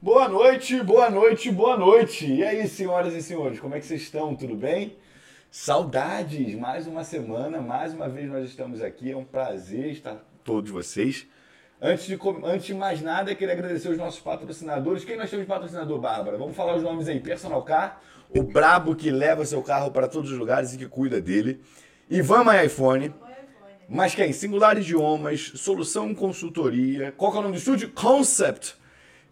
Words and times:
Boa 0.00 0.28
noite, 0.28 0.80
boa 0.84 1.10
noite, 1.10 1.50
boa 1.50 1.76
noite. 1.76 2.32
E 2.32 2.44
aí, 2.44 2.68
senhoras 2.68 3.12
e 3.12 3.20
senhores, 3.20 3.58
como 3.58 3.74
é 3.74 3.80
que 3.80 3.86
vocês 3.86 4.02
estão? 4.02 4.36
Tudo 4.36 4.54
bem? 4.54 4.96
Saudades, 5.50 6.54
mais 6.54 6.86
uma 6.86 7.02
semana, 7.02 7.60
mais 7.60 7.92
uma 7.92 8.08
vez 8.08 8.30
nós 8.30 8.48
estamos 8.48 8.80
aqui. 8.80 9.10
É 9.10 9.16
um 9.16 9.24
prazer 9.24 9.90
estar 9.90 10.16
todos 10.44 10.70
vocês. 10.70 11.26
Antes 11.80 12.06
de, 12.06 12.16
antes 12.44 12.66
de 12.66 12.74
mais 12.74 13.02
nada, 13.02 13.34
queria 13.34 13.52
agradecer 13.52 13.88
os 13.88 13.98
nossos 13.98 14.20
patrocinadores. 14.20 15.04
Quem 15.04 15.16
nós 15.16 15.28
temos 15.28 15.44
de 15.44 15.52
patrocinador, 15.52 15.98
Bárbara? 15.98 16.38
Vamos 16.38 16.56
falar 16.56 16.76
os 16.76 16.82
nomes 16.84 17.08
aí. 17.08 17.18
Personal 17.18 17.64
Car, 17.64 18.00
o 18.30 18.44
brabo 18.44 18.94
que 18.94 19.10
leva 19.10 19.44
seu 19.44 19.60
carro 19.60 19.90
para 19.90 20.06
todos 20.06 20.30
os 20.30 20.38
lugares 20.38 20.72
e 20.72 20.78
que 20.78 20.86
cuida 20.86 21.20
dele. 21.20 21.60
Ivan 22.08 22.44
My 22.44 22.64
iPhone. 22.64 23.12
Mas 23.88 24.14
quem? 24.14 24.32
Singular 24.32 24.78
Idiomas, 24.78 25.52
Solução 25.56 26.14
Consultoria. 26.14 27.10
Qual 27.10 27.34
é 27.34 27.38
o 27.38 27.42
nome 27.42 27.56
do 27.56 27.58
estúdio? 27.58 27.90
Concept. 27.90 28.80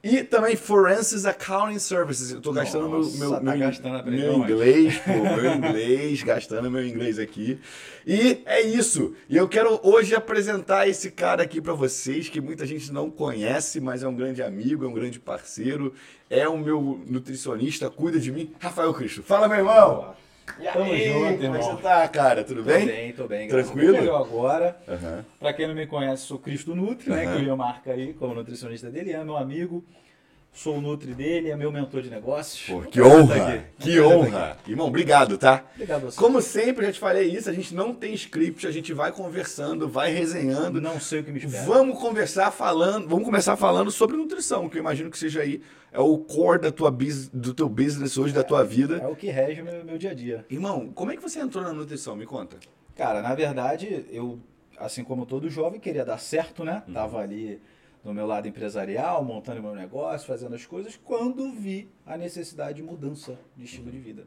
E 0.03 0.25
também 0.25 0.57
Forensics 0.57 1.27
Accounting 1.27 1.79
Services. 1.79 2.31
Eu 2.31 2.41
tô 2.41 2.53
gastando 2.53 2.89
meu, 2.89 2.99
Nossa, 3.01 3.19
meu, 3.19 3.31
tá 3.33 3.41
meu, 3.41 3.59
gastando 3.59 4.11
meu 4.11 4.35
inglês, 4.35 4.99
pô, 4.99 5.13
meu 5.13 5.55
inglês, 5.55 6.23
gastando 6.23 6.71
meu 6.71 6.87
inglês 6.87 7.19
aqui. 7.19 7.61
E 8.07 8.43
é 8.47 8.63
isso. 8.63 9.15
E 9.29 9.37
eu 9.37 9.47
quero 9.47 9.79
hoje 9.83 10.15
apresentar 10.15 10.89
esse 10.89 11.11
cara 11.11 11.43
aqui 11.43 11.61
pra 11.61 11.75
vocês, 11.75 12.31
que 12.31 12.41
muita 12.41 12.65
gente 12.65 12.91
não 12.91 13.11
conhece, 13.11 13.79
mas 13.79 14.03
é 14.03 14.09
um 14.09 14.15
grande 14.15 14.43
amigo, 14.43 14.87
é 14.87 14.89
um 14.89 14.95
grande 14.95 15.21
parceiro, 15.21 15.93
é 16.31 16.49
o 16.49 16.57
meu 16.57 17.03
nutricionista, 17.07 17.91
cuida 17.91 18.19
de 18.19 18.33
mim, 18.33 18.55
Rafael 18.59 18.95
Cristo. 18.95 19.23
Fala, 19.23 19.49
meu 19.49 19.59
irmão! 19.59 20.15
E 20.59 20.67
aí, 20.69 20.73
Tamo 20.73 20.97
junto, 20.97 21.03
como 21.15 21.27
é 21.27 21.37
que 21.37 21.45
irmão. 21.45 21.63
você 21.63 21.83
tá, 21.83 22.09
cara? 22.09 22.45
Tudo 22.45 22.63
Tô 22.63 22.71
bem? 22.71 22.87
bem, 22.87 23.13
tô 23.13 23.27
bem. 23.29 23.49
Tranquilo? 23.49 23.93
Melhor 23.93 24.23
agora. 24.23 24.77
Aham. 24.89 25.25
Pra 25.39 25.53
quem 25.53 25.67
não 25.69 25.75
me 25.75 25.87
conhece, 25.87 26.25
sou 26.25 26.39
Cristo 26.39 26.75
Nutri, 26.75 27.11
né? 27.11 27.23
Que 27.37 27.43
o 27.43 27.47
Ian 27.47 27.57
marca 27.57 27.93
aí 27.93 28.13
como 28.15 28.35
nutricionista 28.35 28.91
dele, 28.91 29.13
é 29.13 29.23
meu 29.23 29.37
amigo. 29.37 29.85
Sou 30.53 30.77
o 30.77 30.81
Nutri 30.81 31.15
dele, 31.15 31.49
é 31.49 31.57
meu 31.57 31.71
mentor 31.71 32.03
de 32.03 32.11
negócios. 32.11 32.67
Pô, 32.67 32.83
que 32.83 33.01
honra! 33.01 33.65
Que 33.79 34.01
honra! 34.01 34.59
Irmão, 34.67 34.89
obrigado, 34.89 35.39
tá? 35.39 35.65
Obrigado 35.75 36.03
a 36.03 36.11
você. 36.11 36.19
Como 36.19 36.43
sempre, 36.43 36.87
já 36.87 36.93
te 36.93 36.99
falei 36.99 37.31
isso, 37.31 37.49
a 37.49 37.53
gente 37.53 37.75
não 37.75 37.95
tem 37.95 38.13
script, 38.15 38.67
a 38.67 38.71
gente 38.71 38.93
vai 38.93 39.13
conversando, 39.13 39.89
vai 39.89 40.13
resenhando. 40.13 40.81
Não 40.81 40.99
sei 41.01 41.21
o 41.21 41.25
que 41.25 41.31
me 41.31 41.39
espera. 41.39 41.65
Vamos 41.65 41.99
conversar 41.99 42.51
falando, 42.51 43.09
vamos 43.09 43.25
começar 43.25 43.57
falando 43.57 43.91
sobre 43.91 44.17
nutrição, 44.17 44.69
que 44.69 44.77
eu 44.77 44.81
imagino 44.81 45.09
que 45.11 45.19
seja 45.19 45.41
aí 45.41 45.63
é 45.93 45.99
o 46.01 46.19
core 46.19 46.61
da 46.61 46.71
tua 46.73 46.91
bus, 46.91 47.29
do 47.29 47.55
teu 47.55 47.69
business 47.69 48.19
hoje, 48.19 48.35
da 48.35 48.45
tua 48.45 48.61
É 48.61 48.65
vida. 48.65 49.09
o 49.09 49.17
que 49.17 49.29
rege 49.29 49.63
o 49.63 49.65
meu, 49.65 49.85
meu 49.85 49.99
dia 49.99 50.11
a 50.11 50.15
dia. 50.15 50.45
Irmão, 50.51 50.91
como 50.95 51.11
é 51.11 51.17
que 51.17 51.23
você 51.23 51.41
entrou 51.41 51.65
na 51.65 51.73
nutrição? 51.73 52.15
Me 52.15 52.27
conta. 52.27 52.59
Cara, 52.97 53.23
na 53.23 53.35
verdade, 53.35 54.05
eu, 54.11 54.39
assim 54.79 55.03
como 55.03 55.25
todo 55.27 55.49
jovem, 55.49 55.81
queria 55.81 56.05
dar 56.05 56.19
certo, 56.19 56.65
né? 56.65 56.83
Uhum. 56.87 56.95
Tava 56.95 57.19
ali 57.19 57.61
no 58.05 58.15
meu 58.15 58.27
lado 58.27 58.49
empresarial, 58.49 59.23
montando 59.25 59.63
meu 59.63 59.75
negócio, 59.75 60.27
fazendo 60.27 60.55
as 60.55 60.65
coisas, 60.67 60.97
quando 61.05 61.51
vi 61.53 61.89
a 62.07 62.17
necessidade 62.17 62.77
de 62.77 62.83
mudança 62.83 63.39
de 63.57 63.65
estilo 63.65 63.87
Uhum. 63.87 63.93
de 63.93 63.99
vida. 63.99 64.27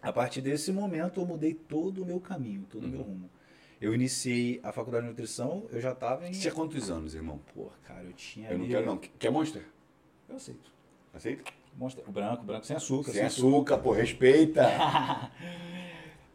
A 0.00 0.12
partir 0.12 0.40
desse 0.40 0.70
momento, 0.72 1.20
eu 1.20 1.26
mudei 1.26 1.54
todo 1.54 2.02
o 2.02 2.06
meu 2.06 2.20
caminho, 2.20 2.66
todo 2.70 2.82
o 2.82 2.86
Uhum. 2.86 2.90
meu 2.92 3.02
rumo. 3.02 3.30
Eu 3.80 3.92
iniciei 3.94 4.60
a 4.62 4.72
faculdade 4.72 5.04
de 5.04 5.10
nutrição, 5.10 5.64
eu 5.70 5.80
já 5.80 5.92
estava 5.92 6.26
em. 6.28 6.32
Você 6.32 6.40
tinha 6.42 6.54
quantos 6.54 6.90
anos, 6.90 7.14
irmão? 7.14 7.40
Pô, 7.54 7.68
cara, 7.84 8.04
eu 8.04 8.12
tinha. 8.12 8.48
Eu 8.50 8.58
não 8.58 8.64
ali- 8.64 8.72
quero 8.74 8.86
não. 8.86 8.96
Quer 8.98 9.30
Monster? 9.30 9.64
Eu 10.28 10.36
aceito. 10.36 10.70
Aceita? 11.12 11.42
Mostra, 11.76 12.04
o 12.06 12.12
branco, 12.12 12.42
o 12.42 12.46
branco 12.46 12.64
sem 12.64 12.76
açúcar. 12.76 13.12
Sem 13.12 13.22
açúcar, 13.22 13.78
pô, 13.78 13.92
respeita. 13.92 14.62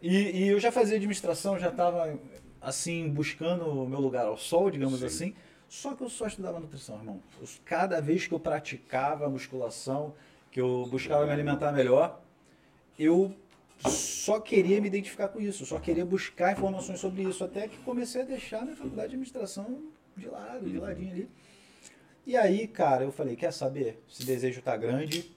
E, 0.01 0.15
e 0.43 0.47
eu 0.47 0.59
já 0.61 0.71
fazia 0.71 0.95
administração, 0.95 1.59
já 1.59 1.67
estava 1.69 2.17
assim, 2.61 3.09
buscando 3.09 3.65
o 3.65 3.87
meu 3.87 3.99
lugar 3.99 4.25
ao 4.27 4.37
sol, 4.37 4.71
digamos 4.71 4.99
Sim. 4.99 5.05
assim. 5.05 5.35
Só 5.69 5.93
que 5.93 6.03
eu 6.03 6.09
só 6.09 6.25
estudava 6.27 6.59
nutrição, 6.59 6.97
irmão. 6.97 7.21
Eu- 7.39 7.47
cada 7.63 8.01
vez 8.01 8.25
que 8.27 8.33
eu 8.33 8.39
praticava 8.39 9.25
a 9.25 9.29
musculação, 9.29 10.15
que 10.51 10.59
eu 10.59 10.87
buscava 10.89 11.25
me 11.25 11.31
alimentar 11.31 11.71
melhor, 11.71 12.21
eu 12.97 13.33
só 13.87 14.39
queria 14.39 14.81
me 14.81 14.87
identificar 14.87 15.27
com 15.29 15.39
isso, 15.39 15.65
só 15.65 15.79
queria 15.79 16.03
buscar 16.05 16.51
informações 16.53 16.99
sobre 16.99 17.21
isso, 17.23 17.43
até 17.43 17.67
que 17.67 17.77
comecei 17.77 18.21
a 18.23 18.25
deixar 18.25 18.63
minha 18.63 18.75
faculdade 18.75 19.09
de 19.09 19.15
administração 19.15 19.83
de 20.17 20.27
lado, 20.27 20.67
de 20.69 20.77
ladinho 20.79 21.11
ali. 21.11 21.29
E 22.25 22.35
aí, 22.35 22.67
cara, 22.67 23.03
eu 23.03 23.11
falei, 23.11 23.35
quer 23.35 23.53
saber? 23.53 24.03
Esse 24.09 24.25
desejo 24.25 24.61
tá 24.61 24.75
grande, 24.75 25.31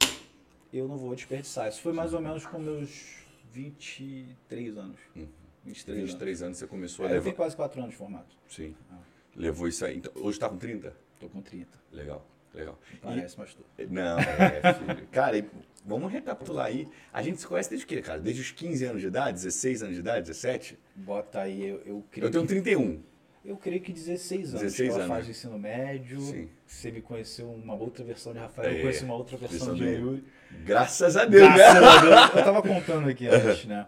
eu 0.72 0.88
não 0.88 0.96
vou 0.96 1.14
desperdiçar. 1.14 1.68
Isso 1.68 1.80
foi 1.82 1.92
mais 1.92 2.12
ou 2.14 2.20
menos 2.20 2.44
com 2.46 2.58
meus 2.58 3.18
23 3.52 4.76
anos. 4.76 4.98
Uhum. 5.14 5.28
23 5.64 5.98
anos. 5.98 6.10
23 6.12 6.42
anos 6.42 6.58
você 6.58 6.66
começou 6.66 7.04
a 7.04 7.08
É, 7.08 7.10
eu 7.10 7.14
levar. 7.14 7.24
tenho 7.24 7.36
quase 7.36 7.54
4 7.54 7.78
anos 7.80 7.92
de 7.92 7.96
formato. 7.98 8.34
Sim. 8.48 8.74
Ah. 8.90 8.96
Levou 9.36 9.68
isso 9.68 9.84
aí. 9.84 9.96
Então, 9.98 10.12
hoje 10.16 10.38
tá 10.38 10.48
com 10.48 10.56
30? 10.56 10.94
Tô 11.18 11.28
com 11.28 11.40
30. 11.40 11.68
Legal, 11.92 12.26
legal. 12.54 12.78
E- 12.92 12.96
Parece, 12.96 13.38
mas 13.38 13.54
tô. 13.54 13.62
Não, 13.90 14.18
é, 14.18 14.74
filho. 14.74 15.06
Cara, 15.10 15.38
e 15.38 15.44
vamos 15.86 16.12
recapitular 16.12 16.66
aí. 16.66 16.86
A 17.12 17.22
gente 17.22 17.40
se 17.40 17.46
conhece 17.46 17.70
desde 17.70 17.84
o 17.84 17.88
quê, 17.88 18.02
cara? 18.02 18.20
Desde 18.20 18.42
os 18.42 18.50
15 18.50 18.84
anos 18.84 19.00
de 19.00 19.06
idade, 19.06 19.32
16 19.34 19.82
anos 19.82 19.94
de 19.94 20.00
idade, 20.00 20.26
17? 20.26 20.78
Bota 20.94 21.40
aí, 21.40 21.64
eu, 21.66 21.80
eu 21.86 22.04
creio 22.10 22.26
Eu 22.26 22.30
tenho 22.30 22.42
que, 22.46 22.48
31. 22.54 23.00
eu 23.44 23.56
creio 23.56 23.80
que 23.80 23.92
16 23.92 24.50
anos. 24.50 24.60
16 24.62 24.88
Aquela 24.90 25.04
anos. 25.04 25.16
fase 25.16 25.24
de 25.26 25.30
ensino 25.32 25.58
médio. 25.58 26.20
Sim. 26.20 26.48
Você 26.66 26.90
me 26.90 27.00
conheceu 27.00 27.50
uma 27.50 27.74
outra 27.74 28.04
versão 28.04 28.32
de 28.32 28.38
Rafael, 28.38 28.70
É, 28.70 28.76
eu 28.78 28.80
conheci 28.82 29.04
uma 29.04 29.14
outra 29.14 29.36
versão 29.36 29.58
versão 29.58 29.74
de 29.74 29.84
de- 29.84 30.00
Yuri. 30.02 30.24
Graças 30.64 31.16
a 31.16 31.24
Deus, 31.24 31.42
Graças 31.54 31.80
né? 31.80 31.88
a 31.88 32.00
Deus. 32.26 32.36
Eu 32.36 32.44
tava 32.44 32.62
contando 32.62 33.08
aqui 33.08 33.26
antes, 33.28 33.64
né? 33.64 33.86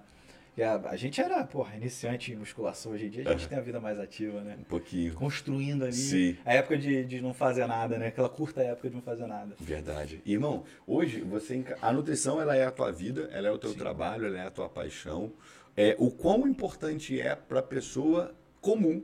A, 0.62 0.90
a 0.90 0.96
gente 0.96 1.20
era, 1.20 1.44
porra, 1.44 1.76
iniciante 1.76 2.32
em 2.32 2.36
musculação. 2.36 2.92
Hoje 2.92 3.06
em 3.06 3.10
dia 3.10 3.28
a 3.28 3.32
gente 3.32 3.48
tem 3.48 3.58
a 3.58 3.60
vida 3.60 3.80
mais 3.80 3.98
ativa, 3.98 4.40
né? 4.40 4.56
Um 4.60 4.64
pouquinho. 4.64 5.14
Construindo 5.14 5.84
ali. 5.84 5.92
Sim. 5.92 6.36
A 6.44 6.54
época 6.54 6.78
de, 6.78 7.04
de 7.04 7.20
não 7.20 7.34
fazer 7.34 7.66
nada, 7.66 7.98
né? 7.98 8.08
Aquela 8.08 8.28
curta 8.28 8.62
época 8.62 8.88
de 8.88 8.94
não 8.94 9.02
fazer 9.02 9.26
nada. 9.26 9.54
Verdade. 9.58 10.22
E, 10.24 10.32
irmão, 10.32 10.64
hoje 10.86 11.20
você 11.20 11.64
a 11.80 11.92
nutrição 11.92 12.40
ela 12.40 12.56
é 12.56 12.64
a 12.64 12.70
tua 12.70 12.92
vida, 12.92 13.28
ela 13.32 13.48
é 13.48 13.50
o 13.50 13.58
teu 13.58 13.70
Sim. 13.70 13.78
trabalho, 13.78 14.26
ela 14.26 14.38
é 14.38 14.46
a 14.46 14.50
tua 14.50 14.68
paixão. 14.68 15.32
É 15.76 15.96
o 15.98 16.10
quão 16.10 16.46
importante 16.46 17.20
é 17.20 17.34
para 17.34 17.58
a 17.58 17.62
pessoa 17.62 18.32
comum 18.60 19.02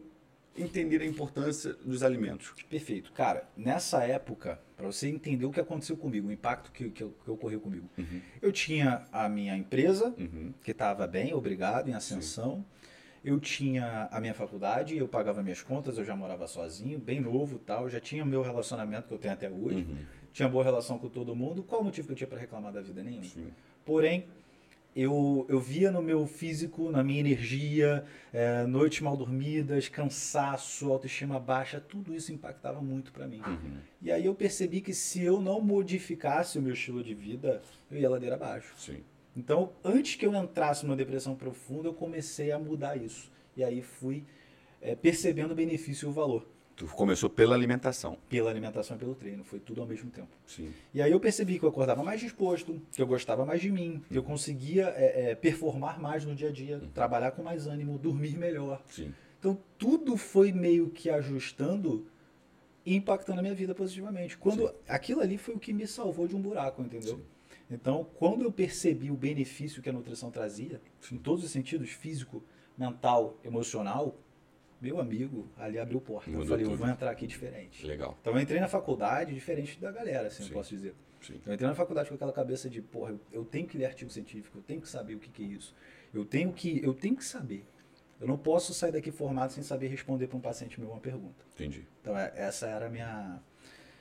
entender 0.57 1.01
a 1.01 1.07
importância 1.07 1.73
dos 1.75 2.03
alimentos. 2.03 2.53
Perfeito. 2.69 3.13
Cara, 3.13 3.49
nessa 3.57 4.03
época, 4.05 4.61
para 4.77 4.87
você 4.87 5.09
entender 5.09 5.47
o 5.47 5.51
que 5.51 5.61
aconteceu 5.61 5.97
comigo, 5.97 6.29
o 6.29 6.33
impacto 6.33 6.71
que, 6.73 6.91
que, 6.91 7.05
que 7.07 7.31
ocorreu 7.31 7.61
comigo, 7.61 7.89
eu 8.43 8.53
tinha 8.53 9.07
a 9.13 9.29
minha 9.29 9.57
empresa, 9.57 10.15
Uhum. 10.19 10.53
que 10.63 10.73
estava 10.73 11.07
bem, 11.07 11.33
obrigado, 11.35 11.89
em 11.89 11.95
ascensão. 11.95 12.65
Eu 13.23 13.39
tinha 13.39 14.09
a 14.11 14.19
minha 14.19 14.33
faculdade, 14.33 14.97
eu 14.97 15.07
pagava 15.07 15.43
minhas 15.43 15.61
contas, 15.63 15.99
eu 15.99 16.05
já 16.05 16.17
morava 16.17 16.47
sozinho, 16.47 16.99
bem 16.99 17.21
novo 17.21 17.59
tal. 17.59 17.89
Já 17.89 18.01
tinha 18.01 18.25
meu 18.25 18.41
relacionamento 18.43 19.09
que 19.09 19.15
eu 19.15 19.19
tenho 19.19 19.35
até 19.35 19.49
hoje. 19.51 19.87
Uhum. 19.89 19.99
Tinha 20.33 20.49
boa 20.49 20.65
relação 20.65 20.99
com 20.99 21.09
todo 21.09 21.35
mundo. 21.37 21.63
Qual 21.63 21.83
o 21.83 21.85
motivo 21.85 22.07
que 22.07 22.13
eu 22.13 22.17
tinha 22.17 22.27
para 22.27 22.39
reclamar 22.39 22.73
da 22.73 22.81
vida? 22.81 23.03
Nenhum. 23.03 23.23
Sim. 23.23 23.49
Porém, 23.85 24.27
eu, 24.95 25.47
eu 25.49 25.61
via 25.61 25.91
no 25.91 26.03
meu 26.03 26.27
físico, 26.27 26.91
na 26.91 27.03
minha 27.03 27.21
energia, 27.21 28.05
eh, 28.33 28.67
noites 28.67 29.01
mal 29.01 29.17
dormidas, 29.17 29.89
cansaço, 29.89 30.91
autoestima 30.91 31.39
baixa, 31.39 31.81
tudo 31.81 32.15
isso 32.15 32.33
impactava 32.33 32.81
muito 32.81 33.13
para 33.13 33.27
mim. 33.27 33.41
Uhum. 33.47 33.79
E 34.03 34.11
aí 34.11 34.27
eu 34.27 34.35
percebi 34.35 34.81
que 34.81 34.93
se 34.93 35.23
eu 35.23 35.41
não 35.41 35.61
modificasse 35.61 36.59
o 36.59 36.63
meu 36.63 36.75
estilo 36.75 37.05
de 37.05 37.15
vida, 37.15 37.63
eu 37.91 37.99
ia 37.99 38.11
ladeira 38.11 38.35
abaixo. 38.35 38.75
Sim. 38.77 39.05
Então, 39.37 39.73
antes 39.85 40.17
que 40.17 40.27
eu 40.27 40.35
entrasse 40.35 40.85
numa 40.85 40.97
depressão 40.97 41.37
profunda, 41.37 41.89
eu 41.89 41.95
comecei 41.95 42.51
a 42.51 42.59
mudar 42.59 42.97
isso. 42.97 43.31
E 43.57 43.63
aí 43.63 43.83
fui 43.83 44.25
eh, 44.83 44.97
percebendo 44.97 45.53
o 45.53 45.55
benefício 45.55 46.07
e 46.07 46.09
o 46.09 46.13
valor 46.13 46.47
Tu 46.81 46.87
começou 46.87 47.29
pela 47.29 47.55
alimentação. 47.55 48.17
pela 48.27 48.49
alimentação 48.49 48.97
e 48.97 48.99
pelo 48.99 49.15
treino. 49.15 49.45
Foi 49.45 49.61
tudo 49.61 49.83
ao 49.83 49.87
mesmo 49.87 50.11
tempo. 50.11 50.31
Sim. 50.47 50.73
E 50.95 51.03
aí 51.03 51.13
eu 51.13 51.21
percebi 51.21 51.59
que 51.59 51.65
eu 51.67 51.69
acordava 51.69 52.03
mais 52.03 52.23
disposto, 52.23 52.81
que 52.91 53.03
eu 53.03 53.07
gostava 53.07 53.45
mais 53.45 53.61
de 53.61 53.71
mim, 53.71 54.03
que 54.09 54.17
eu 54.17 54.23
conseguia 54.23 54.89
é, 54.97 55.33
é, 55.33 55.35
performar 55.35 56.01
mais 56.01 56.25
no 56.25 56.35
dia 56.35 56.49
a 56.49 56.51
dia, 56.51 56.81
trabalhar 56.95 57.33
com 57.33 57.43
mais 57.43 57.67
ânimo, 57.67 57.99
dormir 57.99 58.39
melhor. 58.39 58.83
Sim. 58.89 59.13
Então 59.39 59.59
tudo 59.77 60.17
foi 60.17 60.53
meio 60.53 60.89
que 60.89 61.11
ajustando 61.11 62.07
e 62.87 62.97
impactando 62.97 63.41
a 63.41 63.43
minha 63.43 63.55
vida 63.55 63.75
positivamente. 63.75 64.39
Quando 64.39 64.75
aquilo 64.89 65.21
ali 65.21 65.37
foi 65.37 65.57
o 65.57 65.59
que 65.59 65.75
me 65.75 65.87
salvou 65.87 66.27
de 66.27 66.35
um 66.35 66.41
buraco, 66.41 66.81
entendeu? 66.81 67.17
Sim. 67.17 67.23
Então, 67.71 68.07
quando 68.15 68.43
eu 68.43 68.51
percebi 68.51 69.11
o 69.11 69.15
benefício 69.15 69.83
que 69.83 69.91
a 69.91 69.93
nutrição 69.93 70.31
trazia, 70.31 70.81
em 71.13 71.19
todos 71.19 71.45
os 71.45 71.51
sentidos, 71.51 71.91
físico, 71.91 72.43
mental, 72.77 73.39
emocional, 73.45 74.17
meu 74.81 74.99
amigo, 75.01 75.49
ali 75.57 75.79
abriu 75.79 76.01
porta. 76.01 76.31
Mudou 76.31 76.45
eu 76.45 76.49
falei, 76.49 76.65
eu 76.65 76.71
tudo. 76.71 76.79
vou 76.79 76.89
entrar 76.89 77.11
aqui 77.11 77.27
diferente. 77.27 77.87
Legal. 77.87 78.17
Então 78.21 78.33
eu 78.35 78.41
entrei 78.41 78.61
na 78.61 78.69
faculdade 78.69 79.35
diferente 79.35 79.79
da 79.81 79.91
galera, 79.93 80.29
assim, 80.29 80.43
Sim. 80.43 80.49
eu 80.49 80.55
posso 80.55 80.71
dizer. 80.71 80.95
Sim. 81.21 81.41
Eu 81.45 81.53
entrei 81.53 81.69
na 81.69 81.75
faculdade 81.75 82.09
com 82.09 82.15
aquela 82.15 82.33
cabeça 82.33 82.69
de, 82.71 82.81
porra, 82.81 83.11
eu, 83.11 83.21
eu 83.31 83.45
tenho 83.45 83.67
que 83.67 83.77
ler 83.77 83.87
artigo 83.87 84.11
científico, 84.11 84.57
eu 84.59 84.63
tenho 84.63 84.81
que 84.81 84.89
saber 84.89 85.15
o 85.15 85.19
que, 85.19 85.29
que 85.31 85.43
é 85.43 85.47
isso. 85.47 85.75
Eu 86.15 86.25
tenho 86.25 86.53
que, 86.53 86.81
eu 86.83 86.95
tenho 86.95 87.15
que 87.15 87.25
saber. 87.25 87.65
Eu 88.21 88.27
não 88.27 88.37
posso 88.37 88.73
sair 88.75 88.93
daqui 88.93 89.11
formado 89.11 89.51
sem 89.53 89.63
saber 89.63 89.89
responder 89.89 90.27
para 90.27 90.37
um 90.37 90.41
paciente 90.41 90.79
meu 90.81 90.91
uma 90.91 91.01
pergunta. 91.01 91.45
Entendi. 91.55 91.87
Então 92.01 92.17
é- 92.19 92.33
essa 92.35 92.67
era 92.67 92.87
a 92.87 92.89
minha, 92.91 93.41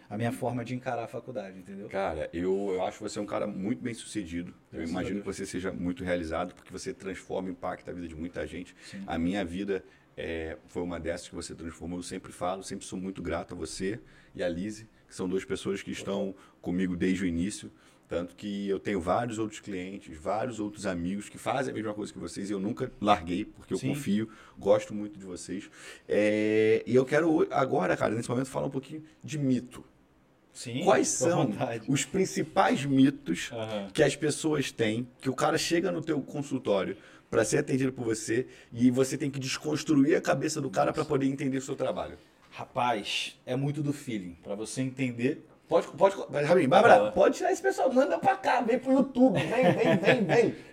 a 0.09 0.17
minha 0.17 0.31
forma 0.31 0.63
de 0.65 0.75
encarar 0.75 1.03
a 1.03 1.07
faculdade, 1.07 1.57
entendeu? 1.59 1.87
Cara, 1.89 2.29
eu, 2.33 2.71
eu 2.73 2.83
acho 2.83 2.99
você 3.01 3.19
um 3.19 3.25
cara 3.25 3.45
muito 3.47 3.81
bem 3.81 3.93
sucedido. 3.93 4.53
Eu 4.73 4.83
imagino 4.83 5.19
que 5.21 5.25
você 5.25 5.45
seja 5.45 5.71
muito 5.71 6.03
realizado, 6.03 6.53
porque 6.55 6.71
você 6.71 6.93
transforma 6.93 7.49
e 7.49 7.51
impacta 7.51 7.91
a 7.91 7.93
vida 7.93 8.07
de 8.07 8.15
muita 8.15 8.45
gente. 8.47 8.75
Sim. 8.83 9.03
A 9.07 9.17
minha 9.17 9.43
vida 9.45 9.83
é, 10.19 10.57
foi 10.67 10.83
uma 10.83 10.99
dessas 10.99 11.29
que 11.29 11.33
você 11.33 11.55
transformou. 11.55 11.99
Eu 11.99 12.03
sempre 12.03 12.33
falo, 12.33 12.61
sempre 12.61 12.85
sou 12.85 12.99
muito 12.99 13.21
grato 13.21 13.53
a 13.53 13.57
você 13.57 13.97
e 14.35 14.43
a 14.43 14.49
Lise, 14.49 14.85
que 15.07 15.15
são 15.15 15.29
duas 15.29 15.45
pessoas 15.45 15.81
que 15.81 15.91
estão 15.91 16.35
comigo 16.61 16.97
desde 16.97 17.23
o 17.23 17.27
início. 17.27 17.71
Tanto 18.05 18.35
que 18.35 18.67
eu 18.67 18.79
tenho 18.79 18.99
vários 18.99 19.39
outros 19.39 19.61
clientes, 19.61 20.17
vários 20.17 20.59
outros 20.59 20.85
amigos 20.85 21.29
que 21.29 21.37
fazem 21.37 21.71
a 21.71 21.75
mesma 21.75 21.93
coisa 21.93 22.11
que 22.11 22.19
vocês 22.19 22.49
e 22.49 22.53
eu 22.53 22.59
nunca 22.59 22.91
larguei, 22.99 23.45
porque 23.45 23.73
eu 23.73 23.77
Sim. 23.77 23.89
confio, 23.89 24.27
gosto 24.57 24.93
muito 24.93 25.17
de 25.17 25.23
vocês. 25.23 25.69
É, 26.07 26.83
e 26.85 26.93
eu 26.95 27.05
quero 27.05 27.47
agora, 27.51 27.95
cara, 27.95 28.13
nesse 28.13 28.29
momento, 28.29 28.47
falar 28.47 28.67
um 28.67 28.71
pouquinho 28.71 29.03
de 29.23 29.37
mito. 29.37 29.85
Sim. 30.51 30.83
Quais 30.83 31.07
são 31.07 31.49
os 31.87 32.03
principais 32.03 32.83
mitos 32.83 33.51
Aham. 33.53 33.87
que 33.93 34.03
as 34.03 34.17
pessoas 34.17 34.69
têm, 34.71 35.07
que 35.21 35.29
o 35.29 35.33
cara 35.33 35.57
chega 35.57 35.91
no 35.91 36.01
teu 36.01 36.19
consultório 36.19 36.97
para 37.29 37.43
ser 37.45 37.59
atendido 37.59 37.93
por 37.93 38.03
você 38.05 38.47
e 38.71 38.89
você 38.89 39.17
tem 39.17 39.29
que 39.29 39.39
desconstruir 39.39 40.15
a 40.15 40.21
cabeça 40.21 40.59
do 40.59 40.69
cara 40.69 40.91
para 40.91 41.05
poder 41.05 41.27
entender 41.27 41.57
o 41.57 41.61
seu 41.61 41.75
trabalho? 41.75 42.17
Rapaz, 42.51 43.39
é 43.45 43.55
muito 43.55 43.83
do 43.83 43.93
feeling. 43.93 44.35
Pra 44.43 44.55
você 44.55 44.81
entender. 44.81 45.45
Pode, 45.67 45.87
pode, 45.89 46.15
Rabin, 46.45 46.67
Bárbara, 46.67 47.11
pode 47.11 47.37
tirar 47.37 47.51
esse 47.51 47.61
pessoal, 47.61 47.93
manda 47.93 48.17
pra 48.17 48.35
cá, 48.35 48.59
vem 48.61 48.79
pro 48.79 48.91
YouTube, 48.91 49.39
vem, 49.39 49.71
vem, 49.73 49.97
vem, 49.97 50.25
vem. 50.25 50.55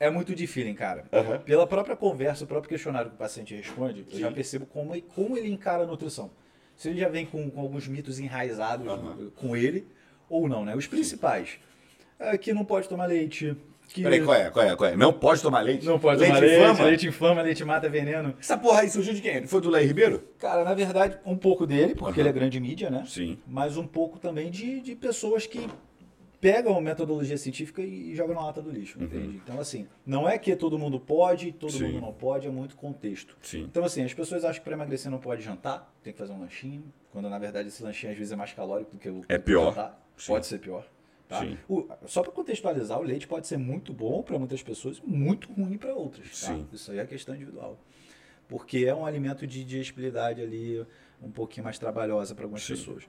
É 0.00 0.08
muito 0.08 0.32
de 0.32 0.46
feeling, 0.46 0.74
cara. 0.74 1.06
Aham. 1.12 1.38
Pela 1.40 1.66
própria 1.66 1.96
conversa, 1.96 2.44
o 2.44 2.46
próprio 2.46 2.68
questionário 2.68 3.10
que 3.10 3.16
o 3.16 3.18
paciente 3.18 3.52
responde, 3.54 4.06
eu 4.12 4.18
já 4.20 4.28
Sim. 4.28 4.34
percebo 4.34 4.64
como, 4.66 4.94
ele- 4.94 5.04
como 5.12 5.36
ele 5.36 5.50
encara 5.50 5.82
a 5.82 5.86
nutrição. 5.88 6.30
Se 6.76 6.88
ele 6.88 7.00
já 7.00 7.08
vem 7.08 7.26
com, 7.26 7.50
com 7.50 7.60
alguns 7.60 7.88
mitos 7.88 8.20
enraizados 8.20 8.86
Aham. 8.86 9.30
com 9.34 9.56
ele, 9.56 9.84
ou 10.30 10.48
não, 10.48 10.64
né? 10.64 10.76
Os 10.76 10.86
principais. 10.86 11.58
É 12.16 12.38
que 12.38 12.52
não 12.52 12.64
pode 12.64 12.88
tomar 12.88 13.06
leite. 13.06 13.56
Que 13.88 14.02
Peraí, 14.02 14.22
qual 14.22 14.36
é, 14.36 14.50
qual 14.50 14.66
é, 14.66 14.76
qual 14.76 14.90
é? 14.90 14.96
Não 14.96 15.12
pode 15.12 15.40
tomar 15.40 15.60
leite? 15.60 15.86
Não 15.86 15.98
pode 15.98 16.20
leite 16.20 16.28
tomar 16.34 16.40
leite, 16.46 16.54
inflama? 16.60 16.84
leite 16.84 17.06
inflama, 17.08 17.42
leite 17.42 17.64
mata 17.64 17.88
veneno. 17.88 18.34
Essa 18.38 18.56
porra 18.58 18.80
aí 18.82 18.90
surgiu 18.90 19.14
de 19.14 19.22
quem? 19.22 19.46
Foi 19.46 19.60
do 19.62 19.70
Lei 19.70 19.86
Ribeiro? 19.86 20.22
Cara, 20.38 20.62
na 20.62 20.74
verdade, 20.74 21.18
um 21.24 21.36
pouco 21.36 21.66
dele, 21.66 21.94
porque 21.94 22.20
Aham. 22.20 22.28
ele 22.28 22.28
é 22.28 22.32
grande 22.32 22.60
mídia, 22.60 22.90
né? 22.90 23.04
Sim. 23.06 23.38
Mas 23.46 23.78
um 23.78 23.86
pouco 23.86 24.18
também 24.18 24.50
de, 24.50 24.80
de 24.82 24.94
pessoas 24.94 25.46
que 25.46 25.66
pegam 26.40 26.76
a 26.76 26.80
metodologia 26.80 27.36
científica 27.36 27.82
e 27.82 28.14
jogam 28.14 28.34
na 28.34 28.42
lata 28.42 28.62
do 28.62 28.70
lixo, 28.70 29.02
entende? 29.02 29.40
Então, 29.42 29.58
assim, 29.58 29.88
não 30.06 30.28
é 30.28 30.38
que 30.38 30.54
todo 30.54 30.78
mundo 30.78 31.00
pode, 31.00 31.50
todo 31.50 31.72
Uhum. 31.72 31.78
Sim. 31.78 31.84
mundo 31.92 32.00
não 32.02 32.12
pode, 32.12 32.46
é 32.46 32.50
muito 32.50 32.76
contexto. 32.76 33.36
Sim. 33.42 33.62
Então, 33.62 33.82
assim, 33.84 34.04
as 34.04 34.14
pessoas 34.14 34.44
acham 34.44 34.60
que 34.60 34.64
para 34.64 34.74
emagrecer 34.74 35.10
não 35.10 35.18
pode 35.18 35.42
jantar, 35.42 35.92
tem 36.02 36.12
que 36.12 36.18
fazer 36.18 36.32
um 36.32 36.40
lanchinho, 36.40 36.84
quando 37.10 37.28
na 37.28 37.38
verdade 37.38 37.68
esse 37.68 37.82
lanchinho 37.82 38.12
às 38.12 38.18
vezes 38.18 38.32
é 38.32 38.36
mais 38.36 38.52
calórico 38.52 38.92
do 38.92 38.98
que 38.98 39.08
o 39.08 39.24
É 39.28 39.38
pior. 39.38 39.70
jantar. 39.70 40.00
Sim. 40.16 40.32
Pode 40.32 40.46
ser 40.46 40.58
pior. 40.58 40.84
Tá? 41.28 41.46
O- 41.68 41.86
só 42.06 42.22
para 42.22 42.32
contextualizar, 42.32 42.98
o 42.98 43.02
leite 43.02 43.26
pode 43.26 43.46
ser 43.46 43.58
muito 43.58 43.92
bom 43.92 44.22
para 44.22 44.38
muitas 44.38 44.62
pessoas 44.62 44.96
e 44.98 45.06
muito 45.06 45.52
ruim 45.52 45.76
para 45.76 45.94
outras. 45.94 46.40
Tá? 46.40 46.58
Isso 46.72 46.90
aí 46.90 46.98
é 46.98 47.04
questão 47.06 47.34
individual. 47.34 47.78
Porque 48.48 48.78
é 48.86 48.94
um 48.94 49.04
alimento 49.04 49.46
de 49.46 49.62
digestibilidade 49.62 50.40
ali 50.40 50.84
um 51.22 51.30
pouquinho 51.30 51.64
mais 51.64 51.78
trabalhosa 51.78 52.34
para 52.34 52.44
algumas 52.44 52.62
Sim. 52.64 52.74
pessoas. 52.74 53.04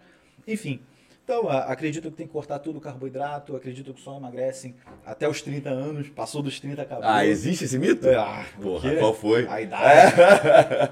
Enfim, 0.45 0.81
então 1.23 1.47
acredito 1.47 2.09
que 2.11 2.17
tem 2.17 2.27
que 2.27 2.33
cortar 2.33 2.59
tudo 2.59 2.77
o 2.79 2.81
carboidrato, 2.81 3.55
acredito 3.55 3.93
que 3.93 4.01
só 4.01 4.17
emagrecem 4.17 4.75
até 5.05 5.29
os 5.29 5.41
30 5.41 5.69
anos, 5.69 6.09
passou 6.09 6.41
dos 6.41 6.59
30 6.59 6.81
acabou. 6.81 7.05
Ah, 7.05 7.25
existe 7.25 7.63
esse 7.63 7.79
mito? 7.79 8.05
Ah, 8.09 8.45
Porra, 8.61 8.95
qual 8.97 9.13
foi? 9.13 9.47
A 9.47 9.61
idade. 9.61 10.13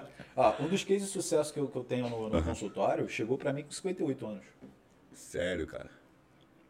Ah, 0.40 0.56
um 0.60 0.68
dos 0.68 0.84
cases 0.84 1.08
de 1.08 1.10
sucesso 1.10 1.52
que 1.52 1.60
eu, 1.60 1.68
que 1.68 1.76
eu 1.76 1.84
tenho 1.84 2.08
no, 2.08 2.30
no 2.30 2.44
consultório 2.44 3.10
chegou 3.10 3.40
para 3.40 3.52
mim 3.52 3.64
com 3.64 3.72
58 3.72 4.24
anos. 4.28 4.46
Sério, 5.12 5.66
cara. 5.66 5.90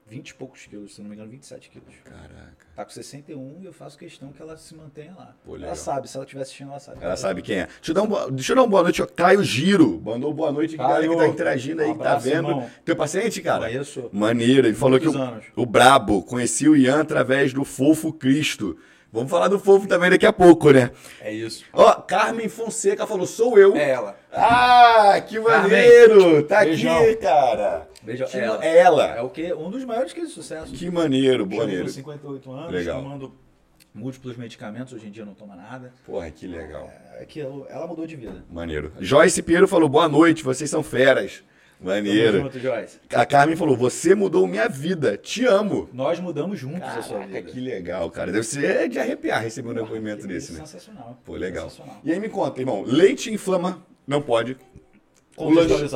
20 0.10 0.30
e 0.30 0.34
poucos 0.36 0.66
quilos, 0.66 0.96
se 0.96 1.02
não 1.02 1.10
me 1.10 1.16
engano, 1.16 1.30
27 1.30 1.70
quilos. 1.70 1.94
Caraca. 2.04 2.66
Tá 2.76 2.86
com 2.86 2.92
61 2.92 3.58
e 3.62 3.66
eu 3.66 3.74
faço 3.74 3.98
questão 3.98 4.32
que 4.32 4.42
ela 4.42 4.56
se 4.56 4.74
mantenha 4.74 5.14
lá. 5.18 5.36
Pô, 5.46 5.58
ela 5.58 5.76
sabe, 5.76 6.08
se 6.10 6.16
ela 6.16 6.24
estiver 6.24 6.42
assistindo, 6.44 6.70
ela 6.70 6.80
sabe. 6.80 7.04
Ela 7.04 7.18
sabe 7.18 7.42
quem 7.42 7.58
é. 7.58 7.66
Deixa 7.66 7.92
eu 7.92 7.94
dar, 7.96 8.04
um, 8.04 8.08
boa- 8.08 8.32
deixa 8.32 8.52
eu 8.54 8.56
dar 8.56 8.62
uma 8.64 8.70
boa 8.70 8.84
noite, 8.84 9.02
ó. 9.02 9.06
Caio 9.08 9.44
Giro. 9.44 10.00
Mandou 10.02 10.34
boa 10.34 10.52
noite 10.52 10.76
aqui, 10.76 10.84
galera 10.84 11.02
que 11.02 11.08
Caio, 11.10 11.20
tá 11.20 11.28
interagindo 11.28 11.82
aí, 11.82 11.90
um 11.90 11.94
que 11.94 12.00
tá 12.00 12.10
abraço, 12.12 12.26
vendo. 12.30 12.50
irmão. 12.50 12.70
Teu 12.86 12.96
paciente, 12.96 13.42
cara? 13.42 13.66
Conheço. 13.68 14.10
Maneiro. 14.14 14.68
Ele 14.68 14.76
falou 14.76 15.00
que 15.00 15.08
o, 15.08 15.14
o 15.56 15.66
Brabo 15.66 16.24
conhecia 16.24 16.72
o 16.72 16.76
Ian 16.78 17.02
através 17.02 17.52
do 17.54 17.66
Fofo 17.66 18.14
Cristo. 18.14 18.78
Vamos 19.18 19.32
falar 19.32 19.48
do 19.48 19.60
Fofo 19.60 19.88
também 19.88 20.10
daqui 20.10 20.26
a 20.26 20.32
pouco, 20.34 20.72
né? 20.72 20.92
É 21.22 21.32
isso. 21.32 21.64
Ó, 21.74 21.92
Carmen 21.94 22.48
Fonseca 22.48 23.06
falou, 23.08 23.26
sou 23.26 23.58
eu. 23.58 23.76
É 23.76 23.90
ela. 23.92 24.16
Ah, 24.32 25.20
que 25.28 25.40
Carmen. 25.42 25.62
maneiro. 25.62 26.44
Tá 26.44 26.64
Beijão. 26.64 26.98
aqui, 26.98 27.16
cara. 27.16 27.88
Veja, 28.04 28.26
Que 28.26 28.38
é 28.38 28.44
ela. 28.44 28.66
É 28.66 28.78
ela. 28.78 29.06
É 29.16 29.22
o 29.22 29.30
quê? 29.30 29.54
Um 29.54 29.70
dos 29.70 29.84
maiores 29.84 30.14
cases 30.14 30.30
de 30.30 30.36
sucesso. 30.36 30.72
Que 30.72 30.90
maneiro, 30.90 31.44
Chegou 31.44 31.58
maneiro. 31.60 31.84
com 31.86 31.90
58 31.92 32.52
anos, 32.52 32.72
Legal. 32.72 33.02
tomando 33.02 33.36
múltiplos 33.94 34.38
medicamentos, 34.38 34.94
hoje 34.94 35.08
em 35.08 35.12
dia 35.12 35.26
não 35.26 35.34
toma 35.34 35.56
nada. 35.56 35.92
Porra, 36.06 36.30
que 36.30 36.46
legal. 36.48 36.90
É 37.20 37.26
que 37.26 37.42
ela 37.42 37.66
ela 37.70 37.88
mudou 37.88 38.06
de 38.06 38.16
vida. 38.16 38.46
Maneiro. 38.52 38.94
Joyce 39.00 39.42
Pinheiro 39.42 39.68
falou, 39.68 39.90
boa 39.90 40.08
noite, 40.08 40.44
vocês 40.44 40.70
são 40.70 40.84
feras. 40.84 41.44
Maneiro. 41.80 42.40
Tamo 42.40 42.44
junto, 42.46 42.60
Joyce. 42.60 43.00
A 43.14 43.26
Carmen 43.26 43.56
falou: 43.56 43.78
Você 43.78 44.16
mudou 44.16 44.48
minha 44.48 44.68
vida, 44.68 45.16
te 45.16 45.46
amo. 45.46 45.88
Nós 45.94 46.20
mudamos 46.20 46.60
juntos 46.60 46.88
a 46.88 47.02
sua 47.02 47.20
Caraca, 47.20 47.40
vida. 47.40 47.52
que 47.52 47.60
legal, 47.60 48.10
cara. 48.10 48.32
Deve 48.32 48.44
ser 48.44 48.90
de 48.90 49.00
arrepiar 49.00 49.44
receber 49.44 49.70
um 49.70 49.74
depoimento 49.74 50.28
desse, 50.28 50.54
né? 50.54 50.60
Sensacional. 50.60 51.20
Pô, 51.24 51.36
legal. 51.36 51.70
Sensacional. 51.70 52.02
E 52.04 52.12
aí 52.12 52.20
me 52.20 52.30
conta, 52.30 52.60
irmão: 52.60 52.84
leite 52.84 53.32
inflama? 53.32 53.86
Não 54.08 54.22
pode. 54.22 54.58
O 55.36 55.52
lanche... 55.52 55.88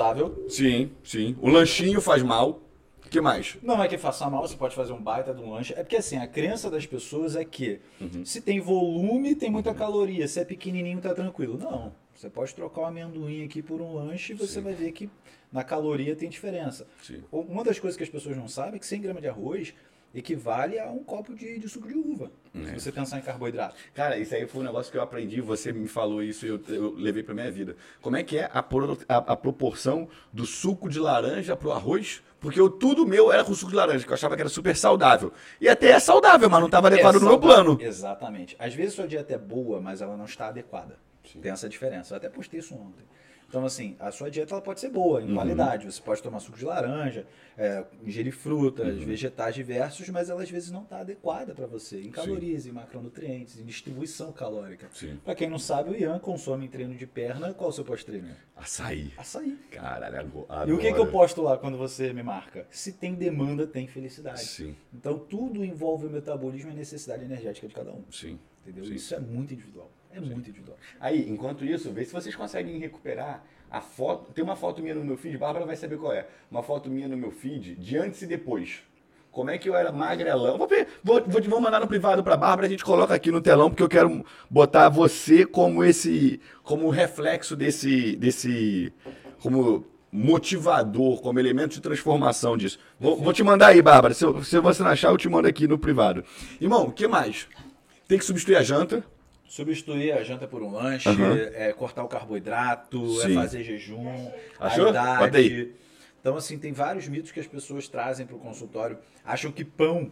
Sim, 0.49 0.91
sim. 1.03 1.35
O 1.41 1.49
lanchinho 1.49 1.99
faz 1.99 2.21
mal. 2.21 2.61
O 3.03 3.09
que 3.09 3.19
mais? 3.19 3.57
Não 3.61 3.83
é 3.83 3.87
que 3.89 3.97
faça 3.97 4.29
mal, 4.29 4.47
você 4.47 4.55
pode 4.55 4.73
fazer 4.73 4.93
um 4.93 5.01
baita 5.01 5.33
de 5.33 5.41
um 5.41 5.51
lanche. 5.51 5.73
É 5.73 5.83
porque 5.83 5.97
assim, 5.97 6.17
a 6.17 6.27
crença 6.27 6.69
das 6.69 6.85
pessoas 6.85 7.35
é 7.35 7.43
que 7.43 7.81
se 8.23 8.39
tem 8.39 8.59
volume, 8.61 9.35
tem 9.35 9.49
muita 9.49 9.73
caloria. 9.73 10.27
Se 10.27 10.39
é 10.39 10.45
pequenininho, 10.45 11.01
tá 11.01 11.13
tranquilo. 11.13 11.57
Não. 11.57 11.91
Você 12.21 12.29
pode 12.29 12.53
trocar 12.53 12.81
o 12.81 12.85
amendoim 12.85 13.43
aqui 13.43 13.63
por 13.63 13.81
um 13.81 13.95
lanche 13.95 14.33
e 14.33 14.35
você 14.35 14.53
Sim. 14.59 14.61
vai 14.61 14.75
ver 14.75 14.91
que 14.91 15.09
na 15.51 15.63
caloria 15.63 16.15
tem 16.15 16.29
diferença. 16.29 16.85
Sim. 17.01 17.23
Uma 17.31 17.63
das 17.63 17.79
coisas 17.79 17.97
que 17.97 18.03
as 18.03 18.09
pessoas 18.09 18.37
não 18.37 18.47
sabem 18.47 18.75
é 18.75 18.77
que 18.79 18.85
100 18.85 19.01
gramas 19.01 19.23
de 19.23 19.27
arroz 19.27 19.73
equivale 20.13 20.77
a 20.77 20.85
um 20.91 21.03
copo 21.03 21.33
de, 21.33 21.57
de 21.57 21.67
suco 21.67 21.87
de 21.87 21.95
uva. 21.95 22.31
É. 22.53 22.65
Se 22.77 22.79
você 22.81 22.91
pensar 22.91 23.17
em 23.17 23.23
carboidrato. 23.23 23.75
Cara, 23.95 24.19
isso 24.19 24.35
aí 24.35 24.45
foi 24.45 24.61
um 24.61 24.65
negócio 24.65 24.91
que 24.91 24.99
eu 24.99 25.01
aprendi, 25.01 25.41
você 25.41 25.71
me 25.73 25.87
falou 25.87 26.21
isso 26.21 26.45
e 26.45 26.49
eu, 26.49 26.61
eu 26.67 26.93
levei 26.93 27.23
pra 27.23 27.33
minha 27.33 27.49
vida. 27.49 27.75
Como 28.03 28.15
é 28.15 28.21
que 28.23 28.37
é 28.37 28.47
a, 28.53 28.61
pro- 28.61 28.99
a- 29.09 29.17
a 29.33 29.35
proporção 29.35 30.07
do 30.31 30.45
suco 30.45 30.87
de 30.89 30.99
laranja 30.99 31.55
pro 31.55 31.71
arroz? 31.71 32.21
Porque 32.39 32.59
eu, 32.59 32.69
tudo 32.69 33.03
meu 33.07 33.31
era 33.31 33.43
com 33.43 33.55
suco 33.55 33.71
de 33.71 33.77
laranja, 33.77 34.05
que 34.05 34.11
eu 34.11 34.13
achava 34.13 34.35
que 34.35 34.43
era 34.43 34.49
super 34.49 34.75
saudável. 34.77 35.33
E 35.59 35.67
até 35.67 35.87
é 35.89 35.99
saudável, 35.99 36.47
mas 36.51 36.59
não 36.59 36.67
estava 36.67 36.85
adequado 36.85 37.15
É 37.15 37.19
no 37.19 37.25
meu 37.25 37.39
plano. 37.39 37.79
Exatamente. 37.81 38.55
Às 38.59 38.75
vezes 38.75 38.93
sua 38.93 39.07
dieta 39.07 39.33
é 39.33 39.39
boa, 39.39 39.81
mas 39.81 40.03
ela 40.03 40.15
não 40.15 40.25
está 40.25 40.49
adequada. 40.49 40.99
Tem 41.39 41.51
essa 41.51 41.69
diferença. 41.69 42.13
Eu 42.13 42.17
até 42.17 42.29
postei 42.29 42.59
isso 42.59 42.73
ontem. 42.75 43.03
Então, 43.47 43.65
assim, 43.65 43.97
a 43.99 44.09
sua 44.13 44.31
dieta 44.31 44.53
ela 44.53 44.61
pode 44.61 44.79
ser 44.79 44.87
boa, 44.89 45.19
Uhum. 45.19 45.31
em 45.31 45.33
qualidade. 45.33 45.85
Você 45.85 46.01
pode 46.01 46.23
tomar 46.23 46.39
suco 46.39 46.57
de 46.57 46.63
laranja, 46.63 47.27
é, 47.57 47.83
ingerir 48.01 48.31
frutas, 48.33 48.95
Uhum. 48.95 49.03
vegetais 49.05 49.53
diversos, 49.53 50.07
mas 50.07 50.29
ela 50.29 50.41
às 50.41 50.49
vezes 50.49 50.71
não 50.71 50.83
está 50.83 51.01
adequada 51.01 51.53
para 51.53 51.67
você, 51.67 52.01
em 52.01 52.09
calorias, 52.11 52.65
em 52.65 52.71
macronutrientes, 52.71 53.59
em 53.59 53.65
distribuição 53.65 54.31
calórica. 54.31 54.87
Sim. 54.93 55.19
Para 55.25 55.35
quem 55.35 55.49
não 55.49 55.59
sabe, 55.59 55.89
o 55.89 55.95
Ian 55.97 56.17
consome 56.17 56.65
em 56.65 56.69
treino 56.69 56.95
de 56.95 57.05
perna. 57.05 57.53
Qual 57.53 57.69
é 57.69 57.73
o 57.73 57.75
seu 57.75 57.83
pós-treino? 57.83 58.29
Açaí. 58.55 59.11
Açaí. 59.17 59.57
Caralho, 59.69 60.17
ago- 60.17 60.47
E 60.65 60.71
o 60.71 60.77
que, 60.77 60.83
que 60.83 60.91
eu 60.91 61.01
adoro. 61.01 61.11
posto 61.11 61.41
lá 61.41 61.57
quando 61.57 61.77
você 61.77 62.13
me 62.13 62.23
marca? 62.23 62.65
Se 62.71 62.93
tem 62.93 63.13
demanda, 63.15 63.67
tem 63.67 63.85
felicidade. 63.85 64.45
Sim, 64.45 64.73
Então 64.93 65.19
tudo 65.19 65.65
envolve 65.65 66.05
o 66.05 66.09
metabolismo 66.09 66.69
e 66.69 66.73
a 66.73 66.77
necessidade 66.77 67.25
energética 67.25 67.67
de 67.67 67.73
cada 67.75 67.91
um. 67.91 68.01
sim. 68.09 68.39
Entendeu? 68.65 68.85
Sim. 68.85 68.93
Isso 68.93 69.13
é 69.13 69.19
muito 69.19 69.53
individual. 69.53 69.91
É 70.13 70.19
muito 70.19 70.49
individual. 70.49 70.77
Aí, 70.99 71.29
enquanto 71.29 71.65
isso, 71.65 71.91
vê 71.91 72.03
se 72.03 72.13
vocês 72.13 72.35
conseguem 72.35 72.77
recuperar 72.77 73.43
a 73.69 73.79
foto. 73.79 74.33
Tem 74.33 74.43
uma 74.43 74.55
foto 74.55 74.81
minha 74.81 74.93
no 74.93 75.03
meu 75.03 75.17
feed, 75.17 75.37
Bárbara 75.37 75.65
vai 75.65 75.75
saber 75.75 75.97
qual 75.97 76.11
é. 76.11 76.27
Uma 76.49 76.61
foto 76.61 76.89
minha 76.89 77.07
no 77.07 77.15
meu 77.15 77.31
feed 77.31 77.75
de 77.75 77.97
antes 77.97 78.21
e 78.21 78.27
depois. 78.27 78.83
Como 79.31 79.49
é 79.49 79.57
que 79.57 79.69
eu 79.69 79.75
era 79.75 79.93
magrelão. 79.93 80.57
Vou, 80.57 80.67
ver, 80.67 80.87
vou, 81.01 81.23
vou, 81.25 81.41
vou 81.41 81.61
mandar 81.61 81.79
no 81.79 81.87
privado 81.87 82.21
pra 82.21 82.35
Bárbara, 82.35 82.67
a 82.67 82.69
gente 82.69 82.83
coloca 82.83 83.13
aqui 83.13 83.31
no 83.31 83.39
telão, 83.39 83.69
porque 83.69 83.81
eu 83.81 83.87
quero 83.87 84.25
botar 84.49 84.89
você 84.89 85.45
como 85.45 85.83
esse. 85.85 86.41
como 86.63 86.89
reflexo 86.89 87.55
desse. 87.55 88.17
desse. 88.17 88.91
como 89.41 89.89
motivador, 90.11 91.21
como 91.21 91.39
elemento 91.39 91.75
de 91.75 91.81
transformação 91.81 92.57
disso. 92.57 92.77
Vou, 92.99 93.15
vou 93.15 93.31
te 93.31 93.41
mandar 93.41 93.67
aí, 93.67 93.81
Bárbara. 93.81 94.13
Se, 94.13 94.25
se 94.43 94.59
você 94.59 94.83
não 94.83 94.89
achar, 94.89 95.09
eu 95.09 95.17
te 95.17 95.29
mando 95.29 95.47
aqui 95.47 95.65
no 95.65 95.77
privado. 95.77 96.25
Irmão, 96.59 96.87
o 96.87 96.91
que 96.91 97.07
mais? 97.07 97.47
Tem 98.09 98.17
que 98.17 98.25
substituir 98.25 98.57
a 98.57 98.63
janta. 98.63 99.01
Substituir 99.51 100.13
a 100.13 100.23
janta 100.23 100.47
por 100.47 100.63
um 100.63 100.71
lanche, 100.71 101.09
Aham. 101.09 101.35
é 101.53 101.73
cortar 101.73 102.05
o 102.05 102.07
carboidrato, 102.07 103.05
Sim. 103.19 103.31
é 103.31 103.35
fazer 103.35 103.63
jejum, 103.65 104.31
Achou? 104.57 104.85
a 104.87 104.89
idade. 105.27 105.73
Então, 106.21 106.37
assim, 106.37 106.57
tem 106.57 106.71
vários 106.71 107.09
mitos 107.09 107.33
que 107.33 107.39
as 107.41 107.47
pessoas 107.47 107.89
trazem 107.89 108.25
para 108.25 108.33
o 108.37 108.39
consultório. 108.39 108.97
Acham 109.25 109.51
que 109.51 109.65
pão 109.65 110.09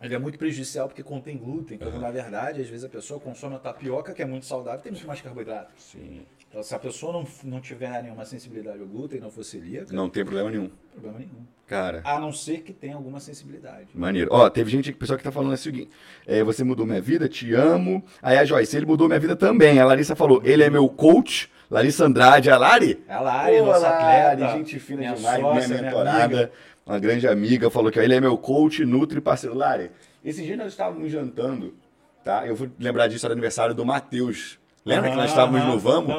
ele 0.00 0.14
é 0.14 0.18
muito 0.18 0.38
prejudicial 0.38 0.88
porque 0.88 1.02
contém 1.02 1.36
glúten, 1.36 1.76
quando 1.76 2.00
na 2.00 2.10
verdade, 2.10 2.62
às 2.62 2.68
vezes 2.68 2.82
a 2.82 2.88
pessoa 2.88 3.20
consome 3.20 3.56
a 3.56 3.58
tapioca, 3.58 4.14
que 4.14 4.22
é 4.22 4.24
muito 4.24 4.46
saudável, 4.46 4.80
tem 4.80 4.90
muito 4.90 5.06
mais 5.06 5.20
carboidrato. 5.20 5.70
Sim. 5.76 6.24
Então, 6.52 6.62
se 6.62 6.74
a 6.74 6.78
pessoa 6.78 7.14
não, 7.14 7.26
não 7.44 7.60
tiver 7.62 8.02
nenhuma 8.02 8.26
sensibilidade 8.26 8.78
ao 8.78 8.84
glúten, 8.86 9.18
não 9.18 9.30
for 9.30 9.42
celíaca, 9.42 9.90
Não 9.90 10.10
tem 10.10 10.22
problema 10.22 10.50
nenhum. 10.50 10.70
problema 10.92 11.18
nenhum. 11.18 11.46
Cara, 11.66 12.02
A 12.04 12.20
não 12.20 12.30
ser 12.30 12.58
que 12.60 12.74
tenha 12.74 12.94
alguma 12.94 13.20
sensibilidade. 13.20 13.88
maneiro. 13.94 14.28
Ó, 14.30 14.50
teve 14.50 14.70
gente, 14.70 14.92
pessoal 14.92 15.16
que 15.16 15.24
tá 15.24 15.32
falando 15.32 15.54
o 15.54 15.56
seguinte: 15.56 15.88
é, 16.26 16.44
você 16.44 16.62
mudou 16.62 16.84
minha 16.84 17.00
vida, 17.00 17.26
te 17.26 17.54
amo. 17.54 18.04
Aí 18.20 18.36
a 18.36 18.44
Joyce, 18.44 18.76
ele 18.76 18.84
mudou 18.84 19.08
minha 19.08 19.18
vida 19.18 19.34
também. 19.34 19.78
A 19.80 19.86
Larissa 19.86 20.14
falou, 20.14 20.42
ele 20.44 20.62
é 20.62 20.68
meu 20.68 20.86
coach. 20.90 21.50
Larissa 21.70 22.04
Andrade, 22.04 22.50
a 22.50 22.58
Lari? 22.58 23.02
É 23.08 23.14
a 23.14 23.20
Lari, 23.22 23.56
Pô, 23.56 23.64
nossa 23.64 23.88
Lari, 23.88 24.42
atleta. 24.42 24.52
gente 24.58 24.78
fina 24.78 24.98
minha 24.98 25.14
demais, 25.14 25.40
sócia, 25.40 25.54
minha 25.68 25.68
minha 25.68 25.82
mentorada, 25.90 26.24
amiga. 26.24 26.52
uma 26.84 26.98
grande 26.98 27.26
amiga, 27.26 27.70
falou 27.70 27.90
que 27.90 27.98
ó, 27.98 28.02
ele 28.02 28.14
é 28.14 28.20
meu 28.20 28.36
coach, 28.36 28.84
nutri, 28.84 29.22
parceiro. 29.22 29.56
Lari, 29.56 29.90
esse 30.22 30.42
dia 30.44 30.54
nós 30.54 30.66
estávamos 30.72 31.10
jantando, 31.10 31.74
tá? 32.22 32.46
Eu 32.46 32.54
fui 32.54 32.70
lembrar 32.78 33.08
disso, 33.08 33.24
era 33.24 33.32
aniversário 33.32 33.74
do 33.74 33.86
Matheus. 33.86 34.60
Lembra 34.84 35.10
que 35.10 35.16
nós 35.16 35.30
estávamos 35.30 35.64
no 35.66 35.78
Vamos? 35.78 36.14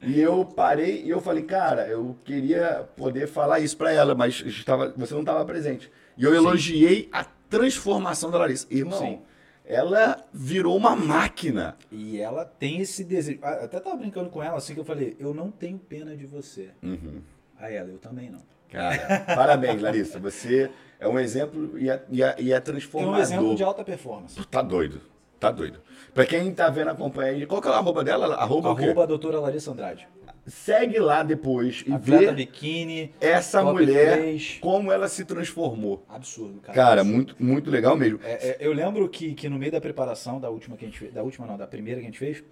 E 0.00 0.20
eu 0.20 0.44
parei 0.44 1.02
e 1.04 1.10
eu 1.10 1.20
falei, 1.20 1.42
cara, 1.42 1.86
eu 1.88 2.16
queria 2.24 2.88
poder 2.96 3.26
falar 3.26 3.58
isso 3.60 3.76
pra 3.76 3.92
ela, 3.92 4.14
mas 4.14 4.40
estava, 4.46 4.94
você 4.96 5.12
não 5.12 5.20
estava 5.20 5.44
presente. 5.44 5.90
E 6.16 6.24
eu 6.24 6.34
elogiei 6.34 7.08
a 7.12 7.24
transformação 7.50 8.30
da 8.30 8.38
Larissa. 8.38 8.66
Irmão, 8.70 8.98
Sim. 8.98 9.18
ela 9.64 10.24
virou 10.32 10.76
uma 10.76 10.94
máquina. 10.94 11.76
E 11.90 12.20
ela 12.20 12.44
tem 12.44 12.80
esse 12.80 13.02
desejo. 13.02 13.40
Até 13.42 13.80
tava 13.80 13.96
brincando 13.96 14.30
com 14.30 14.42
ela 14.42 14.56
assim 14.56 14.72
que 14.72 14.80
eu 14.80 14.84
falei, 14.84 15.16
eu 15.18 15.34
não 15.34 15.50
tenho 15.50 15.78
pena 15.78 16.16
de 16.16 16.26
você. 16.26 16.70
Uhum. 16.82 17.20
Aí 17.58 17.74
ela, 17.74 17.88
eu 17.88 17.98
também 17.98 18.30
não. 18.30 18.40
Cara, 18.70 19.20
parabéns, 19.34 19.80
Larissa. 19.82 20.20
Você 20.20 20.70
é 21.00 21.08
um 21.08 21.18
exemplo 21.18 21.76
e 21.78 21.90
é, 21.90 22.04
e 22.08 22.22
é, 22.22 22.36
e 22.38 22.52
é 22.52 22.56
É 22.56 22.60
transformador. 22.60 23.18
um 23.18 23.20
exemplo 23.20 23.54
de 23.56 23.64
alta 23.64 23.82
performance. 23.82 24.40
Tá 24.46 24.62
doido. 24.62 25.00
Tá 25.40 25.50
doido. 25.50 25.80
Pra 26.14 26.26
quem 26.26 26.52
tá 26.52 26.68
vendo, 26.70 26.90
acompanha 26.90 27.32
aí. 27.32 27.46
Qual 27.46 27.60
que 27.60 27.68
é 27.68 27.70
a 27.70 27.74
arroba 27.74 28.02
dela? 28.02 28.34
Arroba? 28.34 28.70
Arroba 28.70 29.02
a 29.02 29.06
doutora 29.06 29.40
Larissa 29.40 29.70
Andrade. 29.70 30.08
Segue 30.46 30.98
lá 30.98 31.22
depois 31.22 31.84
e 31.86 31.92
Atleta 31.92 32.26
vê 32.28 32.32
biquíni. 32.32 33.14
essa 33.20 33.62
mulher, 33.62 34.16
três. 34.18 34.58
como 34.60 34.90
ela 34.90 35.06
se 35.06 35.24
transformou. 35.24 36.02
Absurdo, 36.08 36.60
cara. 36.60 36.74
Cara, 36.74 37.00
Absurdo. 37.02 37.14
muito, 37.14 37.36
muito 37.38 37.70
legal 37.70 37.96
mesmo. 37.96 38.18
É, 38.24 38.48
é, 38.50 38.56
eu 38.60 38.72
lembro 38.72 39.06
que, 39.10 39.34
que 39.34 39.46
no 39.48 39.58
meio 39.58 39.72
da 39.72 39.80
preparação 39.80 40.40
da 40.40 40.48
última 40.48 40.76
que 40.76 40.86
a 40.86 40.88
gente 40.88 40.98
fez, 40.98 41.12
da 41.12 41.22
última 41.22 41.46
não, 41.46 41.58
da 41.58 41.66
primeira 41.66 42.00
que 42.00 42.06
a 42.06 42.08
gente 42.08 42.18
fez, 42.18 42.42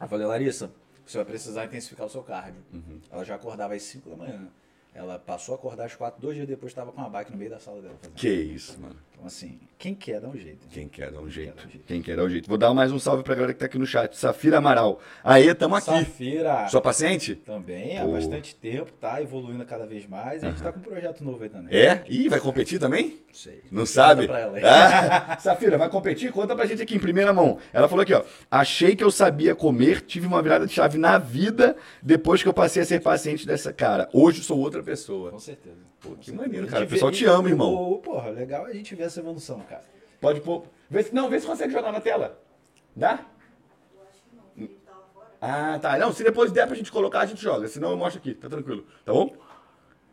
eu 0.00 0.06
falei, 0.06 0.26
Larissa, 0.26 0.70
você 1.04 1.18
vai 1.18 1.24
precisar 1.24 1.64
intensificar 1.64 2.06
o 2.06 2.10
seu 2.10 2.22
cardio. 2.22 2.62
Uhum. 2.72 3.00
Ela 3.10 3.24
já 3.24 3.34
acordava 3.34 3.74
às 3.74 3.82
5 3.82 4.10
da 4.10 4.16
manhã. 4.16 4.48
Ela 4.94 5.18
passou 5.18 5.54
a 5.54 5.58
acordar 5.58 5.86
às 5.86 5.94
4, 5.96 6.20
dois 6.20 6.36
dias 6.36 6.46
depois 6.46 6.70
estava 6.70 6.92
com 6.92 7.00
uma 7.00 7.10
bike 7.10 7.32
no 7.32 7.36
meio 7.36 7.50
da 7.50 7.58
sala 7.58 7.82
dela. 7.82 7.94
fazendo. 8.00 8.14
Que 8.14 8.28
isso, 8.28 8.78
mano. 8.80 8.94
Então, 9.12 9.26
assim, 9.26 9.58
quem 9.78 9.94
quer 9.94 10.20
dá 10.20 10.28
um 10.28 10.36
jeito. 10.36 10.66
Quem 10.70 10.86
quer 10.88 11.10
dar 11.10 11.20
um 11.20 11.28
jeito. 11.30 11.68
Quem 11.86 12.00
quer 12.02 12.16
dar 12.16 12.24
um 12.24 12.28
jeito. 12.28 12.48
Vou 12.48 12.58
dar 12.58 12.72
mais 12.74 12.92
um 12.92 12.98
salve 12.98 13.22
pra 13.22 13.34
galera 13.34 13.52
que 13.52 13.58
tá 13.58 13.66
aqui 13.66 13.78
no 13.78 13.86
chat. 13.86 14.16
Safira 14.16 14.58
Amaral. 14.58 15.00
Aê, 15.22 15.52
tamo 15.54 15.74
aqui. 15.76 15.86
Safira 15.86 16.68
Sua 16.68 16.80
paciente? 16.80 17.34
também 17.34 17.98
há 17.98 18.04
Pô. 18.04 18.12
bastante 18.12 18.54
tempo, 18.54 18.92
tá 18.92 19.20
evoluindo 19.22 19.64
cada 19.64 19.86
vez 19.86 20.06
mais. 20.06 20.44
A 20.44 20.48
gente 20.50 20.62
tá 20.62 20.72
com 20.72 20.78
um 20.78 20.82
projeto 20.82 21.24
novo 21.24 21.42
aí 21.42 21.48
também. 21.48 21.74
É? 21.76 22.04
Ih, 22.08 22.28
vai 22.28 22.38
competir 22.40 22.78
também? 22.78 23.20
Não 23.26 23.34
sei. 23.34 23.62
Não 23.70 23.80
Conta 23.82 23.86
sabe? 23.86 24.26
pra 24.28 24.38
ela 24.40 24.56
aí. 24.58 24.64
Ah, 24.64 25.38
Safira, 25.40 25.76
vai 25.78 25.88
competir? 25.88 26.30
Conta 26.30 26.54
pra 26.54 26.66
gente 26.66 26.82
aqui 26.82 26.94
em 26.96 27.00
primeira 27.00 27.32
mão. 27.32 27.58
Ela 27.72 27.88
falou 27.88 28.02
aqui, 28.02 28.14
ó. 28.14 28.22
Achei 28.50 28.94
que 28.94 29.02
eu 29.02 29.10
sabia 29.10 29.54
comer, 29.56 30.02
tive 30.02 30.26
uma 30.26 30.42
virada 30.42 30.66
de 30.66 30.72
chave 30.72 30.98
na 30.98 31.18
vida 31.18 31.76
depois 32.02 32.42
que 32.42 32.48
eu 32.48 32.54
passei 32.54 32.82
a 32.82 32.86
ser 32.86 33.00
paciente 33.00 33.46
dessa 33.46 33.72
cara. 33.72 34.08
Hoje 34.12 34.42
sou 34.42 34.58
outra 34.58 34.83
pessoa. 34.84 35.30
Com 35.30 35.38
certeza. 35.38 35.78
Pô, 36.00 36.10
que 36.16 36.30
maneiro, 36.32 36.66
cara. 36.66 36.84
O 36.84 36.88
pessoal 36.88 37.10
vê- 37.10 37.16
te 37.16 37.24
ama, 37.24 37.48
irmão. 37.48 37.72
o- 37.74 37.98
Porra, 37.98 38.30
legal 38.30 38.66
é 38.66 38.70
a 38.70 38.74
gente 38.74 38.94
ver 38.94 39.04
essa 39.04 39.20
evolução, 39.20 39.60
cara. 39.60 39.84
Pode 40.20 40.40
pôr. 40.40 40.64
Vê 40.88 41.02
se, 41.02 41.14
não, 41.14 41.28
vê 41.28 41.40
se 41.40 41.46
consegue 41.46 41.72
jogar 41.72 41.90
na 41.92 42.00
tela. 42.00 42.38
Dá? 42.94 43.26
Ah, 45.40 45.78
tá. 45.80 45.98
Não, 45.98 46.12
se 46.12 46.24
depois 46.24 46.50
der 46.52 46.66
pra 46.66 46.74
gente 46.76 46.90
colocar, 46.90 47.20
a 47.20 47.26
gente 47.26 47.42
joga. 47.42 47.68
Senão 47.68 47.90
eu 47.90 47.96
mostro 47.96 48.18
aqui. 48.20 48.34
Tá 48.34 48.48
tranquilo. 48.48 48.86
Tá 49.04 49.12
bom? 49.12 49.34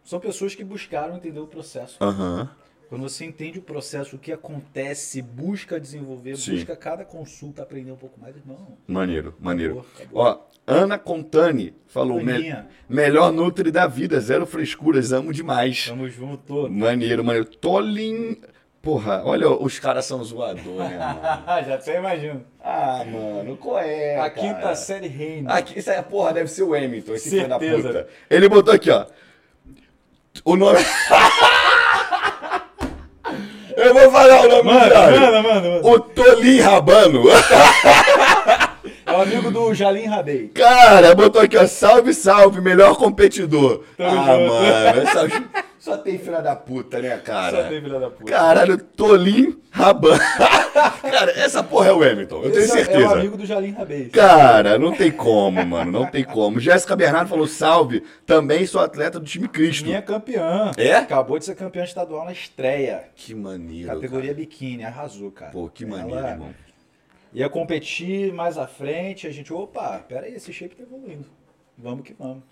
São 0.04 0.20
pessoas 0.20 0.54
que 0.56 0.64
buscaram 0.64 1.16
entender 1.16 1.40
o 1.40 1.48
processo. 1.48 2.04
Aham. 2.04 2.50
Quando 2.92 3.04
você 3.04 3.24
entende 3.24 3.58
o 3.58 3.62
processo, 3.62 4.18
o 4.18 4.20
que 4.20 4.34
acontece, 4.34 5.22
busca 5.22 5.80
desenvolver, 5.80 6.36
Sim. 6.36 6.56
busca 6.56 6.76
cada 6.76 7.06
consulta 7.06 7.64
aprender 7.64 7.90
um 7.90 7.96
pouco 7.96 8.20
mais, 8.20 8.36
irmão. 8.36 8.58
Maneiro, 8.86 9.34
maneiro. 9.40 9.86
Acabou, 9.96 10.22
Ó, 10.22 10.40
Ana 10.68 11.00
Contani 11.00 11.74
falou: 11.88 12.22
"Me- 12.22 12.54
melhor 12.90 13.32
Nutri 13.32 13.72
da 13.72 13.88
vida, 13.88 14.20
zero 14.20 14.46
frescuras, 14.46 15.14
amo 15.14 15.32
demais. 15.32 15.88
Tamo 15.88 16.10
junto. 16.10 16.70
Maneiro, 16.70 17.24
maneiro. 17.24 17.48
Tolin. 17.48 18.36
Porra, 18.82 19.22
olha, 19.24 19.48
os 19.50 19.80
caras 19.80 20.04
são 20.06 20.22
zoadores, 20.22 20.76
né, 20.90 20.98
mano? 20.98 21.22
Já 21.66 21.76
até 21.76 21.98
imagino. 21.98 22.44
Ah, 22.62 23.06
mano, 23.06 23.56
qual 23.56 23.80
é? 23.80 24.20
a 24.20 24.30
cara? 24.30 24.32
quinta 24.32 24.76
série 24.76 25.08
reina. 25.08 25.54
Aqui, 25.54 25.80
isso 25.80 25.90
aí, 25.90 26.04
porra, 26.04 26.34
deve 26.34 26.50
ser 26.50 26.64
o 26.64 26.74
Hamilton, 26.74 27.14
esse 27.14 27.30
filho 27.30 27.48
da 27.48 27.58
puta. 27.58 28.10
Ele 28.30 28.50
botou 28.50 28.74
aqui, 28.74 28.90
ó. 28.92 29.06
O 30.44 30.58
nome. 30.58 30.80
Eu 33.82 33.94
vou 33.94 34.12
falar 34.12 34.42
o 34.42 34.50
nome 34.50 34.64
do 34.64 34.80
cara. 34.80 35.12
manda, 35.12 35.42
manda, 35.42 35.70
manda. 35.70 35.88
O 35.88 36.00
Tolim 36.00 36.60
Rabano. 36.60 37.24
É 39.06 39.12
o 39.12 39.22
amigo 39.22 39.52
do 39.52 39.74
Jalim 39.74 40.06
Rabei. 40.06 40.48
Cara, 40.54 41.14
botou 41.14 41.42
aqui, 41.42 41.58
ó. 41.58 41.68
Salve, 41.68 42.14
salve, 42.14 42.62
melhor 42.62 42.96
competidor. 42.96 43.84
Tamo 43.98 44.10
ah, 44.10 44.38
junto. 44.38 44.54
mano. 44.54 45.08
Só, 45.12 45.61
só 45.82 45.98
tem 45.98 46.20
filha 46.20 46.42
da 46.42 46.56
puta, 46.56 47.02
né, 47.02 47.18
cara? 47.18 47.64
Só 47.64 47.70
tem 47.70 47.82
filha 47.82 48.00
da 48.00 48.12
puta. 48.12 48.32
Caralho, 48.32 48.78
Tolim 48.78 49.60
Rabano. 49.72 50.20
cara, 51.02 51.32
essa 51.32 51.64
porra 51.64 51.88
é 51.88 51.92
o 51.92 52.04
Hamilton, 52.04 52.44
eu 52.44 52.52
tenho 52.52 52.64
Esse 52.64 52.72
é- 52.78 52.84
certeza. 52.84 53.04
É 53.04 53.08
o 53.08 53.14
amigo 53.14 53.36
do 53.36 53.48
Jalim 53.48 53.72
Rabei. 53.72 54.10
Cara, 54.10 54.78
não 54.78 54.96
tem 54.96 55.12
como, 55.12 55.66
mano, 55.66 55.92
não 55.92 56.06
tem 56.06 56.24
como. 56.24 56.60
Jéssica 56.60 56.96
Bernardo 56.96 57.30
falou 57.30 57.48
salve, 57.48 58.04
também 58.28 58.64
sou 58.68 58.80
atleta 58.80 59.20
do 59.20 59.26
time 59.26 59.48
Cristo. 59.48 59.86
Minha 59.86 60.04
campeã. 60.04 60.72
É? 60.78 60.94
Acabou 60.98 61.40
de 61.40 61.46
ser 61.46 61.56
campeã 61.56 61.84
estadual 61.84 62.26
na 62.26 62.32
estreia. 62.32 63.06
Que 63.16 63.34
maneiro, 63.34 63.88
Categoria 63.90 64.36
biquíni, 64.36 64.84
arrasou, 64.84 65.32
cara. 65.32 65.52
cara. 65.52 65.64
Pô, 65.64 65.68
que 65.68 65.84
maneiro, 65.84 66.20
Ela 66.20 66.30
irmão. 66.30 66.54
Ia 67.34 67.50
competir 67.50 68.32
mais 68.32 68.56
à 68.56 68.68
frente, 68.68 69.26
a 69.26 69.32
gente, 69.32 69.52
opa, 69.52 69.98
pera 70.08 70.28
aí, 70.28 70.36
esse 70.36 70.54
shape 70.54 70.76
tá 70.76 70.84
evoluindo. 70.84 71.26
Vamos 71.76 72.04
que 72.04 72.14
vamos. 72.14 72.44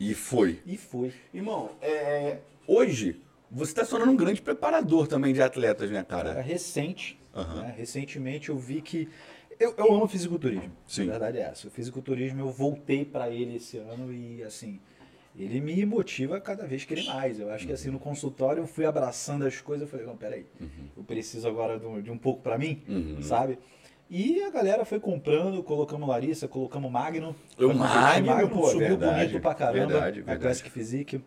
E 0.00 0.14
foi. 0.14 0.58
E 0.64 0.78
foi. 0.78 1.12
Irmão, 1.32 1.70
é, 1.82 2.38
hoje 2.66 3.20
você 3.50 3.74
tá 3.74 3.84
se 3.84 3.90
tornando 3.90 4.12
um 4.12 4.16
grande 4.16 4.40
preparador 4.40 5.06
também 5.06 5.34
de 5.34 5.42
atletas, 5.42 5.90
né, 5.90 5.98
É 5.98 6.02
cara? 6.02 6.40
recente, 6.40 7.20
Aham. 7.36 7.62
né? 7.62 7.74
recentemente 7.76 8.48
eu 8.48 8.56
vi 8.56 8.80
que 8.80 9.06
eu, 9.58 9.74
eu 9.76 9.92
amo 9.94 10.08
fisiculturismo. 10.08 10.72
Sim. 10.86 11.02
A 11.08 11.10
verdade 11.12 11.36
é 11.38 11.42
essa. 11.42 11.68
O 11.68 11.70
fisiculturismo 11.70 12.40
eu 12.40 12.50
voltei 12.50 13.04
pra 13.04 13.28
ele 13.28 13.56
esse 13.56 13.76
ano 13.76 14.10
e 14.10 14.42
assim, 14.42 14.80
ele 15.38 15.60
me 15.60 15.84
motiva 15.84 16.40
cada 16.40 16.66
vez 16.66 16.86
querer 16.86 17.04
mais. 17.04 17.38
Eu 17.38 17.50
acho 17.50 17.66
que 17.66 17.72
assim 17.74 17.90
no 17.90 17.98
consultório 17.98 18.62
eu 18.62 18.66
fui 18.66 18.86
abraçando 18.86 19.44
as 19.44 19.60
coisas, 19.60 19.82
eu 19.86 19.90
falei, 19.90 20.06
não, 20.06 20.16
peraí, 20.16 20.46
eu 20.96 21.04
preciso 21.04 21.46
agora 21.46 21.78
de 21.78 21.84
um, 21.84 22.00
de 22.00 22.10
um 22.10 22.16
pouco 22.16 22.40
pra 22.40 22.56
mim, 22.56 22.82
Uhum. 22.88 23.20
sabe? 23.20 23.58
E 24.10 24.42
a 24.42 24.50
galera 24.50 24.84
foi 24.84 24.98
comprando, 24.98 25.62
colocamos 25.62 26.08
Larissa, 26.08 26.48
colocamos 26.48 26.90
Magno. 26.90 27.34
O 27.56 27.68
competir, 27.68 28.24
Magno, 28.24 28.50
pô, 28.50 28.66
subiu 28.66 28.88
verdade, 28.88 29.28
bonito 29.28 29.40
pra 29.40 29.54
caramba 29.54 29.86
verdade, 29.86 30.16
verdade. 30.16 30.40
Classic 30.40 30.68
Physique. 30.68 31.22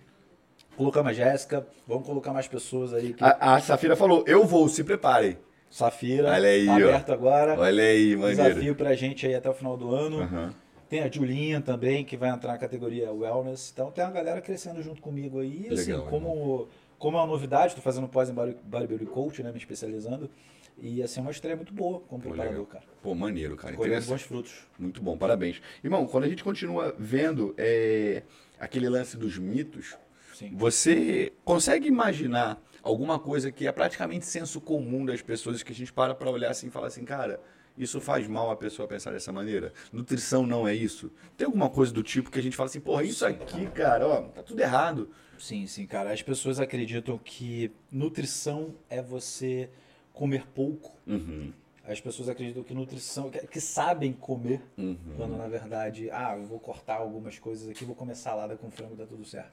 Colocamos 0.75 1.11
a 1.11 1.13
Jéssica, 1.13 1.65
vamos 1.87 2.05
colocar 2.05 2.33
mais 2.33 2.47
pessoas 2.47 2.93
aí. 2.93 3.13
Que... 3.13 3.23
A, 3.23 3.55
a 3.55 3.59
Safira 3.61 3.95
falou, 3.95 4.25
eu 4.27 4.45
vou, 4.45 4.67
se 4.67 4.83
preparem. 4.83 5.37
Safira, 5.69 6.29
Olha 6.31 6.49
aí, 6.49 6.65
tá 6.65 6.71
ó. 6.73 6.75
aberto 6.75 7.13
agora. 7.13 7.59
Olha 7.59 7.83
aí, 7.83 8.15
maneiro. 8.17 8.43
Desafio 8.43 8.75
pra 8.75 8.93
gente 8.95 9.25
aí 9.25 9.33
até 9.33 9.49
o 9.49 9.53
final 9.53 9.77
do 9.77 9.95
ano. 9.95 10.21
Aham. 10.21 10.53
Tem 10.89 11.01
a 11.01 11.09
Julinha 11.09 11.61
também, 11.61 12.03
que 12.03 12.17
vai 12.17 12.29
entrar 12.29 12.51
na 12.51 12.57
categoria 12.57 13.11
Wellness. 13.11 13.71
Então 13.73 13.89
tem 13.91 14.03
uma 14.03 14.11
galera 14.11 14.41
crescendo 14.41 14.83
junto 14.83 15.01
comigo 15.01 15.39
aí. 15.39 15.67
Assim, 15.71 15.93
Legal, 15.93 16.07
como, 16.07 16.67
como 16.99 17.17
é 17.17 17.21
uma 17.21 17.27
novidade, 17.27 17.73
tô 17.75 17.81
fazendo 17.81 18.07
pós 18.07 18.29
em 18.29 18.33
bodybuilding 18.33 19.05
coach, 19.05 19.41
né? 19.41 19.51
Me 19.51 19.57
especializando. 19.57 20.29
E 20.77 21.01
assim, 21.01 21.19
é 21.19 21.21
uma 21.23 21.31
estreia 21.31 21.55
muito 21.55 21.73
boa 21.73 21.99
como 22.01 22.21
Pô, 22.21 22.29
preparador, 22.29 22.59
legal. 22.59 22.65
cara. 22.65 22.85
Pô, 23.01 23.15
maneiro, 23.15 23.55
cara. 23.55 23.75
Colhendo 23.75 24.05
bons 24.05 24.21
frutos. 24.21 24.67
Muito 24.77 25.01
bom, 25.01 25.17
parabéns. 25.17 25.61
Irmão, 25.83 26.05
quando 26.05 26.25
a 26.25 26.29
gente 26.29 26.43
continua 26.43 26.95
vendo 26.97 27.53
é, 27.57 28.23
aquele 28.59 28.89
lance 28.89 29.17
dos 29.17 29.37
mitos, 29.37 29.95
Sim. 30.33 30.51
você 30.55 31.31
consegue 31.43 31.87
imaginar 31.87 32.61
alguma 32.81 33.17
coisa 33.19 33.51
que 33.51 33.67
é 33.67 33.71
praticamente 33.71 34.25
senso 34.25 34.59
comum 34.59 35.05
das 35.05 35.21
pessoas 35.21 35.63
que 35.63 35.71
a 35.71 35.75
gente 35.75 35.93
para 35.93 36.13
pra 36.13 36.29
olhar 36.29 36.51
assim 36.51 36.67
e 36.67 36.71
fala 36.71 36.87
assim, 36.87 37.05
cara, 37.05 37.39
isso 37.77 37.99
faz 37.99 38.27
mal 38.27 38.51
a 38.51 38.55
pessoa 38.55 38.87
pensar 38.87 39.11
dessa 39.11 39.31
maneira? 39.31 39.73
Nutrição 39.91 40.45
não 40.45 40.67
é 40.67 40.75
isso? 40.75 41.11
Tem 41.37 41.45
alguma 41.45 41.69
coisa 41.69 41.91
do 41.93 42.03
tipo 42.03 42.29
que 42.29 42.39
a 42.39 42.43
gente 42.43 42.55
fala 42.55 42.69
assim, 42.69 42.79
porra, 42.79 43.03
isso 43.03 43.25
aqui, 43.25 43.65
cara, 43.67 44.07
ó, 44.07 44.21
tá 44.23 44.43
tudo 44.43 44.59
errado. 44.59 45.09
Sim, 45.39 45.65
sim, 45.65 45.85
cara. 45.85 46.11
As 46.11 46.21
pessoas 46.21 46.59
acreditam 46.59 47.17
que 47.17 47.71
nutrição 47.91 48.75
é 48.89 49.01
você 49.01 49.69
comer 50.13 50.45
pouco. 50.47 50.91
Uhum, 51.07 51.51
As 51.85 51.99
pessoas 51.99 52.29
acreditam 52.29 52.63
que 52.63 52.73
nutrição, 52.73 53.29
que, 53.29 53.45
que 53.47 53.59
sabem 53.59 54.13
comer, 54.13 54.61
uhum. 54.77 54.95
quando 55.17 55.35
na 55.35 55.47
verdade, 55.47 56.09
ah, 56.11 56.35
eu 56.37 56.45
vou 56.45 56.59
cortar 56.59 56.95
algumas 56.97 57.37
coisas 57.39 57.67
aqui, 57.69 57.83
vou 57.83 57.95
comer 57.95 58.15
salada 58.15 58.55
com 58.55 58.69
frango, 58.71 58.95
tá 58.95 59.05
tudo 59.05 59.25
certo. 59.25 59.51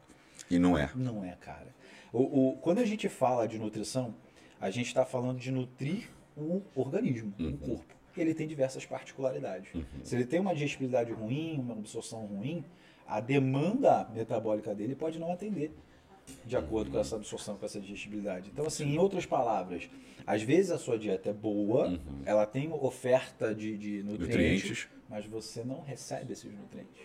E 0.51 0.59
não 0.59 0.77
é. 0.79 0.91
Não 0.95 1.25
é, 1.25 1.33
cara. 1.41 1.69
O, 2.13 2.51
o- 2.51 2.57
quando 2.59 2.79
a 2.79 2.85
gente 2.85 3.09
fala 3.09 3.47
de 3.49 3.59
nutrição, 3.59 4.15
A 4.63 4.71
gente 4.71 4.89
está 4.89 5.07
falando 5.07 5.39
de 5.39 5.51
nutrir 5.51 6.11
o 6.37 6.61
organismo, 6.77 7.33
Uhum. 7.39 7.49
o 7.55 7.57
corpo. 7.57 7.95
Ele 8.15 8.35
tem 8.35 8.47
diversas 8.47 8.85
particularidades. 8.85 9.71
Se 10.05 10.15
ele 10.15 10.27
tem 10.27 10.39
uma 10.39 10.53
digestibilidade 10.53 11.11
ruim, 11.13 11.59
uma 11.59 11.73
absorção 11.73 12.27
ruim, 12.27 12.63
a 13.09 13.21
demanda 13.21 14.07
metabólica 14.15 14.75
dele 14.75 14.95
pode 14.95 15.19
não 15.19 15.33
atender 15.33 15.73
de 16.45 16.57
acordo 16.59 16.91
com 16.91 16.99
essa 16.99 17.17
absorção, 17.17 17.57
com 17.57 17.65
essa 17.65 17.81
digestibilidade. 17.81 18.51
Então, 18.53 18.67
assim, 18.67 18.85
em 18.85 18.99
outras 18.99 19.25
palavras, 19.25 19.89
às 20.27 20.43
vezes 20.43 20.71
a 20.71 20.79
sua 20.79 20.99
dieta 20.99 21.31
é 21.31 21.33
boa, 21.33 21.99
ela 22.25 22.47
tem 22.47 22.73
oferta 22.73 23.55
de, 23.55 23.77
de 23.77 24.03
nutrientes, 24.03 24.29
Nutrientes. 24.29 24.89
mas 25.09 25.27
você 25.27 25.65
não 25.65 25.81
recebe 25.83 26.33
esses 26.33 26.53
nutrientes. 26.53 27.03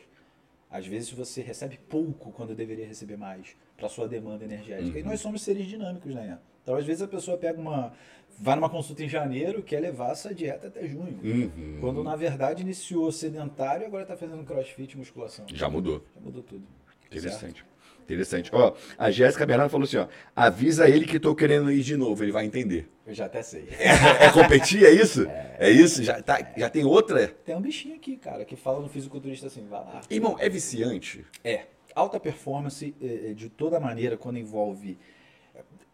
Às 0.70 0.86
vezes 0.88 1.12
você 1.12 1.42
recebe 1.42 1.80
pouco 1.90 2.32
quando 2.32 2.54
deveria 2.56 2.86
receber 2.86 3.18
mais 3.18 3.56
para 3.78 3.88
sua 3.88 4.08
demanda 4.08 4.44
energética. 4.44 5.00
E 5.00 5.04
nós 5.04 5.22
somos 5.22 5.42
seres 5.42 5.68
dinâmicos, 5.68 6.14
né? 6.14 6.38
Então, 6.64 6.76
às 6.76 6.86
vezes 6.86 7.02
a 7.02 7.08
pessoa 7.08 7.38
pega 7.38 7.60
uma 7.60 7.94
vai 8.38 8.56
numa 8.56 8.70
consulta 8.70 9.04
em 9.04 9.10
janeiro, 9.10 9.64
quer 9.64 9.80
levar 9.80 10.12
essa 10.12 10.34
dieta 10.34 10.68
até 10.68 10.88
junho. 10.88 11.20
Uhum. 11.24 11.78
Quando 11.80 12.04
na 12.04 12.16
verdade 12.16 12.62
iniciou 12.64 13.12
sedentário 13.12 13.84
e 13.84 13.86
agora 13.86 14.04
está 14.04 14.18
fazendo 14.18 14.44
crossfit 14.44 14.94
e 14.94 14.98
musculação. 14.98 15.46
Já 15.54 15.70
mudou. 15.70 16.04
Já 16.14 16.22
mudou 16.22 16.44
tudo. 16.44 16.64
Interessante. 17.08 17.64
Interessante. 18.06 18.52
Ó, 18.54 18.74
a 18.98 19.10
Jéssica 19.10 19.46
Bernardo 19.48 19.70
falou 19.72 19.86
assim, 19.86 19.98
ó. 19.98 20.08
Avisa 20.36 20.88
ele 20.88 21.06
que 21.06 21.20
tô 21.20 21.34
querendo 21.36 21.72
ir 21.72 21.82
de 21.82 21.98
novo, 21.98 22.24
ele 22.24 22.32
vai 22.32 22.46
entender. 22.46 22.88
Eu 23.06 23.14
já 23.16 23.26
até 23.26 23.42
sei. 23.42 23.68
É, 23.80 23.90
é 24.26 24.32
competir, 24.32 24.86
é 24.86 24.92
isso? 24.92 25.26
É, 25.58 25.70
isso? 25.72 26.04
Já, 26.04 26.22
tá, 26.22 26.40
já 26.56 26.70
tem 26.70 26.86
outra? 26.86 27.28
Tem 27.28 27.56
um 27.56 27.62
bichinho 27.62 27.96
aqui, 27.96 28.16
cara, 28.16 28.46
que 28.46 28.56
fala 28.56 28.80
no 28.80 28.88
fisiculturista 28.88 29.48
assim, 29.48 29.66
vai 29.68 29.80
lá. 29.80 30.02
Irmão, 30.10 30.38
é 30.40 30.48
viciante? 30.48 31.26
É. 31.44 31.64
Alta 31.96 32.20
performance, 32.20 32.94
eh, 33.02 33.30
eh, 33.30 33.34
de 33.34 33.50
toda 33.50 33.80
maneira, 33.80 34.18
quando 34.18 34.38
envolve. 34.38 34.98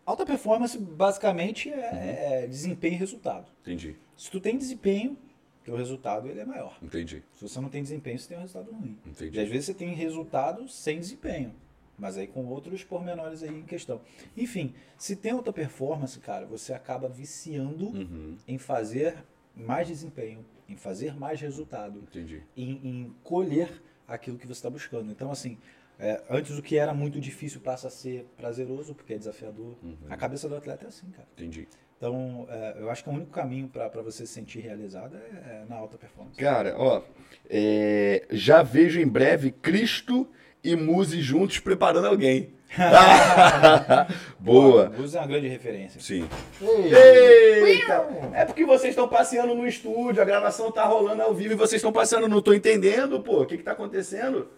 Alta 0.06 0.26
performance, 0.26 0.78
basicamente, 0.78 1.70
é, 1.70 2.44
é 2.44 2.48
desempenho 2.48 2.96
e 2.96 2.98
resultado. 2.98 3.46
Entendi, 3.62 3.96
Se 4.18 4.30
tu 4.32 4.40
tem 4.40 4.58
desempenho, 4.58 5.16
teu 5.64 5.76
resultado 5.76 6.28
ele 6.28 6.40
é 6.40 6.46
maior. 6.46 6.76
entendi, 6.82 7.22
Se 7.36 7.48
você 7.48 7.62
não 7.62 7.70
tem 7.70 7.84
desempenho, 7.84 8.18
você 8.18 8.28
tem 8.30 8.38
um 8.38 8.42
resultado 8.42 8.72
ruim. 8.72 8.98
entendi. 9.06 9.38
E 9.38 9.42
às 9.42 9.48
vezes 9.48 9.66
você 9.68 9.74
tem 9.76 9.94
resultado 9.94 10.68
sem 10.68 11.00
desempenho. 11.00 11.54
Mas 12.02 12.18
aí 12.18 12.26
com 12.26 12.44
outros 12.48 12.84
pormenores 12.84 13.44
aí 13.44 13.50
em 13.56 13.62
questão. 13.62 14.02
Enfim, 14.36 14.74
se 14.98 15.16
tem 15.16 15.34
alta 15.34 15.54
performance, 15.54 16.20
cara, 16.20 16.48
você 16.48 16.74
acaba 16.74 17.08
viciando 17.08 17.90
Uhum, 17.90 18.38
em 18.48 18.58
fazer 18.58 19.24
mais 19.56 19.88
desempenho, 19.88 20.44
em 20.68 20.76
fazer 20.76 21.16
mais 21.16 21.40
resultado, 21.40 22.00
entendi. 22.00 22.42
em, 22.58 22.72
em 22.84 23.16
colher 23.24 23.70
aquilo 24.08 24.38
que 24.40 24.48
você 24.48 24.54
está 24.54 24.70
buscando. 24.70 25.12
Então, 25.12 25.32
assim, 25.32 25.60
é, 26.00 26.24
antes 26.28 26.58
o 26.58 26.64
que 26.64 26.76
era 26.76 26.92
muito 26.92 27.20
difícil 27.22 27.62
passa 27.62 27.88
a 27.88 27.92
ser 27.92 28.26
prazeroso, 28.36 28.96
porque 28.96 29.14
é 29.14 29.18
desafiador. 29.20 29.76
Uhum. 29.84 29.96
A 30.10 30.18
cabeça 30.18 30.50
do 30.50 30.56
atleta 30.56 30.86
é 30.86 30.88
assim, 30.88 31.08
cara. 31.12 31.28
Entendi. 31.38 31.68
Então, 31.98 32.48
é, 32.50 32.78
eu 32.80 32.90
acho 32.90 33.04
que 33.04 33.10
o 33.12 33.14
único 33.14 33.30
caminho 33.30 33.68
para 33.68 34.02
você 34.02 34.26
se 34.26 34.34
sentir 34.34 34.62
realizado 34.62 35.16
é, 35.16 35.20
é 35.62 35.66
na 35.70 35.76
alta 35.76 36.00
performance. 36.00 36.36
Cara, 36.40 36.76
ó, 36.76 37.04
é, 37.48 38.26
já 38.32 38.64
vejo 38.64 39.00
em 39.00 39.08
breve 39.08 39.52
Cristo 39.52 40.28
e 40.64 40.76
Muse 40.76 41.22
juntos 41.22 41.60
preparando 41.60 42.08
alguém. 42.08 42.54
Boa. 44.40 44.92
Usa 44.98 45.18
é 45.18 45.22
uma 45.22 45.28
grande 45.28 45.48
referência. 45.48 46.00
Sim. 46.00 46.28
Eita! 46.62 48.08
É 48.34 48.46
porque 48.46 48.66
vocês 48.66 48.92
estão 48.92 49.08
passeando 49.08 49.54
no 49.54 49.68
estúdio, 49.68 50.22
a 50.22 50.26
gravação 50.26 50.72
tá 50.72 50.86
rolando 50.86 51.22
ao 51.22 51.34
vivo 51.34 51.54
e 51.54 51.58
vocês 51.58 51.80
estão 51.80 51.92
passeando, 51.92 52.28
não 52.28 52.42
tô 52.42 52.54
entendendo, 52.54 53.20
pô. 53.20 53.42
O 53.42 53.46
que 53.46 53.58
que 53.58 53.64
tá 53.64 53.72
acontecendo? 53.72 54.50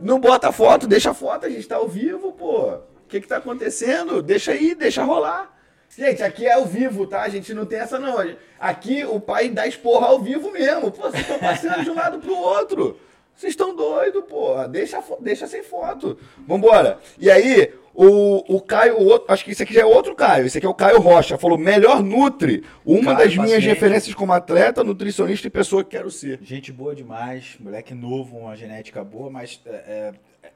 Não 0.00 0.18
bota 0.18 0.50
foto, 0.50 0.86
deixa 0.86 1.10
a 1.10 1.14
foto, 1.14 1.46
a 1.46 1.50
gente 1.50 1.68
tá 1.68 1.76
ao 1.76 1.88
vivo, 1.88 2.32
pô. 2.32 2.74
O 2.74 3.08
que 3.08 3.20
que 3.20 3.28
tá 3.28 3.36
acontecendo? 3.36 4.22
Deixa 4.22 4.52
aí, 4.52 4.74
deixa 4.74 5.04
rolar. 5.04 5.54
Gente, 5.96 6.22
aqui 6.22 6.46
é 6.46 6.54
ao 6.54 6.66
vivo, 6.66 7.06
tá? 7.06 7.22
A 7.22 7.28
gente 7.28 7.54
não 7.54 7.64
tem 7.64 7.78
essa 7.78 7.98
não. 7.98 8.16
Aqui 8.58 9.04
o 9.04 9.20
pai 9.20 9.48
dá 9.48 9.66
esporra 9.66 10.08
ao 10.08 10.18
vivo 10.18 10.50
mesmo. 10.50 10.90
Pô, 10.90 11.02
vocês 11.02 11.22
estão 11.22 11.38
passeando 11.38 11.84
de 11.84 11.90
um 11.90 11.94
lado 11.94 12.18
pro 12.18 12.34
outro. 12.34 12.98
Vocês 13.34 13.52
estão 13.52 13.74
doidos, 13.74 14.24
porra. 14.24 14.68
Deixa, 14.68 15.02
deixa 15.20 15.46
sem 15.46 15.62
foto. 15.62 16.16
Vambora. 16.46 16.98
E 17.18 17.30
aí, 17.30 17.72
o, 17.92 18.56
o 18.56 18.60
Caio, 18.60 18.96
o 18.98 19.04
outro, 19.04 19.32
acho 19.32 19.44
que 19.44 19.50
esse 19.50 19.62
aqui 19.62 19.74
já 19.74 19.82
é 19.82 19.84
outro 19.84 20.14
Caio. 20.14 20.46
Esse 20.46 20.58
aqui 20.58 20.66
é 20.66 20.70
o 20.70 20.74
Caio 20.74 21.00
Rocha. 21.00 21.36
Falou, 21.38 21.58
melhor 21.58 22.02
Nutri. 22.02 22.64
Uma 22.84 23.14
Caio, 23.14 23.18
das 23.18 23.36
minhas 23.36 23.50
paciente. 23.50 23.66
referências 23.68 24.14
como 24.14 24.32
atleta, 24.32 24.84
nutricionista 24.84 25.46
e 25.46 25.50
pessoa 25.50 25.82
que 25.82 25.90
quero 25.90 26.10
ser. 26.10 26.38
Gente 26.42 26.72
boa 26.72 26.94
demais, 26.94 27.56
moleque 27.58 27.94
novo, 27.94 28.36
uma 28.36 28.56
genética 28.56 29.02
boa, 29.02 29.30
mas 29.30 29.60
é, 29.66 30.14
é, 30.42 30.50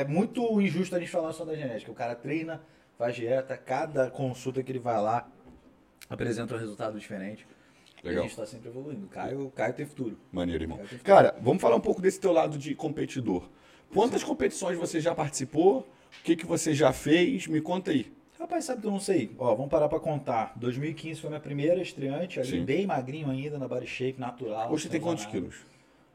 é 0.00 0.04
muito 0.04 0.60
injusto 0.60 0.96
a 0.96 0.98
gente 0.98 1.10
falar 1.10 1.32
só 1.32 1.44
da 1.44 1.54
genética. 1.54 1.90
O 1.90 1.94
cara 1.94 2.14
treina, 2.14 2.60
faz 2.98 3.14
dieta, 3.14 3.56
cada 3.56 4.10
consulta 4.10 4.62
que 4.62 4.72
ele 4.72 4.78
vai 4.78 5.00
lá 5.00 5.26
apresenta 6.08 6.54
um 6.54 6.58
resultado 6.58 6.98
diferente. 6.98 7.46
E 8.04 8.08
Legal. 8.08 8.24
a 8.24 8.26
gente 8.28 8.32
está 8.32 8.46
sempre 8.46 8.68
evoluindo. 8.68 9.06
Caio, 9.08 9.50
Caio 9.56 9.72
tem 9.72 9.86
futuro. 9.86 10.18
Maneiro, 10.30 10.64
irmão. 10.64 10.78
Futuro. 10.78 11.00
Cara, 11.02 11.34
vamos 11.40 11.62
falar 11.62 11.76
um 11.76 11.80
pouco 11.80 12.02
desse 12.02 12.20
teu 12.20 12.32
lado 12.32 12.58
de 12.58 12.74
competidor. 12.74 13.48
Quantas 13.92 14.22
competições 14.22 14.76
você 14.76 15.00
já 15.00 15.14
participou? 15.14 15.80
O 16.20 16.22
que, 16.22 16.36
que 16.36 16.44
você 16.46 16.74
já 16.74 16.92
fez? 16.92 17.46
Me 17.46 17.60
conta 17.62 17.90
aí. 17.92 18.12
Rapaz, 18.38 18.66
sabe 18.66 18.82
que 18.82 18.86
eu 18.86 18.90
não 18.90 19.00
sei? 19.00 19.34
Ó, 19.38 19.54
vamos 19.54 19.70
parar 19.70 19.88
pra 19.88 19.98
contar. 19.98 20.52
2015 20.56 21.18
foi 21.20 21.30
minha 21.30 21.40
primeira 21.40 21.80
estreante, 21.80 22.38
ali 22.38 22.48
Sim. 22.50 22.64
bem 22.64 22.86
magrinho 22.86 23.30
ainda, 23.30 23.58
na 23.58 23.66
body 23.66 23.86
shape 23.86 24.20
natural. 24.20 24.70
Hoje 24.70 24.82
você 24.84 24.88
tem 24.90 25.00
quantos 25.00 25.24
quilos? 25.24 25.56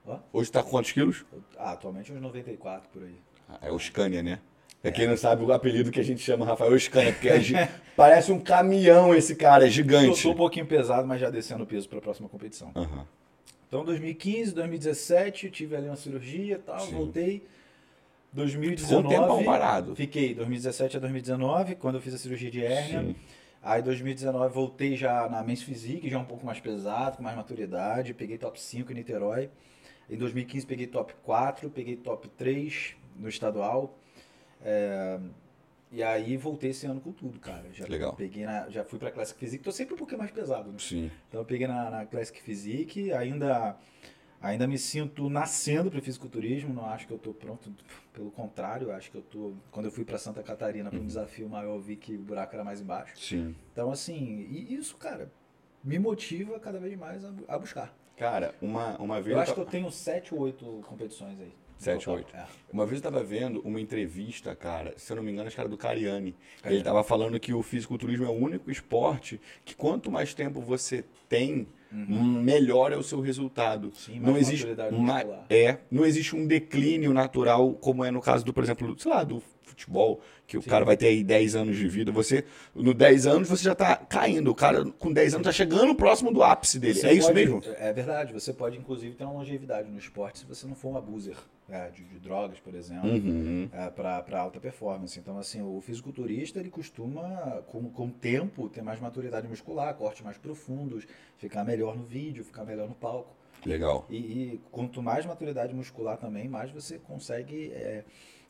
Hã? 0.07 0.19
Hoje 0.31 0.51
tá 0.51 0.61
com 0.61 0.69
quantos 0.69 0.91
quilos? 0.91 1.25
Ah, 1.57 1.71
atualmente 1.71 2.11
uns 2.11 2.21
94 2.21 2.87
por 2.93 3.01
aí. 3.03 3.15
Ah, 3.49 3.57
É 3.63 3.71
o 3.71 3.79
Scania, 3.79 4.21
né? 4.21 4.39
Pra 4.81 4.91
quem 4.91 5.07
não 5.07 5.17
sabe 5.17 5.43
o 5.43 5.51
apelido 5.51 5.91
que 5.91 5.99
a 5.99 6.03
gente 6.03 6.21
chama 6.21 6.45
Rafael 6.45 6.77
Scania, 6.79 7.11
porque 7.11 7.27
é 7.27 7.39
gi- 7.39 7.53
parece 7.97 8.31
um 8.31 8.39
caminhão 8.39 9.13
esse 9.13 9.35
cara, 9.35 9.65
é 9.65 9.67
Eu 9.67 9.71
gigante. 9.71 10.23
tô 10.23 10.31
um 10.31 10.35
pouquinho 10.35 10.65
pesado, 10.65 11.05
mas 11.07 11.19
já 11.19 11.29
descendo 11.29 11.63
o 11.63 11.67
peso 11.67 11.89
pra 11.89 11.99
próxima 11.99 12.29
competição. 12.29 12.71
Aham. 12.75 13.05
Então, 13.67 13.83
2015, 13.85 14.53
2017, 14.55 15.49
tive 15.51 15.75
ali 15.75 15.87
uma 15.87 15.95
cirurgia 15.97 16.55
e 16.55 16.59
tal, 16.59 16.79
Sim. 16.79 16.91
voltei. 16.93 17.33
Ficou 18.31 18.45
2019. 18.45 19.05
um 19.07 19.09
tempão 19.09 19.43
parado. 19.43 19.95
Fiquei 19.95 20.33
2017 20.33 20.97
a 20.97 20.99
2019, 21.01 21.75
quando 21.75 21.95
eu 21.95 22.01
fiz 22.01 22.13
a 22.13 22.17
cirurgia 22.17 22.49
de 22.49 22.63
hérnia. 22.63 23.01
Sim. 23.01 23.15
Aí 23.61 23.81
2019 23.81 24.53
voltei 24.53 24.95
já 24.95 25.27
na 25.29 25.43
Men's 25.43 25.61
Physique, 25.61 26.09
já 26.09 26.17
um 26.17 26.23
pouco 26.25 26.45
mais 26.45 26.59
pesado, 26.61 27.17
com 27.17 27.23
mais 27.23 27.35
maturidade. 27.35 28.13
Peguei 28.13 28.37
top 28.37 28.59
5 28.59 28.91
em 28.91 28.95
Niterói. 28.95 29.49
Em 30.09 30.15
2015 30.15 30.65
peguei 30.65 30.87
top 30.87 31.13
4, 31.23 31.69
peguei 31.69 31.95
top 31.97 32.29
3 32.29 32.95
no 33.17 33.27
estadual. 33.27 33.98
É, 34.63 35.19
E 35.91 36.03
aí 36.03 36.37
voltei 36.37 36.69
esse 36.69 36.85
ano 36.85 37.01
com 37.01 37.11
tudo, 37.11 37.39
cara. 37.39 37.65
Já 37.73 37.87
Legal. 37.87 38.13
Peguei 38.13 38.45
na- 38.45 38.69
já 38.69 38.83
fui 38.83 38.99
pra 38.99 39.09
Classic 39.09 39.39
Physique, 39.39 39.63
tô 39.63 39.71
sempre 39.71 39.95
um 39.95 39.97
pouquinho 39.97 40.19
mais 40.19 40.29
pesado, 40.29 40.71
né? 40.71 40.77
Sim. 40.77 41.09
Então 41.27 41.41
eu 41.41 41.45
peguei 41.45 41.65
na, 41.65 41.89
na 41.89 42.05
Classic 42.05 42.39
Physique, 42.39 43.11
ainda, 43.11 43.75
ainda 44.39 44.67
me 44.67 44.77
sinto 44.77 45.27
nascendo 45.31 45.89
para 45.89 45.99
fisiculturismo, 45.99 46.71
não 46.75 46.85
acho 46.85 47.07
que 47.07 47.13
eu 47.13 47.17
estou 47.17 47.33
pronto, 47.33 47.73
pelo 48.13 48.29
contrário, 48.29 48.91
acho 48.91 49.09
que 49.09 49.17
eu 49.17 49.23
tô 49.23 49.53
quando 49.71 49.85
eu 49.87 49.91
fui 49.91 50.05
para 50.05 50.19
Santa 50.19 50.43
Catarina 50.43 50.91
para 50.91 50.99
um 50.99 51.05
desafio 51.07 51.49
maior, 51.49 51.73
eu 51.73 51.81
vi 51.81 51.95
que 51.95 52.13
o 52.15 52.19
buraco 52.21 52.53
era 52.53 52.63
mais 52.63 52.79
embaixo. 52.81 53.17
Sim. 53.17 53.55
Então 53.73 53.91
assim, 53.91 54.45
e 54.47 54.75
isso, 54.75 54.95
cara, 54.95 55.31
me 55.83 55.97
motiva 55.97 56.59
cada 56.59 56.79
vez 56.79 56.95
mais 56.99 57.25
a, 57.25 57.33
a 57.47 57.57
buscar. 57.57 57.97
Cara, 58.15 58.53
uma, 58.61 58.95
uma 58.97 59.19
vez. 59.19 59.35
Eu 59.35 59.41
acho 59.41 59.55
que 59.55 59.59
eu 59.59 59.65
tenho 59.65 59.89
sete 59.91 60.35
ou 60.35 60.41
oito 60.41 60.83
competições 60.87 61.39
aí. 61.39 61.51
Sete, 61.79 62.05
Total. 62.05 62.15
oito. 62.15 62.35
É. 62.35 62.45
Uma 62.71 62.85
vez 62.85 63.01
eu 63.01 63.09
tava 63.09 63.23
vendo 63.23 63.61
uma 63.61 63.79
entrevista, 63.79 64.53
cara, 64.53 64.93
se 64.97 65.11
eu 65.11 65.15
não 65.15 65.23
me 65.23 65.31
engano, 65.31 65.47
acho 65.47 65.55
que 65.55 65.61
era 65.61 65.69
do 65.69 65.77
Cariani. 65.77 66.35
Cariani. 66.61 66.75
Ele 66.77 66.83
tava 66.83 67.03
falando 67.05 67.39
que 67.39 67.53
o 67.53 67.63
fisiculturismo 67.63 68.25
é 68.25 68.29
o 68.29 68.33
único 68.33 68.69
esporte 68.69 69.39
que 69.63 69.73
quanto 69.73 70.11
mais 70.11 70.33
tempo 70.33 70.59
você 70.59 71.05
tem, 71.29 71.67
melhor 71.89 72.91
é 72.91 72.97
o 72.97 73.01
seu 73.01 73.21
resultado. 73.21 73.85
Uhum. 73.85 73.93
Sim, 73.93 74.19
não 74.19 74.37
existe 74.37 74.67
uma, 74.91 75.23
é, 75.49 75.77
não 75.89 76.05
existe 76.05 76.35
um 76.35 76.45
declínio 76.45 77.13
natural 77.13 77.73
como 77.73 78.03
é 78.03 78.11
no 78.11 78.21
caso 78.21 78.43
do, 78.43 78.53
por 78.53 78.63
exemplo, 78.63 78.93
sei 78.99 79.11
lá, 79.11 79.23
do 79.23 79.41
futebol, 79.79 80.21
que 80.45 80.57
o 80.57 80.61
Sim. 80.61 80.69
cara 80.69 80.83
vai 80.85 80.97
ter 80.97 81.07
aí 81.07 81.23
10 81.23 81.55
anos 81.55 81.77
de 81.77 81.87
vida, 81.87 82.11
você 82.11 82.43
no 82.75 82.93
10 82.93 83.27
anos 83.27 83.49
você 83.49 83.63
já 83.63 83.75
tá 83.75 83.95
caindo, 83.95 84.49
o 84.51 84.55
cara 84.55 84.85
com 84.85 85.11
10 85.11 85.35
anos 85.35 85.45
tá 85.45 85.51
chegando 85.51 85.95
próximo 85.95 86.31
do 86.31 86.43
ápice 86.43 86.79
dele. 86.79 86.95
Você 86.95 87.07
é 87.07 87.13
isso 87.13 87.27
pode- 87.27 87.39
mesmo? 87.39 87.61
É 87.77 87.93
verdade, 87.93 88.33
você 88.33 88.53
pode 88.53 88.77
inclusive 88.77 89.15
ter 89.15 89.23
uma 89.23 89.33
longevidade 89.33 89.89
no 89.89 89.97
esporte 89.97 90.39
se 90.39 90.45
você 90.45 90.67
não 90.67 90.75
for 90.75 90.89
um 90.93 90.97
abuser 90.97 91.35
é, 91.69 91.89
de, 91.89 92.03
de 92.03 92.19
drogas, 92.19 92.59
por 92.59 92.73
exemplo. 92.73 93.09
Uhum. 93.09 93.69
para 93.95 94.39
alta 94.39 94.59
performance. 94.59 95.19
Então, 95.19 95.37
assim, 95.37 95.61
o 95.61 95.79
fisiculturista 95.81 96.59
ele 96.59 96.69
costuma, 96.69 97.63
com, 97.67 97.89
com 97.89 98.07
o 98.07 98.11
tempo, 98.11 98.67
ter 98.69 98.81
mais 98.81 98.99
maturidade 98.99 99.47
muscular, 99.47 99.93
cortes 99.93 100.23
mais 100.23 100.37
profundos, 100.37 101.05
ficar 101.37 101.63
melhor 101.63 101.95
no 101.95 102.03
vídeo, 102.03 102.43
ficar 102.43 102.65
melhor 102.65 102.87
no 102.87 102.95
palco. 102.95 103.35
Legal. 103.65 104.05
E, 104.09 104.17
e 104.17 104.61
quanto 104.71 105.01
mais 105.01 105.25
maturidade 105.25 105.73
muscular 105.73 106.17
também, 106.17 106.47
mais 106.47 106.71
você 106.71 106.97
consegue 106.97 107.71
é, 107.71 108.03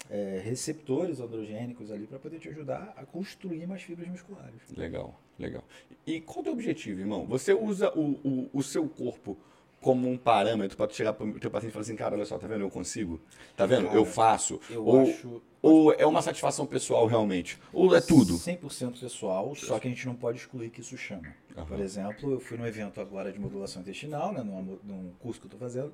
é, 0.09 0.41
receptores 0.43 1.19
androgênicos 1.19 1.91
ali 1.91 2.05
para 2.07 2.19
poder 2.19 2.39
te 2.39 2.49
ajudar 2.49 2.93
a 2.95 3.05
construir 3.05 3.67
mais 3.67 3.81
fibras 3.81 4.07
musculares. 4.07 4.61
Legal, 4.75 5.19
legal. 5.37 5.63
E 6.05 6.21
qual 6.21 6.37
é 6.37 6.39
o 6.41 6.43
teu 6.43 6.53
objetivo, 6.53 6.99
irmão? 6.99 7.25
Você 7.25 7.53
usa 7.53 7.91
o, 7.97 8.11
o, 8.23 8.49
o 8.53 8.63
seu 8.63 8.87
corpo 8.87 9.37
como 9.81 10.09
um 10.09 10.17
parâmetro 10.17 10.75
para 10.75 10.87
tu 10.87 10.95
chegar 10.95 11.13
pro 11.13 11.39
teu 11.39 11.49
paciente 11.49 11.71
e 11.71 11.73
falar 11.73 11.83
assim, 11.83 11.95
cara, 11.95 12.15
olha 12.15 12.25
só, 12.25 12.37
tá 12.37 12.47
vendo? 12.47 12.61
Eu 12.61 12.69
consigo. 12.69 13.19
Tá 13.55 13.65
vendo? 13.65 13.85
Cara, 13.85 13.97
eu 13.97 14.05
faço. 14.05 14.59
Eu 14.69 14.85
ou, 14.85 15.01
acho 15.01 15.41
ou 15.61 15.93
é 15.93 16.05
uma 16.05 16.21
satisfação 16.21 16.65
pessoal 16.65 17.05
realmente? 17.05 17.59
Ou 17.73 17.93
é 17.95 18.01
tudo? 18.01 18.33
100% 18.33 18.99
pessoal, 18.99 19.53
só 19.55 19.79
que 19.79 19.87
a 19.87 19.91
gente 19.91 20.05
não 20.05 20.15
pode 20.15 20.37
excluir 20.37 20.69
que 20.69 20.81
isso 20.81 20.97
chama. 20.97 21.33
Aham. 21.55 21.65
Por 21.65 21.79
exemplo, 21.79 22.31
eu 22.33 22.39
fui 22.39 22.57
num 22.57 22.65
evento 22.65 23.01
agora 23.01 23.31
de 23.31 23.39
modulação 23.39 23.81
intestinal, 23.81 24.31
né, 24.31 24.41
num, 24.41 24.79
num 24.83 25.11
curso 25.19 25.39
que 25.39 25.45
eu 25.47 25.49
estou 25.49 25.59
fazendo, 25.59 25.93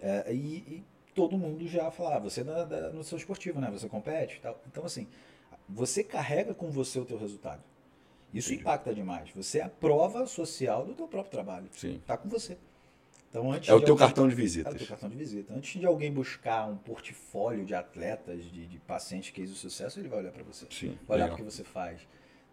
é, 0.00 0.32
e, 0.32 0.36
e 0.36 0.84
todo 1.14 1.36
mundo 1.36 1.66
já 1.66 1.90
fala, 1.90 2.16
ah, 2.16 2.18
você 2.20 2.40
é 2.42 2.44
da- 2.44 2.64
da- 2.64 2.90
no 2.90 3.02
seu 3.02 3.18
esportivo, 3.18 3.60
né? 3.60 3.70
Você 3.72 3.88
compete 3.88 4.36
e 4.36 4.40
tal. 4.40 4.60
Então, 4.66 4.84
assim, 4.84 5.06
você 5.68 6.04
carrega 6.04 6.54
com 6.54 6.70
você 6.70 6.98
o 6.98 7.04
teu 7.04 7.18
resultado. 7.18 7.62
Isso 8.32 8.48
Entendi. 8.50 8.62
impacta 8.62 8.94
demais. 8.94 9.30
Você 9.34 9.58
é 9.58 9.62
a 9.62 9.68
prova 9.68 10.26
social 10.26 10.84
do 10.84 10.92
teu 10.94 11.06
próprio 11.06 11.30
trabalho. 11.30 11.68
Sim. 11.72 12.00
Tá 12.06 12.16
com 12.16 12.28
você. 12.28 12.58
Então, 13.34 13.50
antes 13.50 13.68
É 13.68 13.74
o 13.74 13.80
teu 13.80 13.94
alguém- 13.94 14.06
cartão 14.06 14.28
de 14.28 14.30
é 14.30 14.34
o 14.34 14.36
teu 14.36 14.44
visitas. 14.44 14.88
cartão 14.88 15.08
de 15.08 15.16
visita. 15.16 15.52
Antes 15.52 15.80
de 15.80 15.84
alguém 15.84 16.12
buscar 16.12 16.68
um 16.70 16.76
portfólio 16.76 17.64
de 17.64 17.74
atletas, 17.74 18.44
de, 18.44 18.64
de 18.64 18.78
pacientes 18.78 19.30
que 19.30 19.42
o 19.42 19.48
sucesso, 19.48 19.98
ele 19.98 20.08
vai 20.08 20.20
olhar 20.20 20.30
para 20.30 20.44
você. 20.44 20.66
Sim. 20.70 20.96
Vai 21.04 21.16
olhar 21.16 21.26
para 21.26 21.34
o 21.34 21.36
que 21.38 21.42
você 21.42 21.64
faz. 21.64 22.00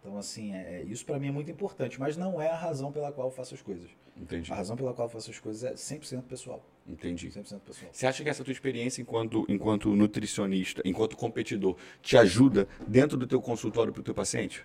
Então, 0.00 0.18
assim, 0.18 0.52
é, 0.52 0.80
é- 0.80 0.82
isso 0.82 1.06
para 1.06 1.20
mim 1.20 1.28
é 1.28 1.30
muito 1.30 1.48
importante, 1.52 2.00
mas 2.00 2.16
não 2.16 2.42
é 2.42 2.48
a 2.48 2.56
razão 2.56 2.90
pela 2.90 3.12
qual 3.12 3.28
eu 3.28 3.30
faço 3.30 3.54
as 3.54 3.62
coisas. 3.62 3.88
Entendi. 4.16 4.52
A 4.52 4.56
razão 4.56 4.76
pela 4.76 4.92
qual 4.92 5.06
eu 5.06 5.12
faço 5.12 5.30
as 5.30 5.38
coisas 5.38 5.62
é 5.62 5.76
100% 5.76 6.22
pessoal. 6.24 6.60
Entendi. 6.84 7.28
100% 7.30 7.60
pessoal. 7.60 7.88
Você 7.92 8.04
acha 8.04 8.24
que 8.24 8.28
essa 8.28 8.42
tua 8.42 8.50
experiência 8.52 9.00
enquanto, 9.00 9.46
enquanto 9.48 9.94
nutricionista, 9.94 10.82
enquanto 10.84 11.16
competidor, 11.16 11.76
te 12.02 12.16
ajuda 12.16 12.66
dentro 12.88 13.16
do 13.16 13.26
teu 13.28 13.40
consultório 13.40 13.92
para 13.92 14.00
o 14.00 14.02
teu 14.02 14.12
paciente? 14.14 14.64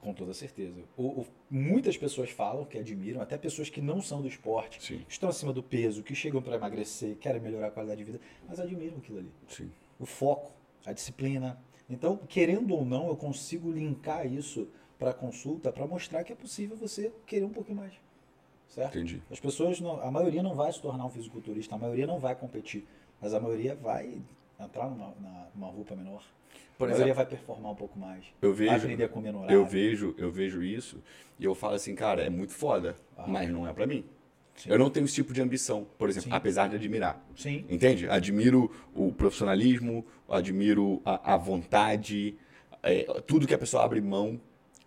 Com 0.00 0.12
toda 0.14 0.32
certeza. 0.34 0.80
O- 0.96 1.22
o- 1.22 1.26
muitas 1.50 1.96
pessoas 1.96 2.30
falam 2.30 2.64
que 2.64 2.78
admiram, 2.78 3.20
até 3.20 3.36
pessoas 3.36 3.68
que 3.68 3.80
não 3.80 4.00
são 4.00 4.20
do 4.22 4.28
esporte, 4.28 4.82
Sim. 4.82 5.04
estão 5.08 5.28
acima 5.28 5.52
do 5.52 5.62
peso, 5.62 6.02
que 6.02 6.14
chegam 6.14 6.40
para 6.40 6.54
emagrecer, 6.56 7.16
querem 7.16 7.40
melhorar 7.40 7.68
a 7.68 7.70
qualidade 7.70 7.98
de 7.98 8.04
vida, 8.04 8.20
mas 8.48 8.60
admiram 8.60 8.98
aquilo 8.98 9.18
ali. 9.18 9.30
Sim. 9.48 9.70
o 9.98 10.04
foco, 10.06 10.52
a 10.84 10.92
disciplina. 10.92 11.58
Então, 11.88 12.18
querendo 12.28 12.74
ou 12.74 12.84
não, 12.84 13.08
eu 13.08 13.16
consigo 13.16 13.72
linkar 13.72 14.26
isso 14.30 14.68
para 14.98 15.10
a 15.10 15.14
consulta 15.14 15.72
para 15.72 15.86
mostrar 15.86 16.22
que 16.22 16.32
é 16.32 16.36
possível 16.36 16.76
você 16.76 17.10
querer 17.26 17.44
um 17.44 17.50
pouquinho 17.50 17.78
mais. 17.78 17.94
Certo? 18.68 18.96
Entendi. 18.98 19.22
As 19.30 19.40
pessoas, 19.40 19.80
não, 19.80 20.00
a 20.02 20.10
maioria 20.10 20.42
não 20.42 20.54
vai 20.54 20.70
se 20.72 20.80
tornar 20.82 21.04
um 21.06 21.08
fisiculturista, 21.08 21.74
a 21.74 21.78
maioria 21.78 22.06
não 22.06 22.18
vai 22.18 22.34
competir, 22.34 22.86
mas 23.20 23.32
a 23.32 23.40
maioria 23.40 23.74
vai 23.74 24.20
entrar 24.60 24.90
numa, 24.90 25.14
numa 25.54 25.68
roupa 25.68 25.94
menor. 25.96 26.22
Por 26.78 26.84
a 26.84 26.88
maioria 26.90 27.12
exemplo, 27.12 27.16
vai 27.16 27.26
performar 27.26 27.72
um 27.72 27.74
pouco 27.74 27.98
mais. 27.98 28.24
eu 28.42 28.50
vai 28.54 28.66
vejo, 28.66 28.76
aprender 28.76 29.04
a 29.04 29.08
comer 29.08 29.32
no 29.32 29.38
horário. 29.38 29.54
eu 29.56 29.64
vejo, 29.66 30.14
eu 30.18 30.30
vejo 30.30 30.62
isso 30.62 31.02
e 31.38 31.44
eu 31.44 31.54
falo 31.54 31.74
assim, 31.74 31.94
cara, 31.94 32.22
é 32.22 32.28
muito 32.30 32.52
foda, 32.52 32.96
Ah. 33.16 33.24
mas 33.26 33.48
não 33.48 33.66
é 33.66 33.72
para 33.72 33.86
mim. 33.86 34.04
Sim. 34.54 34.70
Eu 34.70 34.78
não 34.78 34.88
tenho 34.90 35.04
esse 35.04 35.14
tipo 35.14 35.32
de 35.34 35.40
ambição, 35.42 35.86
por 35.98 36.08
exemplo, 36.08 36.30
Sim. 36.30 36.34
apesar 36.36 36.68
de 36.68 36.76
admirar. 36.76 37.22
Sim. 37.36 37.64
Entende? 37.68 38.08
Admiro 38.08 38.70
o 38.94 39.12
profissionalismo, 39.12 40.04
admiro 40.28 41.00
a, 41.04 41.34
a 41.34 41.36
vontade, 41.36 42.36
é, 42.82 43.04
tudo 43.26 43.46
que 43.46 43.52
a 43.54 43.58
pessoa 43.58 43.84
abre 43.84 44.00
mão, 44.00 44.40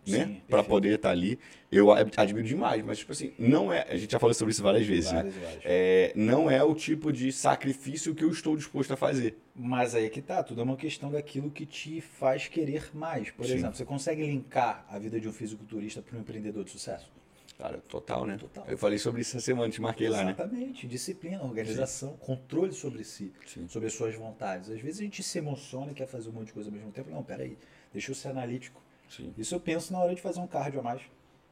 né? 0.07 0.25
Sim, 0.25 0.41
Para 0.49 0.63
poder 0.63 0.95
estar 0.95 1.12
ali. 1.12 1.39
Eu 1.71 1.91
ad- 1.91 2.12
admiro 2.17 2.47
demais, 2.47 2.83
mas, 2.83 2.97
tipo 2.97 3.12
assim, 3.12 3.31
não 3.38 3.71
é. 3.71 3.85
A 3.89 3.95
gente 3.95 4.12
já 4.12 4.19
falou 4.19 4.33
sobre 4.33 4.51
isso 4.51 4.63
várias 4.63 4.85
vezes, 4.88 5.12
né? 5.12 5.17
Várias 5.19 5.35
várias. 5.35 5.62
É, 5.63 6.12
não 6.15 6.49
é 6.49 6.63
o 6.63 6.73
tipo 6.73 7.12
de 7.13 7.31
sacrifício 7.31 8.15
que 8.15 8.23
eu 8.23 8.31
estou 8.31 8.55
disposto 8.57 8.91
a 8.91 8.95
fazer. 8.97 9.38
Mas 9.55 9.93
aí 9.93 10.05
é 10.05 10.09
que 10.09 10.21
tá, 10.21 10.41
tudo 10.41 10.62
é 10.62 10.63
uma 10.63 10.75
questão 10.77 11.12
daquilo 11.12 11.51
que 11.51 11.65
te 11.65 12.01
faz 12.01 12.47
querer 12.47 12.89
mais. 12.93 13.29
Por 13.29 13.45
Sim. 13.45 13.53
exemplo, 13.55 13.75
você 13.77 13.85
consegue 13.85 14.23
linkar 14.25 14.85
a 14.89 14.97
vida 14.97 15.19
de 15.19 15.27
um 15.27 15.33
fisiculturista 15.33 16.01
para 16.01 16.17
um 16.17 16.21
empreendedor 16.21 16.63
de 16.63 16.71
sucesso? 16.71 17.12
Cara, 17.57 17.77
total, 17.89 18.25
né? 18.25 18.38
Total. 18.38 18.65
Eu 18.69 18.77
falei 18.77 18.97
sobre 18.97 19.19
isso 19.21 19.35
essa 19.35 19.45
semana, 19.45 19.69
te 19.69 19.81
marquei 19.81 20.07
lá, 20.07 20.23
né? 20.23 20.31
Exatamente. 20.31 20.88
Disciplina, 20.88 21.43
organização, 21.43 22.13
controle 22.17 22.71
sobre 22.71 23.03
si, 23.03 23.33
Sim. 23.45 23.67
sobre 23.67 23.89
as 23.89 23.93
suas 23.93 24.15
vontades. 24.15 24.69
Às 24.69 24.79
vezes 24.79 25.01
a 25.01 25.03
gente 25.03 25.21
se 25.21 25.38
emociona 25.38 25.91
e 25.91 25.93
quer 25.93 26.07
fazer 26.07 26.29
um 26.29 26.31
monte 26.31 26.47
de 26.47 26.53
coisa 26.53 26.69
ao 26.69 26.73
mesmo 26.73 26.89
tempo. 26.91 27.09
Não, 27.12 27.21
peraí, 27.21 27.57
deixa 27.91 28.12
eu 28.12 28.15
ser 28.15 28.29
analítico. 28.29 28.81
Sim. 29.09 29.33
Isso 29.37 29.55
eu 29.55 29.59
penso 29.59 29.91
na 29.91 29.99
hora 29.99 30.13
de 30.13 30.21
fazer 30.21 30.39
um 30.39 30.47
cardio 30.47 30.79
a 30.79 30.83
mais, 30.83 31.01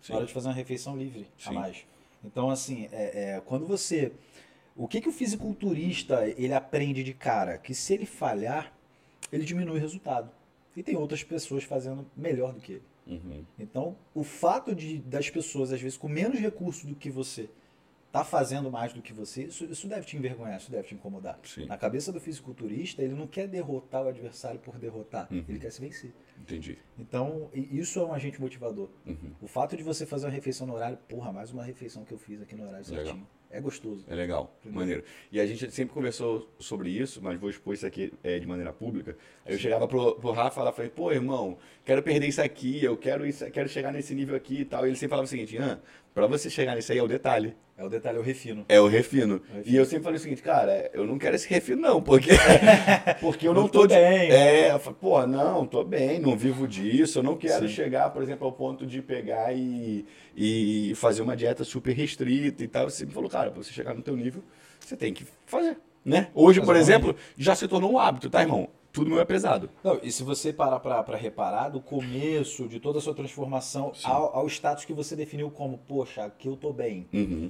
Sim. 0.02 0.14
na 0.14 0.18
hora 0.20 0.28
de 0.28 0.34
fazer 0.34 0.48
uma 0.48 0.54
refeição 0.54 0.96
livre 0.96 1.28
a 1.46 1.50
Sim. 1.50 1.56
mais. 1.56 1.86
Então, 2.24 2.50
assim, 2.50 2.88
é, 2.92 3.36
é, 3.36 3.42
quando 3.46 3.66
você. 3.66 4.12
O 4.76 4.88
que, 4.88 5.02
que 5.02 5.10
o 5.10 5.12
fisiculturista 5.12 6.28
ele 6.28 6.54
aprende 6.54 7.04
de 7.04 7.14
cara? 7.14 7.58
Que 7.58 7.74
se 7.74 7.94
ele 7.94 8.06
falhar, 8.06 8.72
ele 9.32 9.44
diminui 9.44 9.78
o 9.78 9.82
resultado. 9.82 10.30
E 10.76 10.84
tem 10.84 10.96
outras 10.96 11.24
pessoas 11.24 11.64
fazendo 11.64 12.06
melhor 12.16 12.54
do 12.54 12.62
que 12.62 12.74
ele. 12.74 12.84
Uhum. 13.08 13.44
Então, 13.58 13.96
o 14.14 14.24
fato 14.24 14.76
de 14.76 15.00
das 15.00 15.30
pessoas, 15.30 15.72
às 15.72 15.82
vezes, 15.82 15.98
com 15.98 16.08
menos 16.08 16.40
recursos 16.40 16.86
do 16.86 16.96
que 16.96 17.10
você, 17.10 17.50
tá 18.12 18.24
fazendo 18.24 18.72
mais 18.72 18.94
do 18.94 19.02
que 19.02 19.12
você, 19.14 19.44
isso, 19.44 19.66
isso 19.66 19.88
deve 19.88 20.06
te 20.06 20.16
envergonhar, 20.18 20.58
isso 20.58 20.72
deve 20.72 20.88
te 20.88 20.96
incomodar. 20.96 21.40
Sim. 21.44 21.66
Na 21.66 21.78
cabeça 21.78 22.12
do 22.12 22.20
fisiculturista, 22.20 23.02
ele 23.04 23.14
não 23.14 23.28
quer 23.28 23.48
derrotar 23.48 24.04
o 24.04 24.08
adversário 24.08 24.60
por 24.60 24.78
derrotar, 24.78 25.28
Uhum. 25.32 25.44
ele 25.48 25.60
quer 25.60 25.72
se 25.72 25.82
vencer. 25.82 26.14
Entendi. 26.40 26.78
Então, 26.98 27.50
isso 27.54 28.00
é 28.00 28.04
um 28.06 28.14
agente 28.14 28.40
motivador. 28.40 28.90
Uhum. 29.06 29.32
O 29.42 29.48
fato 29.48 29.76
de 29.76 29.84
você 29.84 30.06
fazer 30.06 30.26
uma 30.28 30.32
refeição 30.32 30.66
no 30.68 30.74
horário, 30.76 30.98
porra, 31.10 31.32
mais 31.32 31.52
uma 31.52 31.64
refeição 31.64 32.04
que 32.06 32.14
eu 32.14 32.18
fiz 32.18 32.42
aqui 32.42 32.56
no 32.56 32.64
horário 32.68 32.86
Legal. 32.90 33.06
certinho. 33.06 33.28
É 33.50 33.62
gostoso. 33.62 34.04
É 34.10 34.14
legal, 34.14 34.54
Entendeu? 34.60 34.78
maneiro. 34.80 35.04
E 35.32 35.40
a 35.40 35.46
gente 35.46 35.72
sempre 35.72 35.94
conversou 35.94 36.54
sobre 36.60 36.90
isso, 36.90 37.22
mas 37.24 37.40
vou 37.40 37.50
expor 37.50 37.74
isso 37.74 37.86
aqui 37.86 38.14
é, 38.22 38.38
de 38.38 38.46
maneira 38.46 38.74
pública. 38.74 39.18
Aí 39.46 39.54
eu 39.54 39.58
chegava 39.58 39.88
pro, 39.88 40.16
pro 40.16 40.32
Rafa 40.34 40.52
e 40.52 40.56
falava, 40.56 40.76
falei, 40.76 40.92
pô, 40.92 41.14
irmão, 41.14 41.58
quero 41.86 42.04
perder 42.04 42.28
isso 42.28 42.42
aqui, 42.42 42.84
eu 42.84 42.98
quero, 42.98 43.26
isso, 43.26 43.50
quero 43.50 43.70
chegar 43.70 43.94
nesse 43.94 44.14
nível 44.14 44.36
aqui 44.36 44.62
e 44.62 44.66
tal. 44.66 44.86
E 44.86 44.90
ele 44.90 44.98
sempre 44.98 45.12
falava 45.12 45.26
o 45.26 45.30
seguinte, 45.30 45.58
ah, 45.58 45.80
pra 46.18 46.26
você 46.26 46.50
chegar 46.50 46.76
nisso 46.76 46.92
aí 46.92 46.98
é 46.98 47.04
o 47.04 47.08
detalhe, 47.08 47.56
É 47.78 47.84
o 47.84 47.90
detalhe, 47.90 48.18
eu 48.18 48.24
refino. 48.24 48.66
é 48.68 48.80
o 48.82 48.88
refino. 48.88 49.40
refino. 49.54 49.64
E 49.66 49.76
eu 49.76 49.86
sempre 49.86 50.04
falei 50.04 50.18
o 50.18 50.20
seguinte, 50.20 50.42
cara, 50.42 50.90
eu 50.92 51.06
não 51.06 51.20
quero 51.20 51.36
esse 51.36 51.48
refino 51.48 51.80
não, 51.80 52.02
porque, 52.02 52.32
porque 53.22 53.48
eu 53.48 53.54
não, 53.54 53.62
Não 53.64 53.70
tô, 53.70 53.82
tô 53.82 53.88
de- 53.88 53.94
bem. 53.94 54.32
É, 54.32 54.72
eu 54.72 54.80
falei, 54.80 54.98
pô, 55.00 55.28
não, 55.28 55.64
tô 55.68 55.84
bem, 55.84 56.20
não 56.20 56.36
vivo 56.36 56.68
disso, 56.68 57.20
eu 57.20 57.24
não 57.24 57.38
quero 57.38 57.68
Sim. 57.68 57.74
chegar, 57.76 58.10
por 58.10 58.24
exemplo, 58.24 58.48
ao 58.48 58.52
ponto 58.52 58.84
de 58.84 59.00
pegar 59.00 59.54
e, 59.54 60.06
e 60.36 60.94
fazer 60.96 61.22
uma 61.22 61.36
dieta 61.36 61.64
super 61.64 61.94
restrita 61.94 62.64
e 62.64 62.68
tal. 62.68 62.90
Você 62.90 63.06
me 63.06 63.12
falou, 63.12 63.30
cara, 63.30 63.52
pra 63.52 63.62
você 63.64 63.72
chegar 63.72 63.94
no 63.94 64.02
teu 64.02 64.16
nível, 64.18 64.42
você 64.80 64.98
tem 64.98 65.14
que 65.14 65.24
fazer, 65.46 65.78
né? 66.04 66.30
Hoje, 66.34 66.60
por 66.62 66.76
Exatamente. 66.76 67.10
exemplo, 67.12 67.16
já 67.38 67.54
se 67.56 67.68
tornou 67.68 67.92
um 67.94 68.00
hábito, 68.00 68.28
tá, 68.28 68.42
irmão? 68.42 68.68
Tudo 68.98 69.10
meu 69.12 69.20
é 69.20 69.26
pesado. 69.26 69.70
Não, 69.84 70.00
e 70.04 70.12
se 70.12 70.24
você 70.24 70.52
parar 70.52 70.80
pra 70.80 71.02
pra 71.04 71.18
reparar, 71.18 71.70
do 71.70 71.80
começo 71.80 72.68
de 72.68 72.80
toda 72.80 73.00
a 73.00 73.02
sua 73.02 73.14
transformação 73.14 73.92
ao, 74.04 74.36
ao 74.36 74.48
status 74.48 74.86
que 74.86 74.94
você 74.94 75.16
definiu 75.16 75.50
como, 75.52 75.78
poxa, 75.88 76.24
aqui 76.26 76.48
eu 76.48 76.58
tô 76.58 76.74
bem, 76.74 77.08
Uhum. 77.14 77.50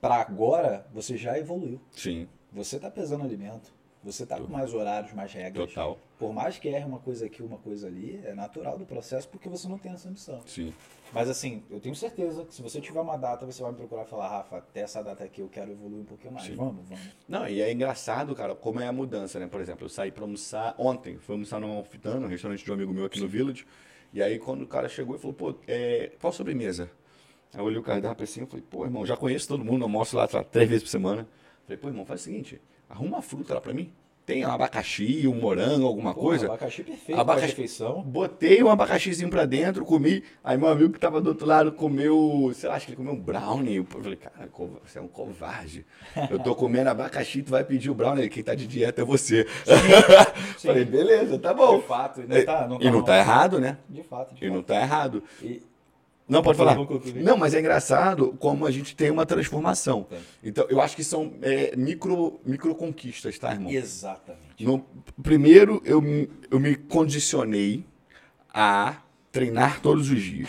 Pra 0.00 0.16
agora, 0.16 0.86
você 0.94 1.16
já 1.16 1.36
evoluiu. 1.38 1.80
Sim, 1.90 2.28
Você 2.52 2.78
tá 2.78 2.88
pesando 2.90 3.24
alimento, 3.24 3.72
você 4.02 4.24
tá 4.24 4.38
com 4.38 4.46
mais 4.46 4.72
horários, 4.72 5.12
mais 5.12 5.32
regras. 5.32 5.68
total. 5.68 5.98
Por 6.18 6.32
mais 6.32 6.58
que 6.58 6.68
erre 6.68 6.84
uma 6.84 7.00
coisa 7.00 7.26
aqui, 7.26 7.42
uma 7.42 7.58
coisa 7.58 7.88
ali, 7.88 8.20
é 8.24 8.32
natural 8.32 8.78
do 8.78 8.86
processo 8.86 9.28
porque 9.28 9.48
você 9.48 9.68
não 9.68 9.76
tem 9.76 9.92
essa 9.92 10.08
ambição. 10.08 10.40
Sim. 10.46 10.72
Mas 11.12 11.28
assim, 11.28 11.62
eu 11.70 11.80
tenho 11.80 11.94
certeza 11.94 12.44
que 12.44 12.54
se 12.54 12.62
você 12.62 12.80
tiver 12.80 13.00
uma 13.00 13.16
data, 13.16 13.46
você 13.46 13.62
vai 13.62 13.72
me 13.72 13.78
procurar 13.78 14.02
e 14.02 14.06
falar, 14.06 14.28
Rafa, 14.28 14.58
até 14.58 14.80
essa 14.80 15.02
data 15.02 15.24
aqui 15.24 15.40
eu 15.40 15.48
quero 15.48 15.70
evoluir 15.70 16.02
um 16.02 16.04
pouquinho 16.04 16.32
mais. 16.34 16.46
Sim. 16.46 16.54
Vamos, 16.54 16.86
vamos. 16.88 17.04
Não, 17.26 17.48
e 17.48 17.60
é 17.60 17.72
engraçado, 17.72 18.34
cara, 18.34 18.54
como 18.54 18.80
é 18.80 18.86
a 18.86 18.92
mudança, 18.92 19.38
né? 19.38 19.46
Por 19.46 19.60
exemplo, 19.60 19.84
eu 19.84 19.88
saí 19.88 20.10
pra 20.12 20.24
almoçar 20.24 20.74
ontem, 20.78 21.16
fui 21.18 21.34
almoçar 21.34 21.60
no 21.60 21.68
Malfitano, 21.68 22.26
um 22.26 22.28
restaurante 22.28 22.64
de 22.64 22.70
um 22.70 22.74
amigo 22.74 22.92
meu 22.92 23.06
aqui 23.06 23.20
no 23.20 23.28
Village. 23.28 23.66
E 24.12 24.22
aí, 24.22 24.38
quando 24.38 24.62
o 24.62 24.66
cara 24.66 24.88
chegou 24.88 25.16
e 25.16 25.18
falou, 25.18 25.34
pô, 25.34 25.54
é, 25.66 26.12
qual 26.20 26.32
sobremesa? 26.32 26.90
Aí 27.52 27.60
eu 27.60 27.64
olhei 27.64 27.78
o 27.78 27.82
cardápio 27.82 28.24
assim, 28.24 28.40
eu 28.40 28.46
falei, 28.46 28.64
pô, 28.68 28.84
irmão, 28.84 29.04
já 29.06 29.16
conheço 29.16 29.48
todo 29.48 29.64
mundo, 29.64 29.82
almoço 29.82 30.16
lá 30.16 30.28
lá, 30.32 30.44
três 30.44 30.68
vezes 30.68 30.82
por 30.82 30.90
semana. 30.90 31.26
Falei, 31.64 31.78
pô, 31.78 31.88
irmão, 31.88 32.04
faz 32.04 32.20
o 32.22 32.24
seguinte, 32.24 32.60
arruma 32.88 33.16
uma 33.16 33.22
fruta 33.22 33.54
lá 33.54 33.60
pra 33.60 33.72
mim. 33.72 33.92
Tem 34.28 34.44
um 34.44 34.50
abacaxi, 34.50 35.26
um 35.26 35.34
morango, 35.40 35.86
alguma 35.86 36.12
Pô, 36.12 36.20
coisa. 36.20 36.44
Abacaxi 36.48 36.82
perfeito 36.82 37.18
Abacaxi- 37.18 37.46
refeição. 37.46 38.02
Botei 38.02 38.62
um 38.62 38.68
abacaxizinho 38.68 39.30
pra 39.30 39.46
dentro, 39.46 39.86
comi. 39.86 40.22
Aí 40.44 40.58
meu 40.58 40.68
amigo 40.68 40.92
que 40.92 41.00
tava 41.00 41.18
do 41.18 41.30
outro 41.30 41.46
lado 41.46 41.72
comeu, 41.72 42.52
sei 42.54 42.68
lá, 42.68 42.74
acho 42.76 42.84
que 42.84 42.90
ele 42.92 42.96
comeu 42.98 43.14
um 43.14 43.18
brownie. 43.20 43.76
Eu 43.76 43.86
falei, 43.86 44.16
cara, 44.16 44.46
você 44.84 44.98
é 44.98 45.00
um 45.00 45.08
covarde. 45.08 45.86
Eu 46.30 46.38
tô 46.38 46.54
comendo 46.54 46.90
abacaxi, 46.90 47.42
tu 47.42 47.50
vai 47.52 47.64
pedir 47.64 47.88
o 47.88 47.94
brownie. 47.94 48.28
Quem 48.28 48.42
tá 48.42 48.54
de 48.54 48.66
dieta 48.66 49.00
é 49.00 49.04
você. 49.04 49.46
sim. 50.58 50.68
Falei, 50.68 50.84
beleza, 50.84 51.38
tá 51.38 51.54
bom. 51.54 51.78
De 51.78 51.86
fato, 51.86 52.20
e 52.20 52.26
não 52.26 52.44
tá, 52.44 52.68
não 52.68 52.78
e 52.82 52.90
não 52.90 53.02
tá 53.02 53.16
errado, 53.16 53.58
né? 53.58 53.78
De 53.88 54.02
fato, 54.02 54.34
de 54.34 54.44
E 54.44 54.48
não 54.50 54.56
fato. 54.56 54.66
tá 54.66 54.80
errado. 54.82 55.22
E- 55.42 55.62
Não, 56.28 56.42
pode 56.42 56.58
falar. 56.58 56.74
Vamos 56.74 56.88
concluir. 56.88 57.22
Não, 57.22 57.36
mas 57.36 57.54
é 57.54 57.60
engraçado 57.60 58.34
como 58.38 58.66
a 58.66 58.70
gente 58.70 58.94
tem 58.94 59.10
uma 59.10 59.24
transformação. 59.24 60.06
Então, 60.44 60.66
eu 60.68 60.80
acho 60.80 60.94
que 60.94 61.02
são 61.02 61.32
é, 61.40 61.74
micro, 61.76 62.38
micro 62.44 62.74
conquistas, 62.74 63.38
tá, 63.38 63.52
irmão? 63.52 63.70
Exatamente. 63.72 64.62
No, 64.64 64.84
primeiro, 65.22 65.80
eu, 65.84 66.02
me- 66.02 66.28
eu 66.50 66.60
me 66.60 66.74
condicionei 66.76 67.84
a 68.52 68.96
treinar 69.32 69.80
todos 69.80 70.10
os 70.10 70.20
dias. 70.22 70.48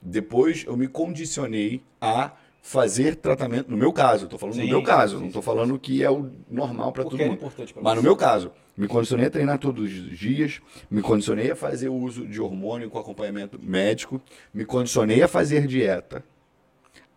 Depois, 0.00 0.64
eu 0.66 0.76
me 0.76 0.88
condicionei 0.88 1.82
a 2.00 2.32
fazer 2.60 3.16
tratamento. 3.16 3.70
No 3.70 3.76
meu 3.76 3.92
caso, 3.92 4.24
estou 4.24 4.38
falando 4.38 4.54
Sim, 4.56 4.62
no 4.62 4.68
meu 4.68 4.82
caso, 4.82 5.14
sim, 5.16 5.20
não 5.20 5.26
estou 5.28 5.42
falando 5.42 5.78
que 5.78 6.02
é 6.02 6.10
o 6.10 6.30
normal 6.50 6.92
para 6.92 7.04
todo 7.04 7.20
é 7.20 7.24
mundo. 7.26 7.34
importante 7.34 7.72
pra 7.72 7.82
Mas 7.82 7.96
no 7.96 8.02
meu 8.02 8.16
caso, 8.16 8.52
me 8.76 8.88
condicionei 8.88 9.26
a 9.26 9.30
treinar 9.30 9.58
todos 9.58 9.84
os 9.84 10.18
dias, 10.18 10.60
me 10.90 11.02
condicionei 11.02 11.50
a 11.50 11.56
fazer 11.56 11.88
o 11.88 11.94
uso 11.94 12.26
de 12.26 12.40
hormônio 12.40 12.88
com 12.90 12.98
acompanhamento 12.98 13.58
médico, 13.62 14.20
me 14.52 14.64
condicionei 14.64 15.22
a 15.22 15.28
fazer 15.28 15.66
dieta. 15.66 16.24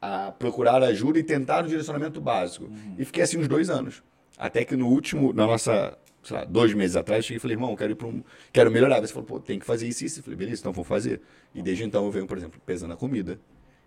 a 0.01 0.31
procurar 0.31 0.83
ajuda 0.83 1.17
e 1.17 1.23
tentar 1.23 1.63
um 1.63 1.67
direcionamento 1.67 2.21
básico. 2.21 2.65
Uhum. 2.65 2.95
E 2.99 3.05
fiquei 3.05 3.23
assim 3.23 3.37
uns 3.37 3.47
dois 3.47 3.69
anos. 3.69 4.03
Até 4.37 4.63
que 4.63 4.75
no 4.75 4.87
último, 4.87 5.33
na 5.33 5.47
nossa, 5.47 5.97
sei 6.23 6.37
lá, 6.37 6.43
dois 6.45 6.73
meses 6.73 6.95
atrás, 6.95 7.25
cheguei 7.25 7.37
e 7.37 7.39
falei, 7.39 7.55
irmão, 7.55 7.75
quero 7.75 7.93
ir 7.93 7.95
para 7.95 8.07
um. 8.07 8.23
Quero 8.53 8.69
melhorar. 8.69 8.99
Você 8.99 9.13
falou, 9.13 9.25
pô, 9.25 9.39
tem 9.39 9.57
que 9.57 9.65
fazer 9.65 9.87
isso 9.87 10.03
e 10.03 10.07
isso. 10.07 10.19
Eu 10.19 10.23
falei, 10.23 10.37
beleza, 10.37 10.61
então 10.61 10.71
vou 10.71 10.83
fazer. 10.83 11.21
E 11.55 11.61
desde 11.61 11.83
então 11.83 12.05
eu 12.05 12.11
venho, 12.11 12.27
por 12.27 12.37
exemplo, 12.37 12.59
pesando 12.65 12.93
a 12.93 12.97
comida. 12.97 13.39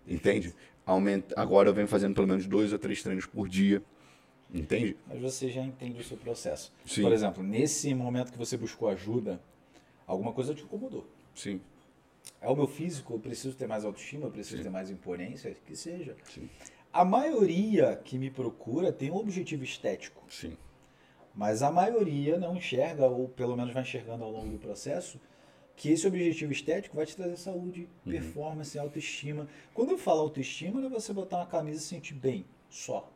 Entende? 0.07 0.53
Aumenta, 0.85 1.39
agora 1.39 1.69
eu 1.69 1.73
venho 1.73 1.87
fazendo 1.87 2.15
pelo 2.15 2.27
menos 2.27 2.45
dois 2.47 2.73
ou 2.73 2.79
três 2.79 3.01
treinos 3.01 3.25
por 3.25 3.47
dia. 3.47 3.81
Entende? 4.53 4.97
Mas 5.07 5.21
você 5.21 5.49
já 5.49 5.61
entende 5.61 6.01
o 6.01 6.03
seu 6.03 6.17
processo. 6.17 6.71
Sim. 6.85 7.03
Por 7.03 7.11
exemplo, 7.11 7.43
nesse 7.43 7.93
momento 7.93 8.31
que 8.31 8.37
você 8.37 8.57
buscou 8.57 8.89
ajuda, 8.89 9.39
alguma 10.07 10.33
coisa 10.33 10.53
te 10.55 10.63
incomodou. 10.63 11.05
Sim. 11.35 11.61
É 12.41 12.47
o 12.49 12.55
meu 12.55 12.67
físico, 12.67 13.13
eu 13.13 13.19
preciso 13.19 13.55
ter 13.55 13.67
mais 13.67 13.85
autoestima, 13.85 14.25
eu 14.25 14.31
preciso 14.31 14.57
Sim. 14.57 14.63
ter 14.63 14.69
mais 14.69 14.89
imponência, 14.89 15.55
que 15.65 15.75
seja. 15.75 16.15
Sim. 16.33 16.49
A 16.91 17.05
maioria 17.05 17.95
que 18.03 18.17
me 18.17 18.31
procura 18.31 18.91
tem 18.91 19.11
um 19.11 19.15
objetivo 19.17 19.63
estético, 19.63 20.23
Sim. 20.29 20.57
mas 21.35 21.61
a 21.61 21.71
maioria 21.71 22.37
não 22.39 22.55
enxerga, 22.55 23.07
ou 23.07 23.27
pelo 23.29 23.55
menos 23.55 23.73
vai 23.73 23.83
enxergando 23.83 24.23
ao 24.23 24.31
longo 24.31 24.49
do 24.49 24.57
processo, 24.57 25.19
que 25.75 25.91
esse 25.91 26.07
objetivo 26.07 26.51
estético 26.51 26.95
vai 26.97 27.05
te 27.05 27.15
trazer 27.15 27.37
saúde, 27.37 27.87
Uhum. 28.05 28.11
performance, 28.11 28.77
autoestima. 28.79 29.47
Quando 29.73 29.91
eu 29.91 29.97
falo 29.97 30.21
autoestima, 30.21 30.81
não 30.81 30.87
é 30.87 30.89
você 30.91 31.13
botar 31.13 31.37
uma 31.37 31.45
camisa 31.45 31.77
e 31.77 31.81
se 31.81 31.87
sentir 31.87 32.15
bem, 32.15 32.45
só. 32.69 33.09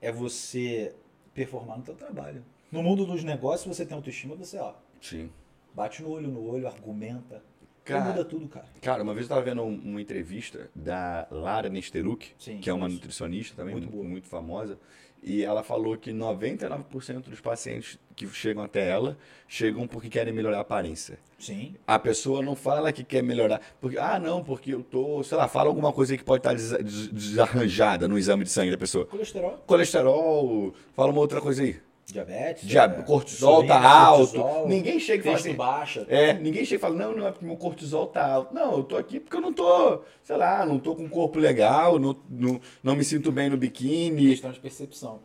É 0.00 0.12
você 0.12 0.94
performar 1.34 1.78
no 1.78 1.84
teu 1.84 1.94
trabalho. 1.94 2.44
No 2.70 2.82
mundo 2.82 3.04
dos 3.06 3.24
negócios, 3.24 3.76
você 3.76 3.84
tem 3.86 3.96
autoestima, 3.96 4.34
você 4.34 4.58
ó, 4.58 4.74
Sim. 5.00 5.30
bate 5.74 6.02
no 6.02 6.10
olho 6.10 6.28
no 6.28 6.44
olho, 6.46 6.66
argumenta. 6.66 7.42
Cara, 7.84 8.04
muda 8.04 8.24
tudo, 8.24 8.46
cara. 8.48 8.66
Cara, 8.82 9.02
uma 9.02 9.14
vez 9.14 9.24
eu 9.24 9.30
tava 9.30 9.40
vendo 9.42 9.62
um- 9.62 9.74
uma 9.92 10.00
entrevista 10.02 10.70
da 10.74 11.26
Lara 11.30 11.70
Nesteruk, 11.70 12.32
Sim, 12.38 12.58
que 12.58 12.68
é 12.68 12.72
uma 12.72 12.86
nutricionista 12.88 13.56
também, 13.56 13.72
Muito 13.74 13.90
muito, 13.90 14.08
muito 14.08 14.26
famosa, 14.28 14.78
e 15.22 15.42
ela 15.42 15.62
falou 15.62 15.96
que 15.96 16.12
99% 16.12 17.30
dos 17.30 17.40
pacientes 17.40 17.98
que 18.26 18.34
chegam 18.34 18.62
até 18.64 18.88
ela 18.88 19.16
chegam 19.46 19.86
porque 19.86 20.08
querem 20.08 20.32
melhorar 20.32 20.58
a 20.58 20.60
aparência. 20.60 21.18
Sim. 21.38 21.74
A 21.86 21.98
pessoa 21.98 22.42
não 22.42 22.56
fala 22.56 22.92
que 22.92 23.04
quer 23.04 23.22
melhorar, 23.22 23.60
porque, 23.80 23.96
ah, 23.96 24.18
não, 24.18 24.42
porque 24.42 24.74
eu 24.74 24.82
tô, 24.82 25.22
sei 25.22 25.38
lá, 25.38 25.46
fala 25.46 25.68
alguma 25.68 25.92
coisa 25.92 26.12
aí 26.12 26.18
que 26.18 26.24
pode 26.24 26.40
estar 26.40 26.52
desa- 26.52 26.82
des- 26.82 27.06
desarranjada 27.08 28.08
no 28.08 28.18
exame 28.18 28.42
de 28.44 28.50
sangue 28.50 28.72
da 28.72 28.76
pessoa. 28.78 29.06
Colesterol, 29.06 29.62
Colesterol, 29.66 30.74
fala 30.94 31.10
uma 31.12 31.20
outra 31.20 31.40
coisa 31.40 31.62
aí. 31.62 31.76
diabetes, 32.06 32.66
Dia- 32.66 32.82
é, 32.84 33.02
cortisol 33.02 33.66
tá 33.66 33.80
alto. 33.80 34.32
cortisol, 34.40 34.66
Ninguém 34.68 34.98
chega 34.98 35.20
e 35.20 35.24
fala 35.24 35.36
assim, 35.36 35.54
baixa. 35.54 36.06
É, 36.08 36.32
ninguém 36.32 36.64
chega 36.64 36.76
e 36.76 36.80
fala, 36.80 36.94
não, 36.96 37.14
não 37.16 37.26
é 37.26 37.30
porque 37.30 37.44
meu 37.44 37.56
cortisol 37.56 38.06
tá 38.06 38.26
alto. 38.26 38.52
Não, 38.54 38.78
eu 38.78 38.82
tô 38.82 38.96
aqui 38.96 39.20
porque 39.20 39.36
eu 39.36 39.40
não 39.42 39.52
tô, 39.52 40.00
sei 40.24 40.36
lá, 40.36 40.64
não 40.66 40.78
tô 40.78 40.96
com 40.96 41.04
um 41.04 41.08
corpo 41.08 41.38
legal, 41.38 41.98
não, 41.98 42.16
não, 42.28 42.60
não 42.82 42.96
me 42.96 43.04
sinto 43.04 43.30
bem 43.30 43.48
no 43.50 43.56
biquíni. 43.58 44.30
questão 44.30 44.50
de 44.50 44.58
percepção. 44.58 45.20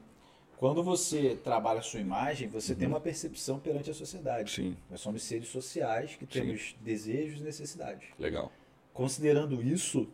Quando 0.64 0.82
você 0.82 1.36
trabalha 1.44 1.80
a 1.80 1.82
sua 1.82 2.00
imagem, 2.00 2.48
você 2.48 2.74
tem 2.74 2.88
uma 2.88 3.02
percepção 3.02 3.60
perante 3.60 3.92
a 3.92 3.94
sociedade. 3.94 4.62
Uhum. 4.62 4.70
Sim, 4.72 4.78
Nós 4.90 5.02
somos 5.02 5.22
seres 5.22 5.50
sociais 5.50 6.16
que 6.16 6.26
temos 6.26 6.74
desejos 6.80 7.42
e 7.42 7.44
necessidades. 7.44 8.08
legal. 8.18 8.50
Considerando 8.94 9.62
isso, 9.62 10.08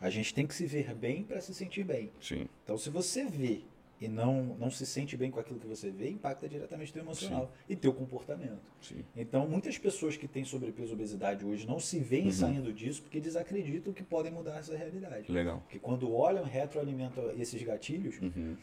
a 0.00 0.08
gente 0.08 0.32
tem 0.32 0.46
que 0.46 0.54
se 0.54 0.64
ver 0.64 0.94
bem 0.94 1.24
para 1.24 1.40
se 1.40 1.52
sentir 1.52 1.82
bem. 1.82 2.12
Sim, 2.20 2.46
Então, 2.62 2.78
se 2.78 2.88
você 2.88 3.24
vê 3.24 3.62
e 4.00 4.06
não, 4.06 4.54
não 4.60 4.70
se 4.70 4.86
sente 4.86 5.16
bem 5.16 5.28
com 5.28 5.40
aquilo 5.40 5.58
que 5.58 5.66
você 5.66 5.90
vê, 5.90 6.08
impacta 6.08 6.48
diretamente 6.48 6.92
teu 6.92 7.02
emocional 7.02 7.50
e 7.68 7.74
teu 7.74 7.92
comportamento. 7.92 8.60
sim. 8.80 9.04
Então, 9.16 9.48
muitas 9.48 9.76
pessoas 9.76 10.16
que 10.16 10.28
têm 10.28 10.44
sobrepeso 10.44 10.92
e 10.92 10.94
obesidade 10.94 11.44
hoje 11.44 11.66
não 11.66 11.80
se 11.80 11.98
veem 11.98 12.26
Uhum. 12.26 12.30
saindo 12.32 12.72
disso 12.72 13.02
porque 13.02 13.18
desacreditam 13.20 13.92
que 13.92 14.04
podem 14.04 14.30
mudar 14.30 14.58
essa 14.60 14.76
realidade. 14.76 15.32
Legal. 15.32 15.58
Porque 15.62 15.80
quando 15.80 16.14
olham 16.14 16.44
retroalimentam 16.44 17.32
esses 17.36 17.60
gatilhos, 17.60 18.20
Uhum. 18.20 18.56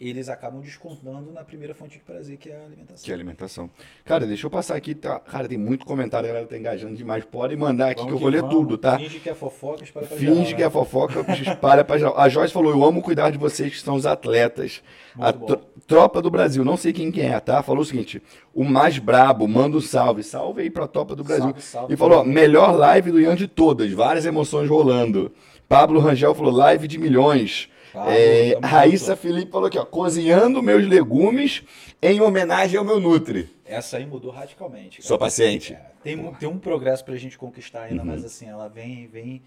Eles 0.00 0.28
acabam 0.28 0.60
descontando 0.60 1.30
na 1.32 1.44
primeira 1.44 1.74
fonte 1.74 1.98
de 1.98 2.04
prazer, 2.04 2.36
que 2.36 2.50
é 2.50 2.56
a 2.56 2.64
alimentação. 2.64 3.04
Que 3.04 3.12
alimentação. 3.12 3.70
Cara, 4.04 4.26
deixa 4.26 4.44
eu 4.46 4.50
passar 4.50 4.74
aqui, 4.74 4.94
tá? 4.94 5.20
Cara, 5.20 5.48
tem 5.48 5.56
muito 5.56 5.86
comentário, 5.86 6.28
a 6.28 6.32
galera 6.32 6.46
tá 6.48 6.58
engajando 6.58 6.96
demais. 6.96 7.24
Pode 7.24 7.56
mandar 7.56 7.90
aqui 7.90 8.00
Vamos 8.00 8.10
que 8.12 8.16
eu 8.16 8.20
vou 8.20 8.28
ler 8.28 8.40
vamos. 8.42 8.54
tudo, 8.56 8.76
tá? 8.76 8.98
Finge 8.98 9.20
que 9.20 9.30
é 9.30 9.34
fofoca, 9.34 9.84
espalha 9.84 10.06
pra 10.06 10.16
Finge 10.16 10.34
geral, 10.34 10.56
que 10.56 10.62
é 10.62 10.66
né? 10.66 10.70
fofoca, 10.70 11.32
espalha 11.40 11.84
pra 11.84 11.96
geral. 11.96 12.18
A 12.18 12.28
Joyce 12.28 12.52
falou: 12.52 12.72
Eu 12.72 12.84
amo 12.84 13.00
cuidar 13.02 13.30
de 13.30 13.38
vocês 13.38 13.72
que 13.72 13.80
são 13.80 13.94
os 13.94 14.04
atletas. 14.04 14.82
Muito 15.14 15.26
a 15.28 15.32
tro- 15.32 15.60
tropa 15.86 16.20
do 16.20 16.30
Brasil, 16.30 16.64
não 16.64 16.76
sei 16.76 16.92
quem 16.92 17.12
que 17.12 17.20
é, 17.20 17.38
tá? 17.38 17.62
Falou 17.62 17.82
o 17.82 17.86
seguinte: 17.86 18.20
O 18.52 18.64
mais 18.64 18.98
brabo, 18.98 19.46
manda 19.46 19.76
um 19.76 19.80
salve. 19.80 20.22
Salve 20.24 20.62
aí 20.62 20.70
pra 20.70 20.88
tropa 20.88 21.14
do 21.14 21.22
Brasil. 21.22 21.44
Salve, 21.44 21.62
salve. 21.62 21.94
e 21.94 21.96
falou: 21.96 22.18
ó, 22.20 22.24
Melhor 22.24 22.76
live 22.76 23.12
do 23.12 23.20
Ian 23.20 23.36
de 23.36 23.46
todas, 23.46 23.90
várias 23.92 24.26
emoções 24.26 24.68
rolando. 24.68 25.30
Pablo 25.68 26.00
Rangel 26.00 26.34
falou: 26.34 26.52
Live 26.52 26.88
de 26.88 26.98
milhões. 26.98 27.68
Pablo, 27.94 28.10
É, 28.12 28.58
Raíssa. 28.62 29.14
Felipe 29.16 29.50
falou 29.52 29.68
aqui, 29.68 29.78
ó, 29.78 29.84
cozinhando 29.84 30.60
meus 30.62 30.84
legumes 30.86 31.62
em 32.02 32.20
homenagem 32.20 32.76
ao 32.76 32.84
meu 32.84 32.98
Nutri. 33.00 33.48
Essa 33.64 33.96
aí 33.98 34.04
mudou 34.06 34.30
radicalmente. 34.30 34.98
cara. 34.98 35.08
Sou 35.08 35.16
paciente. 35.18 35.72
É, 35.74 35.80
tem, 36.02 36.18
um- 36.18 36.34
tem 36.34 36.48
um 36.48 36.58
progresso 36.58 37.04
pra 37.04 37.16
gente 37.16 37.38
conquistar 37.38 37.84
ainda, 37.84 38.02
Uhum. 38.02 38.08
mas 38.08 38.24
assim, 38.24 38.46
ela 38.48 38.68
vem, 38.68 39.06
vem, 39.06 39.40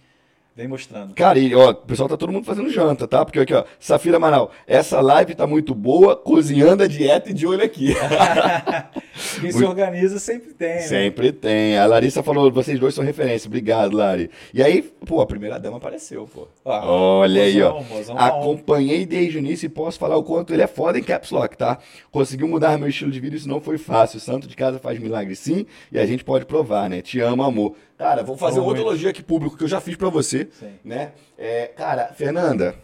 vem 0.58 0.67
mostrando. 0.67 1.13
Cara, 1.13 1.38
e 1.38 1.54
ó, 1.54 1.70
o 1.70 1.76
pessoal 1.76 2.10
tá 2.10 2.17
todo 2.17 2.34
mundo 2.34 2.43
fazendo 2.43 2.67
janta, 2.72 3.08
tá? 3.08 3.24
Porque 3.24 3.39
aqui, 3.39 3.54
ó, 3.54 3.63
Safira 3.80 4.17
Manal, 4.17 4.52
essa 4.65 5.00
live 5.00 5.36
tá 5.36 5.46
muito 5.46 5.76
boa, 5.76 6.15
cozinhando 6.15 6.82
a 6.82 6.88
dieta 6.88 7.30
e 7.30 7.34
de 7.34 7.46
olho 7.46 7.63
aqui. 7.63 7.93
Quem 9.39 9.52
se 9.52 9.63
organiza 9.63 10.17
sempre 10.17 10.54
tem, 10.54 10.76
né? 10.76 10.80
Sempre 10.82 11.32
tem. 11.32 11.78
A 11.78 11.86
Larissa 11.86 12.24
falou, 12.24 12.52
vocês 12.52 12.80
dois 12.80 12.96
são 12.96 13.04
referência. 13.04 13.48
Obrigado, 13.48 13.96
Lari. 13.96 14.32
E 14.52 14.63
aí, 14.63 14.82
pô, 14.82 15.22
a 15.22 15.28
primeira 15.28 15.60
dama 15.60 15.78
apareceu, 15.78 16.28
pô. 16.34 16.48
Ah, 16.65 16.89
Olha 16.89 17.43
aí, 17.43 17.62
ó. 17.62 17.74
mozão, 17.74 17.96
mozão. 17.96 18.17
Acompanhei 18.17 19.06
desde 19.06 19.38
o 19.38 19.39
início 19.39 19.67
e 19.67 19.70
posso 19.70 20.00
falar 20.00 20.17
o 20.17 20.24
quanto 20.24 20.54
ele 20.54 20.63
é 20.63 20.67
foda 20.67 20.98
em 20.98 21.04
Caps 21.04 21.30
Lock, 21.30 21.56
tá? 21.56 21.78
Conseguiu 22.12 22.48
mudar 22.48 22.80
meu 22.80 22.89
estilo 22.89 23.12
de 23.12 23.20
vida, 23.20 23.36
isso 23.36 23.48
não 23.48 23.62
foi 23.62 23.78
fácil. 23.78 24.20
Santo 24.20 24.48
de 24.48 24.56
casa 24.56 24.80
faz 24.80 24.98
milagre 24.98 25.36
sim, 25.36 25.67
e 25.91 26.00
a 26.00 26.06
gente 26.08 26.24
pode 26.24 26.46
provar, 26.46 26.89
né? 26.89 27.02
Te 27.02 27.20
amo, 27.20 27.43
amor. 27.43 27.76
Cara, 27.97 28.23
vou 28.23 28.38
fazer 28.38 28.60
Amo 28.60 28.67
outro 28.67 28.83
muito. 28.83 28.93
elogio 28.93 29.10
aqui 29.10 29.23
público 29.23 29.57
que 29.57 29.63
eu 29.63 29.67
já 29.67 29.81
fiz 29.81 29.95
pra 29.95 30.10
você, 30.10 30.47
Sim. 30.60 30.73
né? 30.83 31.13
É, 31.38 31.67
cara, 31.67 32.13
Fernanda, 32.13 32.75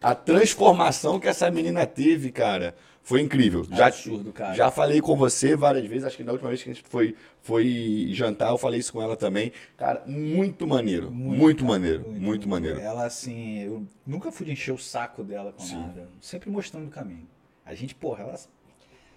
a 0.00 0.14
transformação 0.14 1.18
que 1.18 1.26
essa 1.26 1.50
menina 1.50 1.84
teve, 1.86 2.30
cara, 2.30 2.74
foi 3.02 3.20
incrível. 3.20 3.64
Já, 3.64 3.86
Absurdo, 3.86 4.32
cara. 4.32 4.54
Já 4.54 4.70
falei 4.70 5.00
com 5.00 5.16
você 5.16 5.56
várias 5.56 5.84
vezes, 5.86 6.04
acho 6.04 6.16
que 6.16 6.22
na 6.22 6.30
última 6.30 6.50
vez 6.50 6.62
que 6.62 6.70
a 6.70 6.72
gente 6.72 6.84
foi, 6.88 7.16
foi 7.40 8.08
jantar, 8.12 8.50
eu 8.50 8.58
falei 8.58 8.78
isso 8.78 8.92
com 8.92 9.02
ela 9.02 9.16
também. 9.16 9.50
Cara, 9.76 10.04
muito 10.06 10.68
maneiro. 10.68 11.10
Muito, 11.10 11.64
cara, 11.64 11.72
maneiro. 11.72 12.08
Muito, 12.08 12.48
maneiro. 12.48 12.78
Ela, 12.80 13.04
assim, 13.04 13.58
eu 13.64 13.84
nunca 14.06 14.30
fui 14.30 14.50
encher 14.52 14.72
o 14.72 14.78
saco 14.78 15.24
dela 15.24 15.52
com 15.52 15.64
Sim. 15.64 15.80
nada. 15.80 16.08
Sempre 16.20 16.48
mostrando 16.48 16.86
o 16.86 16.90
caminho. 16.90 17.26
A 17.66 17.74
gente, 17.74 17.92
porra, 17.94 18.22
ela. 18.22 18.38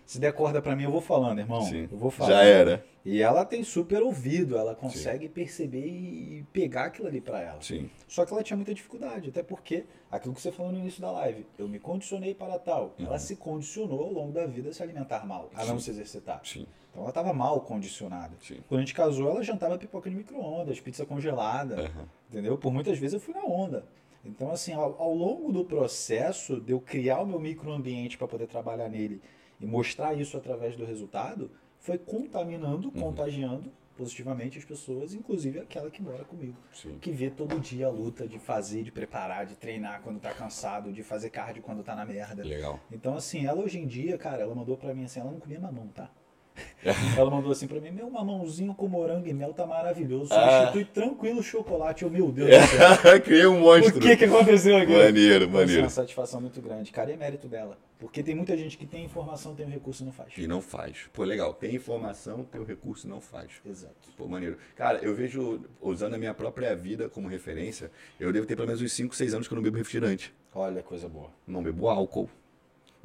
Se 0.05 0.19
der 0.19 0.33
corda 0.33 0.61
pra 0.61 0.75
mim, 0.75 0.83
eu 0.83 0.91
vou 0.91 1.01
falando, 1.01 1.39
irmão. 1.39 1.61
Sim. 1.63 1.87
Eu 1.91 1.97
vou 1.97 2.11
falando. 2.11 2.31
Já 2.33 2.43
era. 2.43 2.85
E 3.03 3.21
ela 3.21 3.43
tem 3.45 3.63
super 3.63 4.01
ouvido, 4.01 4.57
ela 4.57 4.73
consegue 4.75 5.27
perceber 5.29 5.85
e 5.85 6.43
pegar 6.51 6.85
aquilo 6.85 7.07
ali 7.07 7.21
pra 7.21 7.41
ela. 7.41 7.61
Sim. 7.61 7.89
Só 8.07 8.25
que 8.25 8.33
ela 8.33 8.41
tinha 8.43 8.57
muita 8.57 8.73
dificuldade, 8.73 9.29
até 9.29 9.43
porque, 9.43 9.83
aquilo 10.11 10.33
que 10.33 10.41
você 10.41 10.51
falou 10.51 10.71
no 10.71 10.79
início 10.79 11.01
da 11.01 11.11
live, 11.11 11.45
eu 11.57 11.67
me 11.67 11.79
condicionei 11.79 12.33
para 12.33 12.57
tal. 12.57 12.93
Ela 12.99 13.19
se 13.19 13.35
condicionou 13.35 14.05
ao 14.05 14.11
longo 14.11 14.31
da 14.31 14.45
vida 14.47 14.69
a 14.69 14.73
se 14.73 14.81
alimentar 14.81 15.25
mal, 15.25 15.49
a 15.53 15.65
não 15.65 15.73
Uhum. 15.73 15.79
Sim. 15.79 15.85
se 15.85 15.91
exercitar. 15.91 16.41
Sim. 16.43 16.65
Então 16.91 17.01
ela 17.03 17.09
estava 17.09 17.33
mal 17.33 17.61
condicionada. 17.61 18.33
Sim. 18.41 18.57
Quando 18.67 18.79
a 18.79 18.81
gente 18.83 18.93
casou, 18.95 19.29
ela 19.29 19.43
jantava 19.43 19.77
pipoca 19.77 20.09
de 20.09 20.15
micro-ondas, 20.15 20.79
pizza 20.79 21.05
congelada, 21.05 21.75
Aham. 21.81 22.05
entendeu? 22.29 22.57
Por 22.57 22.71
muitas 22.73 22.97
vezes 22.97 23.15
eu 23.15 23.19
fui 23.19 23.33
na 23.33 23.43
onda. 23.43 23.85
Então, 24.23 24.49
assim, 24.51 24.73
ao, 24.73 24.99
ao 24.99 25.13
longo 25.13 25.51
do 25.51 25.63
processo 25.63 26.59
de 26.59 26.71
eu 26.71 26.79
criar 26.79 27.19
o 27.21 27.27
meu 27.27 27.39
microambiente 27.39 28.17
para 28.17 28.27
poder 28.27 28.47
trabalhar 28.47 28.89
nele 28.89 29.21
e 29.59 29.65
mostrar 29.65 30.13
isso 30.13 30.35
através 30.37 30.75
do 30.75 30.85
resultado, 30.85 31.49
foi 31.79 31.97
contaminando, 31.97 32.87
Uhum. 32.87 33.01
contagiando 33.01 33.71
positivamente 33.97 34.57
as 34.57 34.65
pessoas, 34.65 35.13
inclusive 35.13 35.59
aquela 35.59 35.89
que 35.89 36.01
mora 36.01 36.25
comigo 36.25 36.57
Sim. 36.73 36.97
que 36.99 37.11
vê 37.11 37.29
todo 37.29 37.57
dia 37.61 37.87
a 37.87 37.89
luta 37.89 38.27
de 38.27 38.37
fazer, 38.37 38.83
de 38.83 38.91
preparar, 38.91 39.45
de 39.45 39.55
treinar 39.55 40.01
quando 40.01 40.19
tá 40.19 40.33
cansado, 40.33 40.91
de 40.91 41.01
fazer 41.01 41.29
cardio 41.29 41.63
quando 41.63 41.81
tá 41.81 41.95
na 41.95 42.03
merda. 42.05 42.43
Legal. 42.43 42.77
Então, 42.91 43.15
assim, 43.15 43.45
ela 43.45 43.61
hoje 43.63 43.79
em 43.79 43.87
dia, 43.87 44.17
cara, 44.17 44.41
ela 44.41 44.53
mandou 44.53 44.75
pra 44.75 44.93
mim 44.93 45.05
assim, 45.05 45.21
ela 45.21 45.31
não 45.31 45.39
comia 45.39 45.59
mamão, 45.61 45.87
tá? 45.87 46.09
ela 47.17 47.29
mandou 47.29 47.51
assim 47.51 47.67
pra 47.67 47.79
mim, 47.79 47.91
meu 47.91 48.09
mamãozinho 48.09 48.73
com 48.73 48.87
morango 48.87 49.27
e 49.27 49.33
mel 49.33 49.53
tá 49.53 49.65
maravilhoso, 49.65 50.33
Ah. 50.33 50.59
substitui 50.67 50.85
tranquilo 50.85 51.39
o 51.39 51.43
chocolate. 51.43 52.03
Eu, 52.03 52.09
meu 52.09 52.31
Deus 52.31 52.49
do 52.49 52.67
céu, 52.67 53.21
Criei 53.21 53.45
um 53.47 53.59
monstro. 53.59 53.97
o 53.97 54.01
que 54.01 54.15
que 54.17 54.25
aconteceu 54.25 54.77
aqui? 54.77 54.91
Maneiro, 54.95 55.49
maneiro. 55.49 55.81
uma 55.83 55.89
satisfação 55.89 56.39
muito 56.41 56.61
grande. 56.61 56.91
Cara, 56.91 57.11
é 57.11 57.15
mérito 57.17 57.47
dela. 57.47 57.77
Porque 57.97 58.21
tem 58.21 58.35
muita 58.35 58.55
gente 58.57 58.77
que 58.77 58.85
tem 58.85 59.05
informação, 59.05 59.55
tem 59.55 59.65
o 59.65 59.69
recurso 59.69 60.03
e 60.03 60.05
não 60.05 60.11
faz. 60.11 60.33
E 60.37 60.47
não 60.47 60.61
faz. 60.61 61.09
Pô, 61.13 61.23
legal. 61.23 61.53
Tem 61.53 61.73
informação, 61.73 62.43
tem 62.43 62.59
o 62.59 62.65
recurso, 62.65 63.07
não 63.07 63.21
faz. 63.21 63.49
Exato. 63.65 63.95
Pô, 64.17 64.27
maneiro. 64.27 64.57
Cara, 64.75 64.99
eu 65.01 65.15
vejo, 65.15 65.61
usando 65.81 66.13
a 66.13 66.17
minha 66.17 66.33
própria 66.33 66.75
vida 66.75 67.07
como 67.07 67.27
referência, 67.29 67.89
eu 68.19 68.33
devo 68.33 68.45
ter 68.45 68.55
pelo 68.55 68.67
menos 68.67 68.81
uns 68.81 68.91
5, 68.91 69.15
6 69.15 69.33
anos 69.33 69.47
que 69.47 69.53
eu 69.53 69.55
não 69.55 69.63
bebo 69.63 69.77
refrigerante. 69.77 70.33
Olha, 70.53 70.83
coisa 70.83 71.07
boa. 71.07 71.29
Não 71.47 71.63
bebo 71.63 71.87
álcool. 71.87 72.29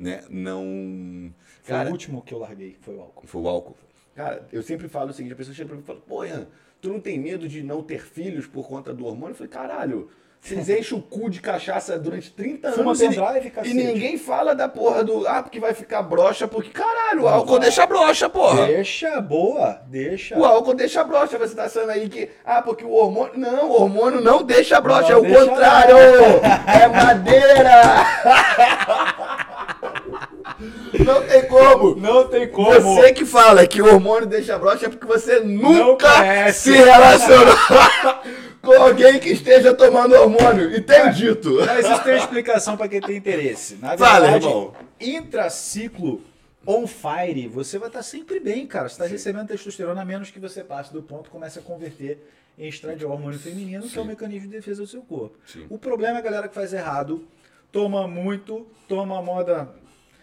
Né? 0.00 0.22
Não. 0.30 1.30
Foi 1.62 1.74
Cara, 1.76 1.90
o 1.90 1.92
último 1.92 2.22
que 2.22 2.32
eu 2.32 2.38
larguei, 2.38 2.74
foi 2.80 2.96
o 2.96 3.02
álcool. 3.02 3.26
Foi 3.26 3.42
o 3.42 3.48
álcool. 3.48 3.76
Cara, 4.16 4.46
eu 4.50 4.62
sempre 4.62 4.88
falo 4.88 5.10
o 5.10 5.12
seguinte, 5.12 5.34
a 5.34 5.36
pessoa 5.36 5.54
chega 5.54 5.68
pra 5.68 5.76
mim 5.76 5.82
e 5.82 5.86
fala, 5.86 6.00
pô, 6.00 6.24
Ian, 6.24 6.46
tu 6.80 6.88
não 6.88 6.98
tem 6.98 7.18
medo 7.18 7.46
de 7.46 7.62
não 7.62 7.82
ter 7.82 8.02
filhos 8.02 8.46
por 8.46 8.66
conta 8.66 8.94
do 8.94 9.04
hormônio? 9.04 9.32
Eu 9.32 9.36
falei, 9.36 9.52
caralho, 9.52 10.10
Vocês 10.40 10.68
enchem 10.70 10.96
o 10.98 11.02
cu 11.02 11.28
de 11.28 11.40
cachaça 11.42 11.98
durante 11.98 12.32
30 12.32 12.72
Fuma 12.72 12.92
anos 12.92 13.00
e, 13.02 13.08
pendrive, 13.08 13.52
e 13.64 13.74
ninguém 13.74 14.16
fala 14.16 14.54
da 14.54 14.66
porra 14.68 15.04
do. 15.04 15.28
Ah, 15.28 15.42
porque 15.42 15.60
vai 15.60 15.74
ficar 15.74 16.02
broxa, 16.02 16.48
porque 16.48 16.70
caralho, 16.70 17.24
o 17.24 17.28
álcool 17.28 17.58
deixa 17.58 17.86
broxa, 17.86 18.28
porra. 18.28 18.66
Deixa, 18.66 19.20
boa, 19.20 19.82
deixa. 19.86 20.38
O 20.38 20.44
álcool 20.46 20.72
deixa 20.74 21.04
broxa. 21.04 21.38
Você 21.38 21.54
tá 21.54 21.64
achando 21.64 21.90
aí 21.90 22.08
que. 22.08 22.30
Ah, 22.42 22.62
porque 22.62 22.84
o 22.84 22.90
hormônio. 22.90 23.38
Não, 23.38 23.68
o 23.68 23.82
hormônio 23.82 24.22
não 24.22 24.42
deixa 24.42 24.80
broxa, 24.80 25.12
Não 25.12 25.26
é 25.26 25.28
o 25.42 25.46
contrário! 25.46 25.96
É 26.66 26.88
madeira! 26.88 27.70
Não 30.98 31.22
tem 31.26 31.46
como! 31.46 31.94
Não 31.96 32.29
tem 32.29 32.48
como. 32.48 32.81
Você 32.81 33.12
que 33.12 33.24
fala 33.24 33.66
que 33.66 33.81
o 33.81 33.87
hormônio 33.87 34.26
deixa 34.26 34.59
broxa 34.59 34.87
é 34.87 34.88
porque 34.88 35.07
você 35.07 35.40
nunca 35.40 36.53
se 36.53 36.72
relacionou 36.72 37.55
com 38.61 38.72
alguém 38.72 39.18
que 39.18 39.31
esteja 39.31 39.74
tomando 39.74 40.14
hormônio. 40.14 40.74
E 40.74 40.81
tem 40.81 41.11
dito. 41.12 41.57
Mas 41.64 41.87
isso 41.87 42.03
tem 42.03 42.16
explicação 42.16 42.76
para 42.76 42.88
quem 42.88 43.00
tem 43.00 43.16
interesse. 43.16 43.76
Na 43.76 43.96
Fala, 43.96 44.20
verdade, 44.33 44.46
irmão. 44.46 44.74
intraciclo 45.00 46.22
on 46.66 46.87
fire, 46.87 47.48
você 47.48 47.79
vai 47.79 47.88
estar 47.88 48.03
sempre 48.03 48.38
bem, 48.38 48.66
cara. 48.66 48.88
Você 48.88 48.94
está 48.94 49.07
recebendo 49.07 49.48
testosterona 49.48 50.03
a 50.03 50.05
menos 50.05 50.31
que 50.31 50.38
você 50.38 50.62
passe 50.62 50.92
do 50.92 51.03
ponto 51.03 51.29
e 51.29 51.31
comece 51.31 51.59
a 51.59 51.62
converter 51.62 52.18
em 52.59 52.68
estradiol 52.68 53.12
hormônio 53.12 53.38
feminino, 53.38 53.88
que 53.88 53.98
é 53.98 54.03
o 54.03 54.05
mecanismo 54.05 54.48
de 54.48 54.57
defesa 54.57 54.83
do 54.83 54.88
seu 54.88 55.00
corpo. 55.00 55.37
Sim. 55.46 55.66
O 55.70 55.79
problema 55.79 56.16
é 56.16 56.20
a 56.20 56.22
galera 56.22 56.48
que 56.48 56.55
faz 56.55 56.74
errado, 56.74 57.24
toma 57.72 58.07
muito, 58.07 58.66
toma 58.87 59.22
moda, 59.22 59.70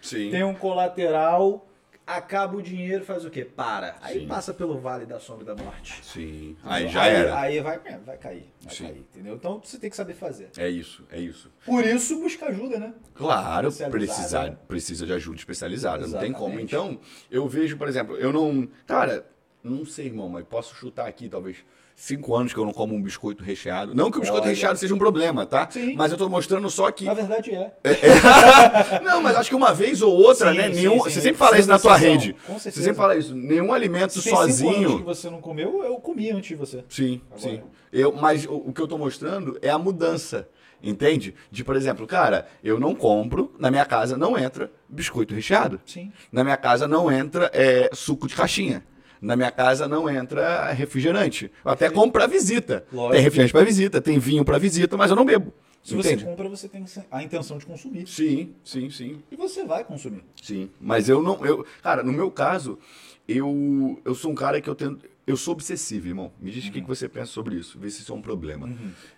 Sim. 0.00 0.30
tem 0.30 0.42
um 0.44 0.54
colateral, 0.54 1.68
acaba 2.06 2.56
o 2.56 2.62
dinheiro, 2.62 3.04
faz 3.04 3.24
o 3.24 3.30
quê? 3.30 3.44
Para. 3.44 3.96
Aí 4.00 4.20
Sim. 4.20 4.26
passa 4.26 4.54
pelo 4.54 4.78
vale 4.80 5.04
da 5.04 5.20
sombra 5.20 5.44
da 5.44 5.62
morte. 5.62 6.02
Sim. 6.04 6.56
Aí 6.64 6.84
Entendeu? 6.84 6.92
já 7.00 7.06
era. 7.06 7.38
Aí 7.38 7.60
vai, 7.60 7.80
é, 7.84 7.98
vai 7.98 8.16
cair, 8.16 8.46
vai 8.62 8.74
Sim. 8.74 8.84
cair, 8.84 8.98
entendeu? 8.98 9.34
Então 9.34 9.60
você 9.62 9.78
tem 9.78 9.90
que 9.90 9.96
saber 9.96 10.14
fazer. 10.14 10.50
É 10.56 10.68
isso, 10.68 11.04
é 11.10 11.20
isso. 11.20 11.50
Por 11.64 11.84
isso 11.84 12.18
busca 12.20 12.46
ajuda, 12.46 12.78
né? 12.78 12.94
Claro, 13.14 13.68
Especializada, 13.68 13.98
precisa, 13.98 14.42
né? 14.50 14.56
precisa 14.66 15.06
de 15.06 15.12
ajuda 15.12 15.36
especializada, 15.36 16.06
não 16.06 16.18
tem 16.18 16.32
como. 16.32 16.58
Exatamente. 16.58 16.74
Então, 16.74 17.00
eu 17.30 17.46
vejo, 17.46 17.76
por 17.76 17.88
exemplo, 17.88 18.16
eu 18.16 18.32
não. 18.32 18.66
Cara, 18.86 19.26
não 19.62 19.84
sei, 19.84 20.06
irmão, 20.06 20.28
mas 20.28 20.44
posso 20.46 20.74
chutar 20.74 21.06
aqui, 21.06 21.28
talvez. 21.28 21.58
Cinco 22.00 22.36
anos 22.36 22.52
que 22.52 22.58
eu 22.60 22.64
não 22.64 22.72
como 22.72 22.94
um 22.94 23.02
biscoito 23.02 23.42
recheado. 23.42 23.92
Não 23.92 24.08
que 24.08 24.18
o 24.18 24.20
biscoito 24.20 24.44
Olha. 24.44 24.54
recheado 24.54 24.78
seja 24.78 24.94
um 24.94 24.98
problema, 24.98 25.44
tá? 25.44 25.68
Sim. 25.68 25.94
Mas 25.96 26.12
eu 26.12 26.16
tô 26.16 26.28
mostrando 26.28 26.70
só 26.70 26.88
que. 26.92 27.04
Na 27.04 27.12
verdade 27.12 27.50
é. 27.52 27.72
não, 29.02 29.20
mas 29.20 29.36
acho 29.36 29.50
que 29.50 29.56
uma 29.56 29.74
vez 29.74 30.00
ou 30.00 30.12
outra, 30.14 30.52
Sim, 30.52 30.58
né? 30.58 30.68
sim, 30.68 30.74
Nenhum, 30.76 30.92
sim. 31.02 31.10
Você 31.10 31.20
sempre 31.20 31.38
fala 31.38 31.58
isso 31.58 31.68
na 31.68 31.76
tua 31.76 31.96
rede. 31.96 32.34
com 32.46 32.52
Você 32.54 32.70
certeza. 32.70 32.84
sempre 32.84 32.96
fala 32.98 33.16
isso. 33.16 33.34
Nenhum 33.34 33.72
alimento 33.72 34.12
Se 34.12 34.22
tem 34.22 34.30
cinco 34.30 34.38
anos 34.42 34.56
que 34.56 34.62
sozinho. 34.62 35.04
você 35.04 35.28
não 35.28 35.40
comeu, 35.40 35.82
eu 35.82 35.96
comi 35.96 36.30
antes 36.30 36.48
de 36.50 36.54
você. 36.54 36.84
Sim, 36.88 37.20
Agora. 37.32 37.40
sim. 37.40 37.62
Eu, 37.92 38.12
mas 38.12 38.46
o, 38.46 38.54
o 38.54 38.72
que 38.72 38.80
eu 38.80 38.86
tô 38.86 38.96
mostrando 38.96 39.58
é 39.60 39.68
a 39.68 39.76
mudança. 39.78 40.48
Entende? 40.80 41.34
De, 41.50 41.64
por 41.64 41.74
exemplo, 41.74 42.06
cara, 42.06 42.46
eu 42.62 42.78
não 42.78 42.94
compro, 42.94 43.52
na 43.58 43.72
minha 43.72 43.84
casa 43.84 44.16
não 44.16 44.38
entra 44.38 44.70
biscoito 44.88 45.34
recheado. 45.34 45.80
Sim. 45.84 46.12
Na 46.30 46.44
minha 46.44 46.56
casa 46.56 46.86
não 46.86 47.10
entra 47.10 47.50
é, 47.52 47.90
suco 47.92 48.28
de 48.28 48.36
caixinha. 48.36 48.84
Na 49.20 49.36
minha 49.36 49.50
casa 49.50 49.88
não 49.88 50.08
entra 50.08 50.72
refrigerante. 50.72 51.50
Eu 51.64 51.70
até 51.70 51.90
compro 51.90 52.12
pra 52.12 52.26
visita. 52.26 52.84
Lógico. 52.92 53.14
Tem 53.14 53.22
refrigerante 53.22 53.52
pra 53.52 53.64
visita, 53.64 54.00
tem 54.00 54.18
vinho 54.18 54.44
pra 54.44 54.58
visita, 54.58 54.96
mas 54.96 55.10
eu 55.10 55.16
não 55.16 55.24
bebo. 55.24 55.52
Se 55.82 55.94
Entende? 55.94 56.22
você 56.24 56.30
compra, 56.30 56.48
você 56.48 56.68
tem 56.68 56.84
a 57.10 57.22
intenção 57.22 57.56
de 57.56 57.64
consumir. 57.64 58.06
Sim, 58.06 58.54
sim, 58.62 58.90
sim. 58.90 59.22
E 59.30 59.36
você 59.36 59.64
vai 59.64 59.84
consumir. 59.84 60.22
Sim, 60.42 60.70
mas 60.80 61.08
eu 61.08 61.22
não, 61.22 61.44
eu, 61.46 61.64
cara, 61.82 62.02
no 62.02 62.12
meu 62.12 62.30
caso, 62.30 62.78
eu, 63.26 63.98
eu 64.04 64.14
sou 64.14 64.30
um 64.30 64.34
cara 64.34 64.60
que 64.60 64.68
eu 64.68 64.74
tento, 64.74 65.06
eu 65.26 65.36
sou 65.36 65.52
obsessivo, 65.52 66.08
irmão. 66.08 66.32
Me 66.40 66.50
diz 66.50 66.66
o 66.66 66.72
que, 66.72 66.82
que 66.82 66.86
você 66.86 67.08
pensa 67.08 67.32
sobre 67.32 67.56
isso, 67.56 67.78
vê 67.78 67.90
se 67.90 68.02
isso 68.02 68.12
é 68.12 68.14
um 68.14 68.20
problema. 68.22 68.70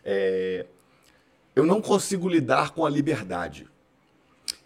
É, 0.05 0.67
eu 1.57 1.67
não 1.67 1.81
consigo 1.81 2.29
lidar 2.29 2.71
com 2.71 2.87
a 2.87 2.91
liberdade. 2.91 3.67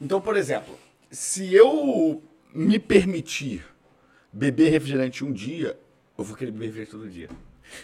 Então, 0.01 0.21
por 0.21 0.37
exemplo, 0.37 0.79
se 1.11 1.55
eu 1.55 2.23
me 2.53 2.79
permitir 2.79 3.65
beber 4.35 4.71
refrigerante 4.71 5.25
um 5.25 5.33
dia, 5.33 5.79
eu 6.19 6.25
vou 6.25 6.37
querer 6.37 6.51
beber 6.51 6.67
refrigerante 6.67 6.91
todo 6.91 7.09
dia. 7.09 7.29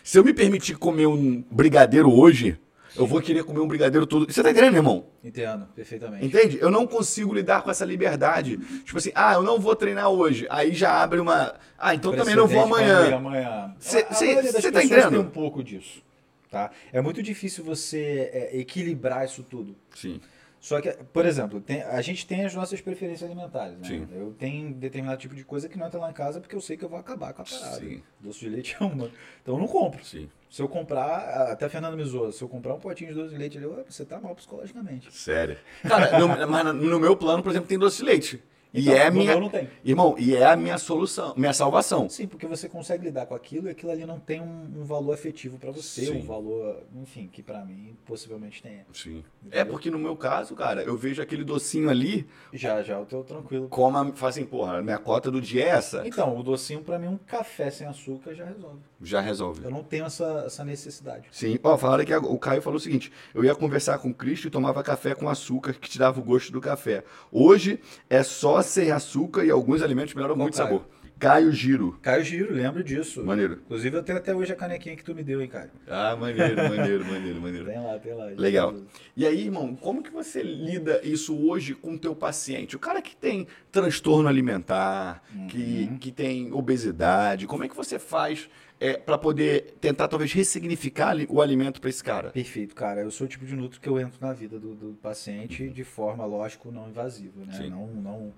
Se 0.02 0.18
eu 0.18 0.24
me 0.24 0.34
permitir 0.34 0.76
comer 0.76 1.06
um 1.06 1.42
brigadeiro 1.50 2.12
hoje, 2.12 2.58
eu 2.96 3.06
vou 3.06 3.20
querer 3.22 3.44
comer 3.44 3.60
um 3.60 3.68
brigadeiro 3.68 4.06
todo. 4.06 4.30
Você 4.30 4.42
tá 4.42 4.50
entendendo, 4.50 4.74
irmão? 4.76 5.06
Entendo, 5.22 5.66
perfeitamente. 5.74 6.26
Entende? 6.26 6.58
Eu 6.60 6.70
não 6.70 6.86
consigo 6.86 7.32
lidar 7.32 7.62
com 7.62 7.70
essa 7.70 7.84
liberdade. 7.84 8.56
Tipo 8.84 8.98
assim, 8.98 9.12
ah, 9.14 9.34
eu 9.34 9.42
não 9.42 9.58
vou 9.60 9.76
treinar 9.76 10.08
hoje. 10.08 10.46
Aí 10.50 10.74
já 10.74 11.00
abre 11.02 11.20
uma. 11.20 11.54
Ah, 11.78 11.94
então 11.94 12.14
também 12.14 12.34
não 12.34 12.46
vou 12.48 12.62
amanhã. 12.62 13.14
amanhã. 13.14 13.74
Cê- 13.78 14.06
a, 14.08 14.08
a 14.10 14.14
cê- 14.14 14.42
cê 14.52 14.72
tá 14.72 14.82
entendendo? 14.82 15.10
tem 15.10 15.18
um 15.20 15.30
pouco 15.30 15.62
disso. 15.62 16.02
Tá? 16.50 16.72
É 16.92 17.00
muito 17.00 17.22
difícil 17.22 17.62
você 17.62 18.28
é, 18.32 18.58
equilibrar 18.58 19.24
isso 19.24 19.44
tudo. 19.44 19.76
Sim. 19.94 20.20
Só 20.60 20.78
que, 20.80 20.90
por 21.12 21.24
exemplo, 21.24 21.58
tem- 21.60 21.82
a 21.82 22.02
gente 22.02 22.26
tem 22.26 22.44
as 22.44 22.54
nossas 22.54 22.80
preferências 22.82 23.28
alimentares, 23.30 23.78
né? 23.78 23.88
Sim. 23.88 24.06
Eu 24.12 24.34
tenho 24.38 24.74
determinado 24.74 25.18
tipo 25.18 25.34
de 25.34 25.42
coisa 25.42 25.68
que 25.70 25.78
não 25.78 25.86
entra 25.86 25.98
lá 25.98 26.10
em 26.10 26.12
casa 26.12 26.38
porque 26.38 26.54
eu 26.54 26.60
sei 26.60 26.76
que 26.76 26.84
eu 26.84 26.88
vou 26.88 26.98
acabar 26.98 27.32
com 27.32 27.40
a 27.40 27.44
parada. 27.46 27.76
Sim. 27.80 28.02
Doce 28.20 28.40
de 28.40 28.48
leite 28.50 28.76
é 28.78 28.84
uma. 28.84 29.10
Então 29.42 29.54
eu 29.54 29.58
não 29.58 29.66
compro. 29.66 30.04
Sim. 30.04 30.28
Se 30.50 30.60
eu 30.60 30.68
comprar, 30.68 31.50
até 31.52 31.64
a 31.64 31.68
Fernanda 31.70 31.96
me 31.96 32.04
zoa, 32.04 32.30
se 32.30 32.42
eu 32.42 32.48
comprar 32.48 32.74
um 32.74 32.78
potinho 32.80 33.10
de 33.10 33.16
doce 33.16 33.30
de 33.30 33.38
leite 33.38 33.56
ali, 33.56 33.66
"Ué, 33.66 33.84
você 33.88 34.04
tá 34.04 34.20
mal 34.20 34.34
psicologicamente. 34.34 35.10
Sério. 35.14 35.56
Cara, 35.82 36.18
no, 36.18 36.28
mas 36.48 36.74
no 36.74 37.00
meu 37.00 37.16
plano, 37.16 37.42
por 37.42 37.50
exemplo, 37.50 37.68
tem 37.68 37.78
doce 37.78 37.98
de 37.98 38.04
leite. 38.04 38.42
E 38.72 38.82
Então, 38.82 38.94
é 38.94 39.06
a 39.06 39.10
minha. 39.10 39.40
não 39.40 39.48
tem. 39.48 39.68
Irmão, 39.84 40.14
e 40.18 40.34
é 40.36 40.44
a 40.46 40.56
minha 40.56 40.78
solução, 40.78 41.34
minha 41.36 41.52
salvação. 41.52 42.08
Sim, 42.08 42.26
porque 42.26 42.46
você 42.46 42.68
consegue 42.68 43.04
lidar 43.04 43.26
com 43.26 43.34
aquilo 43.34 43.66
e 43.68 43.70
aquilo 43.70 43.90
ali 43.90 44.06
não 44.06 44.18
tem 44.20 44.40
um, 44.40 44.80
um 44.80 44.84
valor 44.84 45.12
afetivo 45.14 45.58
pra 45.58 45.70
você, 45.70 46.06
Sim. 46.06 46.18
um 46.18 46.22
valor, 46.22 46.82
enfim, 47.02 47.28
que 47.32 47.42
pra 47.42 47.64
mim 47.64 47.96
possivelmente 48.06 48.62
tenha. 48.62 48.86
Sim. 48.92 49.24
É 49.50 49.64
porque 49.64 49.90
no 49.90 49.98
meu 49.98 50.16
caso, 50.16 50.54
cara, 50.54 50.82
eu 50.82 50.96
vejo 50.96 51.20
aquele 51.20 51.42
docinho 51.44 51.90
ali, 51.90 52.26
Já, 52.52 52.82
já, 52.82 52.94
eu 52.98 53.06
tô 53.06 53.22
tranquilo. 53.24 53.68
como 53.68 54.12
fala 54.14 54.30
assim, 54.30 54.44
porra, 54.44 54.80
minha 54.82 54.98
cota 54.98 55.30
do 55.30 55.40
dia 55.40 55.64
é 55.64 55.68
essa. 55.68 56.06
Então, 56.06 56.38
o 56.38 56.42
docinho 56.42 56.82
pra 56.82 56.98
mim, 56.98 57.08
um 57.08 57.18
café 57.18 57.70
sem 57.70 57.86
açúcar 57.86 58.34
já 58.34 58.44
resolve. 58.44 58.78
Já 59.02 59.20
resolve. 59.20 59.64
Eu 59.64 59.70
não 59.70 59.82
tenho 59.82 60.04
essa, 60.04 60.44
essa 60.46 60.64
necessidade. 60.64 61.26
Sim. 61.32 61.58
Ó, 61.62 61.76
falaram 61.76 62.04
que 62.04 62.14
o 62.14 62.38
Caio 62.38 62.60
falou 62.62 62.76
o 62.76 62.80
seguinte: 62.80 63.10
eu 63.34 63.42
ia 63.44 63.54
conversar 63.54 63.98
com 63.98 64.12
Cristo 64.12 64.46
e 64.46 64.50
tomava 64.50 64.82
café 64.82 65.14
com 65.14 65.28
açúcar 65.28 65.72
que 65.72 65.88
te 65.88 65.98
dava 65.98 66.20
o 66.20 66.22
gosto 66.22 66.52
do 66.52 66.60
café. 66.60 67.02
Hoje 67.32 67.80
é 68.10 68.22
só 68.22 68.59
sem 68.62 68.90
açúcar 68.90 69.44
e 69.44 69.50
alguns 69.50 69.82
alimentos 69.82 70.14
melhoram 70.14 70.34
Qual 70.34 70.44
muito 70.44 70.56
Caio? 70.56 70.68
sabor. 70.68 70.86
Caio 71.20 71.52
Giro. 71.52 71.98
Caio 72.00 72.24
Giro, 72.24 72.54
lembro 72.54 72.82
disso. 72.82 73.22
Maneiro. 73.22 73.60
Inclusive, 73.66 73.94
eu 73.94 74.02
tenho 74.02 74.16
até 74.16 74.34
hoje 74.34 74.52
a 74.54 74.56
canequinha 74.56 74.96
que 74.96 75.04
tu 75.04 75.14
me 75.14 75.22
deu, 75.22 75.42
hein, 75.42 75.48
Caio? 75.48 75.70
Ah, 75.86 76.16
maneiro, 76.16 76.56
maneiro, 76.66 77.04
maneiro, 77.04 77.40
maneiro. 77.42 77.66
Tem 77.66 77.78
lá, 77.78 77.98
tem 77.98 78.14
lá. 78.14 78.24
Legal. 78.24 78.74
E 79.14 79.26
aí, 79.26 79.44
irmão, 79.44 79.76
como 79.76 80.02
que 80.02 80.10
você 80.10 80.42
lida 80.42 80.98
isso 81.04 81.36
hoje 81.36 81.74
com 81.74 81.92
o 81.92 81.98
teu 81.98 82.16
paciente? 82.16 82.74
O 82.74 82.78
cara 82.78 83.02
que 83.02 83.14
tem 83.14 83.46
transtorno 83.70 84.30
alimentar, 84.30 85.22
que, 85.50 85.90
que 86.00 86.10
tem 86.10 86.50
obesidade, 86.54 87.46
como 87.46 87.64
é 87.64 87.68
que 87.68 87.76
você 87.76 87.98
faz 87.98 88.48
é, 88.80 88.94
para 88.94 89.18
poder 89.18 89.74
tentar 89.80 90.08
talvez 90.08 90.32
ressignificar 90.32 91.14
o 91.28 91.42
alimento 91.42 91.80
para 91.80 91.90
esse 91.90 92.02
cara? 92.02 92.30
Perfeito, 92.30 92.74
cara. 92.74 93.02
Eu 93.02 93.10
sou 93.10 93.26
o 93.26 93.28
tipo 93.28 93.44
de 93.44 93.54
nutro 93.54 93.78
que 93.78 93.88
eu 93.88 94.00
entro 94.00 94.18
na 94.20 94.32
vida 94.32 94.58
do, 94.58 94.74
do 94.74 94.94
paciente 95.02 95.68
de 95.68 95.84
forma, 95.84 96.24
lógico, 96.24 96.72
não 96.72 96.88
invasiva, 96.88 97.44
né? 97.44 97.52
Sim. 97.52 97.68
Não, 97.68 97.86
não, 97.86 98.32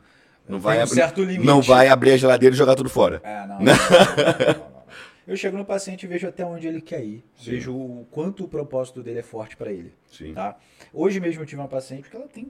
Não 0.48 0.59
vai, 0.59 0.78
um 0.78 0.83
abrir, 0.83 0.94
certo 0.94 1.22
limite. 1.22 1.46
não 1.46 1.62
vai 1.62 1.87
abrir 1.88 2.11
a 2.11 2.16
geladeira 2.16 2.55
e 2.55 2.59
jogar 2.59 2.74
tudo 2.74 2.90
fora. 2.90 3.20
É, 3.22 3.46
não, 3.46 3.59
não, 3.61 3.64
não. 3.64 4.72
Eu 5.24 5.37
chego 5.37 5.57
no 5.57 5.64
paciente 5.64 6.02
e 6.02 6.07
vejo 6.09 6.26
até 6.26 6.44
onde 6.44 6.66
ele 6.66 6.81
quer 6.81 7.05
ir. 7.05 7.24
Sim. 7.37 7.52
Vejo 7.52 7.72
o 7.72 8.07
quanto 8.11 8.44
o 8.44 8.48
propósito 8.48 9.00
dele 9.02 9.20
é 9.20 9.22
forte 9.22 9.57
para 9.57 9.70
ele. 9.70 9.94
Sim. 10.11 10.35
Tá? 10.35 10.56
Hoje 10.92 11.21
mesmo 11.21 11.42
eu 11.42 11.46
tive 11.46 11.60
uma 11.60 11.69
paciente 11.69 12.10
que 12.10 12.17
ela 12.17 12.27
tem 12.27 12.48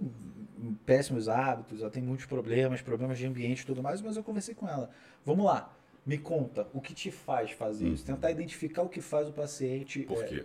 péssimos 0.86 1.28
hábitos, 1.28 1.82
ela 1.82 1.90
tem 1.90 2.02
muitos 2.02 2.24
problemas, 2.24 2.80
problemas 2.80 3.18
de 3.18 3.26
ambiente 3.26 3.60
e 3.60 3.66
tudo 3.66 3.82
mais, 3.82 4.00
mas 4.00 4.16
eu 4.16 4.22
conversei 4.22 4.54
com 4.54 4.66
ela. 4.66 4.88
Vamos 5.24 5.44
lá, 5.44 5.70
me 6.05 6.18
conta 6.18 6.66
o 6.72 6.80
que 6.80 6.94
te 6.94 7.11
faz 7.11 7.50
fazer 7.53 7.88
isso. 7.88 8.05
Tentar 8.05 8.30
identificar 8.30 8.82
o 8.82 8.88
que 8.88 9.00
faz 9.00 9.28
o 9.28 9.32
paciente. 9.32 10.00
Hum. 10.00 10.14
Por 10.14 10.24
é, 10.24 10.26
quê? 10.26 10.44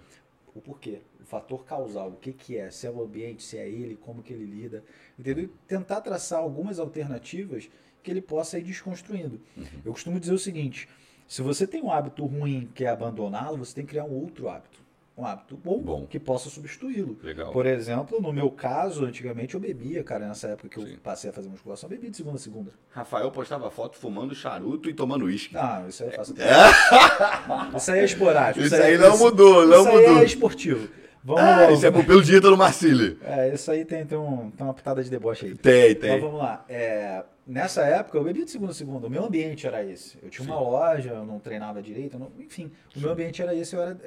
o 0.58 0.62
porquê, 0.62 1.02
o 1.22 1.26
fator 1.26 1.64
causal, 1.66 2.10
o 2.10 2.16
que, 2.16 2.34
que 2.34 2.58
é, 2.58 2.70
se 2.72 2.88
é 2.88 2.92
o 2.92 3.04
ambiente, 3.04 3.44
se 3.44 3.58
é 3.58 3.68
ele, 3.68 3.96
como 3.96 4.24
que 4.24 4.34
ele 4.34 4.46
lida, 4.46 4.84
entendeu? 5.18 5.46
E 5.46 5.48
tentar 5.68 6.02
traçar 6.02 6.40
algumas 6.40 6.80
alternativas 6.80 7.70
que 8.04 8.10
ele 8.10 8.22
possa 8.22 8.58
ir 8.58 8.64
desconstruindo. 8.64 9.40
Uhum. 9.56 9.66
Eu 9.86 9.92
costumo 9.92 10.20
dizer 10.20 10.34
o 10.34 10.40
seguinte: 10.40 10.90
se 11.28 11.42
você 11.42 11.68
tem 11.68 11.82
um 11.82 11.92
hábito 11.92 12.26
ruim 12.26 12.70
que 12.74 12.86
é 12.86 12.90
abandoná-lo, 12.90 13.58
você 13.58 13.76
tem 13.76 13.86
que 13.86 13.92
criar 13.92 14.06
um 14.06 14.14
outro 14.14 14.50
hábito. 14.50 14.82
Um 15.18 15.26
hábito 15.26 15.58
bom, 15.58 15.80
Bom. 15.82 16.06
que 16.06 16.20
possa 16.20 16.48
substituí-lo. 16.48 17.18
Legal. 17.24 17.52
Por 17.52 17.66
exemplo, 17.66 18.22
no 18.22 18.32
meu 18.32 18.52
caso, 18.52 19.04
antigamente 19.04 19.56
eu 19.56 19.60
bebia, 19.60 20.04
cara, 20.04 20.28
nessa 20.28 20.50
época 20.50 20.70
que 20.70 20.78
eu 20.78 20.86
Sim. 20.86 20.98
passei 21.02 21.32
a 21.32 21.34
fazer 21.34 21.50
musculação, 21.50 21.88
eu 21.88 21.96
bebia 21.96 22.12
de 22.12 22.18
segunda 22.18 22.36
a 22.36 22.40
segunda. 22.40 22.72
Rafael 22.92 23.32
postava 23.32 23.72
foto 23.72 23.98
fumando 23.98 24.36
charuto 24.36 24.88
e 24.88 24.94
tomando 24.94 25.26
uísque. 25.26 25.56
Não, 25.56 25.88
isso 25.88 26.04
aí 26.04 26.10
eu 26.10 26.16
faço. 26.16 26.36
Isso 27.76 27.92
aí 27.92 28.00
é 28.00 28.06
esporádico. 28.06 28.64
Isso 28.66 28.76
aí 28.76 28.98
não 28.98 29.18
mudou, 29.18 29.66
não 29.66 29.82
isso 29.82 29.90
aí 29.90 30.08
mudou. 30.08 30.22
é 30.22 30.24
esportivo. 30.24 30.88
Vamos, 31.28 31.42
Ah, 31.44 31.70
isso 31.74 31.86
é 31.86 31.92
pelo 31.92 32.24
dieta 32.24 32.50
do 32.50 32.56
Marcílio. 32.56 33.18
É, 33.22 33.54
isso 33.54 33.70
aí 33.70 33.84
tem, 33.84 34.06
tem, 34.06 34.18
um- 34.18 34.50
tem 34.50 34.66
uma 34.66 34.74
pitada 34.74 35.04
de 35.04 35.10
deboche 35.10 35.46
aí. 35.48 35.56
Tem, 35.58 35.90
Mas 35.90 36.00
tem. 36.00 36.22
vamos 36.22 36.40
lá. 36.40 36.64
É, 36.70 37.22
nessa 37.46 37.84
época, 37.84 38.18
eu 38.18 38.24
bebia 38.24 38.46
de 38.46 38.52
segunda 38.52 38.72
a 38.72 38.74
segunda. 38.74 39.08
O 39.08 39.10
meu 39.10 39.26
ambiente 39.26 39.68
era 39.68 39.84
esse. 39.84 40.18
Eu 40.24 40.30
tinha 40.30 40.48
uma 40.48 40.58
loja, 40.58 41.10
eu 41.10 41.26
não 41.26 41.38
treinava 41.38 41.82
direito. 41.82 42.18
não- 42.18 42.32
enfim, 42.40 42.72
o 42.96 43.00
meu 43.02 43.12
ambiente 43.12 43.42
era 43.42 43.54
esse. 43.54 43.76
Eu, 43.76 43.82
era, 43.82 43.98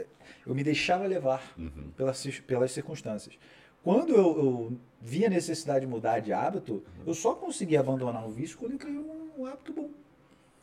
eu 0.46 0.54
me 0.54 0.64
deixava 0.64 1.06
levar 1.06 1.52
Uhum. 1.58 1.90
pelas, 1.94 2.26
pelas 2.46 2.72
circunstâncias. 2.72 3.38
Quando 3.84 4.14
eu, 4.14 4.38
eu 4.38 4.72
via 5.02 5.26
a 5.26 5.30
necessidade 5.30 5.80
de 5.80 5.86
mudar 5.86 6.20
de 6.20 6.32
hábito, 6.32 6.72
Uhum. 6.72 6.82
eu 7.06 7.12
só 7.12 7.34
consegui 7.34 7.76
abandonar 7.76 8.26
o 8.26 8.30
vício 8.30 8.56
quando 8.56 8.72
eu 8.72 8.78
criei 8.78 8.96
um, 8.96 9.28
um 9.42 9.44
hábito 9.46 9.74
bom, 9.74 9.90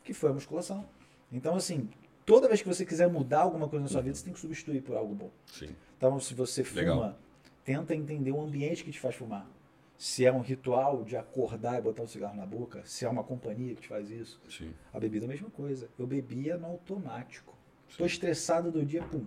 que 0.02 0.12
foi 0.12 0.30
a 0.30 0.32
musculação. 0.32 0.84
Então, 1.32 1.54
assim, 1.54 1.88
toda 2.28 2.46
vez 2.46 2.60
que 2.60 2.68
você 2.68 2.84
quiser 2.84 3.08
mudar 3.08 3.40
alguma 3.40 3.66
coisa 3.66 3.84
na 3.84 3.88
sua 3.88 4.02
vida, 4.02 4.14
você 4.14 4.22
tem 4.22 4.34
que 4.34 4.38
substituir 4.38 4.82
por 4.82 4.94
algo 4.94 5.14
bom. 5.14 5.30
Sim. 5.46 5.70
Então, 5.96 6.20
se 6.20 6.34
você 6.34 6.62
fuma, 6.62 6.80
Legal. 6.80 7.18
tenta 7.64 7.94
entender 7.94 8.30
o 8.30 8.40
ambiente 8.40 8.84
que 8.84 8.92
te 8.92 9.00
faz 9.00 9.16
fumar. 9.16 9.48
Se 9.96 10.26
é 10.26 10.30
um 10.30 10.40
ritual 10.40 11.02
de 11.04 11.16
acordar 11.16 11.78
e 11.78 11.80
botar 11.80 12.02
um 12.02 12.06
cigarro 12.06 12.36
na 12.36 12.44
boca, 12.44 12.82
se 12.84 13.06
é 13.06 13.08
uma 13.08 13.24
companhia 13.24 13.74
que 13.74 13.80
te 13.80 13.88
faz 13.88 14.10
isso. 14.10 14.38
Sim. 14.48 14.74
A 14.92 15.00
bebida 15.00 15.24
é 15.24 15.26
a 15.26 15.30
mesma 15.30 15.48
coisa. 15.48 15.88
Eu 15.98 16.06
bebia 16.06 16.58
no 16.58 16.66
automático. 16.66 17.56
Tô 17.96 18.04
estressado 18.04 18.70
do 18.70 18.84
dia, 18.84 19.02
pum. 19.02 19.24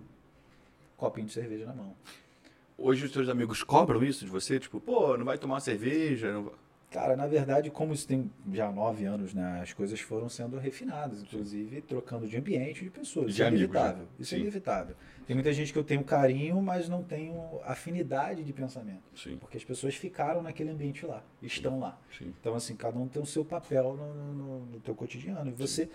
Copinho 0.96 1.26
de 1.26 1.32
cerveja 1.32 1.66
na 1.66 1.74
mão. 1.74 1.96
Hoje 2.78 3.04
os 3.04 3.12
seus 3.12 3.28
amigos 3.28 3.64
cobram 3.64 4.02
isso 4.02 4.24
de 4.24 4.30
você? 4.30 4.60
Tipo, 4.60 4.80
pô, 4.80 5.16
não 5.18 5.24
vai 5.24 5.36
tomar 5.36 5.58
cerveja? 5.60 6.32
Não... 6.32 6.52
Cara, 6.92 7.16
na 7.16 7.26
verdade, 7.26 7.70
como 7.70 7.94
isso 7.94 8.06
tem 8.06 8.30
já 8.52 8.70
nove 8.70 9.04
anos, 9.06 9.32
né? 9.32 9.60
As 9.62 9.72
coisas 9.72 9.98
foram 10.00 10.28
sendo 10.28 10.58
refinadas, 10.58 11.22
inclusive 11.22 11.80
trocando 11.80 12.26
de 12.28 12.36
ambiente 12.36 12.84
de 12.84 12.90
pessoas. 12.90 13.28
Isso 13.28 13.36
De 13.36 13.42
é 13.42 13.46
amigos, 13.46 13.64
inevitável. 13.64 14.02
né? 14.02 14.08
Isso 14.20 14.30
Sim. 14.30 14.36
é 14.36 14.38
inevitável. 14.40 14.96
Tem 15.26 15.34
muita 15.34 15.52
gente 15.52 15.72
que 15.72 15.78
eu 15.78 15.84
tenho 15.84 16.04
carinho, 16.04 16.60
mas 16.60 16.88
não 16.88 17.02
tenho 17.02 17.60
afinidade 17.64 18.44
de 18.44 18.52
pensamento. 18.52 19.02
Sim, 19.16 19.36
Porque 19.38 19.56
as 19.56 19.64
pessoas 19.64 19.94
ficaram 19.94 20.42
naquele 20.42 20.68
ambiente 20.70 21.06
lá, 21.06 21.22
estão 21.40 21.78
lá. 21.78 21.98
sim. 22.18 22.34
Então, 22.40 22.54
assim, 22.54 22.76
cada 22.76 22.98
um 22.98 23.08
tem 23.08 23.22
o 23.22 23.26
seu 23.26 23.44
papel 23.44 23.96
no, 23.96 24.32
no, 24.34 24.66
no 24.66 24.80
teu 24.80 24.94
cotidiano. 24.94 25.48
E 25.50 25.54
você, 25.54 25.88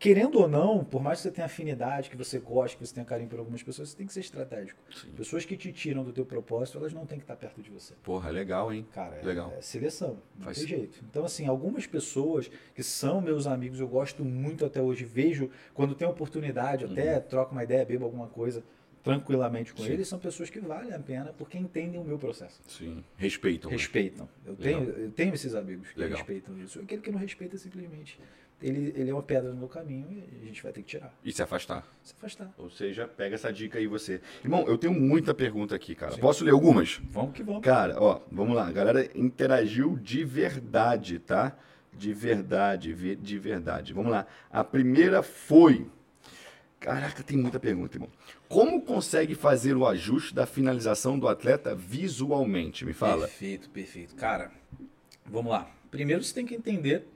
querendo 0.00 0.40
ou 0.40 0.48
não, 0.48 0.82
por 0.82 1.02
mais 1.02 1.18
que 1.18 1.24
você 1.24 1.30
tenha 1.30 1.44
afinidade, 1.44 2.08
que 2.08 2.16
você 2.16 2.38
goste, 2.38 2.76
que 2.78 2.86
você 2.86 2.94
tenha 2.94 3.04
carinho 3.04 3.28
por 3.28 3.38
algumas 3.38 3.62
pessoas, 3.62 3.90
você 3.90 3.96
tem 3.98 4.06
que 4.06 4.12
ser 4.14 4.20
estratégico. 4.20 4.80
Sim. 4.90 5.10
Pessoas 5.12 5.44
que 5.44 5.56
te 5.58 5.70
tiram 5.70 6.02
do 6.02 6.10
teu 6.10 6.24
propósito, 6.24 6.78
elas 6.78 6.94
não 6.94 7.04
têm 7.04 7.18
que 7.18 7.24
estar 7.24 7.36
perto 7.36 7.60
de 7.62 7.70
você. 7.70 7.92
Porra, 8.02 8.30
legal, 8.30 8.72
hein? 8.72 8.86
Cara, 8.92 9.16
é, 9.16 9.22
Legal. 9.22 9.52
é 9.56 9.60
seleção, 9.60 10.16
não 10.38 10.46
Faz 10.46 10.56
tem 10.56 10.66
sim. 10.66 10.74
jeito. 10.74 11.04
Então, 11.08 11.22
assim, 11.22 11.46
algumas 11.46 11.86
pessoas 11.86 12.50
que 12.74 12.82
são 12.82 13.20
meus 13.20 13.46
amigos, 13.46 13.78
eu 13.78 13.86
gosto 13.86 14.24
muito 14.24 14.64
até 14.64 14.80
hoje, 14.80 15.04
vejo, 15.04 15.50
quando 15.74 15.94
tem 15.94 16.08
oportunidade, 16.08 16.86
até 16.86 17.20
troco 17.20 17.52
uma 17.52 17.62
ideia, 17.62 17.84
bebo 17.84 18.06
alguma 18.06 18.26
coisa 18.26 18.64
tranquilamente 19.02 19.72
com 19.74 19.80
Uhum. 19.80 19.86
Sim. 19.86 19.92
eles, 19.94 20.08
são 20.08 20.18
pessoas 20.18 20.50
que 20.50 20.60
valem 20.60 20.92
a 20.92 20.98
pena 20.98 21.32
porque 21.36 21.56
entendem 21.58 22.00
o 22.00 22.04
meu 22.04 22.18
processo. 22.18 22.60
Sim. 22.68 23.02
Respeitam. 23.16 23.70
né? 23.70 23.76
Respeitam. 23.76 24.28
Eu 24.44 24.54
Legal. 24.58 24.80
tenho, 24.82 24.90
eu 24.98 25.10
tenho 25.12 25.34
esses 25.34 25.54
amigos 25.54 25.90
que 25.92 25.98
Legal. 26.00 26.18
respeitam 26.18 26.58
isso. 26.58 26.80
Aquele 26.80 27.00
que 27.00 27.10
não 27.10 27.18
respeita 27.18 27.56
simplesmente. 27.56 28.18
Ele, 28.62 28.92
ele 28.94 29.08
é 29.10 29.12
uma 29.14 29.22
pedra 29.22 29.50
no 29.50 29.56
meu 29.56 29.68
caminho 29.68 30.06
e 30.12 30.42
a 30.42 30.46
gente 30.46 30.62
vai 30.62 30.70
ter 30.70 30.82
que 30.82 30.88
tirar. 30.88 31.14
E 31.24 31.32
se 31.32 31.42
afastar. 31.42 31.86
Se 32.02 32.12
afastar. 32.12 32.52
Ou 32.58 32.68
seja, 32.68 33.08
pega 33.08 33.34
essa 33.34 33.50
dica 33.52 33.78
aí 33.78 33.86
você. 33.86 34.20
Irmão, 34.44 34.66
eu 34.68 34.76
tenho 34.76 34.92
muita 34.92 35.32
pergunta 35.32 35.74
aqui, 35.74 35.94
cara. 35.94 36.12
Sim. 36.12 36.20
Posso 36.20 36.44
ler 36.44 36.50
algumas? 36.52 37.00
Vamos 37.10 37.32
que 37.32 37.42
vamos. 37.42 37.62
Cara, 37.62 37.96
ó, 37.98 38.20
vamos 38.30 38.54
lá. 38.54 38.66
A 38.68 38.72
galera 38.72 39.08
interagiu 39.14 39.96
de 39.96 40.24
verdade, 40.24 41.18
tá? 41.18 41.56
De 41.92 42.12
verdade, 42.12 42.92
ve- 42.92 43.16
de 43.16 43.38
verdade. 43.38 43.92
Vamos 43.94 44.12
lá. 44.12 44.26
A 44.50 44.62
primeira 44.62 45.22
foi. 45.22 45.86
Caraca, 46.78 47.22
tem 47.22 47.36
muita 47.36 47.58
pergunta, 47.60 47.96
irmão. 47.96 48.08
Como 48.48 48.82
consegue 48.82 49.34
fazer 49.34 49.76
o 49.76 49.86
ajuste 49.86 50.34
da 50.34 50.46
finalização 50.46 51.18
do 51.18 51.28
atleta 51.28 51.74
visualmente? 51.74 52.84
Me 52.84 52.92
fala. 52.92 53.26
Perfeito, 53.26 53.70
perfeito. 53.70 54.14
Cara, 54.16 54.50
vamos 55.26 55.50
lá. 55.50 55.70
Primeiro 55.90 56.22
você 56.22 56.32
tem 56.34 56.46
que 56.46 56.54
entender 56.54 57.06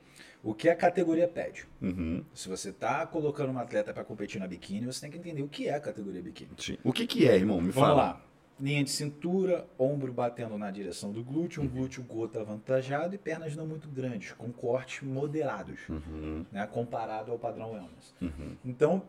o 0.44 0.52
que 0.54 0.68
a 0.68 0.76
categoria 0.76 1.26
pede. 1.26 1.66
Uhum. 1.80 2.22
Se 2.34 2.48
você 2.48 2.68
está 2.68 3.06
colocando 3.06 3.50
um 3.50 3.58
atleta 3.58 3.92
para 3.94 4.04
competir 4.04 4.38
na 4.38 4.46
biquíni, 4.46 4.84
você 4.86 5.00
tem 5.00 5.10
que 5.10 5.16
entender 5.18 5.42
o 5.42 5.48
que 5.48 5.66
é 5.68 5.74
a 5.74 5.80
categoria 5.80 6.20
biquíni. 6.22 6.50
Sim. 6.58 6.76
O 6.84 6.92
que 6.92 7.06
que 7.06 7.26
é, 7.26 7.34
irmão? 7.34 7.60
Me 7.60 7.70
Vamos 7.70 7.88
fala. 7.88 7.94
lá. 7.94 8.20
Linha 8.60 8.84
de 8.84 8.90
cintura, 8.90 9.66
ombro 9.76 10.12
batendo 10.12 10.56
na 10.56 10.70
direção 10.70 11.10
do 11.10 11.24
glúteo, 11.24 11.60
um 11.62 11.66
glúteo 11.66 12.04
gota 12.04 12.40
avantajado 12.40 13.12
e 13.14 13.18
pernas 13.18 13.56
não 13.56 13.66
muito 13.66 13.88
grandes, 13.88 14.30
com 14.32 14.52
cortes 14.52 15.02
moderados, 15.02 15.80
Uhum. 15.88 16.44
né, 16.52 16.64
comparado 16.68 17.32
ao 17.32 17.38
padrão 17.38 17.72
wellness. 17.72 18.14
Uhum. 18.22 18.54
Então, 18.64 19.02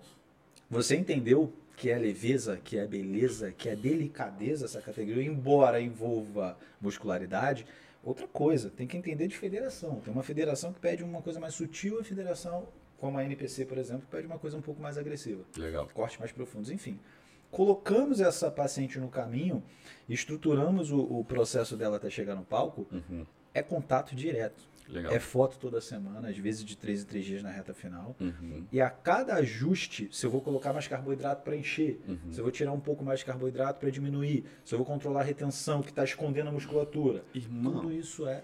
você 0.68 0.96
entendeu 0.96 1.54
que 1.78 1.92
é 1.92 1.98
leveza, 1.98 2.58
que 2.64 2.78
é 2.78 2.88
beleza, 2.88 3.52
que 3.52 3.70
é 3.70 3.76
delicadeza 3.76 4.66
essa 4.66 4.82
categoria, 4.82 5.24
embora 5.24 5.80
envolva 5.80 6.58
muscularidade, 6.82 7.68
outra 8.06 8.28
coisa, 8.28 8.70
tem 8.70 8.88
que 8.88 8.96
entender 8.98 9.28
de 9.28 9.36
federação. 9.38 10.00
Tem 10.00 10.14
uma 10.14 10.24
federação 10.24 10.72
que 10.72 10.80
pede 10.80 11.04
uma 11.04 11.22
coisa 11.22 11.40
mais 11.40 11.54
sutil, 11.56 12.00
a 12.00 12.04
federação, 12.04 12.68
como 12.98 13.18
a 13.18 13.24
NPC, 13.26 13.66
por 13.66 13.78
exemplo, 13.78 14.08
pede 14.10 14.26
uma 14.28 14.40
coisa 14.40 14.56
um 14.56 14.62
pouco 14.62 14.82
mais 14.82 14.98
agressiva 14.98 15.44
Legal. 15.58 15.90
cortes 15.94 16.18
mais 16.20 16.32
profundos, 16.32 16.70
enfim. 16.70 17.00
Colocamos 17.52 18.20
essa 18.22 18.52
paciente 18.52 19.00
no 19.00 19.08
caminho, 19.10 19.64
estruturamos 20.10 20.92
o, 20.92 21.00
o 21.00 21.24
processo 21.26 21.76
dela 21.78 21.98
até 21.98 22.10
chegar 22.10 22.36
no 22.36 22.44
palco, 22.44 22.86
Uhum. 22.92 23.26
é 23.54 23.62
contato 23.64 24.16
direto. 24.16 24.68
Legal. 24.88 25.12
É 25.12 25.20
foto 25.20 25.58
toda 25.58 25.82
semana, 25.82 26.30
às 26.30 26.38
vezes 26.38 26.64
de 26.64 26.78
3 26.78 27.02
em 27.02 27.06
3 27.06 27.26
dias 27.26 27.44
na 27.44 27.50
reta 27.50 27.74
final. 27.74 28.16
Uhum. 28.20 28.66
E 28.72 28.80
a 28.80 28.90
cada 28.90 29.34
ajuste, 29.36 30.08
se 30.12 30.26
eu 30.26 30.30
vou 30.30 30.42
colocar 30.42 30.72
mais 30.74 30.88
carboidrato 30.88 31.42
para 31.44 31.56
encher, 31.56 32.00
Uhum. 32.08 32.18
se 32.32 32.40
eu 32.40 32.44
vou 32.44 32.52
tirar 32.52 32.72
um 32.72 32.80
pouco 32.80 33.04
mais 33.04 33.20
de 33.20 33.26
carboidrato 33.26 33.80
para 33.80 33.90
diminuir, 33.90 34.46
se 34.64 34.74
eu 34.76 34.78
vou 34.78 34.86
controlar 34.86 35.22
a 35.22 35.24
retenção 35.24 35.82
que 35.82 35.90
está 35.90 36.04
escondendo 36.04 36.50
a 36.50 36.52
musculatura, 36.52 37.24
Irmão. 37.34 37.74
tudo 37.82 37.92
isso 37.92 38.28
é 38.28 38.44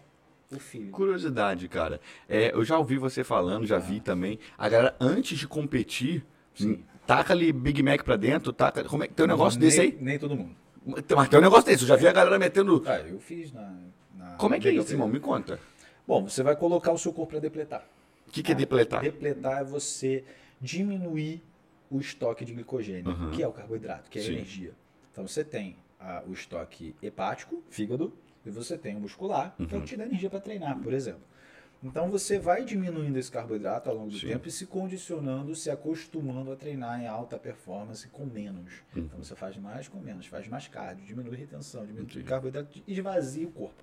o 0.52 0.60
filho. 0.60 0.89
Curiosidade, 0.92 1.68
cara. 1.68 2.02
É, 2.28 2.54
eu 2.54 2.64
já 2.66 2.78
ouvi 2.78 2.98
você 2.98 3.24
falando, 3.24 3.66
já 3.68 3.78
vi 3.78 4.00
também. 4.00 4.39
A 4.58 4.68
galera, 4.68 4.96
antes 5.00 5.38
de 5.38 5.48
competir, 5.48 6.26
Sim. 6.56 6.84
taca 7.06 7.34
ali 7.34 7.54
Big 7.54 7.82
Mac 7.84 8.04
pra 8.04 8.16
dentro, 8.18 8.52
taca. 8.52 8.84
Como 8.84 9.04
é 9.04 9.08
que 9.08 9.14
tem 9.14 9.26
um 9.26 9.30
negócio 9.30 9.60
nem, 9.60 9.70
desse 9.70 9.80
aí? 9.82 9.98
Nem 10.02 10.18
todo 10.20 10.36
mundo. 10.36 10.56
Mas 11.16 11.30
tem 11.30 11.38
um 11.38 11.42
negócio 11.44 11.66
desse, 11.68 11.84
eu 11.84 11.88
já 11.88 11.96
vi 11.96 12.08
a 12.08 12.12
galera 12.12 12.39
metendo. 12.39 12.82
Ah, 12.88 13.00
eu 13.00 13.20
fiz 13.20 13.54
na. 13.54 13.74
na 14.16 14.32
Como 14.38 14.56
é 14.56 14.60
que 14.60 14.68
é 14.68 14.74
isso, 14.74 14.92
irmão? 14.92 15.08
Me 15.08 15.20
conta. 15.20 15.60
Bom, 16.12 16.28
você 16.28 16.43
vai 16.43 16.57
colocar 16.57 16.91
o 16.91 16.97
seu 16.97 17.14
corpo 17.14 17.32
para 17.32 17.39
depletar. 17.39 17.88
O 18.28 18.32
que, 18.32 18.43
que 18.43 18.51
é 18.51 18.55
depletar? 18.55 18.99
Depletar 19.01 19.62
é 19.62 19.64
você 19.64 20.26
diminuir 20.59 21.41
o 21.89 22.01
estoque 22.01 22.43
de 22.43 22.51
glicogênio, 22.53 23.09
Uhum. 23.09 23.32
que 23.32 23.41
é 23.41 23.47
o 23.47 23.53
carboidrato, 23.53 24.09
que 24.09 24.20
é 24.20 24.22
a 24.22 24.26
energia. 24.26 24.74
Então 25.09 25.26
você 25.26 25.41
tem 25.41 25.78
ah, 26.01 26.22
o 26.28 26.34
estoque 26.34 26.93
hepático, 27.01 27.64
fígado, 27.70 28.12
e 28.45 28.49
você 28.49 28.78
tem 28.78 28.97
o 28.97 28.99
muscular, 28.99 29.55
que 29.55 29.64
é 29.64 29.66
o 29.68 29.72
Uhum. 29.76 29.82
que 29.84 29.88
te 29.88 29.95
dá 29.95 30.05
energia 30.05 30.30
para 30.30 30.41
treinar, 30.41 30.78
por 30.80 30.91
exemplo. 30.91 31.22
Então 31.82 32.09
você 32.12 32.38
vai 32.38 32.66
diminuindo 32.66 33.18
esse 33.18 33.32
carboidrato 33.32 33.89
ao 33.89 33.95
longo 33.95 34.09
do 34.12 34.20
Sim. 34.20 34.28
tempo 34.28 34.49
e 34.49 34.51
se 34.51 34.66
condicionando, 34.66 35.55
se 35.55 35.70
acostumando 35.72 36.51
a 36.51 36.57
treinar 36.57 37.01
em 37.01 37.07
alta 37.07 37.38
performance 37.39 38.05
com 38.09 38.26
menos. 38.26 38.70
Uhum. 38.93 39.03
Então 39.03 39.18
você 39.24 39.34
faz 39.34 39.55
mais 39.55 39.88
com 39.88 39.97
menos, 40.01 40.26
faz 40.26 40.45
mais 40.49 40.68
cardio, 40.68 41.05
diminui 41.05 41.36
a 41.36 41.38
retenção, 41.38 41.86
diminui 41.86 42.03
Entendi. 42.03 42.20
o 42.20 42.26
carboidrato 42.26 42.82
e 42.86 42.91
esvazia 42.91 43.47
o 43.47 43.51
corpo. 43.51 43.82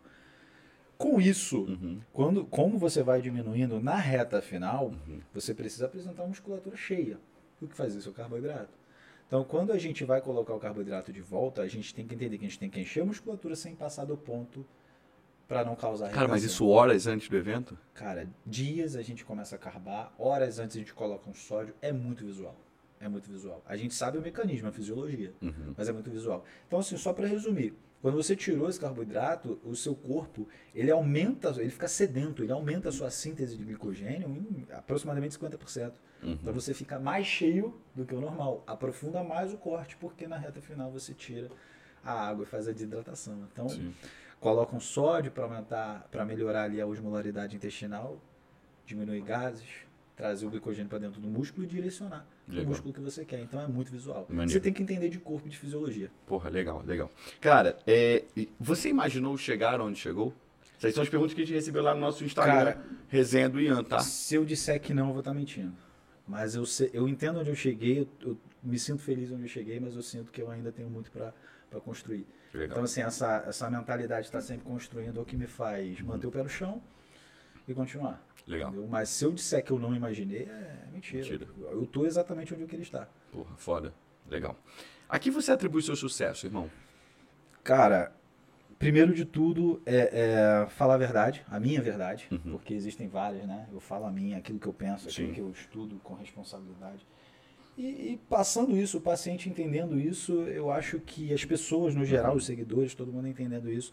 Com 0.98 1.20
isso, 1.20 1.60
Uhum. 1.62 2.00
quando, 2.12 2.44
como 2.44 2.76
você 2.76 3.02
vai 3.04 3.22
diminuindo 3.22 3.80
na 3.80 3.94
reta 3.94 4.42
final, 4.42 4.86
Uhum. 5.06 5.20
você 5.32 5.54
precisa 5.54 5.86
apresentar 5.86 6.22
uma 6.22 6.28
musculatura 6.30 6.76
cheia. 6.76 7.18
O 7.62 7.68
que 7.68 7.74
faz 7.76 7.94
isso? 7.94 8.08
É 8.08 8.10
o 8.10 8.14
carboidrato. 8.14 8.76
Então, 9.26 9.44
quando 9.44 9.72
a 9.72 9.78
gente 9.78 10.04
vai 10.04 10.20
colocar 10.20 10.54
o 10.54 10.58
carboidrato 10.58 11.12
de 11.12 11.20
volta, 11.20 11.62
a 11.62 11.68
gente 11.68 11.94
tem 11.94 12.06
que 12.06 12.14
entender 12.14 12.36
que 12.38 12.44
a 12.44 12.48
gente 12.48 12.58
tem 12.58 12.68
que 12.70 12.80
encher 12.80 13.02
a 13.02 13.04
musculatura 13.04 13.54
sem 13.54 13.76
passar 13.76 14.06
do 14.06 14.16
ponto 14.16 14.64
para 15.46 15.64
não 15.64 15.76
causar 15.76 16.10
Cara, 16.10 16.26
mas 16.28 16.42
isso 16.44 16.66
horas 16.66 17.06
antes 17.06 17.28
do 17.28 17.36
evento? 17.36 17.78
Cara, 17.94 18.26
dias 18.44 18.96
a 18.96 19.02
gente 19.02 19.24
começa 19.24 19.54
a 19.54 19.58
carbar, 19.58 20.12
horas 20.18 20.58
antes 20.58 20.76
a 20.76 20.80
gente 20.80 20.92
coloca 20.94 21.28
um 21.30 21.34
sódio, 21.34 21.74
é 21.80 21.92
muito 21.92 22.24
visual. 22.24 22.56
É 23.00 23.08
muito 23.08 23.30
visual. 23.30 23.62
A 23.66 23.76
gente 23.76 23.94
sabe 23.94 24.18
o 24.18 24.20
mecanismo, 24.22 24.68
a 24.68 24.72
fisiologia, 24.72 25.32
Uhum. 25.40 25.74
mas 25.76 25.88
é 25.88 25.92
muito 25.92 26.10
visual. 26.10 26.44
Então, 26.66 26.80
assim, 26.80 26.96
só 26.96 27.12
para 27.12 27.26
resumir, 27.28 27.72
quando 28.00 28.14
você 28.14 28.36
tirou 28.36 28.68
esse 28.68 28.78
carboidrato, 28.78 29.58
o 29.64 29.74
seu 29.74 29.94
corpo, 29.94 30.48
ele 30.72 30.90
aumenta, 30.90 31.50
ele 31.60 31.70
fica 31.70 31.88
sedento, 31.88 32.44
ele 32.44 32.52
aumenta 32.52 32.90
a 32.90 32.92
sua 32.92 33.10
síntese 33.10 33.56
de 33.56 33.64
glicogênio 33.64 34.28
em 34.28 34.66
aproximadamente 34.72 35.36
50%. 35.36 35.92
Uhum. 36.22 36.32
Então 36.32 36.54
você 36.54 36.72
fica 36.72 36.98
mais 36.98 37.26
cheio 37.26 37.80
do 37.94 38.04
que 38.04 38.14
o 38.14 38.20
normal. 38.20 38.62
Aprofunda 38.66 39.22
mais 39.24 39.52
o 39.52 39.56
corte, 39.56 39.96
porque 39.96 40.28
na 40.28 40.36
reta 40.36 40.60
final 40.60 40.92
você 40.92 41.12
tira 41.12 41.50
a 42.04 42.12
água 42.12 42.44
e 42.44 42.46
faz 42.46 42.68
a 42.68 42.72
desidratação. 42.72 43.48
Então, 43.52 43.68
Sim. 43.68 43.92
coloca 44.40 44.76
um 44.76 44.80
sódio 44.80 45.32
para 45.32 45.44
aumentar, 45.44 46.06
para 46.10 46.24
melhorar 46.24 46.64
ali 46.64 46.80
a 46.80 46.86
osmolaridade 46.86 47.56
intestinal, 47.56 48.20
diminuir 48.86 49.22
gases, 49.22 49.68
trazer 50.14 50.46
o 50.46 50.50
glicogênio 50.50 50.88
para 50.88 50.98
dentro 50.98 51.20
do 51.20 51.28
músculo 51.28 51.64
e 51.64 51.68
direcionar 51.68 52.24
Legal. 52.48 52.64
o 52.64 52.68
músculo 52.68 52.94
que 52.94 53.00
você 53.00 53.24
quer. 53.24 53.40
Então 53.40 53.60
é 53.60 53.66
muito 53.66 53.90
visual. 53.90 54.26
Maneiro. 54.28 54.50
Você 54.52 54.60
tem 54.60 54.72
que 54.72 54.82
entender 54.82 55.08
de 55.08 55.18
corpo 55.18 55.46
e 55.46 55.50
de 55.50 55.58
fisiologia. 55.58 56.10
Porra, 56.26 56.48
legal, 56.50 56.82
legal. 56.86 57.10
Cara, 57.40 57.78
é, 57.86 58.24
você 58.58 58.88
imaginou 58.88 59.36
chegar 59.36 59.80
onde 59.80 59.98
chegou? 59.98 60.32
Essas 60.78 60.94
são 60.94 61.02
as 61.02 61.08
perguntas 61.08 61.34
que 61.34 61.42
a 61.42 61.44
gente 61.44 61.54
recebeu 61.54 61.82
lá 61.82 61.92
no 61.94 62.00
nosso 62.00 62.24
Instagram, 62.24 62.54
Cara, 62.54 62.82
resenha 63.08 63.48
do 63.48 63.60
Ian, 63.60 63.82
tá? 63.82 63.98
Se 63.98 64.36
eu 64.36 64.44
disser 64.44 64.80
que 64.80 64.94
não, 64.94 65.06
eu 65.08 65.12
vou 65.12 65.18
estar 65.20 65.34
mentindo. 65.34 65.72
Mas 66.26 66.54
eu, 66.54 66.64
sei- 66.64 66.90
eu 66.92 67.08
entendo 67.08 67.40
onde 67.40 67.50
eu 67.50 67.54
cheguei, 67.56 68.00
eu, 68.00 68.08
eu 68.30 68.38
me 68.62 68.78
sinto 68.78 69.02
feliz 69.02 69.32
onde 69.32 69.42
eu 69.42 69.48
cheguei, 69.48 69.80
mas 69.80 69.96
eu 69.96 70.02
sinto 70.02 70.30
que 70.30 70.40
eu 70.40 70.50
ainda 70.50 70.70
tenho 70.70 70.88
muito 70.88 71.10
para 71.10 71.32
para 71.70 71.80
construir. 71.80 72.26
Legal. 72.54 72.68
Então, 72.70 72.82
assim, 72.84 73.02
essa, 73.02 73.44
essa 73.46 73.68
mentalidade 73.68 74.26
está 74.26 74.40
sempre 74.40 74.64
construindo 74.64 75.18
é 75.18 75.22
o 75.22 75.24
que 75.26 75.36
me 75.36 75.46
faz 75.46 76.00
manter 76.00 76.26
o 76.26 76.30
pé 76.30 76.42
no 76.42 76.48
chão 76.48 76.80
e 77.70 77.74
continuar. 77.74 78.24
Legal. 78.46 78.70
entendeu? 78.70 78.88
Mas 78.88 79.08
se 79.10 79.24
eu 79.24 79.32
disser 79.32 79.62
que 79.62 79.70
eu 79.70 79.78
não 79.78 79.94
imaginei, 79.94 80.42
é 80.44 80.88
mentira. 80.92 81.22
Mentira. 81.22 81.48
Eu 81.70 81.84
tô 81.86 82.06
exatamente 82.06 82.52
onde 82.54 82.62
eu 82.62 82.68
queria 82.68 82.82
estar. 82.82 83.08
Porra, 83.30 83.54
foda. 83.56 83.92
Legal. 84.28 84.56
A 85.08 85.18
que 85.18 85.30
você 85.30 85.52
atribui 85.52 85.82
seu 85.82 85.94
sucesso, 85.96 86.46
irmão? 86.46 86.70
Cara, 87.62 88.12
primeiro 88.78 89.12
de 89.14 89.24
tudo 89.24 89.82
é, 89.84 90.64
é 90.64 90.66
falar 90.70 90.94
a 90.94 90.98
verdade, 90.98 91.44
a 91.50 91.58
minha 91.60 91.80
verdade, 91.82 92.26
Uhum. 92.30 92.52
porque 92.52 92.72
existem 92.74 93.08
várias, 93.08 93.46
né? 93.46 93.66
Eu 93.72 93.80
falo 93.80 94.06
a 94.06 94.10
minha, 94.10 94.38
aquilo 94.38 94.58
que 94.58 94.66
eu 94.66 94.72
penso, 94.72 95.08
aquilo 95.08 95.28
Sim. 95.28 95.34
que 95.34 95.40
eu 95.40 95.50
estudo 95.50 95.96
com 96.02 96.14
responsabilidade. 96.14 97.06
E, 97.76 98.12
e 98.12 98.20
passando 98.28 98.76
isso, 98.76 98.98
o 98.98 99.00
paciente 99.00 99.48
entendendo 99.48 99.98
isso, 100.00 100.32
eu 100.42 100.70
acho 100.70 100.98
que 101.00 101.32
as 101.32 101.44
pessoas, 101.44 101.94
no 101.94 102.04
geral, 102.04 102.32
Uhum. 102.32 102.38
os 102.38 102.46
seguidores, 102.46 102.94
todo 102.94 103.12
mundo 103.12 103.28
entendendo 103.28 103.70
isso, 103.70 103.92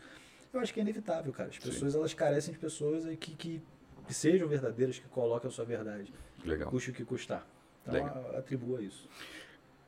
eu 0.58 0.62
acho 0.62 0.74
que 0.74 0.80
é 0.80 0.84
inevitável, 0.84 1.32
cara. 1.34 1.50
As 1.50 1.56
Sim. 1.56 1.62
pessoas, 1.70 1.96
elas 1.96 2.14
carecem 2.14 2.54
de 2.54 2.60
pessoas 2.60 3.06
que, 3.18 3.36
que, 3.36 3.62
que 4.08 4.14
sejam 4.14 4.48
verdadeiras, 4.48 5.00
que 5.00 5.08
coloquem 5.08 5.48
a 5.48 5.52
sua 5.52 5.66
verdade, 5.66 6.14
Legal. 6.44 6.70
custe 6.70 6.92
o 6.92 6.94
que 6.94 7.04
custar. 7.04 7.46
Então, 7.88 7.94
Legal. 7.94 8.36
atribua 8.38 8.82
isso. 8.82 9.08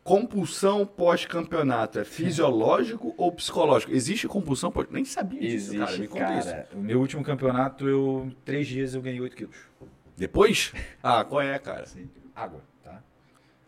Compulsão 0.03 0.85
pós-campeonato 0.85 1.99
é 1.99 2.05
fisiológico 2.05 3.13
ou 3.17 3.29
psicológico? 3.29 3.91
Existe 3.91 4.25
compulsão 4.25 4.71
pós 4.71 4.87
Nem 4.89 5.03
sabia 5.03 5.41
disso, 5.41 5.77
cara. 5.77 5.97
Me 5.97 6.07
conta 6.07 6.39
isso. 6.39 6.77
O 6.77 6.79
meu 6.79 6.99
último 6.99 7.23
campeonato, 7.23 7.89
eu, 7.89 8.31
três 8.45 8.67
dias, 8.67 8.93
eu 8.93 9.01
ganhei 9.01 9.19
8 9.19 9.35
quilos. 9.35 9.57
Depois? 10.15 10.73
Ah, 11.03 11.25
qual 11.25 11.41
é, 11.41 11.59
cara? 11.59 11.83
Assim, 11.83 12.09
água, 12.33 12.61
tá? 12.81 13.03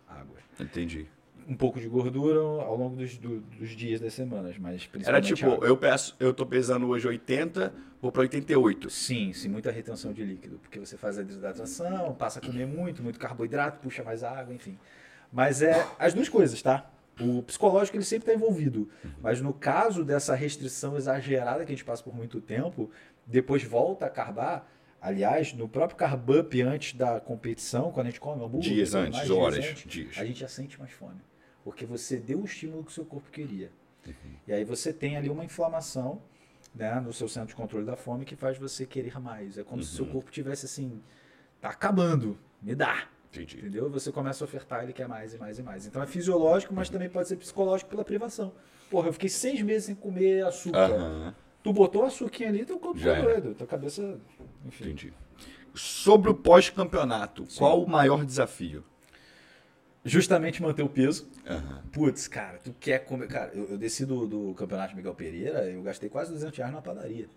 Água. 0.08 0.38
Entendi. 0.60 1.08
Um 1.50 1.56
pouco 1.56 1.80
de 1.80 1.88
gordura 1.88 2.40
ao 2.40 2.76
longo 2.78 2.96
dos, 2.96 3.18
do- 3.18 3.40
dos 3.42 3.70
dias 3.72 4.00
das 4.00 4.14
semanas, 4.14 4.56
mas 4.60 4.84
Era 4.84 4.92
principalmente 5.20 5.34
tipo, 5.34 5.52
água. 5.52 5.68
eu 5.68 5.76
peço, 5.76 6.16
eu 6.20 6.32
tô 6.32 6.46
pesando 6.46 6.88
hoje 6.88 7.08
80, 7.08 7.74
vou 8.00 8.12
pra 8.12 8.22
88. 8.22 8.88
Sim, 8.90 9.34
sim, 9.34 9.50
muita 9.50 9.72
retenção 9.72 10.14
de 10.14 10.24
líquido, 10.24 10.60
porque 10.60 10.80
você 10.80 10.96
faz 10.96 11.18
a 11.18 11.24
desidratação, 11.24 12.14
passa 12.14 12.38
a 12.40 12.42
comer 12.46 12.68
muito, 12.68 13.02
muito 13.02 13.20
carboidrato, 13.20 13.80
puxa 13.80 14.04
mais 14.04 14.24
água, 14.24 14.54
enfim. 14.54 14.78
Mas 15.34 15.62
é 15.64 15.88
as 15.98 16.14
duas 16.14 16.30
coisas, 16.30 16.62
tá? 16.62 16.88
O 17.20 17.42
psicológico 17.44 17.98
ele 17.98 18.04
sempre 18.06 18.30
está 18.32 18.34
envolvido, 18.34 18.88
mas 19.22 19.42
no 19.42 19.52
caso 19.52 20.06
dessa 20.06 20.36
restrição 20.36 20.96
exagerada 20.96 21.66
que 21.66 21.72
a 21.72 21.76
gente 21.76 21.84
passa 21.84 22.02
por 22.04 22.16
muito 22.16 22.40
tempo, 22.40 22.92
depois 23.26 23.64
volta 23.64 24.06
a 24.06 24.10
carbar. 24.10 24.66
Aliás, 25.02 25.54
no 25.54 25.68
próprio 25.68 25.98
carb 25.98 26.30
up 26.30 26.62
antes 26.62 26.94
da 26.94 27.20
competição, 27.22 27.92
quando 27.92 28.08
a 28.08 28.10
gente 28.10 28.20
come 28.20 28.44
hambúrguer, 28.44 28.74
Dias 28.74 28.94
antes, 28.94 29.18
mais, 29.18 29.30
horas, 29.32 29.66
antes, 29.66 29.84
dias. 29.90 30.18
a 30.18 30.26
gente 30.26 30.40
já 30.42 30.48
sente 30.48 30.78
mais 30.80 30.92
fome, 30.92 31.20
porque 31.64 31.86
você 31.86 32.18
deu 32.18 32.40
o 32.42 32.46
estímulo 32.46 32.84
que 32.84 32.92
o 32.92 32.94
seu 32.94 33.06
corpo 33.06 33.30
queria. 33.32 33.72
Uhum. 34.08 34.14
E 34.48 34.54
aí 34.54 34.64
você 34.64 34.92
tem 34.94 35.18
ali 35.18 35.30
uma 35.30 35.44
inflamação 35.46 36.22
né, 36.74 37.00
no 37.00 37.12
seu 37.14 37.28
centro 37.28 37.50
de 37.50 37.56
controle 37.56 37.86
da 37.86 37.96
fome 37.96 38.26
que 38.26 38.36
faz 38.36 38.58
você 38.58 38.86
querer 38.86 39.20
mais. 39.20 39.58
É 39.58 39.64
como 39.64 39.84
se 39.84 39.92
o 39.94 39.96
seu 39.96 40.06
Uhum. 40.06 40.12
corpo 40.14 40.32
tivesse 40.32 40.66
assim, 40.66 41.02
tá 41.60 41.70
acabando, 41.70 42.38
me 42.62 42.74
dá. 42.76 43.08
Entendi. 43.32 43.58
Entendeu? 43.60 43.88
E 43.88 43.90
Você 43.92 44.12
começa 44.12 44.44
a 44.44 44.46
ofertar, 44.46 44.84
ele 44.84 44.94
quer 44.94 45.08
mais 45.08 45.34
e 45.34 45.38
mais 45.38 45.60
e 45.60 45.64
mais. 45.64 45.86
Então 45.86 46.02
é 46.02 46.08
fisiológico, 46.08 46.74
mas 46.74 46.90
também 46.90 47.10
pode 47.10 47.28
ser 47.28 47.36
psicológico 47.38 47.90
pela 47.90 48.04
privação. 48.04 48.54
Porra, 48.90 49.10
eu 49.10 49.14
fiquei 49.14 49.30
seis 49.30 49.62
meses 49.62 49.86
sem 49.86 49.96
comer 49.96 50.44
açúcar. 50.46 50.80
Aham, 50.92 51.36
Tu 51.62 51.74
botou 51.74 52.06
açúcar 52.06 52.46
ali, 52.48 52.66
teu 52.66 52.80
corpo 52.80 52.98
ficou 52.98 53.12
era. 53.14 53.22
doido. 53.42 53.54
Tua 53.54 53.68
cabeça. 53.68 54.18
Enfim. 54.66 54.86
entendi. 54.86 55.14
Sobre 55.76 56.32
o 56.32 56.34
pós-campeonato, 56.34 57.46
qual 57.58 57.84
o 57.84 57.88
maior 57.88 58.26
desafio? 58.26 58.84
Justamente 60.10 60.62
manter 60.62 60.82
o 60.84 60.90
peso. 60.90 61.28
Aham. 61.48 61.84
Putz, 61.92 62.28
cara, 62.28 62.60
tu 62.64 62.74
quer 62.80 63.00
comer. 63.00 63.28
Cara, 63.28 63.52
eu, 63.54 63.70
eu 63.72 63.78
desci 63.78 64.06
do, 64.06 64.28
do 64.28 64.54
campeonato 64.56 64.96
Miguel 64.96 65.14
Pereira, 65.14 65.70
eu 65.70 65.82
gastei 65.84 66.10
quase 66.10 66.32
200 66.32 66.58
reais 66.58 66.74
na 66.74 66.82
padaria. 66.82 67.28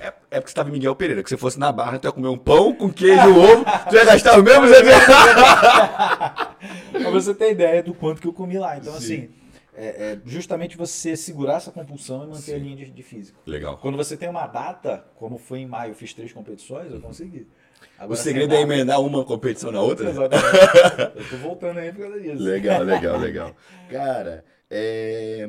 É, 0.00 0.12
é 0.30 0.40
porque 0.40 0.48
você 0.48 0.54
tava 0.54 0.68
em 0.68 0.72
Miguel 0.72 0.96
Pereira, 0.96 1.22
que 1.22 1.28
se 1.28 1.36
fosse 1.36 1.58
na 1.58 1.70
barra, 1.70 1.98
tu 2.00 2.06
ia 2.08 2.12
comer 2.12 2.28
um 2.28 2.36
pão 2.38 2.74
com 2.74 2.92
queijo 2.92 3.28
e 3.28 3.30
ovo, 3.38 3.64
tu 3.88 3.94
ia 3.94 4.04
gastar 4.04 4.36
os 4.36 4.42
mesmos 4.44 4.68
200 4.70 4.88
pra 6.92 7.10
você 7.10 7.32
ter 7.32 7.52
ideia 7.52 7.82
do 7.82 7.94
quanto 7.94 8.20
que 8.20 8.26
eu 8.26 8.32
comi 8.32 8.58
lá. 8.58 8.76
Então, 8.76 8.92
Sim. 8.94 8.98
assim, 8.98 9.30
é, 9.76 9.86
é 9.86 10.18
justamente 10.24 10.76
você 10.76 11.16
segurar 11.16 11.58
essa 11.58 11.70
compulsão 11.70 12.24
e 12.24 12.26
manter 12.26 12.54
a 12.54 12.58
Sim. 12.58 12.64
linha 12.64 12.76
de, 12.76 12.90
de 12.90 13.02
físico. 13.04 13.38
Legal. 13.46 13.78
Quando 13.78 13.96
você 13.96 14.16
tem 14.16 14.28
uma 14.28 14.48
data, 14.48 15.04
como 15.14 15.38
foi 15.38 15.60
em 15.60 15.66
maio, 15.66 15.92
eu 15.92 15.94
fiz 15.94 16.12
três 16.12 16.32
competições, 16.32 16.92
eu 16.92 17.00
consegui. 17.00 17.46
O 17.98 18.02
Agora, 18.04 18.20
segredo 18.20 18.50
sem 18.50 18.60
é 18.60 18.62
emendar 18.62 19.00
uma 19.00 19.24
competição 19.24 19.72
na 19.72 19.80
outra? 19.80 20.08
Exatamente. 20.08 21.18
Eu 21.18 21.28
tô 21.30 21.36
voltando 21.38 21.78
aí 21.78 21.92
por 21.92 22.02
causa 22.02 22.20
disso. 22.20 22.42
Legal, 22.42 22.82
legal, 22.82 23.18
legal. 23.20 23.56
Cara, 23.90 24.44
é... 24.70 25.44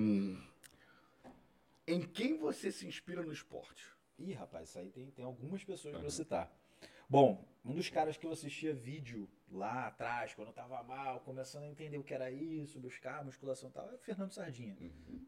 em 1.87 2.01
quem 2.01 2.37
você 2.37 2.71
se 2.71 2.87
inspira 2.87 3.21
no 3.21 3.31
esporte? 3.31 3.85
Ih, 4.17 4.33
rapaz, 4.33 4.69
isso 4.69 4.79
aí 4.79 4.89
tem, 4.89 5.05
tem 5.11 5.23
algumas 5.23 5.63
pessoas 5.63 5.95
pra 5.95 6.03
eu 6.03 6.09
citar. 6.09 6.51
Bom, 7.07 7.43
um 7.63 7.73
dos 7.73 7.89
caras 7.89 8.17
que 8.17 8.25
eu 8.25 8.31
assistia 8.31 8.73
vídeo 8.73 9.29
lá 9.51 9.87
atrás, 9.87 10.33
quando 10.33 10.49
eu 10.49 10.53
tava 10.53 10.81
mal, 10.83 11.19
começando 11.21 11.63
a 11.63 11.67
entender 11.67 11.97
o 11.97 12.03
que 12.03 12.13
era 12.13 12.31
isso, 12.31 12.79
buscar 12.79 13.23
musculação 13.23 13.69
e 13.69 13.73
tal, 13.73 13.89
é 13.89 13.95
o 13.95 13.97
Fernando 13.97 14.31
Sardinha. 14.31 14.75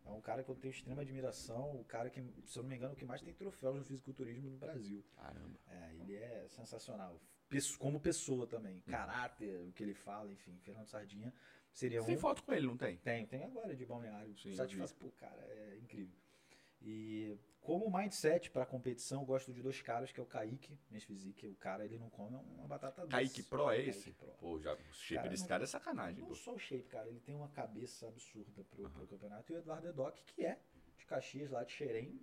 É 0.05 0.09
um 0.09 0.21
cara 0.21 0.43
que 0.43 0.49
eu 0.49 0.55
tenho 0.55 0.71
extrema 0.71 1.01
admiração, 1.01 1.79
o 1.79 1.83
cara 1.85 2.09
que, 2.09 2.21
se 2.45 2.57
eu 2.57 2.63
não 2.63 2.69
me 2.69 2.75
engano, 2.75 2.91
é 2.91 2.93
o 2.93 2.97
que 2.97 3.05
mais 3.05 3.21
tem 3.21 3.33
troféus 3.33 3.77
no 3.77 3.83
fisiculturismo 3.83 4.49
no 4.49 4.57
Brasil. 4.57 5.03
Caramba. 5.15 5.59
É, 5.67 5.95
ele 5.95 6.15
é 6.15 6.47
sensacional. 6.49 7.19
Como 7.79 7.99
pessoa 7.99 8.47
também, 8.47 8.79
caráter, 8.81 9.61
o 9.67 9.73
que 9.73 9.83
ele 9.83 9.93
fala, 9.93 10.31
enfim, 10.31 10.57
Fernando 10.59 10.87
Sardinha 10.87 11.33
seria 11.73 12.01
um. 12.01 12.05
Tem 12.05 12.17
foto 12.17 12.43
com 12.43 12.53
ele, 12.53 12.65
não 12.65 12.77
tem? 12.77 12.97
Tem, 12.97 13.25
tem 13.25 13.43
agora 13.43 13.75
de 13.75 13.85
balneário. 13.85 14.37
Sim, 14.37 14.51
eu 14.51 14.55
Satisfaz, 14.55 14.93
pô, 14.93 15.11
cara, 15.11 15.41
é 15.41 15.77
incrível. 15.77 16.15
E 16.83 17.37
como 17.61 17.95
mindset 17.95 18.49
para 18.49 18.65
competição, 18.65 19.21
eu 19.21 19.25
gosto 19.25 19.53
de 19.53 19.61
dois 19.61 19.81
caras, 19.81 20.11
que 20.11 20.19
é 20.19 20.23
o 20.23 20.25
Kaique, 20.25 20.77
Men's 20.89 21.03
Physique, 21.03 21.47
o 21.47 21.55
cara, 21.55 21.85
ele 21.85 21.99
não 21.99 22.09
come 22.09 22.35
uma 22.35 22.67
batata 22.67 23.01
doce. 23.01 23.11
Kaique 23.11 23.43
Pro 23.43 23.69
é 23.69 23.79
esse? 23.81 24.11
Pro. 24.13 24.27
Pô, 24.39 24.59
já, 24.59 24.73
o 24.73 24.77
shape 24.93 25.15
Cara, 25.15 25.29
desse 25.29 25.43
não- 25.43 25.49
cara 25.49 25.63
é 25.63 25.67
sacanagem, 25.67 26.21
Não 26.21 26.29
pô. 26.29 26.35
só 26.35 26.53
o 26.55 26.59
shape, 26.59 26.87
cara, 26.89 27.07
ele 27.07 27.19
tem 27.19 27.35
uma 27.35 27.49
cabeça 27.49 28.07
absurda 28.07 28.63
pro, 28.63 28.89
pro 28.89 29.07
campeonato. 29.07 29.51
E 29.53 29.55
o 29.55 29.59
Eduardo 29.59 29.87
Edoc, 29.87 30.17
que 30.25 30.43
é 30.43 30.59
de 30.97 31.05
Caxias, 31.05 31.51
lá 31.51 31.63
de 31.63 31.71
Xerém. 31.71 32.19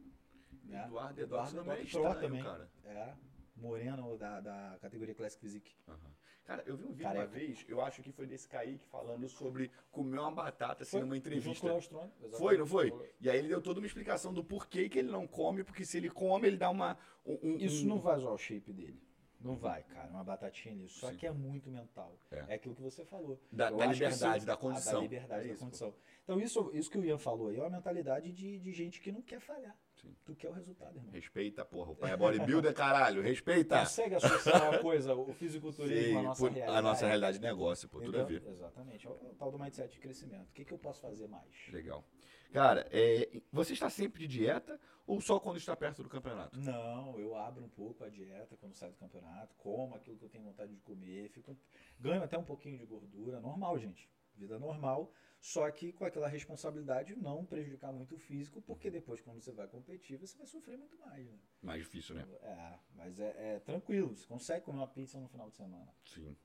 né? 0.64 0.84
Eduardo 0.86 1.20
Edoc 1.20 1.52
também 1.52 1.80
é 1.82 1.84
Pro 1.86 2.14
também. 2.20 2.42
cara. 2.42 2.68
É, 2.84 3.14
moreno 3.60 4.16
da, 4.16 4.40
da 4.40 4.78
categoria 4.80 5.14
Classic 5.14 5.40
Physique. 5.40 5.72
Aham. 5.88 6.12
Cara, 6.44 6.62
eu 6.66 6.78
vi 6.78 6.84
um 6.84 6.92
vídeo 6.92 7.02
Careca. 7.02 7.24
uma 7.24 7.26
vez, 7.30 7.64
eu 7.68 7.78
acho 7.82 8.02
que 8.02 8.10
foi 8.10 8.26
desse 8.26 8.48
Kaique 8.48 8.86
falando 8.86 9.28
sobre 9.28 9.70
comer 9.90 10.18
uma 10.18 10.30
batata 10.30 10.82
assim 10.82 10.92
Foi, 10.92 11.00
numa 11.02 11.14
entrevista. 11.16 11.66
Exatamente. 11.68 12.38
Foi, 12.38 12.56
não 12.56 12.66
foi? 12.66 13.12
E 13.20 13.28
aí 13.28 13.38
ele 13.38 13.48
deu 13.48 13.60
toda 13.60 13.80
uma 13.80 13.86
explicação 13.86 14.32
do 14.32 14.42
porquê 14.42 14.88
que 14.88 14.98
ele 14.98 15.10
não 15.10 15.26
come, 15.26 15.62
porque 15.62 15.84
se 15.84 15.98
ele 15.98 16.08
come, 16.08 16.46
ele 16.46 16.56
dá 16.56 16.70
uma. 16.70 16.96
um- 17.26 17.38
um- 17.42 17.56
Isso 17.58 17.86
não 17.86 18.00
vai 18.00 18.18
zoar 18.18 18.32
o 18.32 18.38
shape 18.38 18.72
dele. 18.72 18.98
Não 19.40 19.54
vai, 19.56 19.82
cara. 19.84 20.08
Uma 20.10 20.24
batatinha 20.24 20.74
nisso. 20.74 20.98
Só 20.98 21.10
Sim. 21.10 21.16
que 21.16 21.26
é 21.26 21.30
muito 21.30 21.70
mental. 21.70 22.18
É. 22.30 22.44
É, 22.48 22.54
aquilo 22.54 22.74
que 22.74 22.82
você 22.82 23.04
falou. 23.04 23.40
Da- 23.52 23.70
da 23.70 23.86
liberdade, 23.86 24.38
isso- 24.38 24.46
da 24.46 24.54
ah, 24.54 24.56
condição. 24.56 24.94
Da 24.94 25.00
liberdade, 25.00 25.44
É 25.44 25.48
da 25.48 25.52
isso, 25.54 25.64
condição. 25.64 25.94
Então, 26.24 26.40
isso, 26.40 26.70
isso 26.74 26.90
que 26.90 26.98
o 26.98 27.04
Ian 27.04 27.18
falou 27.18 27.48
aí 27.48 27.56
é 27.56 27.60
uma 27.60 27.70
mentalidade 27.70 28.32
de, 28.32 28.58
de 28.58 28.72
gente 28.72 29.00
que 29.00 29.12
não 29.12 29.22
quer 29.22 29.40
falhar. 29.40 29.76
Sim. 29.94 30.14
Tu 30.24 30.34
quer 30.34 30.48
o 30.48 30.52
resultado, 30.52 30.96
irmão. 30.96 31.10
Respeita, 31.12 31.64
porra. 31.64 31.92
O 31.92 31.96
pai 31.96 32.12
é 32.12 32.16
bodybuilder, 32.16 32.72
caralho. 32.74 33.22
Respeita. 33.22 33.78
Consegue 33.80 34.14
associar 34.16 34.70
uma 34.70 34.78
coisa, 34.80 35.14
o 35.14 35.32
fisiculturismo, 35.32 36.04
Sim, 36.04 36.16
à 36.16 36.22
nossa 36.22 36.40
por- 36.40 36.50
realidade. 36.52 36.78
a 36.78 36.82
nossa 36.82 37.06
realidade 37.06 37.38
de 37.38 37.44
negócio, 37.44 37.88
pô, 37.88 38.00
tudo 38.00 38.20
a 38.20 38.24
ver. 38.24 38.42
Exatamente. 38.46 39.06
É 39.06 39.10
o, 39.10 39.12
é 39.12 39.30
o 39.30 39.34
tal 39.34 39.50
do 39.52 39.58
mindset 39.58 39.92
de 39.92 39.98
crescimento. 40.00 40.50
O 40.50 40.52
que, 40.52 40.64
que 40.64 40.72
eu 40.72 40.78
posso 40.78 41.00
fazer 41.00 41.26
mais? 41.28 41.48
Legal. 41.72 42.04
Cara, 42.52 42.86
é, 42.90 43.40
você 43.52 43.72
está 43.72 43.90
sempre 43.90 44.26
de 44.26 44.38
dieta 44.38 44.80
ou 45.06 45.20
só 45.20 45.38
quando 45.38 45.56
está 45.56 45.74
perto 45.76 46.02
do 46.02 46.08
campeonato? 46.08 46.58
Não, 46.58 47.18
eu 47.18 47.36
abro 47.36 47.64
um 47.64 47.68
pouco 47.68 48.04
a 48.04 48.08
dieta 48.08 48.56
quando 48.56 48.74
saio 48.74 48.92
do 48.92 48.98
campeonato, 48.98 49.54
como 49.56 49.94
aquilo 49.94 50.16
que 50.16 50.24
eu 50.24 50.28
tenho 50.28 50.44
vontade 50.44 50.74
de 50.74 50.80
comer, 50.80 51.28
fico, 51.30 51.56
ganho 51.98 52.22
até 52.22 52.36
um 52.36 52.44
pouquinho 52.44 52.78
de 52.78 52.84
gordura, 52.84 53.40
normal, 53.40 53.78
gente. 53.78 54.08
Vida 54.34 54.58
normal, 54.58 55.12
só 55.40 55.68
que 55.70 55.92
com 55.92 56.04
aquela 56.04 56.28
responsabilidade 56.28 57.14
de 57.14 57.20
não 57.20 57.44
prejudicar 57.44 57.92
muito 57.92 58.14
o 58.14 58.18
físico, 58.18 58.62
porque 58.62 58.90
depois, 58.90 59.20
quando 59.20 59.40
você 59.40 59.50
vai 59.50 59.66
competir, 59.66 60.16
você 60.16 60.36
vai 60.38 60.46
sofrer 60.46 60.76
muito 60.76 60.96
mais, 60.98 61.26
né? 61.26 61.38
Mais 61.60 61.82
difícil, 61.82 62.14
né? 62.14 62.24
É, 62.42 62.78
mas 62.94 63.18
é, 63.18 63.54
é 63.54 63.60
tranquilo, 63.60 64.14
você 64.14 64.26
consegue 64.26 64.64
comer 64.64 64.78
uma 64.78 64.86
pizza 64.86 65.18
no 65.18 65.28
final 65.28 65.50
de 65.50 65.56
semana. 65.56 65.92
Sim. 66.04 66.36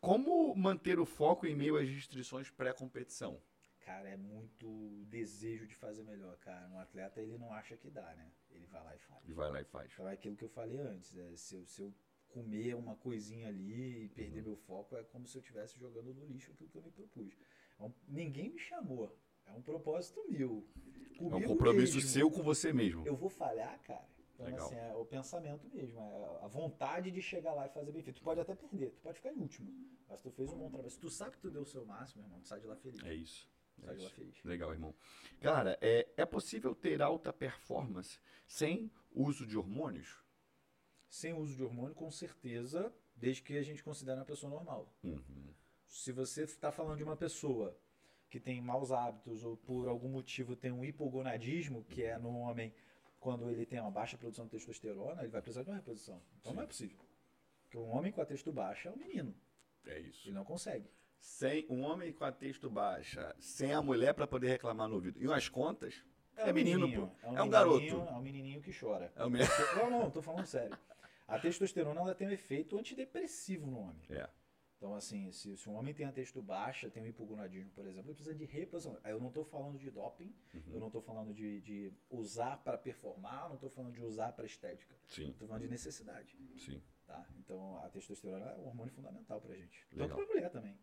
Como 0.00 0.54
manter 0.54 0.98
o 0.98 1.06
foco 1.06 1.46
em 1.46 1.54
meio 1.54 1.76
às 1.76 1.88
restrições 1.88 2.50
pré-competição? 2.50 3.40
Cara, 3.88 4.06
é 4.10 4.16
muito 4.18 4.66
desejo 5.06 5.66
de 5.66 5.74
fazer 5.74 6.02
melhor, 6.04 6.36
cara. 6.40 6.68
Um 6.68 6.78
atleta, 6.78 7.22
ele 7.22 7.38
não 7.38 7.50
acha 7.54 7.74
que 7.74 7.88
dá, 7.88 8.14
né? 8.16 8.30
Ele 8.50 8.66
vai 8.66 8.84
lá 8.84 8.94
e 8.94 8.98
faz. 8.98 9.22
E 9.26 9.32
vai 9.32 9.50
lá 9.50 9.60
e 9.62 9.64
faz. 9.64 9.90
Então 9.94 10.06
é 10.06 10.12
aquilo 10.12 10.36
que 10.36 10.44
eu 10.44 10.48
falei 10.50 10.78
antes. 10.78 11.16
É, 11.16 11.34
se, 11.36 11.54
eu, 11.54 11.64
se 11.66 11.80
eu 11.80 11.94
comer 12.28 12.74
uma 12.74 12.94
coisinha 12.96 13.48
ali 13.48 14.04
e 14.04 14.08
perder 14.10 14.42
meu 14.42 14.56
foco, 14.56 14.94
é 14.94 15.02
como 15.04 15.26
se 15.26 15.38
eu 15.38 15.40
estivesse 15.40 15.78
jogando 15.78 16.12
no 16.12 16.26
lixo 16.26 16.52
aquilo 16.52 16.68
que 16.68 16.76
eu 16.76 16.82
me 16.82 16.90
propus. 16.90 17.34
Um- 17.80 17.90
ninguém 18.06 18.50
me 18.50 18.58
chamou. 18.58 19.16
É 19.46 19.52
um 19.52 19.62
propósito 19.62 20.22
meu. 20.28 20.68
É 21.18 21.22
um 21.22 21.30
Comigo 21.30 21.48
compromisso 21.52 21.94
mesmo. 21.96 22.10
seu 22.10 22.30
com 22.30 22.42
você 22.42 22.70
mesmo. 22.74 23.06
Eu 23.06 23.16
vou 23.16 23.30
falhar, 23.30 23.80
cara. 23.84 24.06
Então, 24.34 24.46
Legal. 24.46 24.66
assim, 24.66 24.76
é 24.76 24.94
o 24.94 25.04
pensamento 25.06 25.66
mesmo. 25.74 25.98
É 25.98 26.44
a 26.44 26.46
vontade 26.46 27.10
de 27.10 27.22
chegar 27.22 27.54
lá 27.54 27.66
e 27.66 27.70
fazer 27.70 27.90
bem 27.90 28.02
feito. 28.02 28.18
Tu 28.18 28.22
pode 28.22 28.38
até 28.38 28.54
perder, 28.54 28.90
tu 28.92 29.00
pode 29.00 29.16
ficar 29.16 29.32
em 29.32 29.38
último. 29.40 29.72
Mas 30.06 30.20
tu 30.20 30.30
fez 30.30 30.52
um 30.52 30.58
bom 30.58 30.68
trabalho. 30.68 30.90
Se 30.90 31.00
tu 31.00 31.08
sabe 31.10 31.32
que 31.36 31.40
tu 31.40 31.50
deu 31.50 31.62
o 31.62 31.66
seu 31.66 31.84
máximo, 31.86 32.22
irmão, 32.22 32.38
tu 32.40 32.46
sai 32.46 32.60
de 32.60 32.66
lá 32.66 32.76
feliz. 32.76 33.02
É 33.02 33.14
isso. 33.14 33.48
Lá 33.82 34.10
feliz. 34.10 34.42
Legal, 34.44 34.72
irmão. 34.72 34.94
Cara, 35.40 35.78
é, 35.80 36.08
é 36.16 36.26
possível 36.26 36.74
ter 36.74 37.00
alta 37.00 37.32
performance 37.32 38.18
sem 38.46 38.90
uso 39.10 39.46
de 39.46 39.56
hormônios? 39.56 40.22
Sem 41.08 41.32
uso 41.32 41.56
de 41.56 41.62
hormônio, 41.62 41.94
com 41.94 42.10
certeza, 42.10 42.92
desde 43.16 43.42
que 43.42 43.56
a 43.56 43.62
gente 43.62 43.82
considere 43.82 44.18
uma 44.18 44.26
pessoa 44.26 44.50
normal. 44.50 44.92
Uhum. 45.02 45.54
Se 45.86 46.12
você 46.12 46.42
está 46.44 46.70
falando 46.70 46.98
de 46.98 47.04
uma 47.04 47.16
pessoa 47.16 47.78
que 48.28 48.38
tem 48.38 48.60
maus 48.60 48.92
hábitos 48.92 49.42
ou 49.42 49.56
por 49.56 49.88
algum 49.88 50.08
motivo 50.08 50.54
tem 50.54 50.70
um 50.70 50.84
hipogonadismo, 50.84 51.84
que 51.84 52.02
é 52.02 52.18
no 52.18 52.36
homem 52.38 52.74
quando 53.18 53.50
ele 53.50 53.66
tem 53.66 53.80
uma 53.80 53.90
baixa 53.90 54.16
produção 54.16 54.44
de 54.44 54.52
testosterona, 54.52 55.22
ele 55.22 55.30
vai 55.30 55.42
precisar 55.42 55.62
de 55.62 55.70
uma 55.70 55.76
reposição. 55.76 56.22
Então 56.40 56.52
não 56.52 56.62
é 56.62 56.66
possível. 56.66 56.98
Porque 57.62 57.78
um 57.78 57.88
homem 57.90 58.12
com 58.12 58.20
a 58.20 58.26
testo 58.26 58.52
baixa 58.52 58.88
é 58.88 58.92
um 58.92 58.96
menino. 58.96 59.34
É 59.86 59.98
isso. 59.98 60.28
Ele 60.28 60.34
não 60.34 60.44
consegue. 60.44 60.88
Sem 61.20 61.66
um 61.68 61.82
homem 61.82 62.12
com 62.12 62.24
a 62.24 62.32
texto 62.32 62.70
baixa, 62.70 63.34
sem 63.38 63.72
a 63.72 63.82
mulher 63.82 64.14
para 64.14 64.26
poder 64.26 64.48
reclamar 64.48 64.88
no 64.88 64.94
ouvido. 64.96 65.20
E 65.20 65.26
umas 65.26 65.48
contas, 65.48 66.04
é, 66.36 66.50
um 66.50 66.54
menino, 66.54 66.80
menininho, 66.86 67.08
pô. 67.08 67.16
É 67.22 67.26
um, 67.26 67.30
menininho, 67.32 67.50
garoto. 67.50 67.84
É 67.86 68.12
um 68.16 68.20
menininho 68.22 68.62
que 68.62 68.72
chora. 68.78 69.12
É 69.16 69.24
um 69.24 69.30
menino. 69.30 69.50
Não, 69.76 69.90
não, 69.90 70.10
tô 70.10 70.22
falando 70.22 70.46
sério. 70.46 70.76
A 71.26 71.38
testosterona 71.38 72.00
ela 72.00 72.14
tem 72.14 72.26
um 72.28 72.30
efeito 72.30 72.78
antidepressivo 72.78 73.66
no 73.66 73.78
homem. 73.80 74.02
É. 74.10 74.28
Então, 74.78 74.94
assim, 74.94 75.30
se, 75.32 75.56
se 75.56 75.68
um 75.68 75.74
homem 75.74 75.92
tem 75.92 76.06
a 76.06 76.12
testo 76.12 76.40
baixa, 76.40 76.88
tem 76.88 77.02
um 77.02 77.06
hipogonadismo, 77.06 77.70
por 77.72 77.84
exemplo, 77.84 78.10
ele 78.10 78.14
precisa 78.14 78.32
de 78.34 78.44
reposição. 78.44 78.96
Eu 79.04 79.18
não 79.20 79.26
estou 79.26 79.44
falando 79.44 79.76
de 79.76 79.90
doping, 79.90 80.32
Uhum. 80.54 80.62
eu 80.72 80.78
não 80.80 80.86
estou 80.86 81.02
falando 81.02 81.34
de, 81.34 81.60
de 81.62 81.92
usar 82.08 82.58
para 82.58 82.78
performar, 82.78 83.48
não 83.48 83.56
estou 83.56 83.68
falando 83.68 83.92
de 83.92 84.00
usar 84.02 84.30
para 84.32 84.46
estética. 84.46 84.94
Sim, 85.08 85.30
Estou 85.30 85.48
falando 85.48 85.62
de 85.62 85.68
necessidade. 85.68 86.38
sim. 86.56 86.80
Tá? 87.04 87.26
Então, 87.38 87.78
a 87.84 87.88
testosterona 87.88 88.44
é 88.50 88.56
um 88.58 88.66
hormônio 88.66 88.92
fundamental 88.92 89.40
para 89.40 89.54
gente. 89.56 89.84
Legal. 89.92 90.08
Tanto 90.16 90.26
para 90.26 90.34
mulher 90.34 90.50
também. 90.50 90.78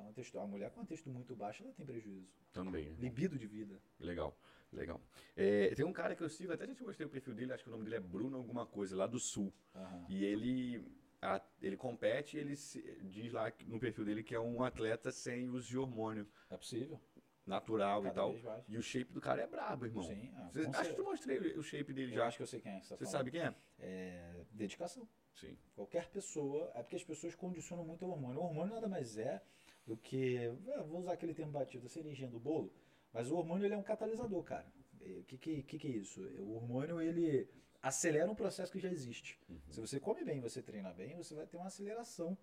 Então, 0.00 0.08
a, 0.08 0.12
testo, 0.12 0.38
a 0.38 0.46
mulher 0.46 0.70
com 0.70 0.80
a 0.80 0.84
testo 0.84 1.10
muito 1.10 1.36
baixa, 1.36 1.62
ela 1.62 1.72
tem 1.72 1.84
prejuízo. 1.84 2.28
Também. 2.52 2.90
né? 2.90 2.96
Libido 2.98 3.38
de 3.38 3.46
vida. 3.46 3.78
Legal, 3.98 4.36
legal. 4.72 5.00
É, 5.36 5.74
tem 5.74 5.84
um 5.84 5.92
cara 5.92 6.16
que 6.16 6.22
eu 6.22 6.28
sigo, 6.28 6.52
até 6.52 6.66
já 6.66 6.74
te 6.74 6.82
mostrei 6.82 7.06
o 7.06 7.10
perfil 7.10 7.34
dele, 7.34 7.52
acho 7.52 7.62
que 7.62 7.68
o 7.68 7.72
nome 7.72 7.84
dele 7.84 7.96
é 7.96 8.00
Bruno 8.00 8.36
alguma 8.36 8.66
coisa, 8.66 8.96
lá 8.96 9.06
do 9.06 9.18
Sul. 9.18 9.52
Aham. 9.74 10.06
E 10.08 10.24
ele, 10.24 10.82
a- 11.20 11.42
ele 11.60 11.76
compete 11.76 12.36
e 12.36 12.40
ele 12.40 12.56
se- 12.56 12.82
diz 13.04 13.32
lá 13.32 13.52
no 13.66 13.78
perfil 13.78 14.04
dele 14.04 14.22
que 14.22 14.34
é 14.34 14.40
um 14.40 14.62
atleta 14.64 15.12
sem 15.12 15.48
uso 15.50 15.68
de 15.68 15.78
hormônio 15.78 16.26
É 16.50 16.56
possível. 16.56 16.98
natural 17.46 18.00
e 18.00 18.04
Cada 18.04 18.14
tal. 18.14 18.30
vez 18.32 18.42
mais. 18.42 18.64
E 18.68 18.76
o 18.78 18.82
shape 18.82 19.12
do 19.12 19.20
cara 19.20 19.42
é 19.42 19.46
brabo, 19.46 19.84
irmão. 19.86 20.02
Sim, 20.04 20.30
ah, 20.36 20.50
com 20.52 20.76
acho 20.76 20.94
que 20.94 21.00
eu 21.00 21.04
mostrei 21.04 21.38
o 21.56 21.62
shape 21.62 21.92
dele 21.92 22.12
Eu 22.12 22.16
já. 22.16 22.26
acho 22.26 22.36
que 22.38 22.42
eu 22.42 22.46
sei 22.46 22.60
quem 22.60 22.72
é 22.72 22.80
você 22.82 22.96
tá 22.96 23.04
sabe 23.06 23.30
quem 23.30 23.40
é? 23.42 23.54
É 23.78 24.44
dedicação. 24.50 25.06
Sim. 25.34 25.56
Qualquer 25.74 26.08
pessoa, 26.10 26.70
é 26.74 26.82
porque 26.82 26.96
as 26.96 27.04
pessoas 27.04 27.34
condicionam 27.34 27.84
muito 27.84 28.04
o 28.04 28.10
hormônio. 28.10 28.40
O 28.40 28.44
hormônio 28.44 28.74
nada 28.74 28.88
mais 28.88 29.16
é 29.16 29.40
do 29.86 29.96
que, 29.96 30.38
ah, 30.74 30.82
vou 30.82 31.00
usar 31.00 31.12
aquele 31.12 31.34
termo 31.34 31.52
batido, 31.52 31.86
a 31.86 31.88
cerejinha 31.88 32.28
do 32.28 32.38
bolo, 32.38 32.72
mas 33.12 33.30
o 33.30 33.36
hormônio 33.36 33.66
ele 33.66 33.74
é 33.74 33.78
um 33.78 33.82
catalisador, 33.82 34.42
cara. 34.44 34.72
O 35.00 35.24
que, 35.24 35.38
que, 35.38 35.62
que, 35.62 35.78
que 35.78 35.86
é 35.88 35.90
isso? 35.90 36.22
O 36.40 36.54
hormônio 36.54 37.00
ele 37.00 37.48
acelera 37.82 38.30
um 38.30 38.34
processo 38.34 38.70
que 38.70 38.78
já 38.78 38.90
existe. 38.90 39.38
Uhum. 39.48 39.60
Se 39.70 39.80
você 39.80 39.98
come 39.98 40.22
bem, 40.24 40.40
você 40.40 40.62
treina 40.62 40.92
bem, 40.92 41.16
você 41.16 41.34
vai 41.34 41.46
ter 41.46 41.56
uma 41.56 41.66
aceleração. 41.66 42.36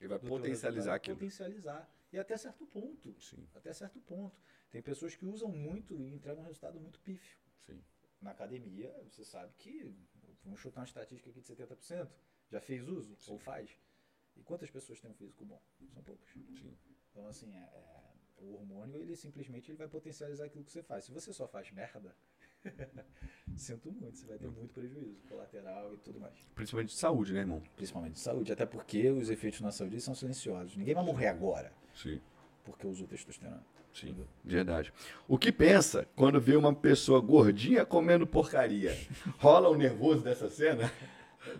Ele 0.00 0.08
vai 0.08 0.18
potencializar 0.18 0.94
aquilo. 0.94 1.16
Potencializar. 1.16 1.90
E 2.12 2.18
até 2.18 2.36
certo 2.36 2.64
ponto. 2.66 3.14
Sim, 3.20 3.46
Até 3.54 3.72
certo 3.72 4.00
ponto. 4.00 4.40
Tem 4.70 4.80
pessoas 4.80 5.14
que 5.14 5.26
usam 5.26 5.48
muito 5.50 6.00
e 6.00 6.14
entregam 6.14 6.42
um 6.42 6.46
resultado 6.46 6.78
muito 6.78 7.00
pífio. 7.00 7.38
sim. 7.64 7.82
Na 8.20 8.30
academia, 8.30 8.94
você 9.10 9.24
sabe 9.24 9.52
que, 9.58 9.94
vamos 10.42 10.60
chutar 10.60 10.80
uma 10.80 10.86
estatística 10.86 11.28
aqui 11.28 11.40
de 11.40 11.46
70%, 11.46 12.08
já 12.48 12.60
fez 12.60 12.88
uso 12.88 13.14
Sim. 13.18 13.32
ou 13.32 13.38
faz. 13.38 13.70
E 14.36 14.42
quantas 14.42 14.70
pessoas 14.70 15.00
têm 15.00 15.10
um 15.10 15.14
físico 15.14 15.44
bom? 15.44 15.60
São 15.92 16.02
poucas. 16.02 16.28
Sim. 16.32 16.72
Então, 17.10 17.26
assim, 17.26 17.54
é- 17.54 17.58
é, 17.58 18.42
o 18.42 18.54
hormônio, 18.54 19.00
ele 19.00 19.16
simplesmente 19.16 19.70
ele 19.70 19.78
vai 19.78 19.88
potencializar 19.88 20.44
aquilo 20.44 20.64
que 20.64 20.70
você 20.72 20.82
faz. 20.82 21.04
Se 21.06 21.12
você 21.12 21.32
só 21.32 21.48
faz 21.48 21.70
merda, 21.72 22.14
sinto 23.56 23.90
muito, 23.92 24.18
você 24.18 24.26
vai 24.26 24.38
ter 24.38 24.48
muito 24.50 24.72
prejuízo 24.74 25.16
colateral 25.28 25.94
e 25.94 25.98
tudo 25.98 26.20
mais. 26.20 26.34
Principalmente 26.54 26.90
de 26.90 26.96
saúde, 26.96 27.32
né, 27.32 27.40
irmão? 27.40 27.62
Principalmente 27.76 28.14
de 28.14 28.20
saúde, 28.20 28.52
até 28.52 28.66
porque 28.66 29.10
os 29.10 29.30
efeitos 29.30 29.60
na 29.60 29.72
saúde 29.72 30.00
são 30.00 30.14
silenciosos. 30.14 30.76
Ninguém 30.76 30.94
vai 30.94 31.04
morrer 31.04 31.28
agora 31.28 31.72
Sim. 31.94 32.20
porque 32.64 32.86
usou 32.86 33.06
testosterona. 33.06 33.64
Sim, 33.94 34.14
verdade. 34.44 34.92
O 35.26 35.38
que 35.38 35.50
pensa 35.50 36.06
quando 36.14 36.38
vê 36.38 36.54
uma 36.54 36.74
pessoa 36.74 37.18
gordinha 37.18 37.86
comendo 37.86 38.26
porcaria? 38.26 38.94
Rola 39.38 39.70
um 39.70 39.74
nervoso 39.76 40.22
dessa 40.22 40.50
cena? 40.50 40.92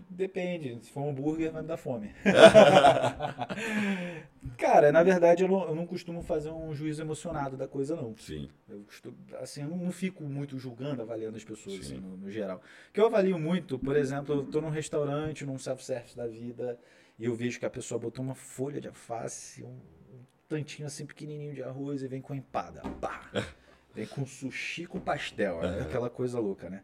Depende, 0.08 0.78
se 0.82 0.90
for 0.90 1.02
um 1.02 1.10
hambúrguer 1.10 1.52
vai 1.52 1.62
me 1.62 1.68
dar 1.68 1.76
fome. 1.76 2.10
Cara, 4.56 4.92
na 4.92 5.02
verdade 5.02 5.42
eu 5.42 5.48
não, 5.48 5.68
eu 5.68 5.74
não 5.74 5.86
costumo 5.86 6.22
fazer 6.22 6.50
um 6.50 6.74
juízo 6.74 7.02
emocionado 7.02 7.56
da 7.56 7.68
coisa, 7.68 7.96
não. 7.96 8.16
Sim, 8.16 8.48
Eu 8.68 8.80
costumo, 8.80 9.16
assim, 9.40 9.62
eu 9.62 9.68
não, 9.68 9.76
não 9.76 9.92
fico 9.92 10.24
muito 10.24 10.58
julgando, 10.58 11.02
avaliando 11.02 11.36
as 11.36 11.44
pessoas, 11.44 11.76
Sim. 11.76 11.80
assim, 11.80 11.96
no, 11.96 12.16
no 12.16 12.30
geral. 12.30 12.60
O 12.90 12.92
que 12.92 13.00
eu 13.00 13.06
avalio 13.06 13.38
muito, 13.38 13.78
por 13.78 13.96
exemplo, 13.96 14.34
eu 14.34 14.44
tô 14.44 14.60
num 14.60 14.70
restaurante, 14.70 15.44
num 15.44 15.58
self-service 15.58 16.16
da 16.16 16.26
vida, 16.26 16.78
e 17.18 17.24
eu 17.24 17.34
vejo 17.34 17.58
que 17.58 17.66
a 17.66 17.70
pessoa 17.70 17.98
botou 17.98 18.24
uma 18.24 18.34
folha 18.34 18.80
de 18.80 18.88
alface, 18.88 19.62
um, 19.62 19.68
um 19.68 20.24
tantinho 20.48 20.86
assim 20.86 21.06
pequenininho 21.06 21.54
de 21.54 21.62
arroz 21.62 22.02
e 22.02 22.08
vem 22.08 22.20
com 22.20 22.34
empada. 22.34 22.82
Pá! 23.00 23.30
Vem 23.94 24.06
com 24.06 24.26
sushi 24.26 24.84
com 24.84 25.00
pastel, 25.00 25.64
é 25.64 25.80
aquela 25.80 26.10
coisa 26.10 26.38
louca, 26.38 26.68
né? 26.68 26.82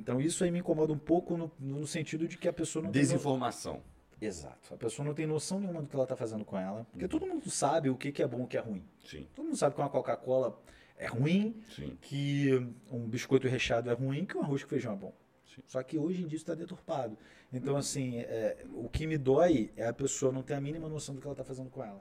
Então 0.00 0.20
isso 0.20 0.42
aí 0.42 0.50
me 0.50 0.58
incomoda 0.60 0.92
um 0.92 0.98
pouco 0.98 1.36
no, 1.36 1.50
no 1.58 1.86
sentido 1.86 2.26
de 2.26 2.36
que 2.38 2.48
a 2.48 2.52
pessoa 2.52 2.82
não 2.82 2.90
tem 2.90 3.02
no- 3.02 3.08
desinformação. 3.08 3.82
Exato. 4.20 4.74
A 4.74 4.76
pessoa 4.76 5.06
não 5.06 5.14
tem 5.14 5.26
noção 5.26 5.60
nenhuma 5.60 5.80
do 5.82 5.88
que 5.88 5.94
ela 5.94 6.04
está 6.04 6.16
fazendo 6.16 6.44
com 6.44 6.58
ela. 6.58 6.86
Porque 6.90 7.08
todo 7.08 7.26
mundo 7.26 7.48
sabe 7.50 7.88
o 7.88 7.96
que 7.96 8.12
que 8.12 8.22
é 8.22 8.26
bom 8.26 8.40
e 8.40 8.42
o 8.42 8.46
que 8.46 8.56
é 8.56 8.60
ruim. 8.60 8.84
Sim, 9.04 9.26
Todo 9.34 9.46
mundo 9.46 9.56
sabe 9.56 9.74
que 9.74 9.80
uma 9.80 9.88
Coca-Cola 9.88 10.60
é 10.98 11.06
ruim, 11.06 11.56
sim, 11.74 11.96
que 12.02 12.50
um 12.90 13.08
biscoito 13.08 13.48
recheado 13.48 13.88
é 13.90 13.94
ruim, 13.94 14.26
que 14.26 14.36
um 14.36 14.42
arroz 14.42 14.62
com 14.62 14.68
feijão 14.68 14.92
é 14.92 14.96
bom. 14.96 15.14
Sim. 15.46 15.62
Só 15.66 15.82
que 15.82 15.98
hoje 15.98 16.22
em 16.22 16.26
dia 16.26 16.36
isso 16.36 16.44
está 16.44 16.54
deturpado. 16.54 17.16
Então, 17.52 17.76
assim, 17.76 18.18
é, 18.18 18.64
o 18.74 18.88
que 18.88 19.06
me 19.06 19.16
dói 19.16 19.72
é 19.76 19.86
a 19.86 19.92
pessoa 19.92 20.30
não 20.30 20.42
ter 20.42 20.54
a 20.54 20.60
mínima 20.60 20.88
noção 20.88 21.14
do 21.14 21.20
que 21.20 21.26
ela 21.26 21.32
está 21.32 21.42
fazendo 21.44 21.70
com 21.70 21.82
ela. 21.82 22.00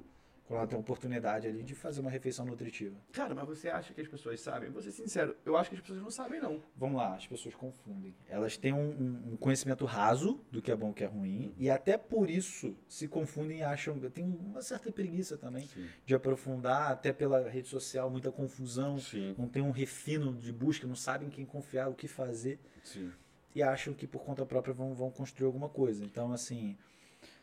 Quando 0.50 0.58
ela 0.62 0.68
tem 0.68 0.76
a 0.78 0.80
oportunidade 0.82 1.48
ali 1.48 1.62
de 1.62 1.76
fazer 1.76 2.02
uma 2.02 2.10
refeição 2.10 2.44
nutritiva. 2.44 2.98
Cara, 3.14 3.36
mas 3.36 3.46
você 3.48 3.70
acha 3.70 3.94
que 3.94 4.02
as 4.02 4.08
pessoas 4.08 4.42
sabem? 4.42 4.72
Vou 4.72 4.82
ser 4.82 4.92
sincero, 4.92 5.38
eu 5.46 5.56
acho 5.56 5.70
que 5.70 5.76
as 5.76 5.82
pessoas 5.84 6.02
não 6.02 6.10
sabem, 6.10 6.42
não. 6.42 6.60
Vamos 6.76 6.98
lá, 6.98 7.14
as 7.16 7.28
pessoas 7.28 7.54
confundem. 7.54 8.16
Elas 8.28 8.58
têm 8.58 8.74
um, 8.74 9.34
um- 9.34 9.38
conhecimento 9.38 9.86
raso 9.86 10.44
do 10.52 10.60
que 10.60 10.72
é 10.72 10.76
bom 10.76 10.88
e 10.88 10.90
o 10.90 10.94
que 10.96 11.04
é 11.04 11.08
ruim, 11.08 11.54
e 11.56 11.70
até 11.70 12.00
por 12.00 12.32
isso 12.32 12.76
se 12.88 13.08
confundem 13.08 13.60
e 13.60 13.64
acham. 13.64 14.00
Tem 14.10 14.24
uma 14.26 14.64
certa 14.64 14.92
preguiça 14.92 15.38
também 15.38 15.68
Sim, 15.68 15.88
de 16.04 16.16
aprofundar, 16.16 16.92
até 16.92 17.14
pela 17.14 17.48
rede 17.48 17.68
social, 17.68 18.10
muita 18.10 18.32
confusão. 18.32 18.98
sim, 18.98 19.36
Não 19.38 19.48
tem 19.48 19.62
um 19.62 19.70
refino 19.70 20.34
de 20.34 20.52
busca, 20.52 20.88
não 20.88 20.96
sabem 20.96 21.28
em 21.28 21.32
quem 21.32 21.46
confiar, 21.46 21.90
o 21.90 21.94
que 21.94 22.08
fazer, 22.08 22.60
sim. 22.84 23.12
e 23.54 23.62
acham 23.62 23.94
que 23.94 24.08
por 24.08 24.24
conta 24.24 24.44
própria 24.48 24.74
vão, 24.74 24.96
vão 24.96 25.12
construir 25.12 25.46
alguma 25.46 25.70
coisa. 25.70 26.04
Então, 26.04 26.32
assim, 26.34 26.76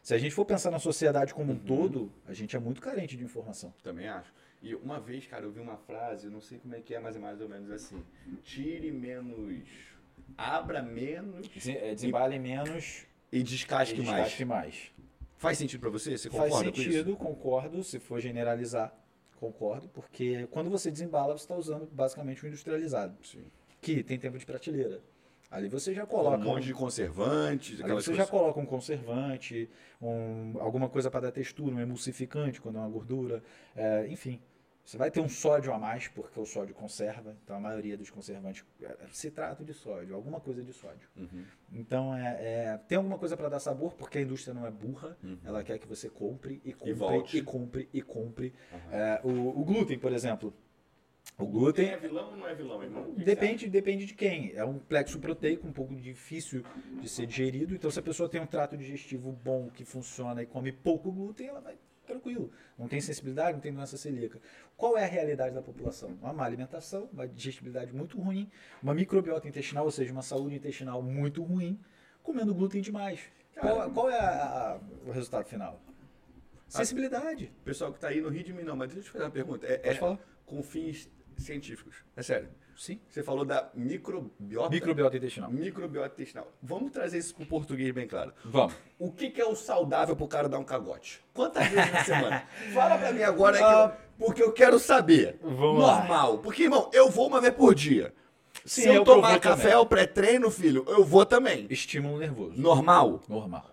se 0.07 0.15
a 0.15 0.19
gente 0.19 0.33
for 0.37 0.45
pensar 0.45 0.71
na 0.71 0.79
sociedade 0.79 1.35
como 1.35 1.51
um 1.53 1.57
Uhum. 1.57 1.65
todo, 1.65 2.13
a 2.29 2.33
gente 2.33 2.55
é 2.55 2.61
muito 2.61 2.81
carente 2.81 3.17
de 3.17 3.25
informação. 3.25 3.75
Também 3.83 4.07
acho. 4.07 4.33
E 4.63 4.73
uma 4.73 5.01
vez, 5.01 5.27
cara, 5.27 5.45
eu 5.45 5.51
vi 5.51 5.59
uma 5.59 5.77
frase, 5.79 6.27
eu 6.27 6.31
não 6.31 6.41
sei 6.41 6.59
como 6.61 6.77
é 6.77 6.81
que 6.81 6.95
é, 6.95 7.01
mas 7.01 7.17
é 7.17 7.19
mais 7.19 7.41
ou 7.41 7.49
menos 7.49 7.69
assim. 7.73 8.01
Tire 8.45 8.93
menos, 8.93 9.65
abra 10.39 10.81
menos 10.81 11.49
é, 11.67 11.93
Desembale 11.93 12.39
menos 12.39 13.05
e 13.33 13.43
descasque 13.43 13.97
e 13.97 14.05
mais. 14.05 14.09
desgaste 14.11 14.45
mais. 14.45 14.93
Faz 15.39 15.59
sentido 15.59 15.81
pra 15.81 15.91
você? 15.91 16.17
Você 16.17 16.31
Faz 16.31 16.51
concorda 16.53 16.71
com 16.71 16.81
isso? 16.81 16.93
sentido, 16.93 17.17
concordo, 17.17 17.83
se 17.83 17.99
for 17.99 18.21
generalizar, 18.21 18.97
concordo, 19.41 19.89
porque 19.89 20.47
quando 20.53 20.71
você 20.71 20.89
desembala, 20.89 21.37
você 21.37 21.43
está 21.47 21.57
usando 21.57 21.85
basicamente 21.91 22.45
o 22.45 22.47
industrializado, 22.47 23.17
Sim. 23.27 23.43
que 23.81 24.05
tem 24.05 24.17
tempo 24.21 24.39
de 24.39 24.47
prateleira. 24.47 25.01
Ali 25.51 25.69
você 25.69 25.95
já 25.95 26.05
Um 26.05 26.07
coloca 26.07 26.39
monte 26.39 26.65
de 26.67 26.75
conservantes, 26.75 27.81
Ali 27.81 27.93
você 27.93 28.11
coisas. 28.11 28.17
já 28.17 28.27
coloca 28.27 28.59
um 28.61 28.67
conservante, 28.67 29.71
um, 30.01 30.55
alguma 30.61 30.89
coisa 30.89 31.11
para 31.11 31.21
dar 31.21 31.33
textura, 31.33 31.75
um 31.75 31.81
emulsificante 31.81 32.61
quando 32.61 32.77
é 32.77 32.81
uma 32.81 32.89
gordura, 32.89 33.43
é, 33.75 34.07
enfim. 34.09 34.41
Você 34.85 34.97
vai 34.97 35.11
ter 35.11 35.19
um 35.19 35.29
sódio 35.29 35.73
a 35.73 35.79
mais, 35.81 36.07
porque 36.07 36.39
o 36.39 36.47
sódio 36.47 36.73
conserva, 36.73 37.37
então 37.43 37.57
a 37.57 37.61
maioria 37.61 37.97
dos 37.97 38.09
conservantes 38.09 38.65
é, 38.81 38.97
se 39.11 39.33
trata 39.33 39.65
de 39.65 39.75
sódio, 39.75 40.15
alguma 40.15 40.39
coisa 40.41 40.63
de 40.63 40.73
sódio. 40.73 41.09
Uhum. 41.17 41.45
Então 41.73 42.17
é, 42.17 42.37
é- 42.75 42.79
tem 42.87 42.97
alguma 42.97 43.19
coisa 43.19 43.37
para 43.37 43.49
dar 43.49 43.59
sabor, 43.59 43.95
porque 43.95 44.19
a 44.19 44.21
indústria 44.21 44.55
não 44.55 44.65
é 44.65 44.71
burra, 44.71 45.17
Uhum. 45.25 45.39
ela 45.45 45.65
quer 45.65 45.79
que 45.79 45.89
você 45.89 46.09
compre 46.09 46.61
e 46.65 46.73
compre 46.73 46.93
volte. 46.95 47.37
e 47.39 47.43
compre 47.43 47.89
e 47.93 48.01
compre. 48.01 48.55
Aham. 48.73 48.93
É, 48.93 49.21
o, 49.25 49.61
o 49.61 49.65
glúten, 49.65 49.99
por 49.99 50.13
exemplo. 50.13 50.55
O 51.39 51.45
glúten 51.47 51.89
é 51.91 51.97
vilão 51.99 52.31
ou 52.31 52.37
não 52.37 52.49
é 52.49 52.55
vilão, 52.55 52.83
irmão? 52.83 53.13
Depende, 53.15 53.69
depende 53.69 54.07
de 54.07 54.15
quem. 54.15 54.53
É 54.55 54.65
um 54.65 54.79
plexo 54.79 55.19
proteico 55.19 55.67
um 55.69 55.73
pouco 55.73 55.95
difícil 55.95 56.65
de 57.01 57.09
ser 57.09 57.27
digerido. 57.27 57.75
Então, 57.75 57.91
se 57.91 57.99
a 57.99 58.03
pessoa 58.03 58.27
tem 58.29 58.41
um 58.41 58.47
trato 58.47 58.75
digestivo 58.77 59.33
bom, 59.33 59.69
que 59.69 59.85
funciona 59.85 60.43
e 60.43 60.47
come 60.47 60.73
pouco 60.73 61.13
glúten, 61.13 61.49
ela 61.49 61.61
vai 61.61 61.77
tranquilo. 62.07 62.51
Não 62.79 62.89
tem 62.89 63.01
sensibilidade, 63.03 63.53
não 63.53 63.61
tem 63.61 63.73
doença 63.75 63.99
celíaca. 63.99 64.41
Qual 64.79 64.97
é 64.97 65.05
a 65.05 65.07
realidade 65.07 65.55
da 65.55 65.61
população? 65.61 66.11
Uma 66.23 66.33
má 66.33 66.45
alimentação, 66.47 67.07
uma 67.13 67.29
digestibilidade 67.29 67.93
muito 67.93 68.19
ruim, 68.19 68.49
uma 68.83 68.95
microbiota 68.95 69.47
intestinal, 69.47 69.85
ou 69.85 69.91
seja, 69.91 70.13
uma 70.13 70.23
saúde 70.23 70.55
intestinal 70.57 71.03
muito 71.03 71.43
ruim, 71.43 71.79
comendo 72.23 72.55
glúten 72.55 72.81
demais. 72.81 73.21
Qual, 73.61 73.91
qual 73.91 74.09
é 74.09 74.19
a- 74.19 74.45
a- 74.75 74.81
o 75.07 75.11
resultado 75.11 75.45
final? 75.47 75.83
Sensibilidade. 76.69 77.53
Pessoal 77.65 77.93
que 77.93 78.01
tá 78.01 78.09
aí 78.09 78.21
no 78.21 78.29
rio 78.31 78.43
de 78.43 78.53
mim, 78.55 78.63
não, 78.63 78.75
mas 78.77 78.89
deixa 78.89 79.01
eu 79.01 79.05
te 79.05 79.11
fazer 79.13 79.25
uma 79.25 79.31
pergunta. 79.31 79.67
É, 79.67 79.77
Pode 79.77 79.89
é- 79.89 79.95
falar. 79.99 80.19
com 80.47 80.63
fins 80.63 81.11
científicos. 81.37 81.97
É 82.17 82.23
sério. 82.23 82.49
Sim. 82.77 83.01
Você 83.09 83.23
falou 83.23 83.45
da 83.45 83.71
microbiota. 83.75 84.69
Microbiota 84.71 85.17
intestinal. 85.17 85.51
Microbiota 85.51 86.15
intestinal. 86.15 86.53
Vamos 86.63 86.93
trazer 86.93 87.17
isso 87.19 87.35
pro 87.35 87.47
português 87.47 87.91
bem 87.95 88.07
claro. 88.07 88.35
Vamos. 88.45 88.75
O 88.99 89.11
que, 89.11 89.31
que 89.31 89.41
é 89.41 89.47
o 89.47 89.55
saudável 89.55 90.15
pro 90.15 90.29
cara 90.29 90.47
dar 90.49 90.59
um 90.59 90.65
cagote? 90.65 91.25
Quantas 91.33 91.67
vezes 91.69 91.91
na 91.91 92.05
semana? 92.05 92.45
Fala 92.75 92.99
pra 92.99 93.13
mim 93.13 93.23
agora, 93.23 93.57
que 93.57 93.65
Ah. 93.65 93.97
eu- 93.99 94.07
porque 94.27 94.43
eu 94.43 94.53
quero 94.53 94.79
saber. 94.79 95.39
Vamos 95.43 95.83
lá. 95.83 95.99
Normal. 96.01 96.39
Porque, 96.39 96.65
irmão, 96.65 96.91
eu 96.93 97.09
vou 97.11 97.27
uma 97.29 97.41
vez 97.41 97.55
por 97.55 97.75
dia. 97.75 98.13
Sim, 98.65 98.83
Se 98.83 98.89
é 98.89 98.91
eu 98.91 98.95
o 98.95 98.97
eu 98.97 99.05
tomar 99.05 99.39
café 99.41 99.73
ao 99.73 99.87
pré-treino, 99.87 100.51
filho, 100.51 100.85
eu 100.89 101.05
vou 101.05 101.25
também. 101.25 101.67
Estímulo 101.71 102.19
nervoso. 102.19 102.61
Normal. 102.61 103.23
Normal. 103.29 103.71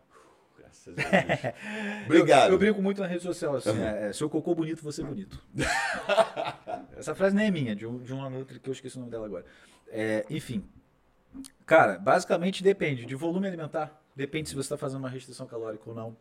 Graças 0.58 0.94
a 0.98 1.02
Deus. 1.02 1.54
Obrigado. 2.06 2.48
Eu, 2.50 2.52
eu 2.54 2.58
brinco 2.60 2.82
muito 2.82 3.02
na 3.02 3.08
rede 3.08 3.24
social 3.24 3.56
assim, 3.56 3.82
é, 3.82 4.10
é, 4.10 4.14
seu 4.14 4.30
cocô 4.30 4.54
bonito, 4.54 4.84
você 4.84 5.02
bonito. 5.04 5.42
Essa 7.04 7.14
frase 7.14 7.36
nem 7.36 7.48
é 7.48 7.52
minha, 7.52 7.76
de, 7.76 7.86
um, 7.86 7.98
de 8.02 8.14
uma 8.14 8.30
outra 8.30 8.58
que 8.58 8.70
eu 8.70 8.72
esqueci 8.72 8.96
o 8.96 9.00
nome 9.02 9.12
dela 9.12 9.26
agora. 9.26 9.46
É, 9.90 10.26
enfim. 10.30 10.64
Cara, 11.66 12.00
basicamente 12.00 12.64
depende 12.64 13.06
de 13.06 13.14
volume 13.14 13.46
alimentar, 13.46 14.02
depende 14.16 14.48
se 14.48 14.56
você 14.56 14.62
está 14.68 14.78
fazendo 14.78 15.00
uma 15.00 15.10
restrição 15.10 15.46
calórica 15.46 15.84
ou 15.90 15.94
não. 15.94 16.16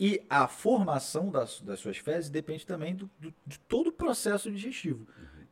E 0.00 0.20
a 0.28 0.48
formação 0.48 1.30
das, 1.30 1.60
das 1.60 1.78
suas 1.78 1.98
fezes 1.98 2.30
depende 2.30 2.66
também 2.66 2.96
do, 2.96 3.08
do- 3.20 3.32
de 3.46 3.60
todo 3.60 3.88
o 3.88 3.92
processo 3.92 4.50
digestivo. 4.50 5.06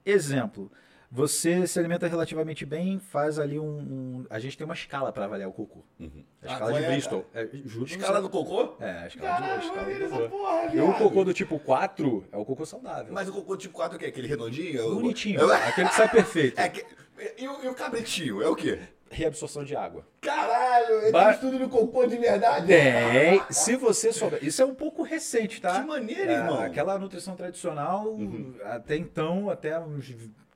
Exemplo, 0.04 0.70
você 1.10 1.66
se 1.66 1.78
alimenta 1.78 2.06
relativamente 2.06 2.64
bem, 2.66 2.98
faz 2.98 3.38
ali 3.38 3.58
um. 3.58 3.64
um- 3.78 4.26
a 4.28 4.38
gente 4.38 4.56
tem 4.58 4.64
uma 4.64 4.74
escala 4.74 5.12
para 5.12 5.24
avaliar 5.24 5.48
o 5.48 5.52
cocô. 5.52 5.84
A 6.00 6.04
Ah, 6.04 6.52
escala 6.52 6.72
de 6.72 6.84
é, 6.84 6.88
Bristol. 6.90 7.24
É, 7.34 7.44
pra 7.44 7.58
Escala 7.84 8.22
do 8.22 8.28
cocô? 8.30 8.74
É, 8.80 8.90
a 8.90 9.06
escala, 9.06 9.28
de, 9.36 9.42
a 9.44 9.46
Caralho, 9.46 9.62
escala 9.62 10.18
do 10.20 10.28
porra, 10.30 10.74
E 10.74 10.80
o 10.80 10.92
cocô 10.94 11.24
do 11.24 11.32
tipo 11.34 11.58
4 11.58 12.24
é 12.32 12.36
o 12.36 12.44
cocô 12.44 12.66
saudável. 12.66 13.12
Mas 13.12 13.28
o 13.28 13.32
cocô 13.32 13.56
tipo 13.56 13.74
4 13.74 13.96
o 13.96 13.98
quê? 14.00 14.06
Aquele 14.06 14.26
redondinho? 14.28 14.94
Bonitinho. 14.94 15.40
Eu- 15.40 15.52
Aquele 15.52 15.88
que 15.88 15.94
sai 15.94 16.10
perfeito. 16.10 16.58
É 16.60 16.68
que... 16.68 16.84
e, 17.38 17.48
o, 17.48 17.64
e 17.64 17.68
o 17.68 17.74
cabritinho? 17.74 18.42
É 18.42 18.48
o 18.48 18.54
quê? 18.56 18.78
Reabsorção 19.08 19.62
de 19.64 19.76
água. 19.76 20.04
Caralho, 20.20 21.00
ele 21.02 21.12
Ba- 21.12 21.30
estudo 21.30 21.58
no 21.60 21.68
cocô 21.68 22.04
de 22.06 22.16
verdade? 22.18 22.66
Tem. 22.66 23.40
Se 23.50 23.76
você 23.76 24.12
souber. 24.12 24.44
Isso 24.44 24.60
é 24.60 24.64
um 24.64 24.74
pouco 24.74 25.02
recente, 25.04 25.60
tá? 25.60 25.80
Que 25.80 25.86
maneiro, 25.86 26.28
É, 26.30 26.34
irmão. 26.34 26.60
Aquela 26.60 26.98
nutrição 26.98 27.36
tradicional, 27.36 28.08
Uhum. 28.08 28.56
até 28.64 28.96
então, 28.96 29.48
até 29.48 29.78
uns 29.78 30.04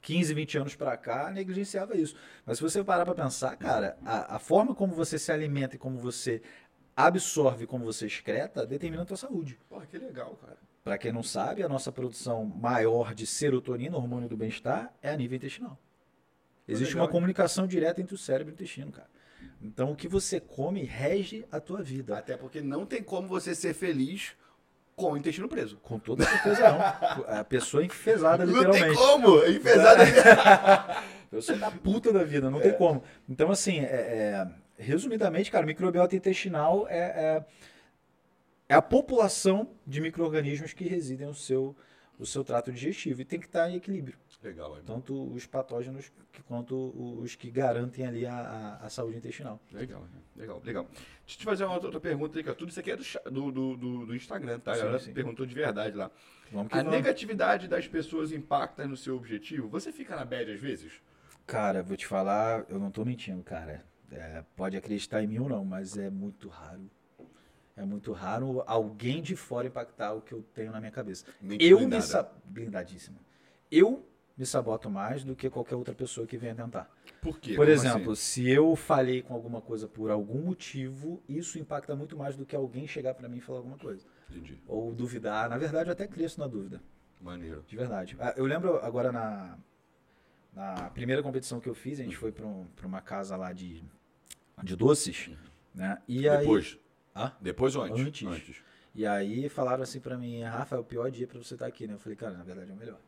15, 0.03 0.32
20 0.34 0.59
anos 0.59 0.76
pra 0.76 0.96
cá, 0.96 1.30
negligenciava 1.30 1.96
isso. 1.96 2.16
Mas 2.46 2.59
se 2.59 2.62
você 2.62 2.82
parar 2.82 3.05
pra 3.05 3.14
pensar, 3.14 3.57
cara, 3.57 3.96
a, 4.05 4.36
a 4.36 4.38
forma 4.38 4.74
como 4.74 4.94
você 4.94 5.18
se 5.18 5.30
alimenta 5.30 5.76
e 5.76 5.78
como 5.78 5.98
você 5.98 6.42
absorve, 6.96 7.66
como 7.66 7.84
você 7.84 8.07
excreta, 8.07 8.66
determina 8.66 9.03
a 9.03 9.07
tua 9.07 9.16
saúde. 9.16 9.59
Porra, 9.68 9.86
que 9.86 9.98
legal, 9.98 10.36
cara. 10.36 10.59
Para 10.82 10.96
quem 10.96 11.12
não 11.12 11.22
sabe, 11.22 11.62
a 11.62 11.68
nossa 11.68 11.92
produção 11.92 12.44
maior 12.44 13.14
de 13.14 13.26
serotonina, 13.26 13.96
hormônio 13.96 14.28
do 14.28 14.36
bem-estar, 14.36 14.92
é 15.03 15.11
a 15.11 15.16
nível 15.16 15.36
intestinal. 15.36 15.78
Existe 16.66 16.92
legal, 16.92 17.03
uma 17.03 17.09
hein? 17.09 17.12
comunicação 17.12 17.66
direta 17.66 18.01
entre 18.01 18.14
o 18.14 18.18
cérebro 18.18 18.53
e 18.53 18.55
o 18.55 18.55
intestino, 18.55 18.90
cara. 18.90 19.09
Então, 19.62 19.92
o 19.92 19.96
que 19.96 20.09
você 20.09 20.40
come 20.40 20.84
rege 20.84 21.46
a 21.53 21.61
tua 21.61 21.82
vida. 21.82 22.16
Até 22.16 22.36
porque 22.36 22.62
não 22.62 22.86
tem 22.86 23.03
como 23.03 23.28
você 23.28 23.55
ser 23.55 23.74
feliz 23.74 24.34
com 25.01 25.12
o 25.12 25.16
intestino 25.16 25.48
preso. 25.48 25.78
Com 25.78 25.98
toda 25.98 26.24
certeza 26.24 26.70
não. 26.70 26.80
A 27.38 27.42
pessoa 27.44 27.82
é 27.82 27.86
enfesada, 27.86 28.44
Não 28.44 28.53
tem 28.53 28.62
literalmente. 28.64 28.98
como! 28.98 29.44
Enfesado 29.46 30.03
Pessoa 31.30 31.59
da 31.59 31.70
puta 31.70 32.12
da 32.12 32.22
vida, 32.24 32.51
não 32.51 32.61
tem 32.61 32.72
como. 32.72 33.03
Então, 33.28 33.51
assim, 33.51 33.78
é- 33.80 33.84
é, 33.84 34.46
resumidamente, 34.76 35.51
cara, 35.51 35.64
microbiota 35.66 36.14
intestinal 36.16 36.86
é, 36.88 36.98
é, 36.98 37.44
é 38.68 38.74
a 38.74 38.82
população 38.82 39.70
de 39.86 40.01
micro-organismos 40.01 40.72
que 40.72 40.84
residem 40.84 41.26
no 41.26 41.34
seu, 41.34 41.74
no 42.18 42.26
seu 42.26 42.44
trato 42.44 42.70
digestivo. 42.72 43.20
E 43.20 43.24
tem 43.24 43.38
que 43.40 43.46
estar 43.46 43.68
em 43.70 43.76
equilíbrio. 43.76 44.16
Legal, 44.43 44.70
irmão. 44.76 44.84
Tanto 44.97 45.32
os 45.34 45.45
patógenos 45.47 46.11
quanto 46.49 46.74
os 47.20 47.34
que 47.34 47.51
garantem 47.51 48.07
ali 48.07 48.24
a, 48.24 48.78
a- 48.82 48.88
saúde 48.88 49.18
intestinal. 49.18 49.61
Legal, 49.70 50.03
legal, 50.34 50.62
legal. 50.64 50.84
Deixa 50.84 51.34
eu 51.34 51.38
te 51.38 51.45
fazer 51.45 51.64
uma 51.64 51.74
outra 51.74 52.01
pergunta 52.01 52.38
aí, 52.38 52.43
cara. 52.45 52.57
Tudo 52.57 52.70
isso 52.70 52.80
aqui 52.80 52.91
é 52.91 52.97
do, 52.97 53.03
do, 53.30 53.76
do, 53.76 54.07
do- 54.07 54.14
Instagram, 54.16 54.59
tá? 54.59 54.72
A 54.72 54.74
Sim, 54.76 54.80
galera 54.80 54.99
sim. 54.99 55.12
perguntou 55.12 55.45
de 55.45 55.55
verdade 55.55 55.95
lá. 55.95 56.11
Vamos 56.51 56.68
que 56.68 56.74
A 56.74 56.78
vamos. 56.82 56.93
negatividade 56.93 57.68
das 57.68 57.86
pessoas 57.86 58.32
impacta 58.32 58.86
no 58.86 58.97
seu 58.97 59.14
objetivo? 59.16 59.68
Você 59.68 59.93
fica 59.93 60.16
na 60.16 60.24
bad 60.24 60.51
às 60.51 60.61
vezes? 60.61 61.03
Cara, 61.47 61.82
vou 61.82 61.97
te 61.97 62.07
falar, 62.07 62.64
eu 62.70 62.78
não 62.78 62.91
tô 62.91 63.05
mentindo, 63.05 63.43
cara. 63.43 63.84
É, 64.11 64.43
pode 64.57 64.76
acreditar 64.76 65.22
em 65.22 65.26
mim 65.26 65.38
ou 65.38 65.49
não, 65.51 65.64
mas 65.66 65.99
é 65.99 66.09
muito 66.09 66.49
raro. 66.49 66.91
É 67.76 67.84
muito 67.84 68.12
raro 68.12 68.62
alguém 68.66 69.22
de 69.22 69.36
fora 69.36 69.66
impactar 69.66 70.12
o 70.14 70.20
que 70.20 70.32
eu 70.32 70.43
tenho 70.55 70.72
na 70.72 70.80
minha 70.80 70.91
cabeça. 70.93 71.24
Eu 71.59 71.78
blindada. 71.78 72.32
me 72.47 72.53
blindadíssima. 72.53 73.18
Eu 73.70 74.05
me 74.41 74.47
saboto 74.47 74.88
mais 74.88 75.22
do 75.22 75.36
que 75.36 75.51
qualquer 75.51 75.74
outra 75.74 75.95
pessoa 75.95 76.26
que 76.26 76.38
venha 76.38 76.55
tentar. 76.55 76.91
Por 77.20 77.38
quê? 77.38 77.51
Por 77.51 77.66
Como 77.66 77.70
exemplo, 77.70 78.12
assim? 78.12 78.22
se 78.22 78.49
eu 78.51 78.74
falhei 78.74 79.20
com 79.20 79.34
alguma 79.34 79.61
coisa 79.61 79.86
por 79.86 80.11
algum 80.11 80.41
motivo, 80.41 81.22
isso 81.28 81.59
impacta 81.59 81.95
muito 81.95 82.16
mais 82.16 82.36
do 82.38 82.47
que 82.47 82.57
alguém 82.57 82.86
chegar 82.88 83.12
pra 83.12 83.28
mim 83.28 83.36
e 83.36 83.41
falar 83.43 83.59
alguma 83.59 83.76
coisa. 83.76 84.07
Entendi. 84.30 84.59
Ou 84.66 84.95
duvidar. 84.95 85.51
Na 85.51 85.59
verdade, 85.59 85.91
eu 85.91 85.93
até 85.93 86.07
cresço 86.07 86.41
na 86.41 86.47
dúvida. 86.47 86.80
Maneiro. 87.20 87.62
De 87.68 87.76
verdade. 87.76 88.16
Ah, 88.18 88.32
Eu 88.34 88.47
lembro 88.47 88.76
agora 88.82 89.12
na, 89.12 89.59
na 90.55 90.88
primeira 90.88 91.22
competição 91.22 91.61
que 91.61 91.68
eu 91.68 91.74
fiz, 91.74 92.01
a 92.01 92.03
gente 92.03 92.16
foi 92.16 92.32
pra 92.32 92.47
um- 92.47 92.66
uma 92.82 93.03
casa 93.03 93.36
lá 93.36 93.53
de, 93.53 93.84
de 94.62 94.74
doces, 94.74 95.30
né? 95.74 96.01
E 96.09 96.26
aí, 96.26 96.38
Depois? 96.38 96.78
Ah? 97.14 97.32
Depois 97.43 97.76
ou 97.76 97.82
antes? 97.82 98.26
Antes. 98.26 98.62
E 98.95 99.07
aí 99.07 99.51
falaram 99.51 99.82
assim 99.82 100.01
pra 100.01 100.16
mim, 100.16 100.41
Rafa, 100.43 100.76
é 100.76 100.78
o 100.78 100.84
pior 100.84 101.11
dia 101.11 101.26
pra 101.26 101.38
você 101.38 101.53
estar 101.55 101.66
aqui, 101.66 101.86
né? 101.86 101.93
Eu 101.93 101.99
falei, 101.99 102.16
cara, 102.16 102.38
na 102.38 102.43
verdade 102.43 102.70
é 102.70 102.74
o 102.74 102.76
melhor. 102.76 102.99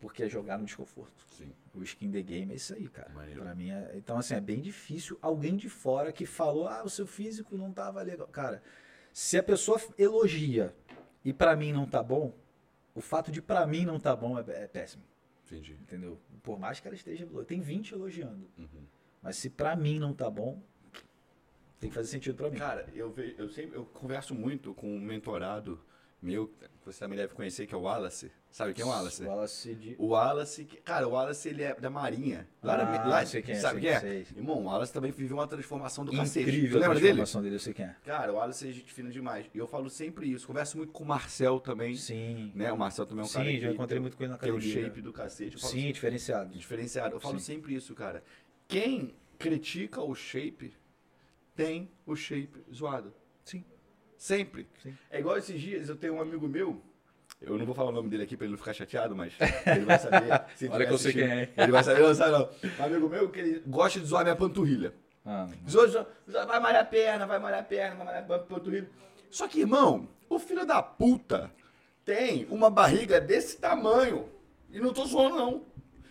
Porque 0.00 0.24
é 0.24 0.28
jogar 0.28 0.58
no 0.58 0.64
desconforto. 0.64 1.24
Sim. 1.30 1.52
O 1.74 1.82
skin 1.82 2.10
the 2.10 2.22
game 2.22 2.52
é 2.52 2.56
isso 2.56 2.74
aí, 2.74 2.88
cara. 2.88 3.10
Maneiro. 3.12 3.40
Pra 3.40 3.54
mim 3.54 3.70
é... 3.70 3.92
Então, 3.94 4.18
assim, 4.18 4.34
é 4.34 4.40
bem 4.40 4.60
difícil 4.60 5.18
alguém 5.22 5.56
de 5.56 5.68
fora 5.68 6.12
que 6.12 6.26
falou, 6.26 6.68
ah, 6.68 6.82
o 6.84 6.90
seu 6.90 7.06
físico 7.06 7.56
não 7.56 7.72
tava 7.72 8.02
legal. 8.02 8.26
Cara, 8.28 8.62
se 9.12 9.38
a 9.38 9.42
pessoa 9.42 9.80
elogia 9.98 10.74
e 11.24 11.32
pra 11.32 11.56
mim 11.56 11.72
não 11.72 11.86
tá 11.86 12.02
bom, 12.02 12.34
o 12.94 13.00
fato 13.00 13.30
de 13.30 13.40
pra 13.40 13.66
mim 13.66 13.84
não 13.84 13.98
tá 13.98 14.14
bom 14.14 14.38
é, 14.38 14.44
é 14.48 14.66
péssimo. 14.66 15.02
Entendi. 15.46 15.74
Entendeu? 15.74 16.18
Por 16.42 16.58
mais 16.58 16.80
que 16.80 16.88
ela 16.88 16.96
esteja. 16.96 17.26
Tem 17.46 17.60
20 17.60 17.92
elogiando. 17.92 18.50
Uhum. 18.58 18.86
Mas 19.22 19.36
se 19.36 19.50
pra 19.50 19.74
mim 19.74 19.98
não 19.98 20.12
tá 20.12 20.30
bom, 20.30 20.62
tem 21.78 21.90
que 21.90 21.94
fazer 21.94 22.08
sentido 22.08 22.36
pra 22.36 22.50
mim. 22.50 22.58
Cara, 22.58 22.88
eu, 22.94 23.10
ve, 23.10 23.34
eu 23.38 23.48
sempre 23.48 23.76
eu 23.76 23.84
converso 23.84 24.34
muito 24.34 24.74
com 24.74 24.88
um 24.88 25.00
mentorado 25.00 25.80
meu, 26.22 26.50
você 26.84 26.98
também 27.00 27.16
deve 27.18 27.34
conhecer, 27.34 27.66
que 27.66 27.74
é 27.74 27.78
o 27.78 27.82
Wallace. 27.82 28.32
Sabe 28.50 28.72
quem 28.72 28.82
é 28.82 28.86
o 28.86 28.88
Wallace? 28.88 29.22
O 29.22 29.26
Wallace 29.28 29.74
de. 29.74 29.96
O 29.98 30.06
Wallace, 30.08 30.64
que- 30.64 30.78
cara, 30.78 31.06
o 31.06 31.10
Wallace 31.12 31.48
ele 31.48 31.62
é 31.62 31.74
da 31.74 31.90
Marinha. 31.90 32.48
Lá, 32.62 32.78
na- 32.78 33.02
Ah, 33.02 33.06
lá 33.06 33.26
sei 33.26 33.42
quem 33.42 33.54
é, 33.54 33.58
sabe 33.60 33.80
sei, 33.80 33.88
quem 33.88 33.90
é? 33.96 34.00
sei. 34.00 34.26
Irmão, 34.36 34.58
o 34.60 34.64
Wallace 34.64 34.92
também 34.92 35.10
viveu 35.12 35.36
uma 35.36 35.46
transformação 35.46 36.04
do 36.06 36.12
cacete. 36.12 36.48
Incrível 36.48 36.70
Tu 36.70 36.76
a 36.76 36.80
lembra 36.80 36.94
dele? 36.94 37.06
transformação 37.08 37.42
dele, 37.42 37.54
eu 37.56 37.60
sei 37.60 37.74
quem 37.74 37.84
é. 37.84 37.96
Cara, 38.04 38.32
o 38.32 38.36
Wallace 38.36 38.66
é 38.68 38.72
gente 38.72 38.92
fina 38.92 39.10
demais. 39.10 39.46
E 39.54 39.58
eu 39.58 39.66
falo 39.66 39.90
sempre 39.90 40.32
isso. 40.32 40.46
Converso 40.46 40.78
muito 40.78 40.92
com 40.92 41.04
o 41.04 41.06
Marcel 41.06 41.60
também. 41.60 41.94
Sim. 41.96 42.50
Né? 42.54 42.72
O 42.72 42.78
Marcel 42.78 43.04
também 43.04 43.24
é 43.24 43.28
um 43.28 43.30
cara 43.30 43.44
Sim, 43.44 43.60
já 43.60 43.70
encontrei 43.72 43.96
tem- 43.96 44.00
muito 44.02 44.16
com 44.16 44.22
ele 44.24 44.32
na 44.32 44.38
tem 44.38 44.50
o 44.50 44.56
academia. 44.56 44.82
shape 44.84 45.02
do 45.02 45.12
cacete. 45.12 45.60
Sim, 45.60 45.92
diferenciado. 45.92 46.56
diferenciado. 46.56 47.14
Eu 47.16 47.20
falo 47.20 47.38
Sim. 47.38 47.44
sempre 47.44 47.74
isso, 47.74 47.94
cara. 47.94 48.24
Quem 48.66 49.14
critica 49.38 50.00
o 50.00 50.14
shape 50.14 50.72
tem 51.54 51.90
o 52.06 52.16
shape 52.16 52.64
zoado. 52.72 53.12
Sim. 53.44 53.62
Sempre. 54.16 54.66
Sim. 54.82 54.96
É 55.10 55.18
igual 55.18 55.36
esses 55.36 55.60
dias, 55.60 55.88
eu 55.88 55.96
tenho 55.96 56.14
um 56.14 56.20
amigo 56.20 56.48
meu, 56.48 56.80
eu 57.40 57.58
não 57.58 57.66
vou 57.66 57.74
falar 57.74 57.90
o 57.90 57.92
nome 57.92 58.08
dele 58.08 58.22
aqui 58.22 58.36
pra 58.36 58.46
ele 58.46 58.52
não 58.52 58.58
ficar 58.58 58.72
chateado, 58.72 59.14
mas 59.14 59.32
ele 59.66 59.84
vai 59.84 59.98
saber. 59.98 60.42
Olha 60.72 60.86
que 60.86 60.92
eu 60.92 60.98
sei 60.98 61.12
quem 61.12 61.22
é. 61.22 61.52
Ele 61.56 61.70
vai 61.72 61.84
saber, 61.84 62.00
não 62.02 62.14
sabe 62.14 62.32
não. 62.32 62.48
Um 62.80 62.84
amigo 62.84 63.08
meu 63.08 63.30
que 63.30 63.38
ele 63.38 63.62
gosta 63.66 64.00
de 64.00 64.06
zoar 64.06 64.24
minha 64.24 64.34
panturrilha. 64.36 64.94
Ah, 65.24 65.46
Zoa, 65.68 65.88
zoa, 65.88 66.08
zoa, 66.30 66.46
vai 66.46 66.60
malhar 66.60 66.82
a 66.82 66.84
perna, 66.84 67.26
vai 67.26 67.38
malhar 67.38 67.60
a 67.60 67.64
perna, 67.64 67.96
vai 67.96 68.06
malhar 68.06 68.30
a 68.30 68.38
panturrilha. 68.38 68.88
Só 69.30 69.46
que, 69.48 69.60
irmão, 69.60 70.08
o 70.30 70.38
filho 70.38 70.64
da 70.64 70.82
puta 70.82 71.50
tem 72.04 72.46
uma 72.48 72.70
barriga 72.70 73.20
desse 73.20 73.58
tamanho. 73.58 74.28
E 74.70 74.80
não 74.80 74.92
tô 74.92 75.04
zoando, 75.04 75.36
não. 75.36 75.64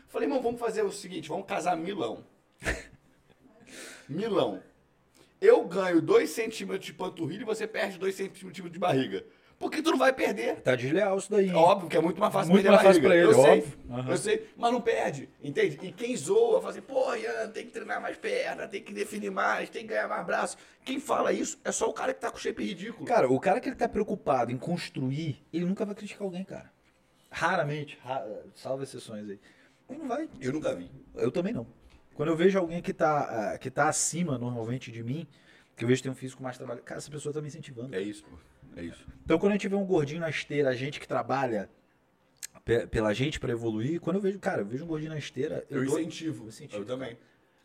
Falei, 0.10 0.28
irmão, 0.28 0.42
vamos 0.42 0.60
fazer 0.60 0.84
o 0.84 0.92
seguinte, 0.92 1.30
vamos 1.30 1.48
casar 1.48 1.76
milão. 1.76 2.24
milão. 4.08 4.62
Eu 5.46 5.64
ganho 5.66 6.02
2 6.02 6.30
centímetros 6.30 6.86
de 6.86 6.94
panturrilha 6.94 7.42
e 7.42 7.46
você 7.46 7.68
perde 7.68 7.98
2 7.98 8.14
centímetros 8.16 8.72
de 8.72 8.80
barriga. 8.80 9.24
Por 9.58 9.72
que 9.72 9.82
tu 9.82 9.92
não 9.92 9.98
vai 9.98 10.12
perder? 10.12 10.58
tá 10.62 10.76
desleal 10.76 11.18
isso 11.18 11.32
daí. 11.32 11.46
hein? 11.48 11.56
Óbvio 11.56 11.88
que 11.90 11.96
é 11.96 12.02
muito 12.02 12.20
mais 12.20 12.34
fácil 12.34 12.52
Muito 12.52 12.64
perder 12.64 12.76
mais 12.76 12.86
a 12.86 12.90
fácil 12.90 13.02
barriga. 13.02 13.34
pra 13.34 13.42
ele, 13.48 13.58
eu 13.58 13.64
sei. 13.64 13.74
Aham. 13.90 14.12
eu 14.12 14.18
sei, 14.18 14.50
mas 14.58 14.72
não 14.74 14.82
perde, 14.82 15.30
entende? 15.42 15.80
E 15.82 15.92
quem 15.94 16.16
zoa, 16.18 16.60
fala 16.60 16.72
assim, 16.72 16.82
pô, 16.82 17.16
Ian, 17.16 17.48
tem 17.52 17.66
que 17.66 17.72
treinar 17.72 18.02
mais 18.02 18.18
perna, 18.18 18.68
tem 18.68 18.84
que 18.84 18.94
definir 18.94 19.32
mais, 19.32 19.70
tem 19.70 19.84
que 19.84 19.88
ganhar 19.94 20.10
mais 20.10 20.26
braço. 20.26 20.58
Quem 20.84 21.00
fala 21.00 21.32
isso 21.32 21.58
é 21.64 21.72
só 21.72 21.90
o 21.90 21.94
cara 21.94 22.14
que 22.14 22.20
tá 22.20 22.30
com 22.30 22.38
shape 22.38 22.66
ridículo. 22.66 23.06
Cara, 23.08 23.32
o 23.32 23.40
cara 23.40 23.62
que 23.62 23.70
ele 23.70 23.78
tá 23.78 23.88
preocupado 23.88 24.52
em 24.52 24.58
construir, 24.58 25.42
ele 25.54 25.64
nunca 25.66 25.86
vai 25.86 25.96
criticar 25.96 26.24
alguém, 26.24 26.44
cara. 26.44 26.70
Raramente, 27.32 27.98
ra- 28.04 28.26
salvo 28.56 28.84
exceções 28.84 29.30
aí. 29.30 29.40
Ele 29.90 30.00
não 30.00 30.08
vai. 30.08 30.28
Eu 30.42 30.52
nunca 30.52 30.76
vi. 30.76 30.92
Eu 31.16 31.32
também 31.32 31.54
não. 31.54 31.66
Quando 32.16 32.30
eu 32.30 32.36
vejo 32.36 32.58
alguém 32.58 32.82
que 32.82 32.94
tá, 32.94 33.54
ah, 33.54 33.58
que 33.58 33.70
tá 33.70 33.88
acima 33.88 34.38
normalmente 34.38 34.92
de 34.92 35.04
mim, 35.04 35.28
que 35.76 35.84
eu 35.84 35.88
vejo 35.88 36.00
que 36.00 36.04
tem 36.04 36.12
um 36.12 36.16
físico 36.16 36.42
mais 36.42 36.58
trabalho, 36.58 36.82
cara, 36.82 36.98
essa 36.98 37.12
pessoa 37.12 37.32
tá 37.32 37.42
me 37.42 37.48
incentivando. 37.48 37.94
É 37.94 38.02
isso, 38.02 38.24
pô. 38.24 38.38
É 38.76 38.84
isso. 38.84 39.06
Então 39.24 39.38
quando 39.38 39.52
a 39.52 39.56
gente 39.56 39.68
vê 39.68 39.76
um 39.76 39.86
gordinho 39.86 40.22
na 40.22 40.30
esteira, 40.30 40.70
a 40.70 40.76
gente 40.76 41.00
que 41.00 41.08
trabalha, 41.08 41.70
pela 42.90 43.14
gente 43.14 43.40
para 43.40 43.52
evoluir. 43.52 44.00
Quando 44.00 44.16
eu 44.16 44.22
vejo, 44.22 44.40
cara, 44.40 44.62
eu 44.62 44.66
vejo 44.66 44.84
um 44.84 44.88
gordinho 44.88 45.12
na 45.12 45.18
esteira. 45.18 45.64
Eu, 45.70 45.84
eu 45.84 45.86
incentivo. 45.86 46.46
Eu, 46.46 46.48
incentivo, 46.48 46.82
eu 46.82 46.86
também. 46.86 47.18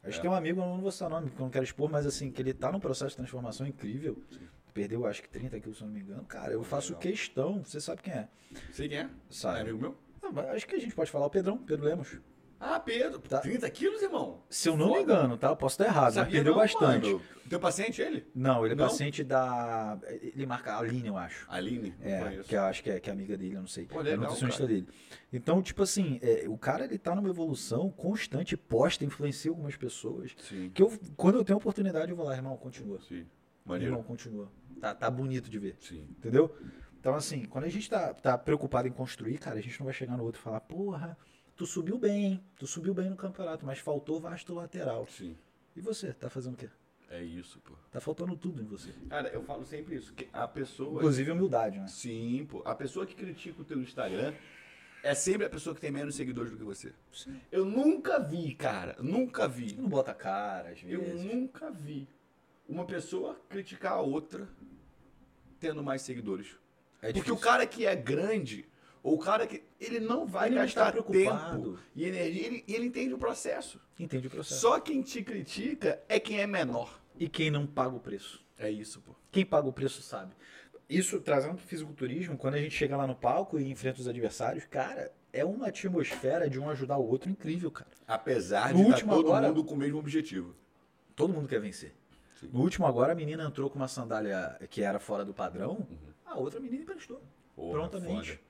Acho 0.02 0.08
é. 0.08 0.12
que 0.12 0.20
tem 0.20 0.30
um 0.30 0.34
amigo, 0.34 0.60
eu 0.60 0.66
não 0.66 0.80
vou 0.80 0.90
citar 0.90 1.08
nome, 1.08 1.28
porque 1.28 1.40
eu 1.40 1.44
não 1.44 1.50
quero 1.50 1.64
expor, 1.64 1.90
mas 1.90 2.06
assim, 2.06 2.30
que 2.30 2.40
ele 2.40 2.52
tá 2.52 2.70
num 2.70 2.80
processo 2.80 3.10
de 3.10 3.16
transformação 3.16 3.66
incrível. 3.66 4.22
Sim. 4.30 4.40
Perdeu, 4.72 5.04
acho 5.06 5.22
que 5.22 5.28
30 5.28 5.58
quilos, 5.60 5.78
se 5.78 5.82
eu 5.84 5.88
não 5.88 5.94
me 5.94 6.00
engano. 6.00 6.24
Cara, 6.24 6.52
eu 6.52 6.62
faço 6.62 6.88
Legal. 6.88 7.00
questão. 7.00 7.64
Você 7.64 7.80
sabe 7.80 8.02
quem 8.02 8.12
é? 8.12 8.28
Sei 8.72 8.88
quem 8.88 8.98
é. 8.98 9.10
Sabe. 9.28 9.58
É 9.58 9.62
amigo 9.62 9.78
meu? 9.78 9.98
Não, 10.22 10.38
acho 10.50 10.66
que 10.66 10.74
a 10.74 10.78
gente 10.78 10.94
pode 10.94 11.10
falar 11.10 11.26
o 11.26 11.30
Pedrão, 11.30 11.58
Pedro 11.58 11.84
Lemos. 11.84 12.18
Ah, 12.62 12.78
Pedro, 12.78 13.18
tá. 13.20 13.38
30 13.40 13.70
quilos, 13.70 14.02
irmão? 14.02 14.42
Se 14.50 14.68
eu 14.68 14.76
não 14.76 14.88
Foda. 14.88 14.98
me 14.98 15.02
engano, 15.02 15.38
tá? 15.38 15.48
Eu 15.48 15.56
posso 15.56 15.72
estar 15.74 15.86
errado, 15.86 16.12
Sabia 16.12 16.24
mas 16.24 16.32
perdeu 16.32 16.52
não, 16.52 16.60
bastante. 16.60 17.06
Mano. 17.06 17.22
Teu 17.48 17.58
paciente, 17.58 18.02
ele? 18.02 18.26
Não, 18.34 18.66
ele 18.66 18.74
é 18.74 18.76
não? 18.76 18.86
paciente 18.86 19.24
da. 19.24 19.98
Ele 20.04 20.44
marca 20.44 20.74
a 20.74 20.78
Aline, 20.78 21.08
eu 21.08 21.16
acho. 21.16 21.46
Aline? 21.48 21.94
É, 22.02 22.42
que 22.46 22.54
eu 22.54 22.62
acho 22.62 22.82
que 22.82 22.90
é, 22.90 23.00
que 23.00 23.08
é 23.08 23.12
amiga 23.14 23.34
dele, 23.34 23.56
eu 23.56 23.60
não 23.60 23.66
sei. 23.66 23.86
Pô, 23.86 24.00
legal, 24.00 24.12
é 24.12 24.16
nutricionista 24.18 24.66
dele. 24.66 24.86
Então, 25.32 25.62
tipo 25.62 25.82
assim, 25.82 26.20
é, 26.20 26.44
o 26.48 26.58
cara 26.58 26.84
ele 26.84 26.98
tá 26.98 27.14
numa 27.14 27.30
evolução 27.30 27.90
constante, 27.90 28.58
posta, 28.58 29.06
influencia 29.06 29.50
algumas 29.50 29.74
pessoas. 29.76 30.36
Sim. 30.38 30.70
Que 30.74 30.82
eu, 30.82 30.92
quando 31.16 31.38
eu 31.38 31.44
tenho 31.44 31.56
oportunidade, 31.56 32.10
eu 32.10 32.16
vou 32.16 32.26
lá, 32.26 32.36
irmão, 32.36 32.54
continua. 32.58 33.00
Sim. 33.08 33.26
Maneiro. 33.64 33.94
Irmão, 33.94 34.04
continua. 34.04 34.52
Tá, 34.78 34.94
tá 34.94 35.10
bonito 35.10 35.48
de 35.48 35.58
ver. 35.58 35.76
Sim. 35.80 36.06
Entendeu? 36.10 36.54
Então, 37.00 37.14
assim, 37.14 37.46
quando 37.46 37.64
a 37.64 37.70
gente 37.70 37.88
tá, 37.88 38.12
tá 38.12 38.36
preocupado 38.36 38.86
em 38.86 38.92
construir, 38.92 39.38
cara, 39.38 39.58
a 39.58 39.62
gente 39.62 39.80
não 39.80 39.86
vai 39.86 39.94
chegar 39.94 40.16
no 40.16 40.24
outro 40.24 40.38
e 40.38 40.44
falar, 40.44 40.60
porra 40.60 41.16
tu 41.60 41.66
subiu 41.66 41.98
bem, 41.98 42.42
tu 42.56 42.66
subiu 42.66 42.94
bem 42.94 43.10
no 43.10 43.16
campeonato, 43.16 43.66
mas 43.66 43.78
faltou 43.78 44.18
vasto 44.18 44.54
lateral. 44.54 45.06
Sim. 45.06 45.36
E 45.76 45.80
você, 45.82 46.10
tá 46.10 46.30
fazendo 46.30 46.54
o 46.54 46.56
quê? 46.56 46.70
É 47.10 47.22
isso, 47.22 47.60
pô. 47.60 47.74
Tá 47.90 48.00
faltando 48.00 48.34
tudo 48.34 48.62
em 48.62 48.64
você. 48.64 48.94
Cara, 49.10 49.28
eu 49.28 49.42
falo 49.42 49.62
sempre 49.66 49.94
isso, 49.94 50.14
que 50.14 50.26
a 50.32 50.48
pessoa... 50.48 50.94
Inclusive 50.94 51.30
humildade, 51.30 51.78
né? 51.78 51.86
Sim, 51.86 52.46
pô. 52.48 52.62
A 52.64 52.74
pessoa 52.74 53.04
que 53.04 53.14
critica 53.14 53.60
o 53.60 53.64
teu 53.66 53.78
Instagram 53.78 54.32
é 55.02 55.14
sempre 55.14 55.46
a 55.46 55.50
pessoa 55.50 55.74
que 55.74 55.82
tem 55.82 55.90
menos 55.90 56.14
seguidores 56.14 56.50
do 56.50 56.56
que 56.56 56.64
você. 56.64 56.94
Sim. 57.12 57.38
Eu 57.52 57.66
nunca 57.66 58.18
vi, 58.18 58.54
cara, 58.54 58.96
nunca 58.98 59.46
vi. 59.46 59.74
Não 59.74 59.86
bota 59.86 60.14
cara, 60.14 60.70
às 60.70 60.80
vezes. 60.80 60.98
Eu 60.98 61.14
nunca 61.22 61.70
vi 61.70 62.08
uma 62.66 62.86
pessoa 62.86 63.38
criticar 63.50 63.92
a 63.92 64.00
outra 64.00 64.48
tendo 65.58 65.82
mais 65.82 66.00
seguidores. 66.00 66.56
É 67.02 67.12
Porque 67.12 67.30
o 67.30 67.36
cara 67.36 67.66
que 67.66 67.84
é 67.84 67.94
grande, 67.94 68.66
ou 69.02 69.16
o 69.16 69.18
cara 69.18 69.46
que. 69.46 69.62
Ele 69.80 69.98
não 69.98 70.26
vai 70.26 70.48
ele 70.48 70.56
gastar 70.56 70.94
não 70.94 71.02
tá 71.02 71.10
tempo 71.10 71.78
e 71.96 72.04
energia. 72.04 72.46
Ele, 72.46 72.64
ele 72.68 72.86
entende 72.86 73.14
o 73.14 73.18
processo. 73.18 73.80
Entende 73.98 74.26
o 74.26 74.30
processo. 74.30 74.60
Só 74.60 74.78
quem 74.78 75.00
te 75.00 75.22
critica 75.22 76.02
é 76.06 76.20
quem 76.20 76.38
é 76.40 76.46
menor. 76.46 77.00
E 77.18 77.28
quem 77.28 77.50
não 77.50 77.66
paga 77.66 77.96
o 77.96 78.00
preço. 78.00 78.44
É 78.58 78.70
isso, 78.70 79.00
pô. 79.00 79.14
Quem 79.32 79.44
paga 79.44 79.66
o 79.66 79.72
preço 79.72 80.02
sabe. 80.02 80.34
Isso, 80.86 81.18
trazendo 81.20 81.54
pro 81.54 81.64
fisiculturismo, 81.66 82.36
quando 82.36 82.56
a 82.56 82.58
gente 82.60 82.74
chega 82.74 82.96
lá 82.96 83.06
no 83.06 83.14
palco 83.14 83.58
e 83.58 83.70
enfrenta 83.70 84.00
os 84.00 84.08
adversários, 84.08 84.64
cara, 84.66 85.10
é 85.32 85.44
uma 85.44 85.68
atmosfera 85.68 86.50
de 86.50 86.58
um 86.58 86.68
ajudar 86.68 86.98
o 86.98 87.08
outro 87.08 87.30
incrível, 87.30 87.70
cara. 87.70 87.90
Apesar 88.06 88.74
no 88.74 88.84
de 88.84 88.90
estar 88.90 89.06
todo 89.06 89.28
agora, 89.28 89.48
mundo 89.48 89.64
com 89.64 89.74
o 89.74 89.78
mesmo 89.78 89.98
objetivo. 89.98 90.54
Todo 91.16 91.32
mundo 91.32 91.48
quer 91.48 91.60
vencer. 91.60 91.94
Sim. 92.38 92.50
No 92.52 92.60
último 92.60 92.86
agora, 92.86 93.12
a 93.12 93.14
menina 93.14 93.44
entrou 93.44 93.70
com 93.70 93.76
uma 93.76 93.88
sandália 93.88 94.58
que 94.68 94.82
era 94.82 94.98
fora 94.98 95.24
do 95.24 95.32
padrão, 95.32 95.86
uhum. 95.88 95.98
a 96.26 96.38
outra 96.38 96.58
menina 96.60 96.82
emprestou. 96.82 97.22
Porra, 97.54 97.72
prontamente. 97.72 98.32
Foda 98.32 98.49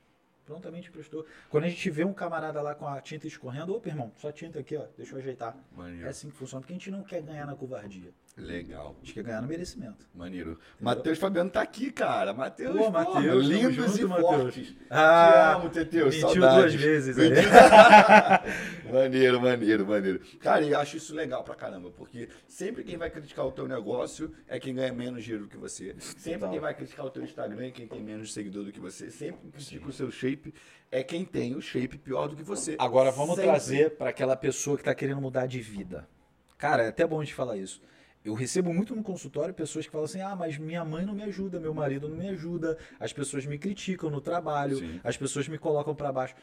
prontamente 0.50 0.90
prestou. 0.90 1.24
Quando 1.48 1.64
a 1.64 1.68
gente 1.68 1.88
vê 1.90 2.04
um 2.04 2.12
camarada 2.12 2.60
lá 2.60 2.74
com 2.74 2.84
a 2.84 3.00
tinta 3.00 3.28
escorrendo, 3.28 3.72
opa, 3.72 3.88
irmão, 3.88 4.12
só 4.16 4.32
tinta 4.32 4.58
aqui, 4.58 4.76
ó, 4.76 4.84
deixa 4.96 5.14
eu 5.14 5.18
ajeitar. 5.20 5.56
Maneiro. 5.76 6.06
É 6.06 6.10
assim 6.10 6.28
que 6.28 6.36
funciona, 6.36 6.60
porque 6.60 6.72
a 6.72 6.76
gente 6.76 6.90
não 6.90 7.04
quer 7.04 7.22
ganhar 7.22 7.46
na 7.46 7.54
covardia. 7.54 8.12
Legal. 8.36 8.96
A 8.96 9.04
gente 9.04 9.14
quer 9.14 9.24
ganhar 9.24 9.42
no 9.42 9.48
merecimento. 9.48 10.08
Maneiro. 10.14 10.58
Matheus 10.80 11.18
Fabiano 11.18 11.50
tá 11.50 11.60
aqui, 11.60 11.90
cara. 11.90 12.32
Matheus, 12.32 12.76
Pô, 12.76 12.90
Matheus, 12.90 13.46
lindos 13.46 13.74
junto, 13.74 14.16
e 14.16 14.20
fortes. 14.20 14.76
Ah, 14.88 15.56
Te 15.56 15.60
amo, 15.60 15.70
Teteu. 15.70 16.06
Mentiu 16.08 16.40
duas 16.40 16.74
vezes. 16.74 17.16
Maneiro, 18.90 19.40
maneiro, 19.40 19.86
maneiro. 19.86 20.20
Cara, 20.40 20.64
eu 20.64 20.78
acho 20.78 20.96
isso 20.96 21.14
legal 21.14 21.44
pra 21.44 21.54
caramba, 21.54 21.90
porque 21.90 22.28
sempre 22.48 22.82
quem 22.82 22.96
vai 22.96 23.10
criticar 23.10 23.46
o 23.46 23.52
teu 23.52 23.68
negócio 23.68 24.32
é 24.48 24.58
quem 24.58 24.74
ganha 24.74 24.92
menos 24.92 25.22
dinheiro 25.22 25.44
do 25.44 25.50
que 25.50 25.56
você. 25.56 25.94
Sempre 25.98 26.48
quem 26.48 26.58
vai 26.58 26.74
criticar 26.74 27.06
o 27.06 27.10
teu 27.10 27.22
Instagram 27.22 27.66
é 27.66 27.70
quem 27.70 27.86
tem 27.86 28.02
menos 28.02 28.32
seguidor 28.32 28.64
do 28.64 28.72
que 28.72 28.80
você. 28.80 29.10
Sempre 29.10 29.50
critica 29.50 29.88
o 29.88 29.92
seu 29.92 30.10
shape 30.10 30.39
é 30.90 31.02
quem 31.02 31.24
tem 31.24 31.54
o 31.54 31.60
shape 31.60 31.98
pior 31.98 32.28
do 32.28 32.36
que 32.36 32.42
você. 32.42 32.76
Agora 32.78 33.10
vamos 33.10 33.36
sempre. 33.36 33.50
trazer 33.50 33.96
para 33.96 34.10
aquela 34.10 34.36
pessoa 34.36 34.76
que 34.76 34.84
tá 34.84 34.94
querendo 34.94 35.20
mudar 35.20 35.46
de 35.46 35.60
vida. 35.60 36.08
Cara, 36.58 36.82
é 36.84 36.88
até 36.88 37.06
bom 37.06 37.20
a 37.20 37.24
gente 37.24 37.34
falar 37.34 37.56
isso. 37.56 37.80
Eu 38.22 38.34
recebo 38.34 38.72
muito 38.74 38.94
no 38.94 39.02
consultório 39.02 39.54
pessoas 39.54 39.86
que 39.86 39.92
falam 39.92 40.04
assim: 40.04 40.20
ah, 40.20 40.36
mas 40.36 40.58
minha 40.58 40.84
mãe 40.84 41.06
não 41.06 41.14
me 41.14 41.22
ajuda, 41.22 41.58
meu 41.58 41.72
marido 41.72 42.08
não 42.08 42.16
me 42.16 42.28
ajuda, 42.28 42.76
as 42.98 43.12
pessoas 43.12 43.46
me 43.46 43.58
criticam 43.58 44.10
no 44.10 44.20
trabalho, 44.20 44.76
Sim. 44.76 45.00
as 45.02 45.16
pessoas 45.16 45.48
me 45.48 45.56
colocam 45.56 45.94
para 45.94 46.12
baixo. 46.12 46.34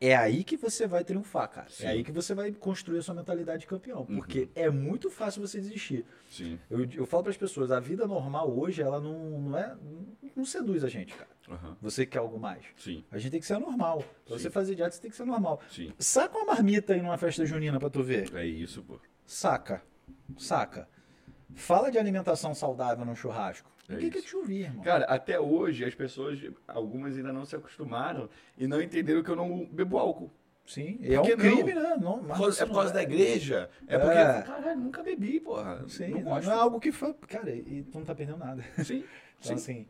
É 0.00 0.14
aí 0.14 0.44
que 0.44 0.56
você 0.56 0.86
vai 0.86 1.02
triunfar, 1.02 1.48
cara. 1.50 1.66
É 1.66 1.70
Sim. 1.70 1.86
É 1.86 1.88
aí 1.88 2.04
que 2.04 2.12
você 2.12 2.32
vai 2.34 2.52
construir 2.52 2.98
a 2.98 3.02
sua 3.02 3.16
mentalidade 3.16 3.62
de 3.62 3.66
campeão. 3.66 4.06
Uhum. 4.08 4.16
Porque 4.16 4.42
uhum. 4.42 4.48
é 4.54 4.70
muito 4.70 5.10
fácil 5.10 5.40
você 5.40 5.60
desistir. 5.60 6.04
Sim. 6.30 6.56
Eu, 6.70 6.88
eu 6.94 7.04
falo 7.04 7.24
para 7.24 7.32
as 7.32 7.36
pessoas: 7.36 7.72
a 7.72 7.80
vida 7.80 8.06
normal 8.06 8.56
hoje, 8.56 8.80
ela 8.80 9.00
não, 9.00 9.40
não 9.40 9.58
é. 9.58 9.76
Não 10.36 10.44
seduz 10.44 10.84
a 10.84 10.88
gente, 10.88 11.14
cara. 11.14 11.30
Uhum. 11.48 11.76
Você 11.80 12.04
quer 12.04 12.18
algo 12.18 12.38
mais. 12.38 12.64
Sim. 12.76 13.04
A 13.10 13.18
gente 13.18 13.32
tem 13.32 13.40
que 13.40 13.46
ser 13.46 13.58
normal. 13.58 14.04
Pra 14.26 14.38
você 14.38 14.50
fazer 14.50 14.74
dieta, 14.74 14.90
você 14.90 15.00
tem 15.00 15.10
que 15.10 15.16
ser 15.16 15.24
normal. 15.24 15.60
Sim. 15.70 15.92
Saca 15.98 16.36
uma 16.36 16.54
marmita 16.54 16.92
aí 16.92 17.00
numa 17.00 17.16
festa 17.16 17.46
junina 17.46 17.78
pra 17.78 17.88
tu 17.88 18.02
ver. 18.02 18.34
É 18.34 18.44
isso, 18.44 18.82
pô. 18.82 19.00
Saca. 19.26 19.82
Saca. 20.36 20.88
Fala 21.54 21.90
de 21.90 21.98
alimentação 21.98 22.54
saudável 22.54 23.04
no 23.04 23.16
churrasco. 23.16 23.70
É 23.88 23.94
o 23.94 23.98
que, 23.98 24.10
que 24.10 24.18
é 24.18 24.22
te 24.22 24.36
ouvir, 24.36 24.64
irmão? 24.64 24.84
Cara, 24.84 25.06
até 25.06 25.40
hoje 25.40 25.82
as 25.84 25.94
pessoas, 25.94 26.38
algumas 26.66 27.16
ainda 27.16 27.32
não 27.32 27.46
se 27.46 27.56
acostumaram 27.56 28.28
e 28.56 28.66
não 28.66 28.82
entenderam 28.82 29.22
que 29.22 29.30
eu 29.30 29.36
não 29.36 29.64
bebo 29.64 29.96
álcool. 29.96 30.30
Sim, 30.66 30.98
é 31.02 31.18
um 31.18 31.24
crime, 31.24 31.72
né? 31.72 31.96
Não, 31.98 32.22
causa, 32.24 32.62
é 32.62 32.66
por 32.66 32.74
causa 32.74 32.92
da 32.92 33.02
igreja. 33.02 33.70
É, 33.86 33.94
é 33.94 33.98
porque, 33.98 34.46
caralho, 34.46 34.78
nunca 34.78 35.02
bebi, 35.02 35.40
porra. 35.40 35.82
Sim, 35.88 36.22
não, 36.22 36.38
não, 36.38 36.52
é 36.52 36.54
algo 36.54 36.78
que 36.78 36.92
foi. 36.92 37.14
Cara, 37.26 37.50
e 37.50 37.82
tu 37.90 37.96
não 37.96 38.04
tá 38.04 38.14
perdendo 38.14 38.36
nada. 38.36 38.62
Sim. 38.84 39.02
então, 39.40 39.40
sim. 39.40 39.54
assim, 39.54 39.86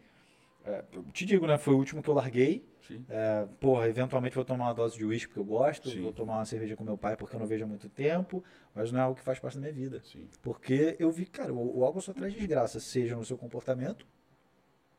é, 0.69 0.85
te 1.13 1.25
digo, 1.25 1.47
né? 1.47 1.57
Foi 1.57 1.75
o 1.75 1.79
último 1.79 2.03
que 2.03 2.11
eu 2.11 2.15
larguei. 2.15 2.69
É, 3.09 3.47
porra, 3.61 3.89
eventualmente 3.89 4.35
vou 4.35 4.45
tomar 4.45 4.67
uma 4.67 4.75
dose 4.75 4.97
de 4.97 5.05
uísque 5.05 5.29
porque 5.29 5.41
eu 5.41 5.45
gosto, 5.45 5.91
Sim. 5.91 6.01
vou 6.01 6.13
tomar 6.13 6.37
uma 6.37 6.45
cerveja 6.45 6.75
com 6.75 6.83
meu 6.83 6.97
pai 6.97 7.17
porque 7.17 7.37
eu 7.37 7.41
não 7.41 7.47
vejo 7.47 7.65
há 7.65 7.67
muito 7.67 7.89
tempo, 7.89 8.43
mas 8.75 8.91
não 8.91 8.99
é 8.99 9.03
algo 9.03 9.19
que 9.19 9.23
faz 9.23 9.39
parte 9.39 9.55
da 9.57 9.61
minha 9.61 9.73
vida. 9.73 10.03
Sim. 10.05 10.27
Porque 10.43 10.97
eu 10.99 11.11
vi, 11.11 11.27
cara, 11.27 11.53
o, 11.53 11.79
o 11.79 11.85
álcool 11.85 12.01
só 12.01 12.15
traz 12.15 12.33
desgraça, 12.33 12.81
seja 12.81 13.15
no 13.15 13.25
seu 13.25 13.37
comportamento, 13.37 14.07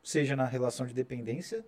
seja 0.02 0.36
na 0.36 0.44
relação 0.44 0.86
de 0.86 0.94
dependência, 0.94 1.64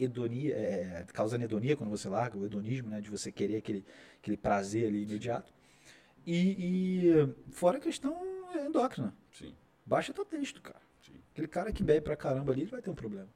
hedonia, 0.00 0.56
é, 0.56 1.04
causando 1.12 1.44
hedonia 1.44 1.76
quando 1.76 1.90
você 1.90 2.08
larga, 2.08 2.38
o 2.38 2.46
hedonismo, 2.46 2.88
né, 2.88 3.00
de 3.00 3.10
você 3.10 3.30
querer 3.30 3.56
aquele, 3.56 3.84
aquele 4.22 4.36
prazer 4.36 4.88
ali 4.88 5.02
imediato. 5.02 5.52
E, 6.26 7.08
e 7.10 7.34
fora 7.50 7.78
a 7.78 7.80
questão 7.80 8.16
endócrina. 8.66 9.14
Sim. 9.32 9.54
Baixa 9.84 10.14
teu 10.14 10.24
texto, 10.24 10.62
cara. 10.62 10.80
Sim. 11.02 11.14
Aquele 11.32 11.48
cara 11.48 11.72
que 11.72 11.82
bebe 11.82 12.02
pra 12.02 12.16
caramba 12.16 12.52
ali, 12.52 12.62
ele 12.62 12.70
vai 12.70 12.80
ter 12.80 12.90
um 12.90 12.94
problema. 12.94 13.28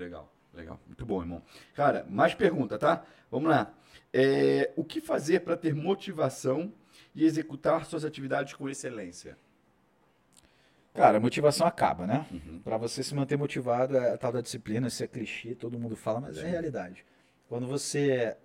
Legal. 0.00 0.32
Legal, 0.52 0.80
muito 0.86 1.06
bom, 1.06 1.20
irmão. 1.20 1.42
Cara, 1.74 2.04
mais 2.08 2.34
pergunta, 2.34 2.76
tá? 2.76 3.04
Vamos 3.30 3.50
lá. 3.50 3.72
É, 4.12 4.72
o 4.74 4.82
que 4.82 5.00
fazer 5.00 5.40
para 5.40 5.56
ter 5.56 5.74
motivação 5.74 6.72
e 7.14 7.24
executar 7.24 7.84
suas 7.84 8.04
atividades 8.04 8.54
com 8.54 8.68
excelência? 8.68 9.38
Cara, 10.92 11.18
a 11.18 11.20
motivação 11.20 11.66
acaba, 11.66 12.04
né? 12.04 12.26
Uhum. 12.32 12.60
Para 12.64 12.76
você 12.76 13.02
se 13.02 13.14
manter 13.14 13.36
motivado, 13.38 13.96
é 13.96 14.14
a 14.14 14.18
tal 14.18 14.32
da 14.32 14.40
disciplina, 14.40 14.88
isso 14.88 15.04
é 15.04 15.06
clichê, 15.06 15.54
todo 15.54 15.78
mundo 15.78 15.94
fala, 15.94 16.20
mas 16.20 16.36
é 16.38 16.48
realidade. 16.48 17.04
Quando 17.48 17.66
você 17.68 18.36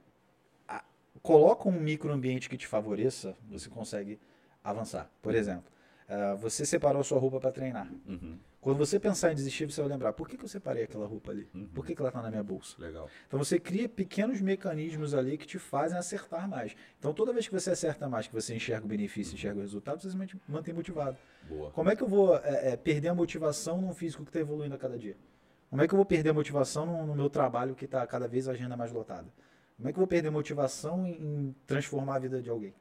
coloca 1.23 1.67
um 1.67 1.71
microambiente 1.71 2.47
que 2.47 2.57
te 2.57 2.67
favoreça, 2.67 3.35
você 3.49 3.67
consegue 3.67 4.19
avançar. 4.63 5.09
Por 5.23 5.33
exemplo, 5.33 5.65
uh, 6.07 6.37
você 6.37 6.65
separou 6.65 7.03
sua 7.03 7.19
roupa 7.19 7.39
para 7.39 7.51
treinar. 7.51 7.91
Uhum. 8.07 8.37
Quando 8.65 8.79
você 8.79 8.99
pensar 8.99 9.31
em 9.31 9.35
desistir, 9.35 9.71
você 9.71 9.79
vai 9.79 9.91
lembrar, 9.91 10.11
por 10.13 10.27
que, 10.27 10.35
que 10.35 10.43
eu 10.43 10.49
separei 10.49 10.85
aquela 10.85 11.05
roupa 11.05 11.29
ali? 11.29 11.47
Uhum. 11.53 11.67
Por 11.67 11.85
que, 11.85 11.93
que 11.93 12.01
ela 12.01 12.09
está 12.09 12.19
na 12.19 12.31
minha 12.31 12.41
bolsa? 12.41 12.75
Legal. 12.79 13.07
Então 13.27 13.37
você 13.37 13.59
cria 13.59 13.87
pequenos 13.87 14.41
mecanismos 14.41 15.13
ali 15.13 15.37
que 15.37 15.45
te 15.45 15.59
fazem 15.59 15.95
acertar 15.95 16.49
mais. 16.49 16.75
Então 16.97 17.13
toda 17.13 17.31
vez 17.31 17.47
que 17.47 17.53
você 17.53 17.69
acerta 17.69 18.09
mais, 18.09 18.25
que 18.25 18.33
você 18.33 18.55
enxerga 18.55 18.83
o 18.83 18.87
benefício, 18.89 19.33
uhum. 19.33 19.37
enxerga 19.37 19.59
o 19.59 19.61
resultado, 19.61 20.01
você 20.01 20.09
se 20.09 20.17
mantém 20.47 20.73
motivado. 20.73 21.15
Boa. 21.47 21.69
Como 21.69 21.91
é 21.91 21.95
que 21.95 22.01
eu 22.01 22.07
vou 22.07 22.35
é, 22.37 22.71
é, 22.71 22.75
perder 22.75 23.09
a 23.09 23.13
motivação 23.13 23.79
num 23.79 23.93
físico 23.93 24.23
que 24.23 24.29
está 24.29 24.39
evoluindo 24.39 24.73
a 24.73 24.79
cada 24.79 24.97
dia? 24.97 25.15
Como 25.69 25.83
é 25.83 25.87
que 25.87 25.93
eu 25.93 25.97
vou 25.97 26.05
perder 26.05 26.29
a 26.29 26.33
motivação 26.33 26.87
no, 26.87 27.05
no 27.05 27.13
meu 27.13 27.29
trabalho 27.29 27.75
que 27.75 27.85
está 27.85 28.07
cada 28.07 28.27
vez 28.27 28.47
a 28.47 28.53
agenda 28.53 28.75
mais 28.75 28.91
lotada? 28.91 29.27
Como 29.77 29.87
é 29.87 29.91
que 29.91 29.97
eu 29.99 30.01
vou 30.01 30.07
perder 30.07 30.29
a 30.29 30.31
motivação 30.31 31.05
em, 31.05 31.11
em 31.11 31.55
transformar 31.67 32.15
a 32.15 32.19
vida 32.19 32.41
de 32.41 32.49
alguém? 32.49 32.73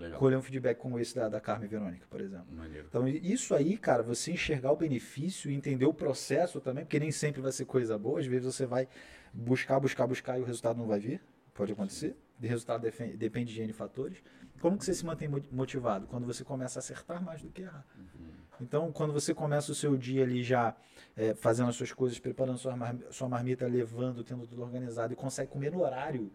Legal. 0.00 0.18
colher 0.18 0.38
um 0.38 0.42
feedback 0.42 0.78
como 0.78 0.98
esse 0.98 1.14
da, 1.14 1.28
da 1.28 1.40
Carmen 1.40 1.68
Verônica, 1.68 2.06
por 2.08 2.20
exemplo. 2.20 2.46
Maneiro. 2.52 2.86
Então, 2.88 3.06
isso 3.06 3.54
aí, 3.54 3.76
cara, 3.76 4.02
você 4.02 4.32
enxergar 4.32 4.72
o 4.72 4.76
benefício 4.76 5.50
e 5.50 5.54
entender 5.54 5.86
o 5.86 5.94
processo 5.94 6.60
também, 6.60 6.84
porque 6.84 6.98
nem 6.98 7.10
sempre 7.10 7.40
vai 7.40 7.52
ser 7.52 7.64
coisa 7.64 7.98
boa, 7.98 8.20
às 8.20 8.26
vezes 8.26 8.54
você 8.54 8.66
vai 8.66 8.88
buscar, 9.32 9.78
buscar, 9.78 10.06
buscar 10.06 10.38
e 10.38 10.42
o 10.42 10.44
resultado 10.44 10.78
não 10.78 10.86
vai 10.86 10.98
vir. 10.98 11.20
Pode 11.54 11.72
acontecer. 11.72 12.16
O 12.42 12.46
resultado 12.46 12.90
depende 13.16 13.52
de 13.52 13.60
N 13.60 13.72
fatores. 13.72 14.22
Como 14.60 14.78
que 14.78 14.84
você 14.84 14.94
se 14.94 15.04
mantém 15.04 15.28
motivado? 15.50 16.06
Quando 16.06 16.26
você 16.26 16.42
começa 16.42 16.78
a 16.78 16.80
acertar 16.80 17.22
mais 17.22 17.42
do 17.42 17.50
que 17.50 17.62
errar. 17.62 17.84
Uhum. 17.96 18.30
Então, 18.60 18.92
quando 18.92 19.12
você 19.12 19.34
começa 19.34 19.72
o 19.72 19.74
seu 19.74 19.96
dia 19.96 20.22
ali 20.22 20.42
já 20.42 20.76
é, 21.16 21.34
fazendo 21.34 21.68
as 21.68 21.76
suas 21.76 21.92
coisas, 21.92 22.18
preparando 22.18 22.58
sua, 22.58 22.74
sua 23.10 23.28
marmita, 23.28 23.66
levando, 23.66 24.22
tendo 24.22 24.46
tudo 24.46 24.62
organizado 24.62 25.12
e 25.12 25.16
consegue 25.16 25.50
comer 25.50 25.70
no 25.70 25.82
horário, 25.82 26.30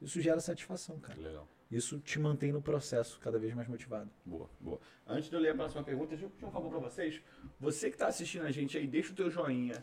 isso 0.00 0.20
gera 0.20 0.40
satisfação, 0.40 0.98
cara. 0.98 1.20
Legal. 1.20 1.48
Isso 1.74 1.98
te 1.98 2.20
mantém 2.20 2.52
no 2.52 2.62
processo 2.62 3.18
cada 3.18 3.36
vez 3.36 3.52
mais 3.52 3.66
motivado. 3.66 4.08
Boa, 4.24 4.48
boa. 4.60 4.78
Antes 5.04 5.28
de 5.28 5.34
eu 5.34 5.40
ler 5.40 5.50
a 5.50 5.54
próxima 5.56 5.82
pergunta, 5.82 6.10
deixa 6.10 6.24
eu 6.24 6.30
pedir 6.30 6.44
um 6.44 6.50
favor 6.52 6.70
para 6.70 6.78
vocês. 6.78 7.20
Você 7.58 7.88
que 7.88 7.96
está 7.96 8.06
assistindo 8.06 8.44
a 8.44 8.52
gente 8.52 8.78
aí, 8.78 8.86
deixa 8.86 9.12
o 9.12 9.16
teu 9.16 9.28
joinha, 9.28 9.82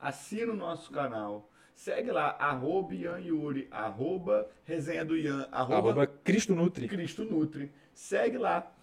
assina 0.00 0.54
o 0.54 0.56
nosso 0.56 0.90
canal, 0.90 1.50
segue 1.74 2.10
lá, 2.10 2.30
arroba 2.38 2.94
Ian 2.94 3.18
Yuri, 3.18 3.68
arroba 3.70 4.48
resenha 4.64 5.04
do 5.04 5.14
Ian, 5.14 5.46
arroba, 5.52 5.90
arroba 5.90 6.06
Cristo 6.06 6.54
Nutri. 6.54 6.88
Cristo 6.88 7.22
Nutri. 7.22 7.70
Segue 7.92 8.38
lá, 8.38 8.74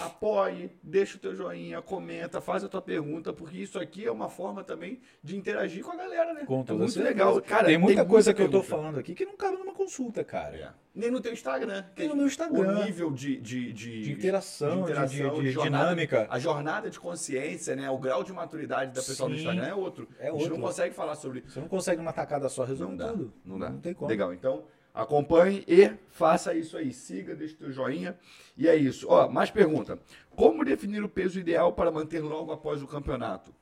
apoie, 0.00 0.70
deixa 0.82 1.16
o 1.16 1.20
teu 1.20 1.34
joinha, 1.34 1.80
comenta, 1.82 2.40
faz 2.40 2.64
a 2.64 2.68
tua 2.68 2.82
pergunta, 2.82 3.32
porque 3.32 3.58
isso 3.58 3.78
aqui 3.78 4.04
é 4.06 4.10
uma 4.12 4.28
forma 4.28 4.64
também 4.64 5.00
de 5.22 5.36
interagir 5.36 5.84
com 5.84 5.92
a 5.92 5.96
galera, 5.96 6.32
né? 6.34 6.44
Com 6.44 6.64
é 6.66 6.72
muito 6.72 6.92
certeza. 6.92 7.02
legal. 7.02 7.40
Cara, 7.42 7.66
tem 7.66 7.78
muita 7.78 8.02
tem 8.02 8.08
coisa 8.10 8.30
muita 8.30 8.36
que 8.36 8.42
eu 8.42 8.50
tô 8.50 8.60
pergunta. 8.60 8.76
falando 8.82 8.98
aqui 8.98 9.14
que 9.14 9.24
não 9.24 9.36
cabe 9.36 9.56
numa 9.58 9.72
consulta, 9.74 10.24
cara. 10.24 10.56
É. 10.56 10.70
Nem 10.94 11.10
no 11.10 11.20
teu 11.20 11.32
Instagram. 11.32 11.84
Nem 11.96 12.06
no 12.08 12.12
que 12.12 12.18
meu 12.18 12.26
Instagram. 12.26 12.80
O 12.80 12.84
nível 12.84 13.10
de, 13.10 13.36
de, 13.40 13.72
de, 13.72 14.02
De 14.02 14.12
interação, 14.12 14.84
de- 14.84 14.92
de- 14.92 15.40
de 15.42 15.50
jornada- 15.50 15.84
dinâmica. 15.84 16.26
A 16.30 16.38
jornada 16.38 16.90
de 16.90 17.00
consciência, 17.00 17.74
né? 17.74 17.90
O 17.90 17.98
grau 17.98 18.22
de 18.22 18.32
maturidade 18.32 18.92
da 18.92 19.00
pessoa 19.02 19.28
no 19.28 19.34
Sim. 19.34 19.40
Instagram 19.42 19.66
é 19.66 19.74
outro. 19.74 20.08
É 20.18 20.28
A 20.28 20.32
gente 20.32 20.34
não 20.44 20.50
outro. 20.56 20.60
consegue 20.60 20.94
falar 20.94 21.14
sobre 21.16 21.42
Você 21.46 21.60
não 21.60 21.68
consegue 21.68 22.00
uma 22.00 22.12
tacada 22.12 22.48
só 22.48 22.64
resolver 22.64 22.90
Não 22.92 22.96
dá, 22.98 23.08
tudo. 23.12 23.32
não 23.44 23.58
dá. 23.58 23.70
Não 23.70 23.80
tem 23.80 23.94
como. 23.94 24.10
Legal, 24.10 24.32
então 24.34 24.64
acompanhe 24.94 25.64
e 25.66 25.90
faça 26.10 26.54
isso 26.54 26.76
aí. 26.76 26.92
Siga, 26.92 27.34
deixe 27.34 27.54
teu 27.54 27.70
joinha. 27.70 28.16
E 28.56 28.68
é 28.68 28.76
isso. 28.76 29.06
Ó, 29.08 29.28
mais 29.28 29.50
pergunta. 29.50 29.98
Como 30.34 30.64
definir 30.64 31.02
o 31.02 31.08
peso 31.08 31.38
ideal 31.38 31.72
para 31.72 31.90
manter 31.90 32.20
logo 32.20 32.52
após 32.52 32.82
o 32.82 32.86
campeonato? 32.86 33.54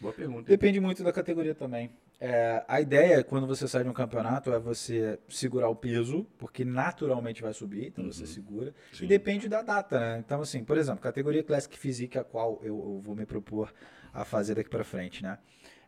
Boa 0.00 0.12
pergunta. 0.12 0.48
Depende 0.48 0.80
muito 0.80 1.02
da 1.02 1.12
categoria 1.12 1.54
também. 1.54 1.90
É, 2.20 2.64
a 2.66 2.80
ideia, 2.80 3.22
quando 3.22 3.46
você 3.46 3.68
sai 3.68 3.82
de 3.82 3.88
um 3.90 3.92
campeonato, 3.92 4.52
é 4.52 4.58
você 4.58 5.18
segurar 5.28 5.68
o 5.68 5.76
peso, 5.76 6.26
porque 6.38 6.64
naturalmente 6.64 7.42
vai 7.42 7.52
subir, 7.52 7.88
então 7.88 8.04
você 8.04 8.26
segura. 8.26 8.68
Uhum. 8.68 8.72
Sim. 8.92 9.04
E 9.04 9.08
depende 9.08 9.48
da 9.48 9.62
data, 9.62 9.98
né? 9.98 10.22
Então, 10.24 10.40
assim, 10.40 10.64
por 10.64 10.78
exemplo, 10.78 11.00
categoria 11.00 11.42
Classic 11.42 11.76
Physique, 11.76 12.18
a 12.18 12.24
qual 12.24 12.60
eu, 12.62 12.76
eu 12.78 13.00
vou 13.02 13.14
me 13.14 13.26
propor 13.26 13.72
a 14.12 14.24
fazer 14.24 14.54
daqui 14.54 14.70
para 14.70 14.84
frente, 14.84 15.22
né? 15.22 15.38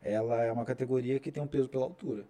Ela 0.03 0.43
é 0.43 0.53
uma 0.53 0.65
categoria 0.65 1.19
que 1.19 1.33
tem 1.33 1.43
um 1.43 1.47
peso 1.47 1.69
pela 1.69 1.85
altura. 1.85 2.25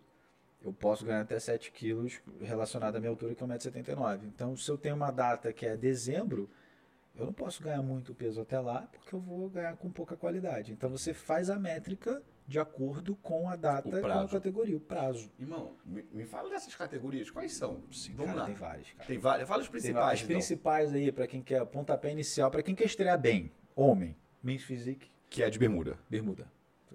Eu 0.62 0.72
posso 0.72 1.04
ganhar 1.04 1.20
até 1.20 1.38
7 1.38 1.70
quilos 1.70 2.20
relacionado 2.40 2.96
à 2.96 2.98
minha 3.00 3.10
altura, 3.10 3.34
que 3.34 3.42
é 3.42 3.46
1,79m. 3.46 4.20
Então, 4.24 4.56
se 4.56 4.68
eu 4.70 4.76
tenho 4.76 4.96
uma 4.96 5.10
data 5.10 5.52
que 5.52 5.64
é 5.66 5.76
dezembro, 5.76 6.50
eu 7.14 7.26
não 7.26 7.32
posso 7.32 7.62
ganhar 7.62 7.82
muito 7.82 8.14
peso 8.14 8.40
até 8.40 8.58
lá, 8.58 8.88
porque 8.92 9.14
eu 9.14 9.20
vou 9.20 9.48
ganhar 9.48 9.76
com 9.76 9.90
pouca 9.90 10.16
qualidade. 10.16 10.72
Então, 10.72 10.90
você 10.90 11.14
faz 11.14 11.50
a 11.50 11.58
métrica 11.58 12.22
de 12.48 12.58
acordo 12.58 13.16
com 13.16 13.48
a 13.48 13.56
data, 13.56 13.88
com 14.00 14.06
a 14.06 14.28
categoria, 14.28 14.76
o 14.76 14.80
prazo. 14.80 15.30
Irmão, 15.38 15.72
me, 15.84 16.04
me 16.12 16.24
fala 16.24 16.48
dessas 16.48 16.74
categorias. 16.74 17.30
Quais 17.30 17.52
são? 17.54 17.82
Sim, 17.90 18.12
Vamos 18.14 18.26
cara, 18.32 18.40
lá. 18.40 18.46
tem 18.46 18.54
várias, 18.54 18.92
cara. 18.92 19.06
Tem 19.06 19.18
várias. 19.18 19.48
Fala 19.48 19.62
os 19.62 19.68
principais. 19.68 19.96
várias. 20.04 20.20
As 20.20 20.24
então. 20.24 20.36
principais 20.36 20.92
aí, 20.94 21.12
para 21.12 21.26
quem 21.26 21.42
quer 21.42 21.64
pontapé 21.66 22.10
inicial, 22.12 22.50
para 22.50 22.62
quem 22.62 22.74
quer 22.74 22.84
estrear 22.84 23.18
bem. 23.18 23.50
Homem, 23.74 24.16
men's 24.42 24.62
physique, 24.62 25.10
Que 25.28 25.42
é 25.42 25.50
de 25.50 25.58
bermuda. 25.58 25.98
bermuda. 26.08 26.46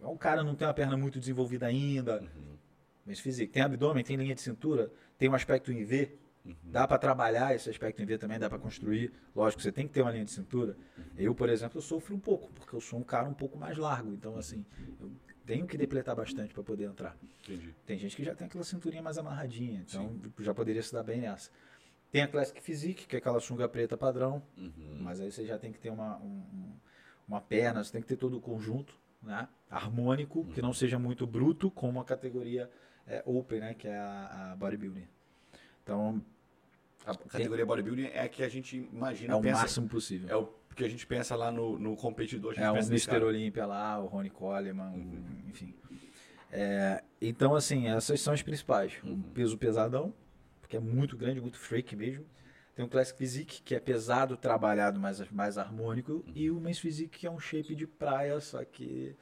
O 0.02 0.18
cara 0.18 0.42
não 0.44 0.56
tem 0.56 0.68
uma 0.68 0.74
perna 0.74 0.98
muito 0.98 1.20
desenvolvida 1.20 1.68
ainda, 1.68 2.22
Uhum. 2.22 2.51
Men's 3.12 3.20
physique. 3.20 3.52
Tem 3.52 3.62
abdômen, 3.62 4.04
tem 4.04 4.16
linha 4.16 4.34
de 4.34 4.42
cintura, 4.42 4.92
tem 5.18 5.30
um 5.30 5.36
aspecto 5.36 5.72
em 5.72 5.84
V. 5.84 6.18
Uhum. 6.44 6.56
Dá 6.64 6.88
para 6.88 6.98
trabalhar 6.98 7.54
esse 7.54 7.70
aspecto 7.70 8.02
em 8.02 8.06
V 8.06 8.18
também, 8.18 8.40
dá 8.40 8.50
para 8.50 8.58
construir. 8.58 9.12
Lógico, 9.36 9.62
você 9.62 9.72
tem 9.72 9.86
que 9.88 9.94
ter 9.94 10.02
uma 10.02 10.12
linha 10.12 10.26
de 10.26 10.32
cintura. 10.32 10.76
Uhum. 10.98 11.04
Eu, 11.18 11.36
por 11.36 11.50
exemplo, 11.50 11.78
eu 11.78 11.82
sofro 11.84 12.16
um 12.16 12.20
pouco, 12.20 12.52
porque 12.54 12.74
eu 12.74 12.82
sou 12.82 12.98
um 13.00 13.04
cara 13.04 13.28
um 13.30 13.34
pouco 13.34 13.58
mais 13.60 13.78
largo. 13.78 14.12
Então, 14.14 14.36
assim, 14.38 14.66
eu 15.00 15.12
tenho 15.46 15.68
que 15.68 15.78
depletar 15.78 16.16
bastante 16.16 16.52
para 16.54 16.64
poder 16.64 16.86
entrar. 16.86 17.16
Entendi. 17.44 17.76
Tem 17.86 17.98
gente 18.00 18.16
que 18.16 18.24
já 18.24 18.34
tem 18.34 18.48
aquela 18.48 18.64
cinturinha 18.64 19.04
mais 19.04 19.18
amarradinha, 19.20 19.84
então 19.88 20.20
já 20.40 20.54
poderia 20.54 20.82
se 20.82 20.92
dar 20.94 21.04
bem 21.04 21.22
nessa. 21.22 21.52
Tem 22.12 22.24
a 22.24 22.28
Classic 22.28 22.60
Physique, 22.62 23.06
que 23.08 23.16
é 23.16 23.20
aquela 23.20 23.40
sunga 23.40 23.70
preta 23.70 23.96
padrão, 23.96 24.42
Uhum. 24.58 24.98
mas 25.00 25.22
aí 25.22 25.32
você 25.32 25.46
já 25.46 25.58
tem 25.60 25.72
que 25.72 25.80
ter 25.80 25.90
uma, 25.92 26.18
um- 26.18 26.26
um- 26.54 26.74
uma 27.28 27.40
perna, 27.40 27.84
você 27.84 27.92
tem 27.92 28.02
que 28.02 28.08
ter 28.08 28.18
todo 28.18 28.38
o 28.38 28.42
conjunto, 28.42 28.94
né? 29.22 29.48
Harmônico, 29.70 30.44
que 30.46 30.62
não 30.62 30.74
seja 30.74 30.98
muito 31.00 31.26
bruto, 31.28 31.70
como 31.72 32.02
a 32.02 32.04
categoria 32.06 32.70
é, 33.08 33.22
Open, 33.26 33.60
né? 33.60 33.74
Que 33.74 33.88
é 33.88 33.98
a, 33.98 34.52
a 34.52 34.56
bodybuilding. 34.56 35.08
Então, 35.84 36.22
A 37.06 37.16
categoria 37.16 37.66
bodybuilding 37.66 38.06
é 38.14 38.22
a 38.22 38.30
que 38.30 38.44
a 38.44 38.50
gente 38.50 38.78
imagina, 38.94 39.34
é 39.34 39.36
o 39.36 39.42
pensa, 39.42 39.62
máximo 39.62 39.88
possível. 39.90 40.30
é 40.30 40.36
o 40.36 40.50
que 40.76 40.84
a 40.84 40.90
gente 40.90 41.06
pensa 41.06 41.36
lá 41.36 41.52
no, 41.52 41.78
no 41.78 41.96
competidor. 41.98 42.54
É 42.58 42.72
o 42.72 42.76
Mr. 42.78 43.06
cara. 43.08 43.26
Olympia 43.26 43.66
lá, 43.66 44.00
o 44.00 44.06
Ronnie 44.08 44.30
Coleman, 44.32 44.92
o- 44.92 44.96
Uhum. 44.96 45.42
enfim. 45.50 45.74
É, 46.52 47.04
então, 47.22 47.56
assim, 47.56 47.88
essas 47.88 48.20
são 48.22 48.34
as 48.34 48.42
principais. 48.42 48.94
Uhum. 49.04 49.14
O 49.14 49.24
peso 49.34 49.58
pesadão, 49.58 50.14
porque 50.62 50.78
é 50.78 50.80
muito 50.80 51.16
grande, 51.18 51.42
muito 51.42 51.58
freak 51.58 51.96
mesmo. 51.96 52.26
Tem 52.76 52.86
o 52.86 52.88
Classic 52.88 53.18
Physique, 53.18 53.62
que 53.62 53.76
é 53.76 53.80
pesado, 53.80 54.38
trabalhado, 54.38 55.00
mais, 55.00 55.20
mais 55.32 55.58
harmônico. 55.58 56.14
Uhum. 56.14 56.24
E 56.34 56.50
o 56.52 56.60
Men's 56.60 56.80
Physique, 56.80 57.20
que 57.20 57.28
é 57.28 57.32
um 57.32 57.40
shape 57.40 57.76
de 57.76 57.86
praia, 57.88 58.40
só 58.40 58.64
que 58.64 59.16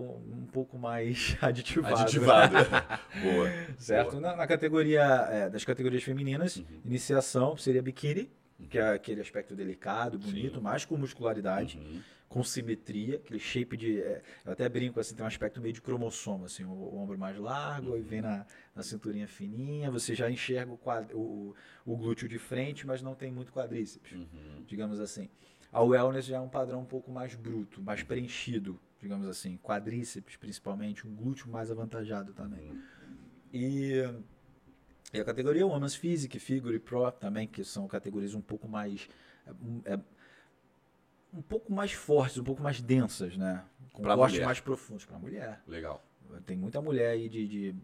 um 0.00 0.46
pouco 0.52 0.78
mais 0.78 1.36
aditivado. 1.42 2.02
Aditivado. 2.02 2.54
Boa. 3.22 3.50
Certo? 3.78 4.10
Boa. 4.12 4.20
Na, 4.22 4.36
na 4.36 4.46
categoria 4.46 5.02
é, 5.30 5.50
das 5.50 5.64
categorias 5.64 6.02
femininas, 6.02 6.56
Uhum. 6.56 6.64
iniciação 6.84 7.56
seria 7.56 7.82
biquíni, 7.82 8.30
que 8.70 8.78
é 8.78 8.88
aquele 8.94 9.20
aspecto 9.20 9.54
delicado, 9.54 10.18
bonito, 10.18 10.56
Sim. 10.56 10.60
mas 10.62 10.84
com 10.84 10.96
muscularidade 10.96 11.78
Uhum. 11.78 12.00
com 12.28 12.42
simetria, 12.42 13.16
aquele 13.16 13.38
shape 13.38 13.76
de. 13.76 14.00
é, 14.00 14.22
eu 14.44 14.52
até 14.52 14.68
brinco 14.68 14.98
assim, 14.98 15.14
tem 15.14 15.22
um 15.24 15.26
aspecto 15.28 15.60
meio 15.60 15.72
de 15.74 15.80
cromossomo, 15.82 16.46
assim, 16.46 16.64
o, 16.64 16.70
o 16.70 16.96
ombro 16.98 17.18
mais 17.18 17.36
largo, 17.38 17.94
aí 17.94 18.00
vem 18.02 18.20
na, 18.22 18.44
na 18.74 18.82
cinturinha 18.82 19.28
fininha, 19.28 19.90
você 19.90 20.14
já 20.14 20.30
enxerga 20.30 20.72
o, 20.72 20.76
quad, 20.78 21.12
o, 21.14 21.54
o 21.84 21.96
glúteo 21.96 22.28
de 22.28 22.38
frente, 22.38 22.86
mas 22.86 23.00
não 23.02 23.14
tem 23.14 23.30
muito 23.30 23.52
quadríceps, 23.52 24.12
Uhum. 24.12 24.64
digamos 24.66 24.98
assim. 25.00 25.28
A 25.72 25.82
wellness 25.82 26.24
já 26.24 26.36
é 26.36 26.40
um 26.40 26.48
padrão 26.48 26.80
um 26.80 26.84
pouco 26.86 27.10
mais 27.10 27.34
bruto, 27.34 27.82
mais 27.82 28.02
preenchido, 28.02 28.80
digamos 29.00 29.26
assim, 29.28 29.56
quadríceps 29.58 30.36
principalmente, 30.36 31.06
um 31.06 31.14
glúteo 31.14 31.48
mais 31.50 31.70
avantajado 31.70 32.32
também. 32.32 32.70
Uhum. 32.70 32.82
E, 33.52 33.92
e 35.12 35.20
a 35.20 35.24
categoria 35.24 35.66
Women's 35.66 35.94
Physique, 35.94 36.38
Figure 36.38 36.78
Pro 36.78 37.10
também, 37.12 37.46
que 37.46 37.62
são 37.64 37.86
categorias 37.86 38.34
um 38.34 38.40
pouco 38.40 38.68
mais. 38.68 39.08
é, 39.46 39.52
um- 39.52 39.82
é, 39.84 39.98
pouco 41.48 41.72
mais 41.72 41.92
fortes, 41.92 42.38
um 42.38 42.44
pouco 42.44 42.62
mais 42.62 42.80
densas, 42.80 43.36
né? 43.36 43.64
Com 43.92 44.02
Pra 44.02 44.14
cortes 44.16 44.40
mais 44.40 44.60
profundos 44.60 45.04
para 45.04 45.18
mulher. 45.18 45.62
Legal. 45.66 46.02
Tem 46.44 46.56
muita 46.56 46.80
mulher 46.82 47.10
aí 47.10 47.28
de, 47.28 47.46
de- 47.46 47.74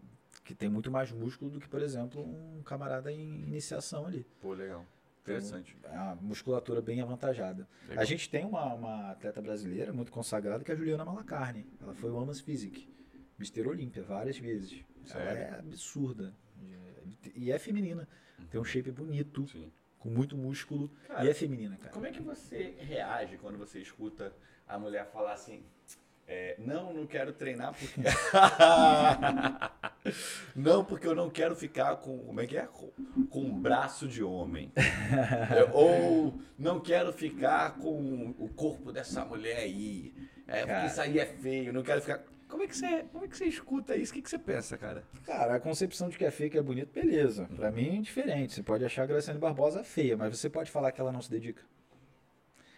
que 0.43 0.53
tem 0.53 0.69
muito 0.69 0.91
mais 0.91 1.11
músculo 1.11 1.49
do 1.51 1.59
que, 1.59 1.67
por 1.67 1.81
exemplo, 1.81 2.21
um 2.21 2.61
camarada 2.63 3.11
em 3.11 3.41
iniciação 3.43 4.05
ali. 4.05 4.25
Pô, 4.41 4.53
legal. 4.53 4.85
Interessante. 5.23 5.77
É 5.83 5.89
uma 5.89 6.15
musculatura 6.15 6.81
bem 6.81 7.01
avantajada. 7.01 7.67
Legal. 7.87 8.01
A 8.01 8.05
gente 8.05 8.29
tem 8.29 8.45
uma, 8.45 8.73
uma 8.73 9.11
atleta 9.11 9.41
brasileira 9.41 9.93
muito 9.93 10.11
consagrada 10.11 10.63
que 10.63 10.71
é 10.71 10.73
a 10.73 10.77
Juliana 10.77 11.05
Malacarne. 11.05 11.65
Ela 11.81 11.93
foi 11.93 12.09
o 12.11 12.15
Women's 12.15 12.41
Physique, 12.41 12.93
Mister 13.39 13.67
Olímpia, 13.67 14.03
várias 14.03 14.37
vezes. 14.37 14.83
Ela 15.09 15.23
Sério? 15.23 15.41
é 15.41 15.59
absurda. 15.59 16.33
E 17.35 17.51
é 17.51 17.57
feminina. 17.57 18.07
Tem 18.51 18.59
um 18.59 18.65
shape 18.65 18.91
bonito, 18.91 19.47
Sim. 19.47 19.71
com 19.97 20.09
muito 20.09 20.35
músculo. 20.35 20.91
Cara, 21.07 21.25
e 21.25 21.29
é 21.29 21.33
feminina, 21.33 21.77
cara. 21.77 21.91
Como 21.91 22.05
é 22.05 22.11
que 22.11 22.21
você 22.21 22.75
reage 22.79 23.37
quando 23.37 23.57
você 23.57 23.79
escuta 23.79 24.35
a 24.67 24.77
mulher 24.77 25.05
falar 25.11 25.33
assim? 25.33 25.63
é, 26.27 26.55
não, 26.57 26.93
não 26.93 27.07
quero 27.07 27.33
treinar 27.33 27.73
porque. 27.73 28.01
não, 30.55 30.83
porque 30.83 31.07
eu 31.07 31.15
não 31.15 31.29
quero 31.29 31.55
ficar 31.55 31.95
com. 31.97 32.17
Como 32.19 32.41
é 32.41 32.47
que 32.47 32.57
é? 32.57 32.67
Com, 32.67 32.91
com 33.29 33.41
um 33.41 33.59
braço 33.59 34.07
de 34.07 34.23
homem. 34.23 34.71
É, 35.53 35.69
Ou 35.73 36.39
não 36.57 36.79
quero 36.79 37.13
ficar 37.13 37.77
com 37.77 38.33
o 38.37 38.49
corpo 38.49 38.91
dessa 38.91 39.23
mulher 39.23 39.57
aí. 39.57 40.13
É, 40.47 40.65
porque 40.65 40.87
isso 40.87 41.01
aí 41.01 41.19
é 41.19 41.25
feio, 41.25 41.71
não 41.71 41.83
quero 41.83 42.01
ficar. 42.01 42.23
Como 42.47 42.63
é 42.63 42.67
que 42.67 42.75
você, 42.75 43.03
como 43.11 43.25
é 43.25 43.27
que 43.27 43.37
você 43.37 43.45
escuta 43.45 43.95
isso? 43.95 44.11
O 44.11 44.15
que, 44.15 44.21
que 44.21 44.29
você 44.29 44.37
pensa, 44.37 44.77
cara? 44.77 45.03
Cara, 45.25 45.55
a 45.55 45.59
concepção 45.59 46.09
de 46.09 46.17
que 46.17 46.25
é 46.25 46.31
feio 46.31 46.49
que 46.51 46.57
é 46.57 46.61
bonito, 46.61 46.91
beleza. 46.93 47.47
Pra 47.55 47.71
mim 47.71 47.97
é 47.97 48.01
diferente. 48.01 48.53
Você 48.53 48.63
pode 48.63 48.85
achar 48.85 49.03
a 49.03 49.05
Graciane 49.07 49.39
Barbosa 49.39 49.83
feia, 49.83 50.15
mas 50.15 50.37
você 50.37 50.49
pode 50.49 50.69
falar 50.69 50.91
que 50.91 51.01
ela 51.01 51.11
não 51.11 51.21
se 51.21 51.29
dedica. 51.29 51.63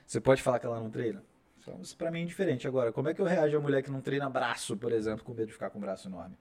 Você 0.05 0.21
pode 0.21 0.41
falar 0.41 0.59
que 0.59 0.65
ela 0.65 0.80
não 0.80 0.89
treina. 0.89 1.23
Então, 1.59 1.80
isso 1.82 1.97
pra 1.97 2.11
mim 2.11 2.21
é 2.23 2.26
diferente. 2.26 2.67
Agora, 2.67 2.93
como 2.93 3.09
é 3.09 3.13
que 3.13 3.21
eu 3.21 3.26
reajo 3.26 3.57
a 3.57 3.59
mulher 3.59 3.82
que 3.82 3.91
não 3.91 3.99
treina 3.99 4.30
braço, 4.30 4.78
por 4.78 4.91
exemplo, 4.91 5.26
com 5.26 5.34
medo 5.34 5.47
de 5.47 5.53
ficar 5.53 5.69
com 5.69 5.78
um 5.78 5.82
braço 5.82 6.07
enorme? 6.07 6.38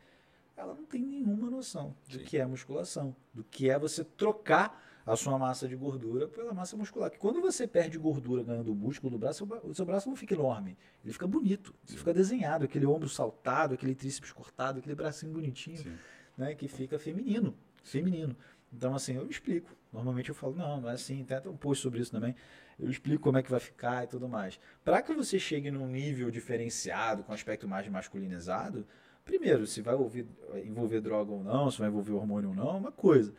Ela 0.57 0.75
não 0.75 0.85
tem 0.85 1.03
nenhuma 1.03 1.51
noção 1.51 1.97
do 2.09 2.19
Sim. 2.19 2.25
que 2.25 2.39
é 2.39 2.47
musculação, 2.47 3.15
do 3.33 3.43
que 3.43 3.69
é 3.69 3.79
você 3.79 4.05
trocar 4.05 4.83
a 5.07 5.17
sua 5.17 5.39
massa 5.39 5.69
de 5.69 5.77
gordura 5.77 6.27
pela 6.29 6.55
massa 6.55 6.77
muscular. 6.77 7.11
Que 7.11 7.19
quando 7.19 7.41
você 7.41 7.67
perde 7.67 7.99
gordura 7.99 8.43
ganhando 8.43 8.75
músculo 8.75 9.11
do 9.11 9.19
braço, 9.19 9.47
o 9.65 9.75
seu 9.75 9.85
braço 9.85 10.09
não 10.09 10.17
fica 10.17 10.35
enorme, 10.35 10.79
ele 11.05 11.13
fica 11.13 11.27
bonito, 11.27 11.75
ele 11.89 11.99
fica 11.99 12.15
desenhado, 12.15 12.65
aquele 12.65 12.87
ombro 12.87 13.09
saltado, 13.09 13.75
aquele 13.75 13.95
tríceps 13.95 14.33
cortado, 14.33 14.79
aquele 14.79 14.95
bracinho 14.95 15.33
bonitinho 15.33 15.79
Sim. 15.79 15.97
né, 16.37 16.55
que 16.55 16.69
fica 16.69 16.99
feminino, 16.99 17.55
feminino. 17.83 18.37
Então, 18.73 18.95
assim, 18.95 19.15
eu 19.15 19.29
explico. 19.29 19.71
Normalmente 19.93 20.31
eu 20.31 20.35
falo, 20.35 20.57
não, 20.57 20.81
não 20.81 20.89
é 20.89 20.95
assim, 20.95 21.25
tem 21.25 21.37
até 21.37 21.49
um 21.49 21.57
post 21.57 21.83
sobre 21.83 22.01
isso 22.01 22.11
também. 22.11 22.35
Eu 22.79 22.91
explico 22.91 23.23
como 23.23 23.39
é 23.39 23.43
que 23.43 23.51
vai 23.51 23.61
ficar 23.61 24.03
e 24.03 24.09
tudo 24.09 24.29
mais. 24.29 24.59
Para 24.83 25.01
que 25.01 25.15
você 25.15 25.39
chegue 25.39 25.71
num 25.71 25.87
nível 25.87 26.29
diferenciado, 26.31 27.23
com 27.23 27.33
aspecto 27.33 27.69
mais 27.69 27.87
masculinizado, 27.89 28.85
primeiro, 29.25 29.67
se 29.67 29.81
vai 29.81 29.95
ouvir, 29.95 30.27
envolver 30.65 31.01
droga 31.01 31.33
ou 31.33 31.43
não, 31.43 31.71
se 31.71 31.79
vai 31.79 31.89
envolver 31.89 32.13
hormônio 32.13 32.51
ou 32.51 32.55
não, 32.55 32.69
é 32.71 32.79
uma 32.79 32.93
coisa. 32.93 33.33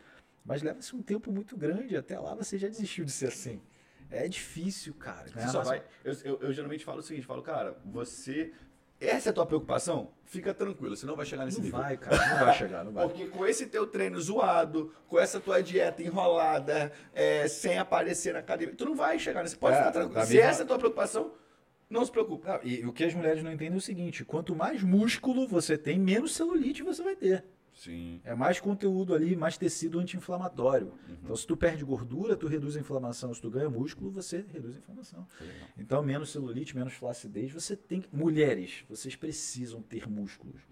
Mas 0.44 0.62
leva-se 0.62 0.94
um 0.94 1.02
tempo 1.02 1.32
muito 1.32 1.56
grande, 1.56 1.96
até 1.96 2.18
lá 2.18 2.34
você 2.34 2.58
já 2.58 2.68
desistiu 2.68 3.04
de 3.04 3.12
ser 3.12 3.28
assim. 3.28 3.60
É 4.10 4.28
difícil, 4.28 4.94
cara. 4.94 5.26
Você 5.28 5.48
só 5.48 5.62
vai, 5.62 5.82
eu, 6.04 6.12
eu, 6.24 6.38
eu 6.42 6.52
geralmente 6.52 6.84
falo 6.84 7.00
o 7.00 7.02
seguinte, 7.02 7.26
falo, 7.26 7.42
cara, 7.42 7.76
você 7.84 8.52
essa 8.98 9.28
é 9.28 9.30
a 9.30 9.32
tua 9.34 9.44
preocupação? 9.44 10.10
Fica 10.24 10.54
tranquilo, 10.54 10.96
você 10.96 11.04
não 11.04 11.16
vai 11.16 11.26
chegar 11.26 11.44
nesse 11.44 11.58
não 11.58 11.64
nível. 11.64 11.78
Não 11.80 11.86
vai, 11.86 11.96
cara, 11.98 12.16
não 12.30 12.46
vai 12.46 12.54
chegar, 12.54 12.84
não 12.84 12.92
vai. 12.94 13.06
Porque 13.08 13.26
com 13.26 13.44
esse 13.44 13.66
teu 13.66 13.86
treino 13.86 14.18
zoado, 14.20 14.90
com 15.06 15.18
essa 15.18 15.38
tua 15.38 15.62
dieta 15.62 16.02
enrolada, 16.02 16.90
é, 17.12 17.46
sem 17.48 17.78
aparecer 17.78 18.32
na 18.32 18.38
academia, 18.38 18.74
tu 18.74 18.84
não 18.86 18.94
vai 18.94 19.18
chegar 19.18 19.42
nesse. 19.42 19.56
Pode 19.56 19.74
É, 19.74 19.78
ficar 19.80 19.92
tranquilo. 19.92 20.24
Se 20.24 20.34
mesma- 20.34 20.48
essa 20.50 20.62
é 20.62 20.64
a 20.64 20.66
tua 20.66 20.78
preocupação, 20.78 21.32
não 21.88 22.04
se 22.04 22.10
preocupe. 22.10 22.46
Não, 22.46 22.60
e 22.62 22.84
o 22.84 22.92
que 22.92 23.04
as 23.04 23.14
mulheres 23.14 23.42
não 23.42 23.52
entendem 23.52 23.74
é 23.74 23.78
o 23.78 23.80
seguinte: 23.80 24.24
quanto 24.24 24.54
mais 24.54 24.82
músculo 24.82 25.46
você 25.46 25.78
tem, 25.78 25.98
menos 25.98 26.34
celulite 26.34 26.82
você 26.82 27.02
vai 27.02 27.16
ter. 27.16 27.44
Sim. 27.76 28.22
É 28.24 28.34
mais 28.34 28.58
conteúdo 28.58 29.14
ali, 29.14 29.36
mais 29.36 29.58
tecido 29.58 29.98
anti-inflamatório. 29.98 30.86
Uhum. 30.86 31.16
Então, 31.22 31.36
se 31.36 31.46
tu 31.46 31.54
perde 31.56 31.84
gordura, 31.84 32.34
tu 32.34 32.46
reduz 32.46 32.74
a 32.74 32.80
inflamação. 32.80 33.34
Se 33.34 33.40
tu 33.40 33.50
ganha 33.50 33.68
músculo, 33.68 34.10
você 34.10 34.44
reduz 34.50 34.76
a 34.76 34.78
inflamação. 34.78 35.26
Então, 35.76 36.02
menos 36.02 36.30
celulite, 36.30 36.74
menos 36.74 36.94
flacidez. 36.94 37.52
Você 37.52 37.76
tem 37.76 38.00
que... 38.00 38.08
Mulheres, 38.16 38.82
vocês 38.88 39.14
precisam 39.14 39.82
ter 39.82 40.08
músculos. 40.08 40.62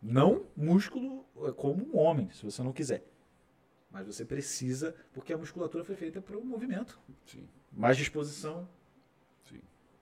Não 0.00 0.46
músculo 0.56 1.26
é, 1.42 1.52
como 1.52 1.86
um 1.86 1.98
homem, 1.98 2.30
se 2.30 2.42
você 2.42 2.62
não 2.62 2.72
quiser. 2.72 3.04
Mas 3.90 4.06
você 4.06 4.24
precisa, 4.24 4.94
porque 5.12 5.34
a 5.34 5.38
musculatura 5.38 5.84
foi 5.84 5.96
feita 5.96 6.22
para 6.22 6.38
o 6.38 6.44
movimento. 6.44 6.98
Sim. 7.26 7.46
Mais 7.70 7.96
disposição. 7.96 8.66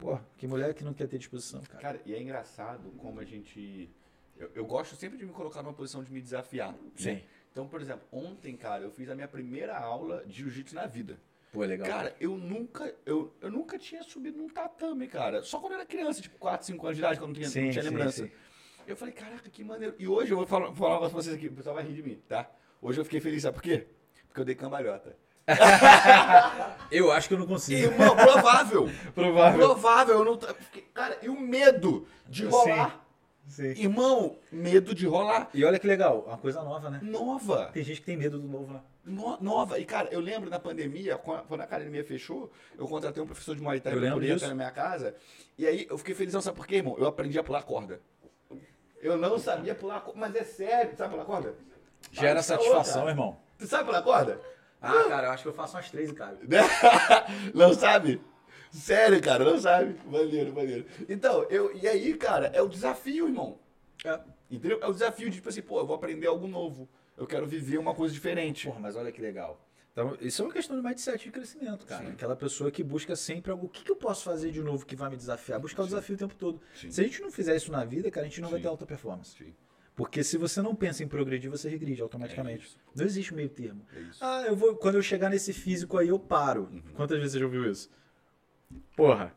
Pô, 0.02 0.18
que 0.36 0.48
mulher 0.48 0.74
que 0.74 0.82
não 0.82 0.92
quer 0.92 1.06
ter 1.06 1.16
disposição, 1.16 1.60
cara. 1.62 1.80
Cara, 1.80 2.00
e 2.04 2.12
é 2.12 2.20
engraçado 2.20 2.90
como 2.98 3.20
a 3.20 3.24
gente. 3.24 3.88
Eu, 4.36 4.50
eu 4.52 4.64
gosto 4.66 4.96
sempre 4.96 5.16
de 5.16 5.24
me 5.24 5.32
colocar 5.32 5.62
numa 5.62 5.72
posição 5.72 6.02
de 6.02 6.12
me 6.12 6.20
desafiar. 6.20 6.72
né? 6.72 6.78
Sim. 6.96 7.22
Então, 7.52 7.68
por 7.68 7.80
exemplo, 7.80 8.02
ontem, 8.10 8.56
cara, 8.56 8.82
eu 8.82 8.90
fiz 8.90 9.08
a 9.08 9.14
minha 9.14 9.28
primeira 9.28 9.78
aula 9.78 10.24
de 10.26 10.32
jiu-jitsu 10.38 10.74
na 10.74 10.86
vida. 10.86 11.20
Pô, 11.52 11.62
é 11.62 11.66
legal. 11.68 11.86
Cara, 11.86 12.16
eu 12.18 12.36
nunca, 12.36 12.92
eu, 13.06 13.32
eu 13.40 13.50
nunca 13.50 13.78
tinha 13.78 14.02
subido 14.02 14.38
num 14.38 14.48
tatame, 14.48 15.06
cara. 15.06 15.42
Só 15.44 15.60
quando 15.60 15.74
eu 15.74 15.78
era 15.78 15.86
criança, 15.86 16.20
tipo 16.20 16.36
4, 16.38 16.66
5 16.66 16.84
anos 16.86 16.96
de 16.96 17.02
idade, 17.02 17.20
quando 17.20 17.28
não 17.28 17.34
tinha, 17.34 17.48
Sim, 17.48 17.64
não 17.66 17.70
tinha 17.70 17.82
sim, 17.84 17.88
lembrança. 17.90 18.24
sim. 18.26 18.32
Eu 18.88 18.96
falei, 18.96 19.14
caraca, 19.14 19.48
que 19.48 19.62
maneiro. 19.62 19.94
E 19.98 20.08
hoje 20.08 20.32
eu 20.32 20.36
vou 20.38 20.46
falar, 20.46 20.66
vou 20.66 20.74
falar 20.74 20.98
pra 20.98 21.08
vocês 21.10 21.36
aqui, 21.36 21.46
o 21.46 21.52
pessoal 21.52 21.76
vai 21.76 21.84
rir 21.84 21.94
de 21.94 22.02
mim, 22.02 22.20
tá? 22.26 22.50
Hoje 22.80 23.00
eu 23.00 23.04
fiquei 23.04 23.20
feliz, 23.20 23.42
sabe 23.42 23.54
por 23.54 23.62
quê? 23.62 23.86
Porque 24.26 24.40
eu 24.40 24.44
dei 24.44 24.56
cambalhota. 24.56 25.16
Eu 26.90 27.10
acho 27.10 27.26
que 27.28 27.34
eu 27.34 27.38
não 27.38 27.46
consigo. 27.46 27.80
Irmão, 27.80 28.14
provável. 28.14 28.88
Provável. 29.14 29.58
provável, 29.58 30.18
eu 30.18 30.24
não. 30.24 30.36
tá- 30.36 30.54
Cara, 30.92 31.16
e 31.22 31.28
o 31.28 31.38
medo 31.40 32.06
de 32.28 32.44
rolar. 32.46 33.00
Sim. 33.48 33.70
Irmão, 33.70 34.36
medo 34.50 34.94
de 34.94 35.06
rolar. 35.06 35.48
E 35.52 35.64
olha 35.64 35.78
que 35.78 35.86
legal, 35.86 36.24
uma 36.26 36.38
coisa 36.38 36.62
nova, 36.62 36.88
né? 36.90 37.00
Nova. 37.02 37.70
Tem 37.72 37.82
gente 37.82 38.00
que 38.00 38.06
tem 38.06 38.16
medo 38.16 38.38
do 38.38 38.46
novo, 38.46 38.72
né? 38.72 38.80
No- 39.04 39.36
nova. 39.40 39.78
E, 39.78 39.84
cara, 39.84 40.08
eu 40.12 40.20
lembro 40.20 40.48
na 40.48 40.58
pandemia, 40.60 41.16
quan- 41.18 41.42
quando 41.48 41.60
a 41.62 41.64
academia 41.64 42.04
fechou, 42.04 42.52
eu 42.78 42.86
contratei 42.86 43.22
um 43.22 43.26
professor 43.26 43.56
de 43.56 43.62
Muay 43.62 43.80
Thai 43.80 43.94
Eu 43.94 44.38
pra 44.38 44.48
na 44.48 44.54
minha 44.54 44.70
casa. 44.70 45.14
E 45.58 45.66
aí 45.66 45.86
eu 45.90 45.98
fiquei 45.98 46.14
felizão, 46.14 46.40
sabe 46.40 46.56
por 46.56 46.66
quê, 46.66 46.76
irmão? 46.76 46.94
Eu 46.98 47.06
aprendi 47.06 47.38
a 47.38 47.42
pular 47.42 47.62
corda. 47.62 48.00
Eu 49.00 49.16
não 49.16 49.38
sabia 49.38 49.74
pular 49.74 50.00
corda, 50.00 50.20
mas 50.20 50.34
é 50.36 50.44
sério, 50.44 50.96
sabe 50.96 51.10
pular 51.10 51.24
corda? 51.24 51.54
Gera 52.12 52.38
Ah, 52.40 52.42
satisfação, 52.42 53.00
cara. 53.00 53.10
irmão. 53.12 53.36
Tu 53.58 53.66
sabe 53.66 53.84
pular 53.84 54.02
corda? 54.02 54.40
Ah, 54.82 55.04
cara, 55.08 55.28
eu 55.28 55.30
acho 55.30 55.42
que 55.44 55.48
eu 55.48 55.54
faço 55.54 55.76
umas 55.76 55.90
três, 55.90 56.10
cara. 56.12 56.38
não 57.54 57.72
sabe? 57.72 58.20
Sério, 58.70 59.20
cara, 59.22 59.44
não 59.44 59.58
sabe? 59.58 59.96
Maneiro, 60.06 60.52
maneiro. 60.52 60.86
Então, 61.08 61.44
eu, 61.44 61.76
e 61.76 61.86
aí, 61.86 62.14
cara, 62.14 62.46
é 62.48 62.60
o 62.60 62.68
desafio, 62.68 63.28
irmão. 63.28 63.58
É. 64.04 64.18
Entendeu? 64.50 64.80
É 64.82 64.86
o 64.86 64.92
desafio 64.92 65.30
de, 65.30 65.36
tipo 65.36 65.48
assim, 65.48 65.62
pô, 65.62 65.78
eu 65.78 65.86
vou 65.86 65.94
aprender 65.94 66.26
algo 66.26 66.48
novo. 66.48 66.88
Eu 67.16 67.26
quero 67.26 67.46
viver 67.46 67.78
uma 67.78 67.94
coisa 67.94 68.12
diferente. 68.12 68.66
Porra, 68.66 68.80
mas 68.80 68.96
olha 68.96 69.12
que 69.12 69.20
legal. 69.20 69.60
Então, 69.92 70.16
isso 70.20 70.40
é 70.40 70.44
uma 70.46 70.52
questão 70.52 70.74
de 70.74 70.82
mindset 70.82 71.22
de 71.22 71.30
crescimento, 71.30 71.84
cara. 71.86 72.06
Sim. 72.06 72.12
Aquela 72.12 72.34
pessoa 72.34 72.70
que 72.70 72.82
busca 72.82 73.14
sempre 73.14 73.52
algo. 73.52 73.66
O 73.66 73.68
que, 73.68 73.84
que 73.84 73.92
eu 73.92 73.96
posso 73.96 74.24
fazer 74.24 74.50
de 74.50 74.62
novo 74.62 74.86
que 74.86 74.96
vai 74.96 75.10
me 75.10 75.16
desafiar? 75.16 75.60
Buscar 75.60 75.82
o 75.82 75.84
Sim. 75.84 75.90
desafio 75.90 76.14
o 76.14 76.18
tempo 76.18 76.34
todo. 76.34 76.60
Sim. 76.74 76.90
Se 76.90 77.00
a 77.02 77.04
gente 77.04 77.20
não 77.20 77.30
fizer 77.30 77.54
isso 77.54 77.70
na 77.70 77.84
vida, 77.84 78.10
cara, 78.10 78.26
a 78.26 78.28
gente 78.28 78.40
não 78.40 78.48
vai 78.48 78.58
ter 78.58 78.68
alta 78.68 78.86
performance. 78.86 79.36
Sim, 79.36 79.54
Porque 79.94 80.24
se 80.24 80.38
você 80.38 80.62
não 80.62 80.74
pensa 80.74 81.04
em 81.04 81.08
progredir, 81.08 81.50
você 81.50 81.68
regride 81.68 82.00
automaticamente. 82.00 82.76
É 82.94 82.98
não 82.98 83.04
existe 83.04 83.34
meio 83.34 83.48
termo. 83.50 83.84
é. 83.94 84.04
Ah, 84.20 84.42
eu 84.46 84.56
vou. 84.56 84.74
Quando 84.76 84.94
eu 84.94 85.02
chegar 85.02 85.28
nesse 85.28 85.52
físico 85.52 85.98
aí, 85.98 86.08
eu 86.08 86.18
paro. 86.18 86.64
Uhum. 86.72 86.82
Quantas 86.94 87.18
vezes 87.18 87.32
você 87.32 87.38
já 87.40 87.44
ouviu 87.44 87.70
isso? 87.70 87.90
Porra, 88.96 89.34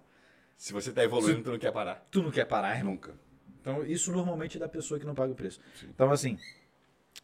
Se 0.58 0.72
você 0.72 0.92
tá 0.94 1.04
evoluindo, 1.04 1.44
tu 1.44 1.52
não 1.52 1.60
quer 1.60 1.72
parar. 1.72 2.08
tu 2.10 2.24
não 2.24 2.32
quer 2.32 2.46
parar, 2.46 2.78
irmão? 2.78 2.94
Nunca. 2.94 3.14
Então, 3.60 3.86
isso 3.86 4.12
normalmente 4.12 4.56
é 4.58 4.60
da 4.60 4.70
pessoa 4.70 5.00
que 5.00 5.06
não 5.06 5.14
paga 5.16 5.34
o 5.34 5.36
preço. 5.36 5.60
Sim. 5.80 5.88
Então, 5.90 6.10
assim, 6.12 6.38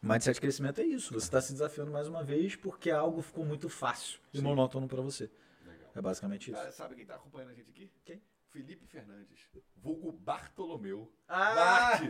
mindset 0.02 0.34
de 0.34 0.40
crescimento 0.40 0.80
é 0.80 0.84
isso. 0.84 1.14
Você 1.14 1.24
está 1.26 1.40
se 1.40 1.52
desafiando 1.52 1.90
mais 1.90 2.08
uma 2.08 2.22
vez 2.22 2.56
porque 2.56 2.90
algo 2.90 3.22
ficou 3.22 3.44
muito 3.46 3.68
fácil 3.68 4.18
e 4.34 4.38
Sim. 4.38 4.44
monótono 4.44 4.86
para 4.88 5.00
você. 5.00 5.30
Legal. 5.64 5.90
É 5.94 6.00
basicamente 6.02 6.50
isso. 6.50 6.60
Cara, 6.60 6.72
sabe 6.72 6.96
quem 6.96 7.06
tá 7.06 7.14
acompanhando 7.14 7.50
a 7.52 7.54
gente 7.54 7.70
aqui? 7.70 7.90
Quem? 8.04 8.20
Felipe 8.52 8.86
Fernandes. 8.86 9.48
Vulgo 9.76 10.12
Bartolomeu. 10.12 11.10
Ah! 11.26 11.54
Bart! 11.54 12.02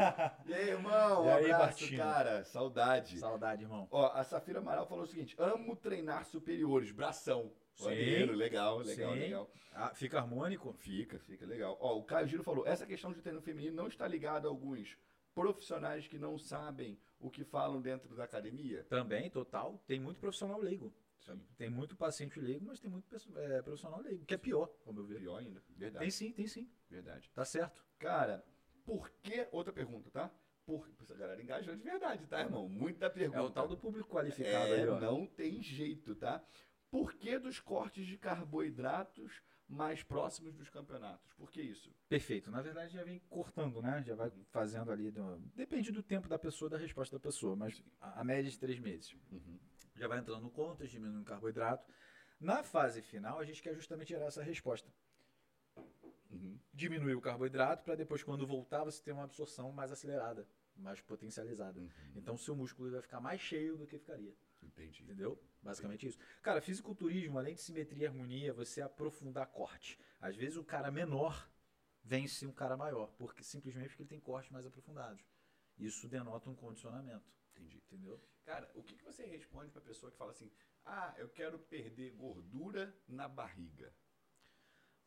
E 0.47 0.53
aí, 0.53 0.71
irmão? 0.71 1.25
E 1.25 1.29
Um 1.29 1.35
aí, 1.35 1.45
abraço, 1.53 1.81
Bartinho? 1.81 1.99
cara. 2.01 2.45
Saudade. 2.45 3.19
Saudade, 3.19 3.63
irmão. 3.63 3.87
Ó, 3.91 4.11
a 4.13 4.25
Safira 4.25 4.59
Amaral 4.59 4.87
falou 4.87 5.05
o 5.05 5.07
seguinte: 5.07 5.35
amo 5.39 5.77
treinar 5.77 6.25
superiores, 6.27 6.91
bração. 6.91 7.53
Maneiro, 7.81 8.35
legal, 8.35 8.79
legal, 8.79 9.13
Sim. 9.15 9.19
legal. 9.21 9.51
Ah, 9.73 9.95
fica 9.95 10.19
harmônico? 10.19 10.75
Fica, 10.75 11.19
fica 11.21 11.47
legal. 11.47 11.79
Ó, 11.81 11.97
o 11.97 12.05
Caio 12.05 12.27
Giro 12.27 12.43
falou: 12.43 12.67
essa 12.67 12.85
questão 12.85 13.13
de 13.13 13.23
treino 13.23 13.41
feminino 13.41 13.77
não 13.77 13.87
está 13.87 14.07
ligada 14.07 14.47
a 14.49 14.51
alguns 14.51 14.99
profissionais 15.35 16.07
que 16.07 16.19
não 16.19 16.37
sabem 16.37 16.99
o 17.19 17.31
que 17.31 17.45
falam 17.45 17.81
dentro 17.81 18.15
da 18.15 18.25
academia? 18.25 18.85
Também, 18.91 19.31
total. 19.31 19.83
Tem 19.87 19.99
muito 19.99 20.19
profissional 20.21 20.61
leigo. 20.61 20.93
Sim. 21.25 21.41
Tem 21.57 21.71
muito 21.71 21.97
paciente 21.97 22.39
leigo, 22.41 22.65
mas 22.67 22.81
tem 22.81 22.91
muito 22.91 23.07
é, 23.37 23.63
profissional 23.63 24.01
leigo, 24.01 24.25
que 24.25 24.35
é 24.35 24.39
pior, 24.39 24.71
ao 24.85 24.93
meu 24.93 25.05
ver. 25.05 25.19
Pior 25.21 25.37
ainda. 25.39 25.63
Verdade. 25.77 26.03
Tem 26.05 26.11
sim, 26.11 26.33
tem 26.33 26.47
sim. 26.47 26.71
Verdade. 26.91 27.31
Tá 27.35 27.45
certo. 27.45 27.85
Cara, 27.99 28.45
por 28.85 29.11
que. 29.23 29.47
Outra 29.53 29.73
pergunta, 29.73 30.11
tá? 30.11 30.31
Por... 30.67 30.89
Essa 31.01 31.15
galera 31.17 31.43
engajou 31.43 31.75
de 31.75 31.83
verdade, 31.83 32.27
tá, 32.27 32.41
irmão? 32.41 32.69
Muita 32.69 33.09
pergunta. 33.11 33.39
É 33.39 33.43
o 33.43 33.51
tal 33.51 33.67
do 33.67 33.77
público 33.77 34.09
qualificado 34.11 34.73
É, 34.73 34.83
aí, 34.83 34.89
ó. 34.89 35.01
não 35.01 35.27
tem 35.27 35.61
jeito, 35.63 36.15
tá? 36.15 36.45
Por 36.91 37.15
que 37.15 37.39
dos 37.39 37.59
cortes 37.59 38.07
de 38.07 38.17
carboidratos 38.19 39.43
mais 39.69 40.03
próximos 40.03 40.55
dos 40.55 40.69
campeonatos? 40.69 41.33
Por 41.35 41.51
que 41.51 41.63
isso? 41.63 41.91
Perfeito. 42.09 42.51
Na 42.51 42.61
verdade, 42.61 42.93
já 42.93 43.03
vem 43.03 43.19
cortando, 43.31 43.81
né? 43.81 44.03
Já 44.03 44.15
vai 44.15 44.31
fazendo 44.51 44.91
ali. 44.93 45.11
do- 45.11 45.39
Depende 45.55 45.91
do 45.91 46.03
tempo 46.03 46.29
da 46.29 46.39
pessoa, 46.39 46.69
da 46.69 46.77
resposta 46.77 47.17
da 47.17 47.21
pessoa, 47.21 47.57
mas 47.57 47.83
a 48.01 48.21
a 48.21 48.25
média 48.25 48.49
é 48.49 48.51
de 48.51 48.59
três 48.59 48.79
meses. 48.79 49.17
Uhum. 49.31 49.59
Já 50.03 50.09
vai 50.09 50.19
entrando 50.19 50.51
contas, 50.51 50.91
diminuindo 50.91 51.23
o 51.23 51.25
carboidrato. 51.25 51.89
Na 52.41 52.65
fase 52.65 53.01
final, 53.01 53.39
a 53.39 53.45
gente 53.45 53.63
quer 53.63 53.73
justamente 53.73 54.09
gerar 54.09 54.25
essa 54.25 54.43
resposta. 54.43 54.93
Uhum. 56.29 56.59
Diminuir 56.75 57.15
o 57.15 57.21
carboidrato 57.21 57.85
para 57.85 57.95
depois, 57.95 58.21
quando 58.21 58.45
voltar, 58.45 58.83
você 58.83 59.01
ter 59.01 59.13
uma 59.13 59.23
absorção 59.23 59.71
mais 59.71 59.93
acelerada, 59.93 60.45
mais 60.75 61.01
potencializada. 61.01 61.79
Uhum. 61.79 61.89
Então, 62.17 62.37
seu 62.37 62.57
músculo 62.57 62.91
vai 62.91 63.01
ficar 63.01 63.21
mais 63.21 63.41
cheio 63.41 63.79
do 63.79 63.87
que 63.87 63.97
ficaria. 63.97 64.35
Entendi. 64.61 65.05
Entendeu? 65.05 65.41
Basicamente 65.63 66.05
isso. 66.05 66.19
Cara, 66.43 66.61
fisiculturismo, 66.61 67.39
além 67.39 67.55
de 67.55 67.61
simetria 67.61 68.03
e 68.03 68.07
harmonia, 68.09 68.53
você 68.53 68.81
aprofundar 68.81 69.47
corte. 69.53 70.01
Às 70.21 70.35
vezes 70.35 70.57
o 70.57 70.65
cara 70.65 70.91
menor 70.91 71.49
vence 72.03 72.45
um 72.45 72.53
cara 72.53 72.77
maior, 72.77 73.07
porque 73.17 73.45
simplesmente 73.45 73.91
porque 73.91 74.03
ele 74.03 74.09
tem 74.09 74.21
cortes 74.21 74.51
mais 74.51 74.67
aprofundados. 74.67 75.25
Isso 75.79 76.09
denota 76.09 76.51
um 76.51 76.57
condicionamento. 76.57 77.31
Entendi. 77.57 77.83
Entendeu? 77.91 78.21
Cara, 78.45 78.71
o 78.75 78.83
que, 78.83 78.95
que 78.97 79.05
você 79.05 79.25
responde 79.25 79.71
pra 79.71 79.81
pessoa 79.81 80.11
que 80.11 80.19
fala 80.19 80.31
assim: 80.33 80.51
ah, 80.85 81.15
eu 81.19 81.29
quero 81.29 81.59
perder 81.59 82.11
gordura 82.13 82.95
na 83.07 83.29
barriga? 83.29 83.93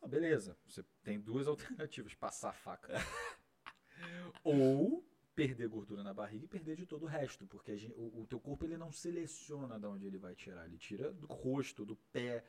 Ah, 0.01 0.07
beleza. 0.07 0.57
Você 0.65 0.83
tem 1.03 1.19
duas 1.19 1.47
alternativas: 1.47 2.13
passar 2.15 2.49
a 2.49 2.53
faca. 2.53 2.93
Ou 4.43 5.03
perder 5.33 5.67
gordura 5.67 6.01
na 6.03 6.13
barriga 6.13 6.45
e 6.45 6.47
perder 6.47 6.75
de 6.77 6.85
todo 6.85 7.03
o 7.03 7.07
resto, 7.07 7.45
porque 7.47 7.71
a 7.71 7.75
gen- 7.75 7.93
o, 7.97 8.21
o 8.21 8.27
teu 8.27 8.39
corpo 8.39 8.63
ele 8.65 8.77
não 8.77 8.91
seleciona 8.91 9.77
de 9.79 9.85
onde 9.85 10.05
ele 10.05 10.17
vai 10.17 10.33
tirar, 10.33 10.65
ele 10.65 10.77
tira 10.77 11.11
do 11.11 11.27
rosto, 11.27 11.83
do 11.85 11.95
pé, 12.13 12.45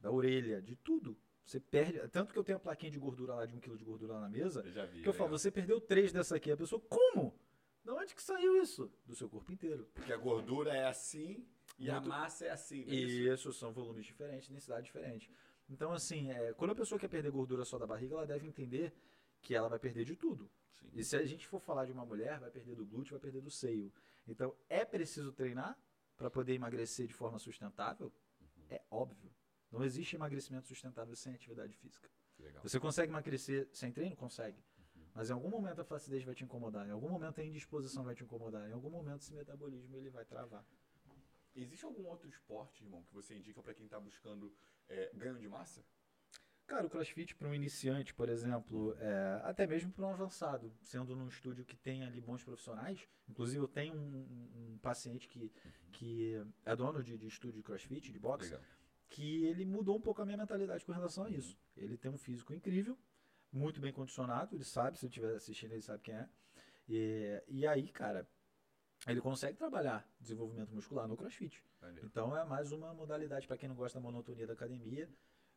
da 0.00 0.10
orelha, 0.10 0.60
de 0.60 0.76
tudo. 0.76 1.16
Você 1.46 1.60
perde, 1.60 2.06
tanto 2.08 2.32
que 2.32 2.38
eu 2.38 2.44
tenho 2.44 2.58
a 2.58 2.60
plaquinha 2.60 2.90
de 2.90 2.98
gordura 2.98 3.34
lá 3.36 3.46
de 3.46 3.54
um 3.54 3.60
quilo 3.60 3.78
de 3.78 3.84
gordura 3.84 4.14
lá 4.14 4.20
na 4.20 4.28
mesa, 4.28 4.62
Eu 4.66 4.72
já 4.72 4.84
vi. 4.84 5.00
que 5.02 5.08
eu 5.08 5.12
falo, 5.14 5.30
você 5.30 5.50
perdeu 5.50 5.80
três 5.80 6.12
dessa 6.12 6.36
aqui, 6.36 6.50
a 6.50 6.56
pessoa, 6.56 6.82
como? 6.88 7.38
Da 7.86 7.94
onde 7.94 8.14
que 8.16 8.22
saiu 8.22 8.60
isso? 8.60 8.90
Do 9.06 9.14
seu 9.14 9.28
corpo 9.28 9.52
inteiro. 9.52 9.88
Porque 9.94 10.12
a 10.12 10.16
gordura 10.16 10.74
é 10.76 10.86
assim 10.88 11.46
e 11.78 11.88
a 11.88 11.94
Muito- 11.94 12.08
massa 12.08 12.46
é 12.46 12.50
assim. 12.50 12.82
é 12.82 12.94
isso? 12.94 13.48
Isso, 13.48 13.52
são 13.52 13.72
volumes 13.72 14.04
diferentes, 14.04 14.48
densidade 14.48 14.86
diferente. 14.86 15.30
Então, 15.70 15.92
assim, 15.92 16.30
é, 16.32 16.52
quando 16.54 16.72
a 16.72 16.74
pessoa 16.74 16.98
quer 16.98 17.06
perder 17.08 17.30
gordura 17.30 17.64
só 17.64 17.78
da 17.78 17.86
barriga, 17.86 18.14
ela 18.16 18.26
deve 18.26 18.44
entender 18.46 18.92
que 19.40 19.54
ela 19.54 19.68
vai 19.68 19.78
perder 19.78 20.04
de 20.04 20.16
tudo. 20.16 20.50
Sim. 20.72 20.90
E 20.94 21.04
se 21.04 21.16
a 21.16 21.24
gente 21.24 21.46
for 21.46 21.60
falar 21.60 21.84
de 21.86 21.92
uma 21.92 22.04
mulher, 22.04 22.40
vai 22.40 22.50
perder 22.50 22.74
do 22.74 22.84
glúteo, 22.84 23.12
vai 23.12 23.20
perder 23.20 23.40
do 23.40 23.50
seio. 23.50 23.92
Então, 24.26 24.52
é 24.68 24.84
preciso 24.84 25.32
treinar? 25.32 25.78
para 26.16 26.30
poder 26.30 26.54
emagrecer 26.54 27.06
de 27.06 27.12
forma 27.12 27.38
sustentável? 27.38 28.10
É 28.70 28.80
óbvio. 28.90 29.30
Não 29.70 29.84
existe 29.84 30.16
emagrecimento 30.16 30.66
sustentável 30.66 31.14
sem 31.14 31.34
atividade 31.34 31.76
física. 31.76 32.08
Legal. 32.38 32.62
Você 32.62 32.80
consegue 32.80 33.12
emagrecer 33.12 33.68
sem 33.70 33.92
treino? 33.92 34.16
Consegue. 34.16 34.56
Mas 35.16 35.30
em 35.30 35.32
algum 35.32 35.48
momento 35.48 35.80
a 35.80 35.84
flacidez 35.84 36.22
vai 36.24 36.34
te 36.34 36.44
incomodar, 36.44 36.86
em 36.86 36.90
algum 36.90 37.08
momento 37.08 37.40
a 37.40 37.44
indisposição 37.44 38.04
vai 38.04 38.14
te 38.14 38.22
incomodar, 38.22 38.68
em 38.68 38.72
algum 38.74 38.90
momento 38.90 39.22
esse 39.22 39.32
metabolismo 39.32 39.96
ele 39.96 40.10
vai 40.10 40.26
travar. 40.26 40.62
Existe 41.54 41.86
algum 41.86 42.06
outro 42.06 42.28
esporte, 42.28 42.84
irmão, 42.84 43.02
que 43.02 43.14
você 43.14 43.34
indica 43.34 43.62
para 43.62 43.72
quem 43.72 43.88
tá 43.88 43.98
buscando 43.98 44.52
é, 44.86 45.10
ganho 45.14 45.38
de 45.38 45.48
massa? 45.48 45.82
Cara, 46.66 46.86
o 46.86 46.90
crossfit 46.90 47.34
para 47.34 47.48
um 47.48 47.54
iniciante, 47.54 48.12
por 48.12 48.28
exemplo, 48.28 48.94
é, 48.98 49.40
até 49.44 49.66
mesmo 49.66 49.90
para 49.90 50.04
um 50.04 50.10
avançado, 50.10 50.70
sendo 50.82 51.16
num 51.16 51.28
estúdio 51.28 51.64
que 51.64 51.76
tem 51.76 52.04
ali 52.04 52.20
bons 52.20 52.44
profissionais. 52.44 53.08
Inclusive, 53.26 53.62
eu 53.62 53.68
tenho 53.68 53.94
um, 53.94 54.74
um 54.74 54.78
paciente 54.82 55.28
que, 55.28 55.50
que 55.92 56.34
é 56.66 56.76
dono 56.76 57.02
de, 57.02 57.16
de 57.16 57.26
estúdio 57.26 57.56
de 57.56 57.62
crossfit, 57.62 58.12
de 58.12 58.18
boxe, 58.18 58.50
Legal. 58.50 58.66
que 59.08 59.44
ele 59.44 59.64
mudou 59.64 59.96
um 59.96 60.00
pouco 60.00 60.20
a 60.20 60.26
minha 60.26 60.36
mentalidade 60.36 60.84
com 60.84 60.92
relação 60.92 61.24
a 61.24 61.30
isso. 61.30 61.56
Ele 61.74 61.96
tem 61.96 62.10
um 62.10 62.18
físico 62.18 62.52
incrível, 62.52 62.98
muito 63.52 63.80
bem 63.80 63.92
condicionado, 63.92 64.54
ele 64.54 64.64
sabe, 64.64 64.98
se 64.98 65.06
eu 65.06 65.08
estiver 65.08 65.34
assistindo, 65.34 65.72
ele 65.72 65.82
sabe 65.82 66.02
quem 66.02 66.14
é. 66.14 66.28
E, 66.88 67.42
e 67.48 67.66
aí, 67.66 67.88
cara, 67.88 68.28
ele 69.06 69.20
consegue 69.20 69.56
trabalhar 69.56 70.08
desenvolvimento 70.20 70.74
muscular 70.74 71.06
no 71.06 71.16
crossfit. 71.16 71.62
Maneiro. 71.80 72.06
Então 72.06 72.36
é 72.36 72.44
mais 72.44 72.72
uma 72.72 72.92
modalidade 72.94 73.46
para 73.46 73.56
quem 73.56 73.68
não 73.68 73.76
gosta 73.76 73.98
da 73.98 74.02
monotonia 74.02 74.46
da 74.46 74.54
academia, 74.54 75.08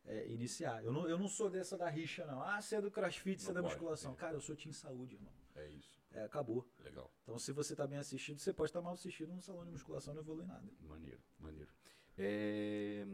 é, 0.04 0.28
iniciar. 0.28 0.84
Eu 0.84 0.92
não, 0.92 1.08
eu 1.08 1.18
não 1.18 1.28
sou 1.28 1.50
dessa 1.50 1.76
da 1.76 1.88
rixa, 1.88 2.24
não. 2.26 2.42
Ah, 2.42 2.60
você 2.60 2.76
é 2.76 2.80
do 2.80 2.90
crossfit, 2.90 3.42
você 3.42 3.50
é 3.50 3.54
da 3.54 3.62
musculação. 3.62 4.12
sim. 4.12 4.18
Cara, 4.18 4.34
eu 4.34 4.40
sou 4.40 4.56
team 4.56 4.72
saúde, 4.72 5.16
irmão. 5.16 5.32
É 5.54 5.68
isso. 5.68 6.00
É, 6.12 6.24
acabou. 6.24 6.68
Legal. 6.82 7.10
Então 7.22 7.38
se 7.38 7.52
você 7.52 7.74
tá 7.74 7.86
bem 7.86 7.98
assistido, 7.98 8.38
você 8.38 8.52
pode 8.52 8.70
estar 8.70 8.80
mal 8.80 8.94
assistido 8.94 9.32
num 9.32 9.40
salão 9.40 9.64
de 9.64 9.70
musculação, 9.70 10.14
não 10.14 10.22
evolui 10.22 10.46
nada. 10.46 10.68
Maneiro, 10.80 11.22
maneiro. 11.38 11.70
É, 12.18 13.06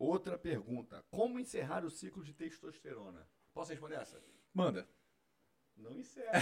Outra 0.00 0.38
pergunta. 0.38 1.04
Como 1.10 1.38
encerrar 1.38 1.84
o 1.84 1.90
ciclo 1.90 2.24
de 2.24 2.32
testosterona? 2.32 3.28
Posso 3.52 3.70
responder 3.70 3.96
essa? 3.96 4.18
Manda. 4.54 4.88
Não 5.76 5.92
encerra. 5.94 6.40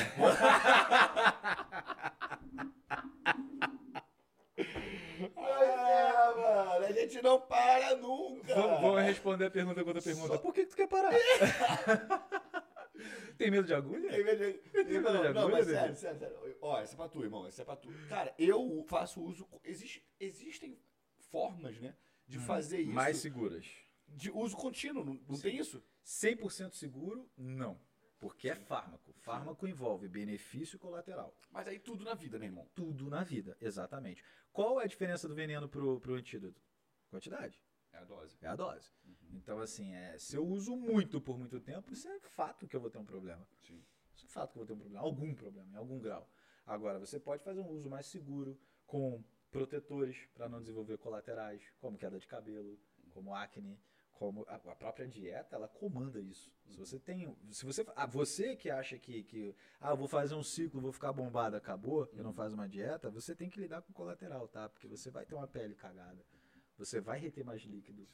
Não 4.56 5.64
encerra, 5.64 6.34
mano. 6.36 6.86
A 6.86 6.92
gente 6.92 7.22
não 7.22 7.40
para 7.40 7.96
nunca. 7.96 8.54
Vamos, 8.54 8.80
vamos 8.80 9.02
responder 9.02 9.46
a 9.46 9.50
pergunta 9.50 9.82
com 9.82 9.88
outra 9.90 10.02
pergunta. 10.02 10.28
Só- 10.28 10.38
Por 10.38 10.52
que, 10.54 10.64
que 10.64 10.70
tu 10.70 10.76
quer 10.76 10.86
parar? 10.88 11.12
Tem 13.38 13.50
medo 13.50 13.66
de 13.66 13.74
agulha? 13.74 14.10
Tem 14.10 14.24
medo 14.24 14.38
de- 14.38 14.60
medo 14.72 14.88
de 14.88 14.98
Não, 15.00 15.12
não, 15.12 15.20
agulha, 15.42 15.48
mas 15.56 15.66
David? 15.66 15.80
sério, 15.80 15.96
sério, 15.96 16.18
sério. 16.18 16.56
Ó, 16.60 16.78
essa 16.80 16.94
é 16.94 16.96
pra 16.96 17.08
tu, 17.08 17.22
irmão. 17.22 17.46
Essa 17.46 17.62
é 17.62 17.64
pra 17.64 17.76
tu. 17.76 17.88
Cara, 18.08 18.34
eu 18.38 18.84
faço 18.88 19.22
uso. 19.22 19.48
Existe, 19.64 20.04
existem 20.18 20.78
formas, 21.30 21.78
né? 21.80 21.94
De 22.28 22.38
fazer 22.38 22.80
isso. 22.80 22.92
Mais 22.92 23.16
seguras. 23.16 23.66
De 24.06 24.30
uso 24.30 24.56
contínuo, 24.56 25.04
não, 25.04 25.20
não 25.28 25.38
tem 25.38 25.56
isso? 25.56 25.82
100% 26.04 26.74
seguro? 26.74 27.28
Não. 27.36 27.80
Porque 28.18 28.48
é 28.48 28.54
fármaco. 28.54 29.12
Fármaco 29.14 29.66
envolve 29.66 30.08
benefício 30.08 30.78
colateral. 30.78 31.34
Mas 31.50 31.68
aí 31.68 31.78
tudo 31.78 32.04
na 32.04 32.14
vida, 32.14 32.38
né, 32.38 32.46
irmão? 32.46 32.68
Tudo 32.74 33.08
na 33.08 33.22
vida, 33.22 33.56
exatamente. 33.60 34.24
Qual 34.52 34.80
é 34.80 34.84
a 34.84 34.88
diferença 34.88 35.28
do 35.28 35.34
veneno 35.34 35.68
pro, 35.68 36.00
pro 36.00 36.14
antídoto? 36.14 36.60
Quantidade. 37.10 37.60
É 37.92 37.98
a 37.98 38.04
dose. 38.04 38.36
É 38.42 38.46
a 38.48 38.56
dose. 38.56 38.90
Então, 39.32 39.60
assim, 39.60 39.94
é, 39.94 40.18
se 40.18 40.36
eu 40.36 40.46
uso 40.46 40.76
muito 40.76 41.20
por 41.20 41.38
muito 41.38 41.60
tempo, 41.60 41.92
isso 41.92 42.08
é 42.08 42.18
fato 42.20 42.66
que 42.66 42.74
eu 42.74 42.80
vou 42.80 42.90
ter 42.90 42.98
um 42.98 43.04
problema. 43.04 43.46
Sim. 43.66 43.82
Isso 44.14 44.26
é 44.26 44.28
fato 44.28 44.52
que 44.52 44.58
eu 44.58 44.60
vou 44.60 44.66
ter 44.66 44.72
um 44.72 44.78
problema. 44.78 45.04
Algum 45.04 45.34
problema, 45.34 45.70
em 45.72 45.76
algum 45.76 45.98
grau. 45.98 46.28
Agora, 46.66 46.98
você 46.98 47.18
pode 47.18 47.42
fazer 47.42 47.60
um 47.60 47.70
uso 47.70 47.88
mais 47.88 48.06
seguro 48.06 48.58
com 48.86 49.22
protetores 49.50 50.16
para 50.34 50.48
não 50.48 50.60
desenvolver 50.60 50.98
colaterais, 50.98 51.62
como 51.80 51.98
queda 51.98 52.18
de 52.18 52.26
cabelo, 52.26 52.78
como 53.10 53.34
acne, 53.34 53.78
como 54.12 54.44
a, 54.48 54.56
a 54.56 54.74
própria 54.74 55.06
dieta, 55.06 55.54
ela 55.54 55.68
comanda 55.68 56.20
isso. 56.20 56.50
Se 56.66 56.76
você 56.76 56.98
tem, 56.98 57.34
se 57.50 57.64
você, 57.64 57.86
ah, 57.94 58.06
você 58.06 58.56
que 58.56 58.68
acha 58.68 58.98
que, 58.98 59.22
que 59.22 59.54
ah, 59.80 59.90
eu 59.90 59.96
vou 59.96 60.08
fazer 60.08 60.34
um 60.34 60.42
ciclo, 60.42 60.80
vou 60.80 60.92
ficar 60.92 61.12
bombado, 61.12 61.56
acabou, 61.56 62.08
e 62.12 62.20
não 62.20 62.32
faz 62.32 62.52
uma 62.52 62.68
dieta, 62.68 63.10
você 63.10 63.34
tem 63.34 63.48
que 63.48 63.60
lidar 63.60 63.80
com 63.82 63.92
colateral, 63.92 64.48
tá? 64.48 64.68
Porque 64.68 64.88
você 64.88 65.10
vai 65.10 65.24
ter 65.24 65.34
uma 65.34 65.46
pele 65.46 65.74
cagada. 65.74 66.24
Você 66.76 67.00
vai 67.00 67.18
reter 67.18 67.44
mais 67.44 67.62
líquido. 67.62 68.06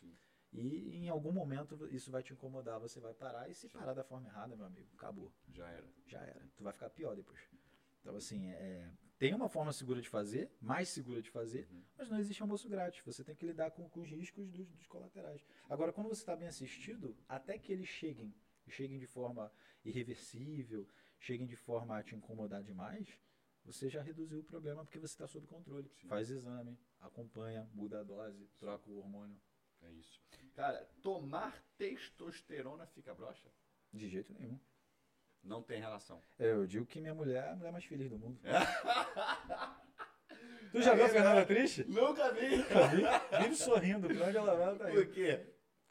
E 0.53 0.97
em 1.05 1.09
algum 1.09 1.33
momento 1.33 1.89
isso 1.91 2.11
vai 2.11 2.23
te 2.23 2.33
incomodar, 2.33 2.79
você 2.79 3.01
vai 3.01 3.13
parar 3.13 3.51
e 3.51 3.55
se 3.55 3.69
parar 3.69 3.93
da 3.93 4.05
forma 4.05 4.29
errada, 4.29 4.55
meu 4.55 4.67
amigo, 4.67 4.89
acabou 4.95 5.33
Já 5.53 5.69
era. 5.69 5.89
já 6.07 6.21
era. 6.21 6.47
Tu 6.57 6.63
vai 6.63 6.73
ficar 6.73 6.91
pior 6.91 7.17
depois. 7.17 7.41
Então, 8.01 8.15
assim, 8.15 8.51
é, 8.51 8.91
tem 9.19 9.35
uma 9.35 9.49
forma 9.49 9.73
segura 9.73 10.01
de 10.01 10.09
fazer, 10.09 10.51
mais 10.61 10.89
segura 10.89 11.23
de 11.23 11.31
fazer, 11.31 11.69
mas 11.97 12.11
não 12.11 12.19
existe 12.19 12.43
almoço 12.43 12.69
grátis. 12.69 13.03
Você 13.05 13.23
tem 13.23 13.35
que 13.35 13.47
lidar 13.47 13.71
com, 13.71 13.89
com 13.89 14.01
os 14.01 14.11
riscos 14.11 14.51
dos, 14.51 14.69
dos 14.69 14.87
colaterais. 14.87 15.45
Agora, 15.69 15.93
quando 15.93 16.09
você 16.09 16.23
está 16.23 16.35
bem 16.35 16.49
assistido, 16.49 17.17
até 17.29 17.59
que 17.59 17.73
eles 17.73 17.89
cheguem, 17.89 18.35
cheguem 18.69 18.99
de 18.99 19.07
forma 19.07 19.53
irreversível, 19.85 20.89
cheguem 21.19 21.47
de 21.47 21.57
forma 21.57 21.97
a 21.97 22.03
te 22.03 22.15
incomodar 22.15 22.63
demais, 22.63 23.19
você 23.65 23.89
já 23.89 24.03
reduziu 24.03 24.41
o 24.41 24.45
problema 24.45 24.85
porque 24.85 24.99
você 24.99 25.15
está 25.15 25.27
sob 25.27 25.47
controle. 25.47 25.91
Faz 26.07 26.31
exame, 26.31 26.79
acompanha, 27.01 27.69
muda 27.73 28.01
a 28.01 28.03
dose, 28.03 28.47
troca 28.59 28.91
o 28.91 28.99
hormônio. 28.99 29.41
É 29.81 29.91
isso. 29.93 30.21
Cara, 30.55 30.85
tomar 31.03 31.63
testosterona 31.77 32.87
fica 32.87 33.15
broxa? 33.15 33.51
De 33.93 34.09
jeito 34.09 34.33
nenhum. 34.35 34.59
Não 35.45 35.63
tem 35.63 35.81
relação. 35.81 36.21
É, 36.39 36.51
Eu 36.51 36.67
digo 36.67 36.87
que 36.87 37.01
minha 37.01 37.15
mulher 37.15 37.45
é 37.45 37.51
a 37.51 37.57
mulher 37.57 37.73
mais 37.73 37.85
feliz 37.85 38.09
do 38.11 38.19
mundo. 38.19 38.39
tu 40.73 40.83
já 40.83 40.95
viu 40.95 41.05
a 41.05 41.09
Fernanda 41.09 41.45
triste? 41.45 41.85
Nunca 41.89 42.33
vi. 42.33 42.57
Vi- 42.57 43.43
Vive 43.43 43.57
sorrindo, 43.57 44.09
pra 44.09 44.27
onde 44.27 44.37
ela 44.37 44.55
vai, 44.55 44.77
tá 44.77 44.87
Por 44.89 45.07
quê? 45.09 45.41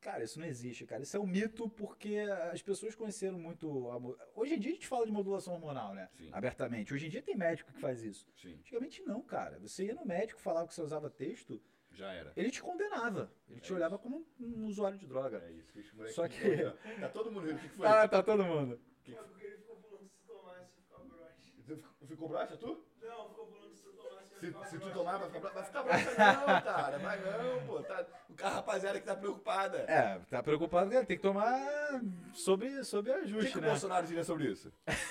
Cara, 0.01 0.21
isso 0.23 0.37
não 0.37 0.45
existe, 0.45 0.85
cara. 0.85 1.01
Isso 1.01 1.15
é 1.15 1.19
um 1.19 1.25
mito 1.25 1.69
porque 1.69 2.17
as 2.51 2.61
pessoas 2.61 2.93
conheceram 2.93 3.39
muito. 3.39 3.89
a 3.89 3.97
Hoje 4.37 4.55
em 4.55 4.59
dia 4.59 4.71
a 4.71 4.73
gente 4.73 4.87
fala 4.87 5.05
de 5.05 5.13
modulação 5.13 5.53
hormonal, 5.53 5.93
né? 5.93 6.09
Sim. 6.17 6.29
Abertamente. 6.33 6.93
Hoje 6.93 7.05
em 7.05 7.09
dia 7.09 7.21
tem 7.21 7.37
médico 7.37 7.71
que 7.71 7.79
faz 7.79 8.03
isso. 8.03 8.27
Sim, 8.35 8.55
Antigamente 8.55 9.01
não, 9.03 9.21
cara. 9.21 9.57
Você 9.59 9.85
ia 9.85 9.95
no 9.95 10.05
médico 10.05 10.41
falava 10.41 10.67
que 10.67 10.73
você 10.73 10.81
usava 10.81 11.09
texto, 11.09 11.61
já 11.89 12.11
era. 12.11 12.33
ele 12.35 12.51
te 12.51 12.61
condenava. 12.61 13.31
Ele 13.49 13.61
te 13.61 13.71
É 13.71 13.75
olhava 13.75 13.95
isso. 13.95 14.03
como 14.03 14.27
um, 14.41 14.45
um 14.45 14.65
usuário 14.65 14.97
de 14.97 15.07
droga. 15.07 15.41
É 15.47 15.51
isso. 15.53 15.71
Só 16.13 16.27
que-. 16.27 16.69
Tá 16.99 17.07
todo 17.07 17.31
mundo 17.31 17.45
rindo. 17.47 17.55
O 17.55 17.59
que 17.61 17.69
foi? 17.77 17.87
Ah, 17.87 18.05
tá 18.05 18.21
todo 18.21 18.43
mundo. 18.43 18.77
Que- 19.03 19.11
Não, 19.11 19.23
porque 19.23 19.45
ele 19.45 19.57
ficou 19.57 19.75
pulando 19.77 20.07
se 20.09 20.19
tomasse 20.25 20.71
ficar 20.81 20.97
broxa. 21.03 21.51
Tu 21.55 21.75
ficou- 21.75 22.07
Ficou 22.07 22.29
broxa, 22.29 22.57
tu? 22.57 22.85
Não, 23.01 23.29
ficou 23.29 23.45
pulando 23.47 23.75
se 23.75 23.83
tomasse 23.89 24.29
Se, 24.39 24.47
ficar 24.47 24.65
se 24.65 24.79
tu 24.79 24.89
tomar, 24.91 25.17
vai 25.17 25.29
ficar 25.29 25.39
broxa. 25.39 25.53
Vai 25.53 25.63
ficar 25.65 25.83
broxa 25.83 26.45
não, 26.47 26.61
cara. 26.61 26.97
Vai 26.99 27.19
não, 27.21 27.65
pô. 27.67 27.81
Tá... 27.83 28.05
O 28.29 28.33
cara, 28.35 28.55
rapaziada, 28.55 28.99
que 28.99 29.05
tá 29.05 29.15
preocupada. 29.15 29.77
É, 29.87 30.19
tá 30.29 30.41
preocupado, 30.43 30.89
cara. 30.91 31.05
Tem 31.05 31.17
que 31.17 31.23
tomar 31.23 32.01
sobre, 32.33 32.83
sobre 32.83 33.11
O 33.11 33.15
que, 33.15 33.21
ajuste, 33.21 33.51
que 33.51 33.57
o 33.57 33.61
né? 33.61 33.67
Bolsonaro 33.69 34.07
diria 34.07 34.23
sobre 34.23 34.45
isso? 34.51 34.71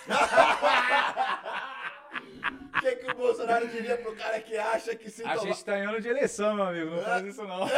O 2.74 2.80
que, 2.84 2.96
que 2.96 3.10
o 3.12 3.14
Bolsonaro 3.14 3.68
diria 3.68 3.96
pro 3.96 4.14
cara 4.16 4.40
que 4.40 4.56
acha 4.58 4.94
que 4.96 5.08
se 5.08 5.22
A 5.24 5.34
tomar... 5.36 5.46
gente 5.46 5.64
tá 5.64 5.78
em 5.78 5.86
ano 5.86 6.00
de 6.00 6.08
eleição, 6.08 6.54
meu 6.54 6.64
amigo. 6.64 6.90
Não 6.90 7.02
faz 7.02 7.24
isso, 7.24 7.44
não. 7.44 7.60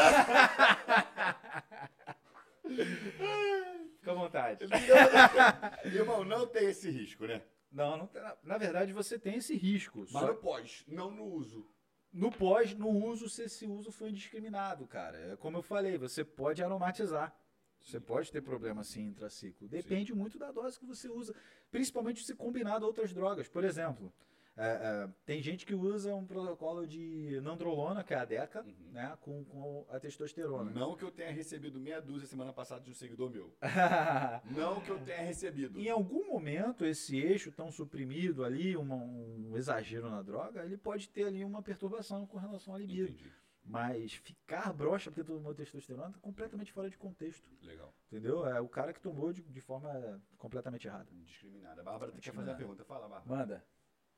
Vontade. 4.34 4.64
Irmão, 5.94 6.24
não 6.24 6.46
tem 6.46 6.68
esse 6.68 6.90
risco, 6.90 7.26
né? 7.26 7.42
Não, 7.70 7.96
não 7.96 8.06
tem- 8.06 8.22
na, 8.22 8.36
na 8.42 8.58
verdade 8.58 8.92
você 8.92 9.18
tem 9.18 9.36
esse 9.36 9.56
risco. 9.56 10.00
Mas 10.00 10.10
Só 10.10 10.26
no 10.26 10.34
pós, 10.34 10.84
não 10.88 11.10
no 11.10 11.24
uso. 11.24 11.66
no 12.12 12.30
pós, 12.30 12.74
no 12.74 12.88
uso, 12.88 13.28
se 13.28 13.42
esse 13.44 13.66
uso 13.66 13.90
foi 13.92 14.10
indiscriminado, 14.10 14.86
cara. 14.86 15.16
É 15.32 15.36
como 15.36 15.58
eu 15.58 15.62
falei, 15.62 15.96
você 15.98 16.24
pode 16.24 16.62
aromatizar. 16.62 17.34
Você 17.82 18.00
pode 18.00 18.32
ter 18.32 18.40
problema 18.40 18.80
assim 18.80 19.02
intraciclo. 19.08 19.68
Depende 19.68 20.14
muito 20.14 20.38
da 20.38 20.50
dose 20.50 20.78
que 20.78 20.86
você 20.86 21.06
usa. 21.08 21.34
Principalmente 21.70 22.24
se 22.24 22.34
combinado 22.34 22.84
a 22.84 22.88
outras 22.88 23.12
drogas. 23.12 23.46
Por 23.46 23.62
exemplo, 23.62 24.10
é, 24.56 24.66
é, 25.04 25.08
tem 25.26 25.42
gente 25.42 25.66
que 25.66 25.74
usa 25.74 26.14
um 26.14 26.24
protocolo 26.26 26.86
de 26.86 27.40
nandrolona, 27.42 28.04
que 28.04 28.14
é 28.14 28.16
a 28.18 28.24
DECA, 28.24 28.62
Uhum. 28.62 28.90
né, 28.92 29.16
com, 29.20 29.44
com 29.44 29.86
a 29.90 29.98
testosterona. 29.98 30.70
Não 30.70 30.94
que 30.96 31.02
eu 31.04 31.10
tenha 31.10 31.32
recebido 31.32 31.80
meia 31.80 32.00
dúzia 32.00 32.28
semana 32.28 32.52
passada 32.52 32.80
de 32.82 32.90
um 32.90 32.94
seguidor 32.94 33.30
meu. 33.30 33.52
Não 34.56 34.80
que 34.80 34.90
eu 34.90 34.98
tenha 35.04 35.22
recebido. 35.22 35.78
Em 35.78 35.88
algum 35.90 36.26
momento, 36.28 36.84
esse 36.84 37.16
eixo 37.18 37.50
tão 37.50 37.70
suprimido 37.70 38.44
ali, 38.44 38.76
uma- 38.76 38.94
um 38.96 39.56
exagero 39.56 40.08
na 40.08 40.22
droga, 40.22 40.64
ele 40.64 40.76
pode 40.76 41.08
ter 41.08 41.24
ali 41.24 41.44
uma 41.44 41.62
perturbação 41.62 42.26
com 42.26 42.38
relação 42.38 42.74
à 42.74 42.78
libido. 42.78 43.10
Entendi. 43.10 43.32
Mas 43.66 44.12
ficar 44.12 44.72
broxa 44.74 45.10
porque 45.10 45.24
tomou 45.24 45.54
testosterona 45.54 46.12
tá 46.12 46.18
completamente 46.20 46.70
fora 46.70 46.90
de 46.90 46.98
contexto. 46.98 47.48
Legal. 47.62 47.94
Entendeu? 48.12 48.46
É 48.46 48.60
o 48.60 48.68
cara 48.68 48.92
que 48.92 49.00
tomou 49.00 49.32
de, 49.32 49.42
de 49.42 49.60
forma 49.62 50.20
completamente 50.36 50.86
errada. 50.86 51.10
Indiscriminada. 51.10 51.80
A 51.80 51.84
Bárbara 51.84 52.12
quer 52.12 52.34
fazer 52.34 52.50
a 52.50 52.54
pergunta. 52.54 52.84
Fala, 52.84 53.08
Bárbara. 53.08 53.24
Manda. 53.38 53.64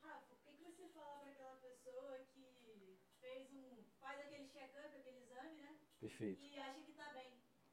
Rafa, 0.02 0.32
o 0.34 0.36
que, 0.44 0.52
que 0.56 0.64
você 0.64 0.88
fala 0.88 1.20
para 1.20 1.30
aquela 1.30 1.54
pessoa 1.58 2.18
que 2.34 2.98
fez 3.20 3.48
um. 3.54 3.84
faz 4.00 4.18
aquele 4.18 4.48
check-up, 4.48 4.96
aquele 4.96 5.18
exame, 5.22 5.56
né? 5.62 5.76
Perfeito. 6.06 6.40
E 6.44 6.58
acha 6.60 6.80
que 6.84 6.92
tá 6.92 7.10
bem. 7.14 7.32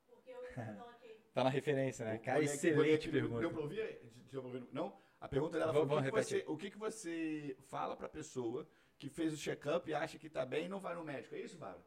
Porque 0.10 0.31
o 0.31 0.43
exame 0.49 0.77
tá 0.77 0.85
ok. 0.85 1.22
Tá 1.34 1.43
na 1.43 1.49
referência, 1.49 2.05
né? 2.05 2.18
Cara, 2.18 2.43
excelente 2.43 3.10
pergunta. 3.10 3.39
Deu 3.41 3.51
pra 3.51 3.61
ouvir? 3.61 3.99
Deu 4.31 4.41
pra 4.41 4.51
ouvir? 4.51 4.68
Não? 4.72 4.97
A 5.22 5.27
pergunta 5.27 5.57
dela 5.60 5.72
Vamos- 5.72 5.88
foi: 5.89 5.99
o 5.99 6.03
que, 6.03 6.11
você, 6.11 6.43
o 6.47 6.57
que, 6.57 6.69
que 6.72 6.77
você 6.77 7.55
fala 7.69 7.95
pra 7.95 8.10
pessoa 8.10 8.68
que 8.97 9.07
fez 9.10 9.34
o 9.34 9.38
check-up 9.38 9.89
e 9.89 9.93
acha 9.93 10.18
que 10.18 10.30
tá 10.30 10.45
bem 10.45 10.65
e 10.65 10.69
não 10.69 10.80
vai 10.80 10.95
no 10.95 11.03
médico? 11.03 11.35
É 11.35 11.39
isso, 11.39 11.57
Bárbara? 11.57 11.85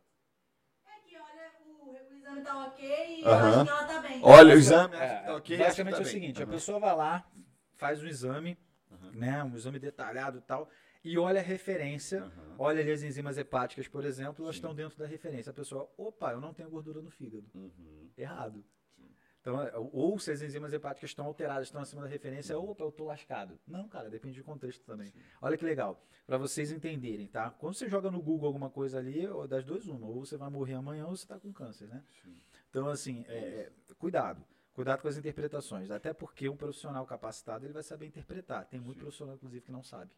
É 0.87 1.01
que 1.09 1.17
olha, 1.17 1.53
o, 1.67 2.13
o 2.13 2.17
exame 2.17 2.43
tá 2.43 2.67
ok 2.67 3.19
e 3.19 3.23
eu 3.23 3.29
Aham. 3.29 3.63
acho 3.63 3.65
que 3.65 3.71
ela 3.71 3.85
tá 3.85 3.99
bem. 4.01 4.19
Olha 4.23 4.55
o 4.55 4.59
exame, 4.59 4.95
É, 4.97 5.17
que 5.19 5.25
tá 5.27 5.37
ok. 5.37 5.57
que 5.57 5.63
basicamente 5.63 5.93
tá 5.95 5.99
é 5.99 6.01
o 6.01 6.05
bem. 6.05 6.13
seguinte, 6.13 6.41
a 6.43 6.45
Aham. 6.45 6.53
pessoa 6.53 6.79
vai 6.81 6.97
lá, 6.97 7.31
faz 7.75 8.03
um 8.03 8.07
exame, 8.07 8.59
Aham. 8.91 9.11
né, 9.13 9.45
um 9.45 9.55
exame 9.57 9.79
detalhado 9.79 10.39
e 10.39 10.43
tal, 10.43 10.71
e 11.07 11.17
olha 11.17 11.41
a 11.41 11.43
referência, 11.43 12.23
Aham. 12.23 12.57
olha 12.59 12.81
ali 12.81 12.91
as 12.91 13.03
enzimas 13.03 13.39
hepáticas, 13.39 13.87
por 13.87 14.05
exemplo, 14.05 14.45
elas 14.45 14.57
Sim. 14.57 14.59
estão 14.59 14.75
dentro 14.75 14.99
da 14.99 15.07
referência. 15.07 15.51
A 15.51 15.55
pessoa, 15.55 15.89
opa, 15.97 16.33
eu 16.33 16.41
não 16.41 16.53
tenho 16.53 16.69
gordura 16.69 17.01
no 17.01 17.11
fígado. 17.11 17.47
Uhum. 17.55 18.11
Errado. 18.19 18.65
Sim. 18.97 19.09
Então, 19.41 19.63
é, 19.63 19.73
ou 19.77 20.19
se 20.19 20.33
as 20.33 20.43
enzimas 20.43 20.73
hepáticas 20.73 21.11
estão 21.11 21.25
alteradas, 21.25 21.69
estão 21.69 21.81
acima 21.81 22.03
da 22.03 22.09
referência, 22.09 22.59
opa, 22.59 22.83
eu 22.83 22.91
tô 22.91 23.05
lascado. 23.05 23.57
Não, 23.65 23.89
cara, 23.89 24.11
depende 24.11 24.41
do 24.41 24.45
contexto 24.45 24.85
também. 24.85 25.07
Sim. 25.07 25.21
Olha 25.41 25.57
que 25.57 25.65
legal, 25.65 26.05
para 26.27 26.39
vocês 26.39 26.73
entenderem, 26.73 27.29
tá? 27.29 27.51
Quando 27.51 27.75
você 27.75 27.89
joga 27.89 28.11
no 28.11 28.21
Google 28.21 28.49
alguma 28.49 28.69
coisa 28.69 28.99
ali, 28.99 29.29
das 29.49 29.65
duas 29.65 29.87
uma, 29.87 30.09
ou 30.09 30.27
você 30.27 30.37
vai 30.37 30.51
morrer 30.51 30.75
amanhã 30.75 31.07
ou 31.07 31.15
você 31.17 31.25
tá 31.25 31.39
com 31.39 31.53
câncer, 31.53 31.87
né? 31.87 32.03
Sim. 32.21 32.37
Então, 32.69 32.89
assim, 32.89 33.25
é, 33.29 33.39
é, 33.39 33.73
cuidado. 33.97 34.45
Cuidado 34.77 35.01
com 35.01 35.09
as 35.09 35.17
interpretações. 35.17 35.91
Até 35.91 36.13
porque 36.13 36.51
um 36.51 36.57
profissional 36.57 37.07
capacitado 37.07 37.65
ele 37.65 37.73
vai 37.73 37.83
saber 37.83 38.05
interpretar. 38.05 38.67
Tem 38.67 38.79
muito 38.79 38.99
Sim. 38.99 39.05
profissional, 39.05 39.35
inclusive, 39.35 39.65
que 39.65 39.73
não 39.73 39.83
sabe. 39.83 40.11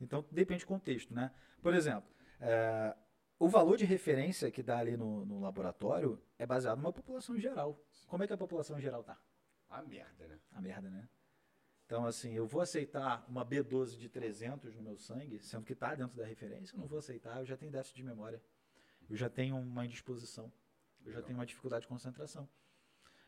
Então, 0.00 0.24
depende 0.32 0.64
do 0.64 0.68
contexto, 0.68 1.14
né? 1.14 1.30
Por 1.60 1.74
exemplo, 1.74 2.10
é, 2.40 2.96
o 3.38 3.46
valor 3.46 3.76
de 3.76 3.84
referência 3.84 4.50
que 4.50 4.62
dá 4.62 4.78
ali 4.78 4.96
no, 4.96 5.26
no 5.26 5.38
laboratório 5.38 6.18
é 6.38 6.46
baseado 6.46 6.78
numa 6.78 6.94
população 6.94 7.38
geral. 7.38 7.78
Como 8.06 8.24
é 8.24 8.26
que 8.26 8.32
a 8.32 8.38
população 8.38 8.80
geral 8.80 9.04
tá? 9.04 9.20
A 9.68 9.82
merda, 9.82 10.26
né? 10.26 10.40
A 10.52 10.62
merda, 10.62 10.88
né? 10.88 11.06
Então, 11.84 12.06
assim, 12.06 12.32
eu 12.32 12.46
vou 12.46 12.62
aceitar 12.62 13.22
uma 13.28 13.44
B12 13.44 13.98
de 13.98 14.08
300 14.08 14.76
no 14.76 14.82
meu 14.82 14.96
sangue, 14.96 15.40
sendo 15.42 15.66
que 15.66 15.74
está 15.74 15.94
dentro 15.94 16.16
da 16.16 16.24
referência, 16.24 16.74
eu 16.74 16.80
não 16.80 16.86
vou 16.86 17.00
aceitar, 17.00 17.40
eu 17.40 17.44
já 17.44 17.54
tenho 17.54 17.70
déficit 17.70 17.96
de 17.96 18.02
memória. 18.02 18.42
Eu 19.10 19.16
já 19.16 19.28
tenho 19.28 19.58
uma 19.58 19.84
indisposição. 19.84 20.50
Eu 21.00 21.12
já 21.12 21.16
Legal. 21.16 21.22
tenho 21.24 21.38
uma 21.38 21.44
dificuldade 21.44 21.82
de 21.82 21.88
concentração. 21.88 22.48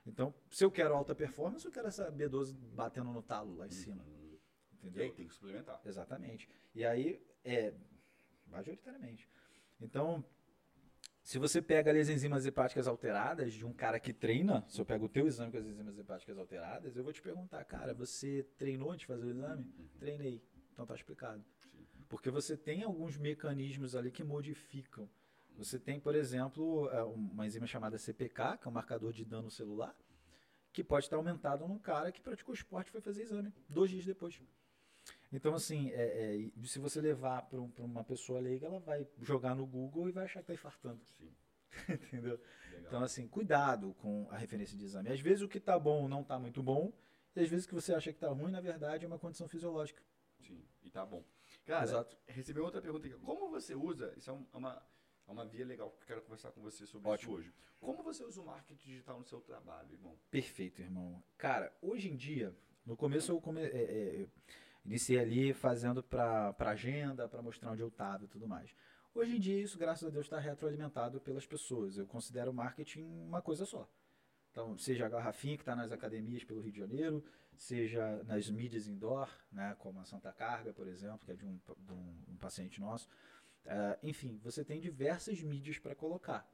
Então, 0.07 0.35
se 0.51 0.65
eu 0.65 0.70
quero 0.70 0.95
alta 0.95 1.15
performance, 1.15 1.65
eu 1.65 1.73
quero 1.73 1.89
essa 1.89 2.11
B12 2.11 2.55
batendo 2.74 3.12
no 3.12 3.23
talo 3.23 3.57
lá 3.57 3.66
em 3.66 3.70
cima. 3.70 4.03
Uhum. 4.03 4.39
E 4.83 4.87
Entendeu? 4.87 5.05
aí, 5.05 5.12
tem 5.12 5.29
que 5.29 5.35
suplementar. 5.35 5.81
Exatamente. 5.85 6.49
E 6.74 6.85
aí, 6.85 7.24
é, 7.45 7.73
majoritariamente. 8.47 9.29
Então, 9.81 10.24
se 11.23 11.39
você 11.39 11.62
pega 11.62 11.91
ali 11.91 12.01
as 12.01 12.09
enzimas 12.09 12.45
hepáticas 12.45 12.89
alteradas 12.89 13.53
de 13.53 13.65
um 13.65 13.73
cara 13.73 14.01
que 14.01 14.12
treina, 14.12 14.65
se 14.69 14.81
eu 14.81 14.85
pego 14.85 15.07
o 15.07 15.09
teu 15.09 15.27
exame 15.27 15.53
com 15.53 15.59
as 15.59 15.66
enzimas 15.66 15.97
hepáticas 15.97 16.37
alteradas, 16.37 16.97
eu 16.97 17.05
vou 17.05 17.12
te 17.12 17.23
perguntar, 17.23 17.65
cara, 17.65 17.95
você 17.95 18.43
treinou 18.59 18.91
antes 18.91 19.01
de 19.01 19.07
fazer 19.07 19.27
o 19.27 19.31
exame? 19.31 19.65
Treinei. 20.01 20.43
Então 20.73 20.85
tá 20.85 20.95
explicado. 20.95 21.45
Sim. 21.61 21.87
Porque 22.09 22.29
você 22.29 22.57
tem 22.57 22.83
alguns 22.83 23.16
mecanismos 23.16 23.95
ali 23.95 24.11
que 24.11 24.24
modificam. 24.24 25.09
Você 25.57 25.79
tem, 25.79 26.01
por 26.01 26.15
exemplo, 26.15 26.89
é, 26.91 27.03
uma 27.03 27.47
enzima 27.47 27.66
chamada 27.66 27.99
CPK, 27.99 28.59
que 28.59 28.66
é 28.66 28.70
um 28.70 28.73
marcador 28.74 29.12
de 29.12 29.24
dano 29.24 29.51
celular, 29.51 29.95
que 30.73 30.83
pode 30.83 31.07
estar 31.07 31.16
aumentado 31.16 31.66
num 31.69 31.79
cara 31.79 32.11
que 32.11 32.20
praticou 32.20 32.55
esporte 32.55 32.89
e 32.89 32.91
foi 32.93 33.01
fazer 33.01 33.23
exame 33.23 33.53
dois 33.69 33.91
dias 33.91 34.05
depois. 34.05 34.41
Então, 35.33 35.55
assim, 35.55 35.91
é, 35.91 36.37
é, 36.61 36.66
se 36.66 36.79
você 36.79 37.01
levar 37.01 37.43
para 37.43 37.61
uma 37.61 38.05
pessoa 38.05 38.41
leiga, 38.41 38.66
ela 38.66 38.81
vai 38.81 39.07
jogar 39.20 39.55
no 39.55 39.66
Google 39.66 40.09
e 40.09 40.12
vai 40.12 40.24
achar 40.24 40.41
que 40.41 40.45
está 40.45 40.55
infartando. 40.55 41.01
Sim. 41.19 41.33
Entendeu? 41.89 42.39
Legal. 42.70 42.87
Então, 42.87 43.03
assim, 43.03 43.27
cuidado 43.29 43.95
com 43.95 44.29
a 44.31 44.37
referência 44.37 44.77
de 44.77 44.85
exame. 44.85 45.09
Às 45.11 45.20
vezes 45.20 45.43
o 45.43 45.49
que 45.49 45.59
está 45.59 45.79
bom 45.79 46.07
não 46.09 46.20
está 46.20 46.39
muito 46.39 46.62
bom, 46.62 46.93
e 47.35 47.41
às 47.41 47.49
vezes 47.49 47.65
o 47.65 47.69
que 47.69 47.74
você 47.74 47.95
acha 47.95 48.11
que 48.12 48.16
está 48.19 48.29
ruim, 48.29 48.51
na 48.53 48.61
verdade, 48.61 49.05
é 49.05 49.09
uma 49.09 49.19
condição 49.19 49.49
fisiológica. 49.49 50.03
Sim. 50.41 50.62
E 50.83 50.91
tá 50.91 51.05
bom. 51.07 51.24
Cara, 51.65 51.85
Exato. 51.85 52.16
recebi 52.27 52.61
outra 52.61 52.83
pergunta 52.83 53.07
aqui. 53.07 53.16
Como 53.19 53.49
você 53.51 53.74
usa, 53.74 54.12
isso 54.16 54.29
é 54.31 54.33
um- 54.35 54.47
é 54.53 54.57
uma, 54.57 54.83
é 55.27 55.31
uma 55.32 55.44
via 55.47 55.65
legal 55.65 55.90
que 55.90 56.03
eu 56.03 56.07
quero 56.07 56.23
conversar 56.23 56.51
com 56.53 56.61
você 56.61 56.86
sobre 56.86 57.09
Ótimo. 57.09 57.32
isso 57.32 57.40
hoje. 57.40 57.55
Como 57.81 58.03
você 58.03 58.24
usa 58.24 58.40
o 58.40 58.47
marketing 58.47 58.85
digital 58.90 59.19
no 59.19 59.24
seu 59.24 59.40
trabalho, 59.40 59.93
irmão? 59.93 60.16
Perfeito, 60.31 60.81
irmão. 60.81 61.23
Cara, 61.36 61.73
hoje 61.82 62.09
em 62.11 62.16
dia, 62.16 62.55
no 62.86 62.97
começo 62.97 63.32
eu 63.32 63.40
come, 63.40 63.61
é, 63.61 63.66
é, 64.23 64.28
iniciei 64.85 65.19
ali 65.19 65.53
fazendo 65.53 66.03
para 66.03 66.55
agenda, 66.61 67.28
para 67.28 67.43
mostrar 67.43 67.73
onde 67.73 67.82
eu 67.82 67.89
estava 67.89 68.24
e 68.24 68.28
tudo 68.28 68.47
mais. 68.47 68.74
Hoje 69.15 69.36
em 69.36 69.40
dia, 69.40 69.61
isso, 69.61 69.78
graças 69.78 70.07
a 70.09 70.11
Deus, 70.11 70.27
está 70.27 70.39
retroalimentado 70.39 71.20
pelas 71.20 71.44
pessoas. 71.44 71.99
Eu 71.99 72.07
considero 72.07 72.51
o 72.51 72.55
marketing 72.55 73.03
uma 73.03 73.43
coisa 73.43 73.66
só. 73.66 73.89
Então, 74.51 74.77
seja 74.78 75.07
a 75.07 75.09
garrafinha 75.09 75.57
que 75.57 75.62
está 75.62 75.74
nas 75.74 75.93
academias 75.93 76.44
pelo 76.44 76.61
Rio 76.61 76.73
de 76.73 76.78
Janeiro, 76.78 77.24
seja 77.57 78.23
nas 78.24 78.49
mídias 78.51 78.86
indoor, 78.86 79.28
né, 79.51 79.74
como 79.78 79.99
a 80.01 80.05
Santa 80.05 80.32
Carga, 80.32 80.73
por 80.73 80.86
exemplo, 80.86 81.20
que 81.24 81.32
é 81.32 81.35
de 81.35 81.44
um, 81.44 81.59
de 81.78 81.93
um- 81.93 82.16
um 82.28 82.36
paciente 82.36 82.81
nosso. 82.81 83.09
Ah, 83.67 83.99
enfim, 84.03 84.39
você 84.43 84.65
tem 84.65 84.81
diversas 84.81 85.41
mídias 85.43 85.79
para 85.79 85.95
colocar. 85.95 86.49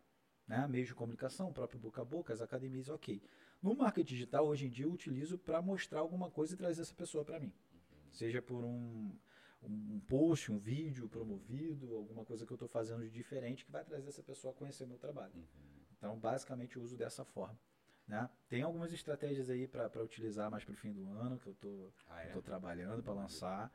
Né? 0.47 0.67
Meios 0.67 0.89
de 0.89 0.95
comunicação, 0.95 1.53
próprio 1.53 1.79
boca 1.79 2.01
a 2.01 2.05
boca, 2.05 2.33
as 2.33 2.41
academias, 2.41 2.89
ok. 2.89 3.23
No 3.63 3.75
marketing 3.75 4.15
digital, 4.15 4.47
hoje 4.47 4.67
em 4.67 4.71
dia, 4.71 4.87
eu 4.87 4.93
utilizo 4.93 5.37
para 5.39 5.61
mostrar 5.61 6.01
alguma 6.01 6.31
coisa 6.31 6.55
e 6.55 6.57
trazer 6.57 6.83
essa 6.83 6.95
pessoa 6.95 7.25
para 7.25 7.39
mim. 7.39 7.53
Seja 8.11 8.41
por 8.41 8.65
um, 8.65 9.13
um 9.63 10.01
post, 10.01 10.51
um 10.51 10.59
vídeo 10.59 11.09
promovido, 11.09 11.95
alguma 11.95 12.25
coisa 12.25 12.47
que 12.47 12.53
eu 12.53 12.55
estou 12.55 12.69
fazendo 12.69 13.03
de 13.03 13.11
diferente 13.11 13.65
que 13.65 13.71
vai 13.71 13.85
trazer 13.85 14.09
essa 14.09 14.23
pessoa 14.23 14.53
a 14.53 14.57
conhecer 14.57 14.87
meu 14.87 14.97
trabalho. 14.97 15.33
Então, 15.99 16.17
basicamente, 16.19 16.77
eu 16.77 16.83
uso 16.83 16.97
dessa 16.97 17.25
forma. 17.25 17.59
Né? 18.07 18.29
Tem 18.49 18.63
algumas 18.63 18.91
estratégias 18.93 19.51
aí 19.51 19.69
para 19.69 20.03
utilizar 20.03 20.51
mais 20.51 20.65
para 20.65 20.73
o 20.73 20.77
fim 20.77 20.93
do 20.93 21.07
ano, 21.11 21.39
que 21.39 21.49
eu 21.49 21.53
estou 21.53 21.93
Ah, 22.09 22.27
tô 22.33 22.41
trabalhando 22.41 23.03
para 23.03 23.13
lançar. 23.13 23.71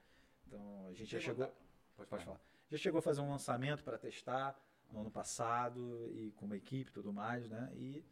Então, 0.48 0.88
a 0.88 0.94
gente 0.94 1.12
já 1.12 1.20
chegou. 1.20 1.46
Pode, 1.96 2.10
Pode 2.10 2.26
falar. 2.26 2.40
Já 2.70 2.78
chegou 2.78 3.00
a 3.00 3.02
fazer 3.02 3.22
um 3.22 3.30
lançamento 3.30 3.84
para 3.84 3.98
testar 3.98 4.58
no 4.92 5.02
ano 5.02 5.12
passado 5.12 6.10
e 6.12 6.32
com 6.32 6.46
uma 6.46 6.58
equipe 6.58 6.90
e 6.90 6.94
tudo 6.94 7.12
mais, 7.12 7.50
né? 7.50 7.72
E 7.76 8.04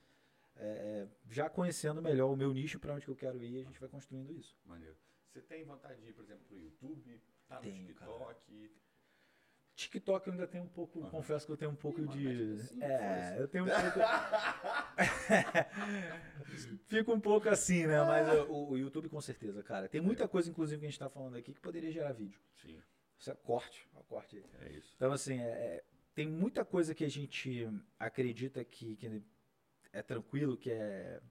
é, 0.56 0.66
é, 0.66 1.08
já 1.30 1.50
conhecendo 1.50 2.02
melhor 2.02 2.32
o 2.32 2.36
meu 2.36 2.54
nicho 2.54 2.80
para 2.80 2.94
onde 2.94 3.06
que 3.06 3.12
eu 3.12 3.16
quero 3.16 3.42
ir, 3.44 3.62
a 3.62 3.64
gente 3.64 3.80
vai 3.80 3.90
construindo 3.90 4.32
isso. 4.34 4.58
Maneiro. 4.66 4.96
Você 5.28 5.42
tem 5.42 5.64
vontade 5.64 6.02
de 6.02 6.10
ir, 6.10 6.14
por 6.14 6.24
exemplo, 6.24 6.44
pro 6.48 6.60
YouTube? 6.60 7.22
Tá 7.48 7.56
no 7.56 7.62
Tenho, 7.62 7.88
TikTok? 7.88 8.72
TikTok 9.76 10.28
eu 10.28 10.34
ainda 10.34 10.48
tenho 10.48 10.66
um 10.66 10.70
pouco, 10.70 11.00
Aham. 11.00 11.10
confesso 11.10 11.46
que 11.46 11.52
eu 11.52 11.58
tenho 11.58 11.72
um 11.72 11.76
pouco 11.76 12.06
de. 12.06 12.20
mexe 12.20 12.52
assim, 12.52 12.84
é, 12.84 13.36
eu 13.40 13.48
tenho 13.48 13.64
um 13.64 13.68
pouco. 13.68 14.00
Fico 16.88 17.14
um 17.14 17.20
pouco 17.20 17.50
assim, 17.50 17.88
né? 17.88 18.04
Mas 18.04 18.28
o, 18.50 18.72
o 18.72 18.78
YouTube 18.78 19.10
com 19.10 19.22
certeza, 19.22 19.64
cara. 19.64 19.88
Tem 19.88 20.02
muita 20.02 20.28
coisa, 20.28 20.50
inclusive, 20.50 20.80
que 20.80 20.86
a 20.86 20.90
gente 20.90 21.00
tá 21.00 21.10
falando 21.10 21.38
aqui 21.38 21.54
que 21.54 21.60
poderia 21.60 21.92
gerar 21.92 22.12
vídeo. 22.12 22.40
Sim, 22.62 22.80
Isso 23.22 23.30
é 23.30 23.36
corte, 23.36 23.88
ó, 23.94 24.02
corte 24.02 24.44
é 24.62 24.72
isso. 24.74 24.94
Então, 24.96 25.12
assim, 25.12 25.38
é- 25.38 25.76
é, 25.78 25.84
tem 26.16 26.28
muita 26.28 26.66
coisa 26.66 26.96
que 26.96 27.04
a 27.06 27.08
gente 27.10 27.68
acredita 28.00 28.66
que, 28.66 28.96
que 28.96 29.24
é 29.94 30.02
tranquilo, 30.02 30.58
que 30.58 30.72
é, 30.72 31.22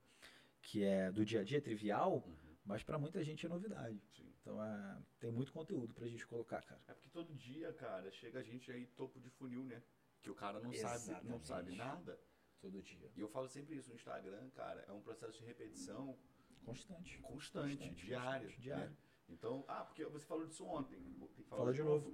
que 0.63 0.85
é 0.85 1.11
do 1.11 1.25
dia 1.25 1.41
a 1.41 1.45
dia, 1.45 1.61
trivial, 1.61 2.23
Uhum. 2.25 2.57
mas 2.65 2.85
para 2.85 2.97
muita 2.97 3.25
gente 3.25 3.45
é 3.45 3.49
novidade. 3.49 4.01
Sim. 4.15 4.33
Então, 4.41 4.63
é, 4.65 5.03
tem 5.19 5.33
muito 5.33 5.53
conteúdo 5.53 5.93
pra 5.93 6.07
gente 6.07 6.25
colocar, 6.29 6.63
cara. 6.63 6.81
É 6.87 6.95
porque 6.95 7.09
todo 7.11 7.35
dia, 7.35 7.73
cara, 7.73 8.09
chega 8.13 8.39
a 8.39 8.43
gente 8.45 8.71
aí 8.71 8.87
topo 8.87 9.19
de 9.19 9.29
funil, 9.31 9.65
né? 9.65 9.83
Que 10.23 10.31
o 10.31 10.35
cara 10.35 10.61
não 10.61 10.73
sabe, 10.73 11.29
não 11.29 11.41
sabe 11.41 11.75
nada. 11.75 12.17
Todo 12.61 12.81
dia. 12.83 13.11
E 13.17 13.21
eu 13.21 13.29
falo 13.29 13.49
sempre 13.49 13.75
isso 13.75 13.89
no 13.89 13.97
Instagram, 13.97 14.49
cara, 14.51 14.85
é 14.87 14.93
um 14.93 15.01
processo 15.01 15.37
de 15.39 15.45
repetição 15.45 16.17
Constante. 16.65 17.19
constante, 17.23 17.79
Constante, 17.79 18.07
diário. 18.07 18.47
constante, 18.47 18.63
diário. 18.63 18.91
né? 18.91 18.97
Então, 19.31 19.65
ah, 19.69 19.85
porque 19.85 20.05
você 20.05 20.27
falou 20.27 20.47
disso 20.47 20.65
ontem. 20.65 20.99
Fala 21.49 21.73
de 21.73 21.83
novo. 21.83 22.13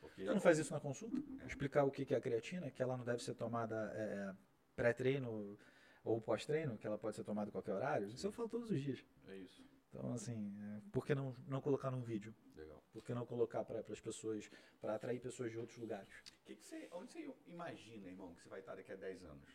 Porque 0.00 0.24
Você 0.24 0.32
não 0.32 0.40
faz 0.40 0.58
isso 0.58 0.72
na 0.72 0.80
consulta? 0.80 1.16
Explicar 1.46 1.84
o 1.84 1.90
que 1.90 2.12
é 2.12 2.16
a 2.16 2.20
creatina, 2.20 2.70
que 2.70 2.82
ela 2.82 2.96
não 2.96 3.04
deve 3.04 3.22
ser 3.22 3.34
tomada 3.34 3.74
é, 3.94 4.34
pré-treino 4.76 5.56
ou 6.04 6.20
pós-treino, 6.20 6.76
que 6.76 6.86
ela 6.86 6.98
pode 6.98 7.16
ser 7.16 7.24
tomada 7.24 7.48
a 7.48 7.52
qualquer 7.52 7.72
horário. 7.72 8.08
Isso 8.08 8.26
eu 8.26 8.32
falo 8.32 8.48
todos 8.48 8.70
os 8.70 8.80
dias. 8.80 9.04
É 9.28 9.36
isso. 9.38 9.64
Então, 9.88 10.12
assim, 10.12 10.54
é, 10.60 10.80
por 10.92 11.06
que 11.06 11.14
não, 11.14 11.34
não 11.46 11.60
colocar 11.60 11.90
num 11.90 12.02
vídeo? 12.02 12.34
Legal. 12.56 12.82
Por 12.92 13.02
que 13.04 13.14
não 13.14 13.24
colocar 13.24 13.64
para 13.64 13.80
as 13.80 14.00
pessoas, 14.00 14.50
para 14.80 14.94
atrair 14.96 15.20
pessoas 15.20 15.50
de 15.52 15.58
outros 15.58 15.78
lugares? 15.78 16.08
Que 16.44 16.54
que 16.56 16.64
você, 16.64 16.88
onde 16.92 17.12
você 17.12 17.34
imagina, 17.46 18.08
irmão, 18.08 18.34
que 18.34 18.42
você 18.42 18.48
vai 18.48 18.60
estar 18.60 18.74
daqui 18.74 18.92
a 18.92 18.96
10 18.96 19.24
anos? 19.24 19.48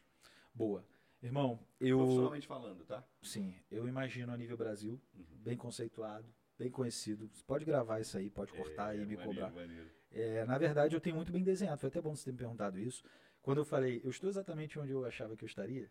Boa. 0.53 0.83
Irmão, 1.21 1.59
eu. 1.79 1.97
Profissionalmente 1.97 2.47
falando, 2.47 2.85
tá? 2.85 3.03
Sim, 3.21 3.53
eu 3.69 3.87
imagino 3.87 4.31
a 4.33 4.37
nível 4.37 4.55
Brasil, 4.57 4.99
Uhum. 5.13 5.25
bem 5.43 5.57
conceituado, 5.57 6.25
bem 6.59 6.69
conhecido. 6.69 7.27
Você 7.33 7.43
pode 7.43 7.65
gravar 7.65 7.99
isso 8.01 8.17
aí, 8.17 8.29
pode 8.29 8.51
cortar 8.53 8.93
É, 8.93 8.97
e 8.97 8.99
me 8.99 9.15
maneiro, 9.15 9.23
cobrar. 9.23 9.49
maneiro. 9.51 9.89
É, 10.11 10.45
na 10.45 10.57
verdade, 10.57 10.95
eu 10.95 10.99
tenho 11.01 11.15
muito 11.15 11.31
bem 11.31 11.43
desenhado. 11.43 11.79
Foi 11.79 11.87
até 11.87 12.01
bom 12.01 12.15
você 12.15 12.25
ter 12.25 12.31
me 12.33 12.37
perguntado 12.37 12.77
isso. 12.77 13.03
Quando 13.41 13.59
eu 13.59 13.65
falei, 13.65 14.01
eu 14.03 14.09
estou 14.09 14.29
exatamente 14.29 14.77
onde 14.77 14.91
eu 14.91 15.05
achava 15.05 15.35
que 15.35 15.43
eu 15.43 15.47
estaria, 15.47 15.89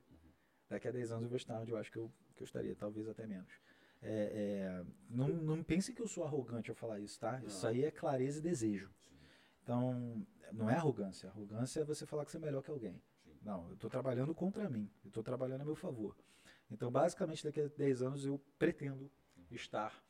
daqui 0.68 0.86
a 0.86 0.92
10 0.92 1.10
anos 1.12 1.22
eu 1.24 1.28
vou 1.30 1.36
estar 1.36 1.58
onde 1.60 1.72
eu 1.72 1.78
acho 1.78 1.90
que 1.90 1.98
eu, 1.98 2.12
que 2.36 2.42
eu 2.42 2.44
estaria, 2.44 2.76
talvez 2.76 3.08
até 3.08 3.26
menos. 3.26 3.50
É, 4.02 4.82
é, 4.82 4.84
não, 5.08 5.28
não 5.28 5.62
pense 5.62 5.92
que 5.92 6.00
eu 6.02 6.06
sou 6.06 6.22
arrogante 6.24 6.70
ao 6.70 6.76
falar 6.76 7.00
isso, 7.00 7.18
tá? 7.18 7.40
Isso 7.44 7.64
Não. 7.64 7.70
aí 7.70 7.84
é 7.84 7.90
clareza 7.90 8.38
e 8.38 8.42
desejo. 8.42 8.88
Sim, 9.08 9.16
Então, 9.62 10.26
não 10.52 10.68
é 10.70 10.74
arrogância. 10.74 11.28
Arrogância 11.30 11.80
é 11.80 11.84
você 11.84 12.04
falar 12.06 12.24
que 12.24 12.30
você 12.30 12.36
é 12.36 12.40
melhor 12.40 12.62
que 12.62 12.70
alguém. 12.70 13.00
sim. 13.24 13.36
Não, 13.42 13.66
eu 13.68 13.74
estou 13.74 13.88
trabalhando 13.90 14.34
contra 14.34 14.68
mim. 14.68 14.88
Eu 15.04 15.08
estou 15.08 15.22
trabalhando 15.22 15.62
a 15.62 15.64
meu 15.64 15.74
favor. 15.74 16.14
Então, 16.70 16.90
basicamente, 16.92 17.42
daqui 17.42 17.60
a 17.62 17.66
10 17.68 18.02
anos 18.02 18.24
eu 18.26 18.38
pretendo 18.58 19.10
estar 19.50 20.00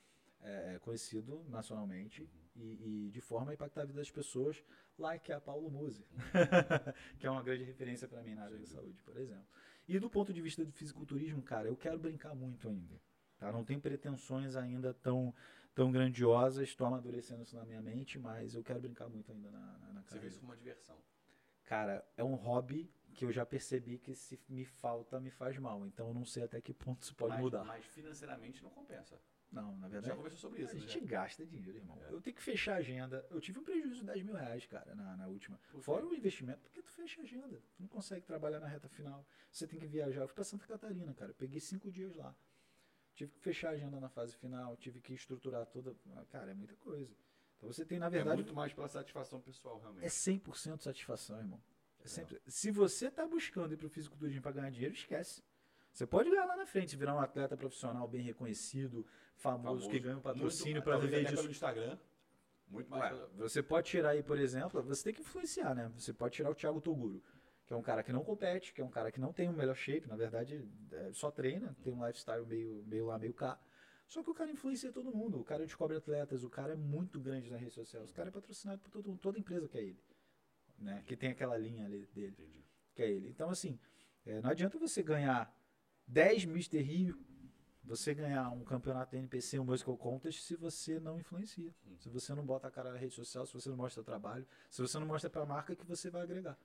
é, 0.43 0.75
é 0.75 0.79
conhecido 0.79 1.45
nacionalmente 1.49 2.29
e, 2.57 3.07
e 3.07 3.11
de 3.11 3.21
forma 3.21 3.51
a 3.51 3.55
impactar 3.55 3.83
a 3.83 3.85
vida 3.85 3.99
das 3.99 4.11
pessoas, 4.11 4.63
like 4.99 5.33
a 5.33 5.41
Paulo 5.41 5.71
Musi, 5.71 6.07
que 7.19 7.27
é 7.27 7.31
uma 7.31 7.43
grande 7.43 7.65
referência 7.65 8.09
para 8.09 8.23
mim 8.23 8.35
na 8.35 8.45
área 8.45 8.59
da 8.59 8.67
saúde, 8.67 9.03
por 9.03 9.17
exemplo. 9.17 9.47
E 9.87 9.99
do 9.99 10.11
ponto 10.11 10.33
de 10.33 10.41
vista 10.41 10.65
do 10.65 10.73
fisiculturismo, 10.73 11.43
cara, 11.43 11.69
eu 11.69 11.77
quero 11.77 11.99
brincar 11.99 12.35
muito 12.35 12.69
ainda. 12.69 13.01
Tá? 13.39 13.51
Não 13.53 13.65
tenho 13.65 13.81
pretensões 13.81 14.57
ainda 14.57 14.93
tão, 14.93 15.35
tão 15.75 15.91
grandiosas, 15.91 16.69
estou 16.69 16.87
amadurecendo 16.87 17.43
isso 17.43 17.57
na 17.57 17.65
minha 17.65 17.81
mente, 17.81 18.19
mas 18.19 18.55
eu 18.55 18.63
quero 18.63 18.81
brincar 18.81 19.09
muito 19.09 19.33
ainda 19.33 19.51
na, 19.51 19.79
na, 19.79 19.93
na 19.93 20.03
Você 20.03 20.19
vê 20.19 20.27
isso 20.27 20.41
como 20.41 20.53
uma 20.53 20.57
diversão. 20.57 20.97
Cara, 21.65 22.05
é 22.17 22.25
um 22.25 22.35
hobby 22.35 22.91
que 23.15 23.25
eu 23.25 23.33
já 23.33 23.45
percebi 23.47 23.99
que 23.99 24.15
se 24.15 24.39
me 24.49 24.65
falta, 24.65 25.21
me 25.21 25.31
faz 25.31 25.59
mal. 25.59 25.87
Então 25.87 26.09
eu 26.09 26.15
não 26.15 26.25
sei 26.25 26.43
até 26.43 26.61
que 26.61 26.73
ponto 26.75 27.03
isso 27.03 27.15
pode 27.15 27.35
mas, 27.35 27.41
mudar. 27.41 27.65
Mas 27.65 27.85
financeiramente 27.87 28.63
não 28.63 28.71
compensa. 28.71 29.21
Não, 29.51 29.75
na 29.79 29.89
Já 29.89 29.93
verdade. 29.95 30.17
conversou 30.17 30.39
sobre 30.39 30.63
isso, 30.63 30.73
a 30.73 30.75
né? 30.75 30.81
gente 30.81 31.01
gasta 31.07 31.47
dinheiro, 31.47 31.79
irmão. 31.79 31.99
É. 32.03 32.13
Eu 32.13 32.21
tenho 32.21 32.37
que 32.37 32.43
fechar 32.43 32.75
a 32.75 32.79
agenda. 32.79 33.27
Eu 33.31 33.41
tive 33.41 33.59
um 33.59 33.65
prejuízo 33.65 34.01
de 34.01 34.05
10 34.05 34.23
mil 34.23 34.35
reais, 34.35 34.67
cara, 34.67 34.95
na, 34.95 35.17
na 35.17 35.27
última. 35.27 35.59
Por? 35.71 35.81
Fora 35.83 36.05
o 36.07 36.15
investimento, 36.15 36.61
porque 36.61 36.83
tu 36.83 36.91
fecha 36.93 37.21
a 37.21 37.25
agenda. 37.25 37.57
Tu 37.75 37.81
não 37.81 37.89
consegue 37.89 38.27
trabalhar 38.27 38.61
na 38.61 38.69
reta 38.69 38.89
final. 38.89 39.27
Você 39.51 39.67
tem 39.67 39.79
que 39.81 39.87
viajar. 39.87 40.21
Eu 40.21 40.27
fui 40.29 40.35
pra 40.35 40.45
Santa 40.45 40.67
Catarina, 40.67 41.15
cara. 41.15 41.31
Eu 41.31 41.35
peguei 41.35 41.61
cinco 41.61 41.91
dias 41.91 42.15
lá. 42.15 42.37
Tive 43.15 43.33
que 43.33 43.41
fechar 43.41 43.71
a 43.71 43.73
agenda 43.73 43.99
na 43.99 44.09
fase 44.11 44.37
final. 44.37 44.77
Tive 44.77 45.01
que 45.01 45.15
estruturar 45.15 45.65
toda. 45.67 45.97
Ah, 46.15 46.25
Cara, 46.31 46.51
é 46.51 46.55
muita 46.55 46.77
coisa. 46.77 47.13
Então 47.57 47.73
você 47.73 47.85
tem, 47.85 47.99
na 47.99 48.07
É 48.07 48.11
verdade, 48.11 48.37
muito 48.43 48.55
mais 48.55 48.73
pela 48.73 48.87
satisfação 48.87 49.41
pessoal, 49.41 49.81
realmente. 49.81 50.05
é 50.05 50.09
100% 50.09 50.81
satisfação, 50.83 51.39
irmão. 51.39 51.61
É 52.01 52.07
sempre... 52.07 52.41
Se 52.47 52.71
você 52.71 53.11
tá 53.11 53.27
buscando 53.27 53.75
ir 53.75 53.77
pro 53.77 53.89
fisiculturismo 53.89 54.41
para 54.41 54.53
ganhar 54.53 54.71
dinheiro, 54.71 54.95
esquece. 54.95 55.43
Você 55.99 56.07
pode 56.07 56.31
ganhar 56.31 56.45
lá 56.45 56.57
na 56.57 56.65
frente, 56.65 56.97
virar 56.97 57.13
um 57.13 57.19
atleta 57.19 57.57
profissional 57.57 58.07
bem 58.07 58.23
reconhecido, 58.23 59.05
famoso, 59.35 59.91
que 59.91 59.99
ganha 59.99 60.17
um 60.17 60.21
patrocínio 60.21 60.81
para 60.81 60.97
viver 60.97 61.25
disso. 61.25 61.35
pelo 61.35 61.51
Instagram. 61.51 61.99
Muito 62.69 62.89
mais. 62.89 63.19
Ué, 63.19 63.27
você 63.37 63.61
pode 63.65 63.89
tirar 63.89 64.11
aí, 64.11 64.23
por 64.23 64.39
exemplo, 64.39 64.81
você 64.81 65.03
tem 65.03 65.13
que 65.13 65.23
influenciar, 65.23 65.75
né? 65.75 65.91
Você 65.97 66.13
pode 66.13 66.37
tirar 66.37 66.51
o 66.51 66.55
Thiago 66.55 66.81
Toguro, 66.81 67.21
que 67.67 67.75
é 67.75 67.77
um 67.77 67.83
cara 67.83 68.05
que 68.05 68.13
não 68.13 68.23
compete, 68.23 68.73
que 68.73 68.81
é 68.81 68.85
um 68.85 68.91
cara 68.91 69.11
que 69.11 69.19
não 69.19 69.33
tem 69.33 69.49
o 69.49 69.53
melhor 69.53 69.75
shape, 69.75 70.07
na 70.07 70.15
verdade, 70.15 70.65
é, 70.93 71.11
só 71.13 71.33
treina, 71.33 71.77
tem 71.83 71.93
um 71.93 72.07
lifestyle 72.07 72.47
meio, 72.47 72.85
meio 72.87 73.07
lá, 73.07 73.19
meio 73.19 73.35
cá. 73.35 73.59
Só 74.07 74.23
que 74.23 74.31
o 74.31 74.35
cara 74.35 74.53
influencia 74.53 74.93
todo 74.93 75.11
mundo, 75.11 75.41
o 75.41 75.45
cara 75.45 75.65
descobre 75.65 75.97
atletas, 75.97 76.45
o 76.45 76.49
cara 76.49 76.75
é 76.75 76.77
muito 76.77 77.19
grande 77.19 77.51
na 77.51 77.57
rede 77.57 77.75
social, 77.75 78.05
o 78.05 78.13
cara 78.13 78.29
é 78.29 78.31
patrocinado 78.31 78.81
por 78.83 78.91
todo 78.93 79.09
mundo, 79.09 79.19
toda 79.19 79.37
empresa 79.37 79.69
quer 79.69 79.83
ele, 79.83 80.01
né? 80.79 81.03
Que 81.09 81.17
tem 81.17 81.31
aquela 81.31 81.59
linha 81.59 81.87
ali 81.87 82.07
dele 82.15 82.37
Entendi. 82.39 82.65
que 82.95 83.03
é 83.03 83.11
ele. 83.11 83.29
Então, 83.31 83.51
assim, 83.51 83.81
é, 84.25 84.41
não 84.41 84.51
adianta 84.51 84.79
você 84.79 85.03
ganhar 85.03 85.58
10 86.09 86.45
Mr. 86.45 86.81
Rio, 86.81 87.19
você 87.85 88.15
ganhar 88.15 88.51
um 88.51 88.65
campeonato 88.65 89.13
da 89.13 89.19
NPC, 89.19 89.59
um 89.59 89.65
Musical 89.65 89.97
Contest, 89.97 90.43
se 90.43 90.57
você 90.57 90.99
não 91.01 91.19
influencia. 91.19 91.75
Se 91.99 92.09
você 92.09 92.35
não 92.35 92.45
bota 92.45 92.69
a 92.69 92.71
cara 92.71 92.93
na 92.93 92.99
rede 92.99 93.15
social, 93.15 93.47
se 93.47 93.53
você 93.55 93.69
não 93.69 93.77
mostra 93.77 94.03
trabalho, 94.03 94.47
se 94.71 94.81
você 94.83 94.99
não 94.99 95.07
mostra 95.07 95.31
para 95.31 95.43
a 95.43 95.47
marca 95.47 95.75
que 95.77 95.87
você 95.87 96.11
vai 96.11 96.23
agregar. 96.23 96.59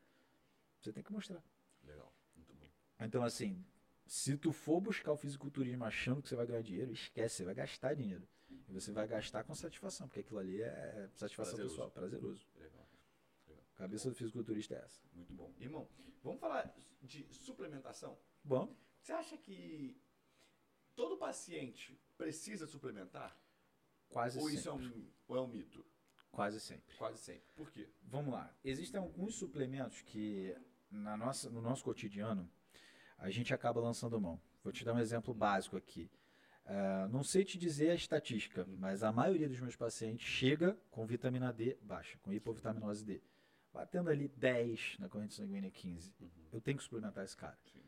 Você 0.82 0.92
tem 0.92 1.04
que 1.04 1.12
mostrar. 1.12 1.42
Legal. 1.86 2.12
Muito 2.36 2.54
bom. 2.54 2.68
Então, 3.00 3.24
assim, 3.24 3.64
se 4.06 4.38
tu 4.38 4.52
for 4.52 4.82
buscar 4.82 5.12
o 5.14 5.18
fisiculturismo 5.18 5.86
achando 5.86 6.22
que 6.22 6.28
você 6.28 6.36
vai 6.36 6.46
ganhar 6.46 6.62
dinheiro, 6.62 6.92
esquece, 6.92 7.38
você 7.38 7.46
vai 7.46 7.56
gastar 7.56 7.94
dinheiro. 7.94 8.28
E 8.68 8.74
você 8.74 8.92
vai 8.92 9.08
gastar 9.08 9.44
com 9.44 9.56
satisfação, 9.56 10.08
porque 10.08 10.20
aquilo 10.22 10.40
ali 10.40 10.62
é 10.62 11.10
satisfação 11.16 11.56
Prazeroso. 11.56 11.76
pessoal, 11.76 11.92
prazeroso. 11.92 12.48
Legal. 12.58 12.88
A 13.76 13.78
cabeça 13.78 14.10
do 14.10 14.16
fisiculturista 14.16 14.76
é 14.76 14.80
essa. 14.80 15.02
Muito 15.14 15.34
bom. 15.34 15.52
Irmão, 15.60 15.88
vamos 16.22 16.40
falar 16.40 16.74
de 17.02 17.26
suplementação? 17.32 18.18
Bom, 18.44 18.76
Você 19.04 19.12
acha 19.12 19.38
que 19.38 20.02
todo 20.96 21.18
paciente 21.18 22.00
precisa 22.18 22.66
suplementar? 22.66 23.38
quase 24.08 24.38
Ou 24.40 24.46
sempre. 24.46 24.60
isso 24.60 24.70
é 24.70 24.74
um, 24.74 25.08
ou 25.28 25.38
é 25.38 25.42
um 25.42 25.48
mito? 25.48 25.86
Quase 26.32 26.62
sempre. 26.62 26.96
Quase 26.96 27.18
sempre. 27.18 27.44
Por 27.54 27.70
quê? 27.70 27.90
Vamos 28.04 28.34
lá. 28.34 28.56
Existem 28.64 29.02
alguns 29.02 29.36
suplementos 29.36 30.02
que 30.04 30.56
na 30.90 31.18
nossa, 31.18 31.50
no 31.50 31.62
nosso 31.62 31.84
cotidiano 31.84 32.50
a 33.18 33.30
gente 33.30 33.54
acaba 33.54 33.82
lançando 33.82 34.22
mão. 34.22 34.40
Vou 34.64 34.72
te 34.72 34.86
dar 34.86 34.94
um 34.94 35.00
exemplo 35.00 35.34
básico 35.34 35.76
aqui. 35.76 36.10
Ah, 36.66 37.10
não 37.12 37.24
sei 37.24 37.44
te 37.44 37.58
dizer 37.58 37.90
a 37.90 37.96
estatística, 37.96 38.66
mas 38.78 39.04
a 39.04 39.12
maioria 39.12 39.50
dos 39.50 39.60
meus 39.60 39.76
pacientes 39.76 40.26
chega 40.26 40.80
com 40.90 41.06
vitamina 41.06 41.52
D 41.52 41.78
baixa, 41.82 42.18
com 42.20 42.32
hipovitaminose 42.32 43.04
D. 43.04 43.22
Batendo 43.74 44.10
ali 44.10 44.30
10 44.30 45.00
na 45.00 45.10
corrente 45.10 45.34
sanguínea 45.34 45.70
15. 45.70 46.14
Eu 46.54 46.62
tenho 46.62 46.78
que 46.78 46.84
suplementar 46.84 47.26
esse 47.26 47.36
cara. 47.36 47.58
Sim. 47.66 47.83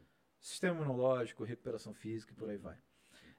Sistema 0.45 0.76
imunológico, 0.76 1.43
recuperação 1.43 1.91
física 1.91 2.31
e 2.31 2.35
por 2.35 2.47
aí 2.47 2.57
vai. 2.57 2.77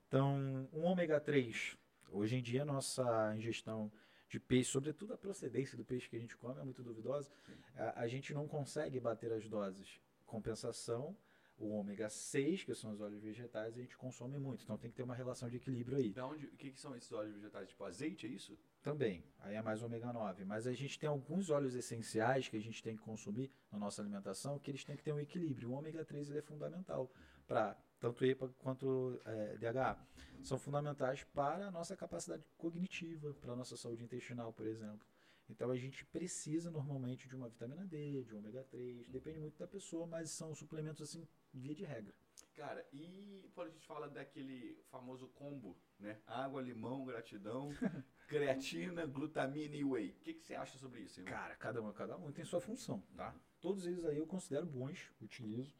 Então, 0.09 0.69
um 0.73 0.83
ômega 0.83 1.21
3, 1.21 1.79
hoje 2.11 2.35
em 2.35 2.43
dia 2.43 2.65
nossa 2.65 3.33
ingestão 3.37 3.93
de 4.29 4.41
peixe, 4.41 4.73
sobretudo 4.73 5.15
a 5.15 5.17
procedência 5.17 5.77
do 5.77 5.85
peixe 5.85 6.09
que 6.09 6.17
a 6.17 6.19
gente 6.19 6.37
come 6.37 6.61
é 6.61 6.65
muito 6.65 6.83
duvidosa, 6.83 7.31
a, 7.77 8.01
a 8.01 8.09
gente 8.09 8.35
não 8.35 8.49
consegue 8.49 8.99
bater 8.99 9.33
as 9.33 9.49
doses. 9.49 10.01
Compensação, 10.27 11.17
o 11.57 11.69
ômega 11.69 12.09
6, 12.09 12.65
que 12.65 12.75
são 12.75 12.91
os 12.91 13.01
óleos 13.01 13.23
vegetais, 13.23 13.79
a 13.79 13.81
gente 13.81 13.97
consome 13.97 14.37
muito, 14.37 14.65
então 14.65 14.77
tem 14.77 14.91
que 14.91 14.97
ter 14.97 15.05
uma 15.05 15.15
relação 15.15 15.49
de 15.49 15.59
equilíbrio 15.59 15.99
aí. 15.99 16.13
Onde, 16.19 16.47
o 16.47 16.57
que, 16.57 16.73
que 16.73 16.81
são 16.81 16.97
esses 16.97 17.13
óleos 17.13 17.37
vegetais? 17.37 17.69
Tipo 17.69 17.85
azeite, 17.85 18.27
é 18.27 18.31
isso? 18.31 18.59
Também, 18.87 19.25
aí 19.41 19.57
é 19.57 19.61
mais 19.61 19.83
ômega 19.83 20.13
9. 20.13 20.45
Mas 20.45 20.65
a 20.65 20.73
gente 20.73 20.97
tem 20.97 21.09
alguns 21.09 21.51
óleos 21.51 21.75
essenciais 21.75 22.49
que 22.49 22.57
a 22.57 22.61
gente 22.61 22.81
tem 22.81 22.97
que 22.97 23.03
consumir 23.03 23.51
na 23.73 23.81
nossa 23.81 24.01
alimentação, 24.01 24.61
que 24.61 24.71
eles 24.71 24.85
têm 24.85 24.97
que 24.97 25.03
ter 25.03 25.13
um 25.13 25.19
equilíbrio. 25.19 25.71
O 25.71 25.73
ômega 25.73 26.05
3 26.05 26.31
ele 26.31 26.39
é 26.39 26.43
fundamental 26.43 27.11
para 27.49 27.77
tanto 27.99 28.25
EPA 28.25 28.49
quanto 28.61 29.21
eh, 29.25 29.57
DHA. 29.59 29.99
São 30.41 30.57
fundamentais 30.57 31.25
para 31.25 31.67
a 31.67 31.71
nossa 31.73 31.97
capacidade 31.97 32.47
cognitiva, 32.57 33.35
para 33.41 33.55
a 33.55 33.57
nossa 33.57 33.77
saúde 33.77 34.05
intestinal, 34.05 34.53
por 34.53 34.69
exemplo. 34.69 35.05
Então 35.49 35.73
a 35.73 35.77
gente 35.77 36.07
precisa 36.07 36.71
normalmente 36.71 37.27
de 37.27 37.35
uma 37.35 37.49
vitamina 37.49 37.85
D, 37.85 38.23
de 38.23 38.37
ômega 38.37 38.63
3, 38.71 39.09
depende 39.09 39.41
muito 39.41 39.59
da 39.59 39.67
pessoa, 39.67 40.07
mas 40.07 40.31
são 40.31 40.55
suplementos 40.55 41.03
assim, 41.03 41.27
via 41.53 41.75
de 41.75 41.85
regra. 41.85 42.15
Cara, 42.55 42.87
e 42.93 43.51
quando 43.55 43.69
a 43.69 43.71
gente 43.73 43.87
fala 43.87 44.09
daquele 44.09 44.81
famoso 44.91 45.29
combo, 45.29 45.77
né? 45.99 46.21
Água, 46.27 46.63
limão, 46.63 47.05
gratidão, 47.05 47.71
creatina, 48.27 49.07
glutamina 49.07 49.75
e 49.75 49.85
whey. 49.85 50.11
O 50.11 50.23
que, 50.23 50.35
que 50.35 50.43
você 50.45 50.55
acha 50.55 50.79
sobre 50.79 51.01
isso? 51.01 51.23
Cara, 51.25 51.55
cada 51.57 51.83
um, 51.83 51.93
cada 51.93 52.17
um 52.17 52.31
tem 52.33 52.45
sua 52.45 52.61
função, 52.61 53.03
tá? 53.17 53.35
Todos 53.61 53.87
eles 53.87 54.05
aí 54.05 54.19
eu 54.19 54.27
considero 54.27 54.67
bons, 54.67 55.11
utilizo. 55.21 55.75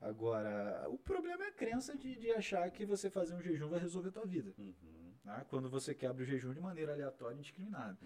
Agora, 0.00 0.86
o 0.88 0.96
problema 0.96 1.44
é 1.44 1.48
a 1.48 1.52
crença 1.52 1.96
de, 1.96 2.14
de 2.16 2.30
achar 2.30 2.70
que 2.70 2.86
você 2.86 3.10
fazer 3.10 3.34
um 3.34 3.42
jejum 3.42 3.68
vai 3.68 3.80
resolver 3.80 4.10
a 4.10 4.12
tua 4.12 4.26
vida. 4.26 4.54
Uhum, 4.58 5.12
Tá? 5.24 5.44
Quando 5.50 5.68
você 5.68 5.94
quebra 5.94 6.22
o 6.22 6.26
jejum 6.26 6.54
de 6.54 6.60
maneira 6.60 6.92
aleatória 6.92 7.34
e 7.34 7.38
indiscriminada. 7.38 7.98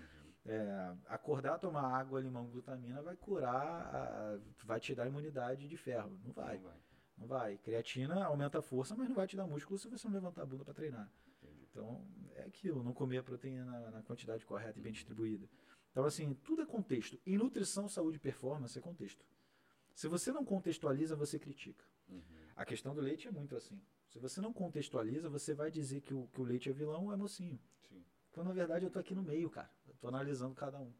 É, 0.45 0.93
acordar, 1.07 1.59
tomar 1.59 1.83
água, 1.97 2.19
limão, 2.21 2.47
glutamina 2.47 3.01
vai 3.01 3.15
curar, 3.15 3.55
a- 3.95 4.39
vai 4.65 4.81
te 4.81 4.93
dar 4.95 5.07
imunidade 5.07 5.69
de 5.69 5.77
ferro. 5.77 6.19
Não 6.25 6.33
vai, 6.33 6.57
Não 6.57 6.63
vai. 6.65 6.77
não 7.19 7.27
vai. 7.29 7.59
Creatina 7.59 8.25
aumenta 8.25 8.59
a 8.59 8.63
força, 8.63 8.97
mas 8.97 9.09
não 9.09 9.15
vai 9.15 9.27
te 9.29 9.37
dar 9.37 9.47
músculo 9.47 9.79
se 9.79 9.89
você 9.89 10.09
não 10.09 10.15
levantar 10.15 10.43
a 10.43 10.47
bunda 10.47 10.65
para 10.65 10.75
treinar. 10.75 11.09
Entendi. 11.41 11.69
Então, 11.71 12.05
é 12.22 12.22
aquilo, 12.53 12.83
não 12.83 12.93
comer 12.93 13.19
a 13.19 13.23
proteína 13.23 13.65
na, 13.65 13.91
na 13.91 14.03
quantidade 14.03 14.45
correta 14.45 14.79
e 14.79 14.83
bem 14.83 14.93
distribuída. 14.93 15.49
Então, 15.91 16.05
assim, 16.05 16.35
tudo 16.45 16.63
é 16.63 16.67
contexto. 16.67 17.19
E 17.27 17.37
nutrição, 17.37 17.89
saúde 17.89 18.17
e 18.17 18.21
performance 18.21 18.79
é 18.79 18.83
contexto. 18.83 19.25
Se 19.95 20.09
você 20.09 20.33
não 20.33 20.45
contextualiza, 20.45 21.17
você 21.17 21.39
critica. 21.39 21.85
Uhum. 22.09 22.23
A 22.57 22.65
questão 22.65 22.95
do 22.95 23.01
leite 23.01 23.29
é 23.29 23.31
muito 23.31 23.57
assim. 23.57 23.81
Se 24.09 24.19
você 24.19 24.41
não 24.41 24.53
contextualiza, 24.53 25.29
você 25.29 25.55
vai 25.55 25.71
dizer 25.71 26.01
que 26.01 26.15
o, 26.15 26.29
que 26.29 26.41
o 26.41 26.45
leite 26.45 26.69
é 26.69 26.73
vilão 26.73 27.07
ou 27.07 27.13
é 27.13 27.17
mocinho. 27.17 27.59
Sim. 27.89 28.03
Quando 28.31 28.49
na 28.49 28.53
verdade 28.53 28.85
eu 28.85 28.91
tô 28.91 28.99
aqui 28.99 29.15
no 29.15 29.23
meio, 29.23 29.51
cara. 29.51 29.71
Eu 29.87 29.95
tô 29.95 30.09
analisando 30.09 30.55
cada 30.55 30.79
um. 30.79 30.93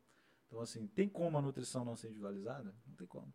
Então, 0.47 0.61
assim, 0.61 0.87
tem 0.89 1.09
como 1.09 1.39
a 1.39 1.43
nutrição 1.43 1.85
não 1.85 1.97
ser 1.97 2.09
individualizada? 2.09 2.75
Não 2.87 2.95
tem 2.95 3.07
como. 3.07 3.33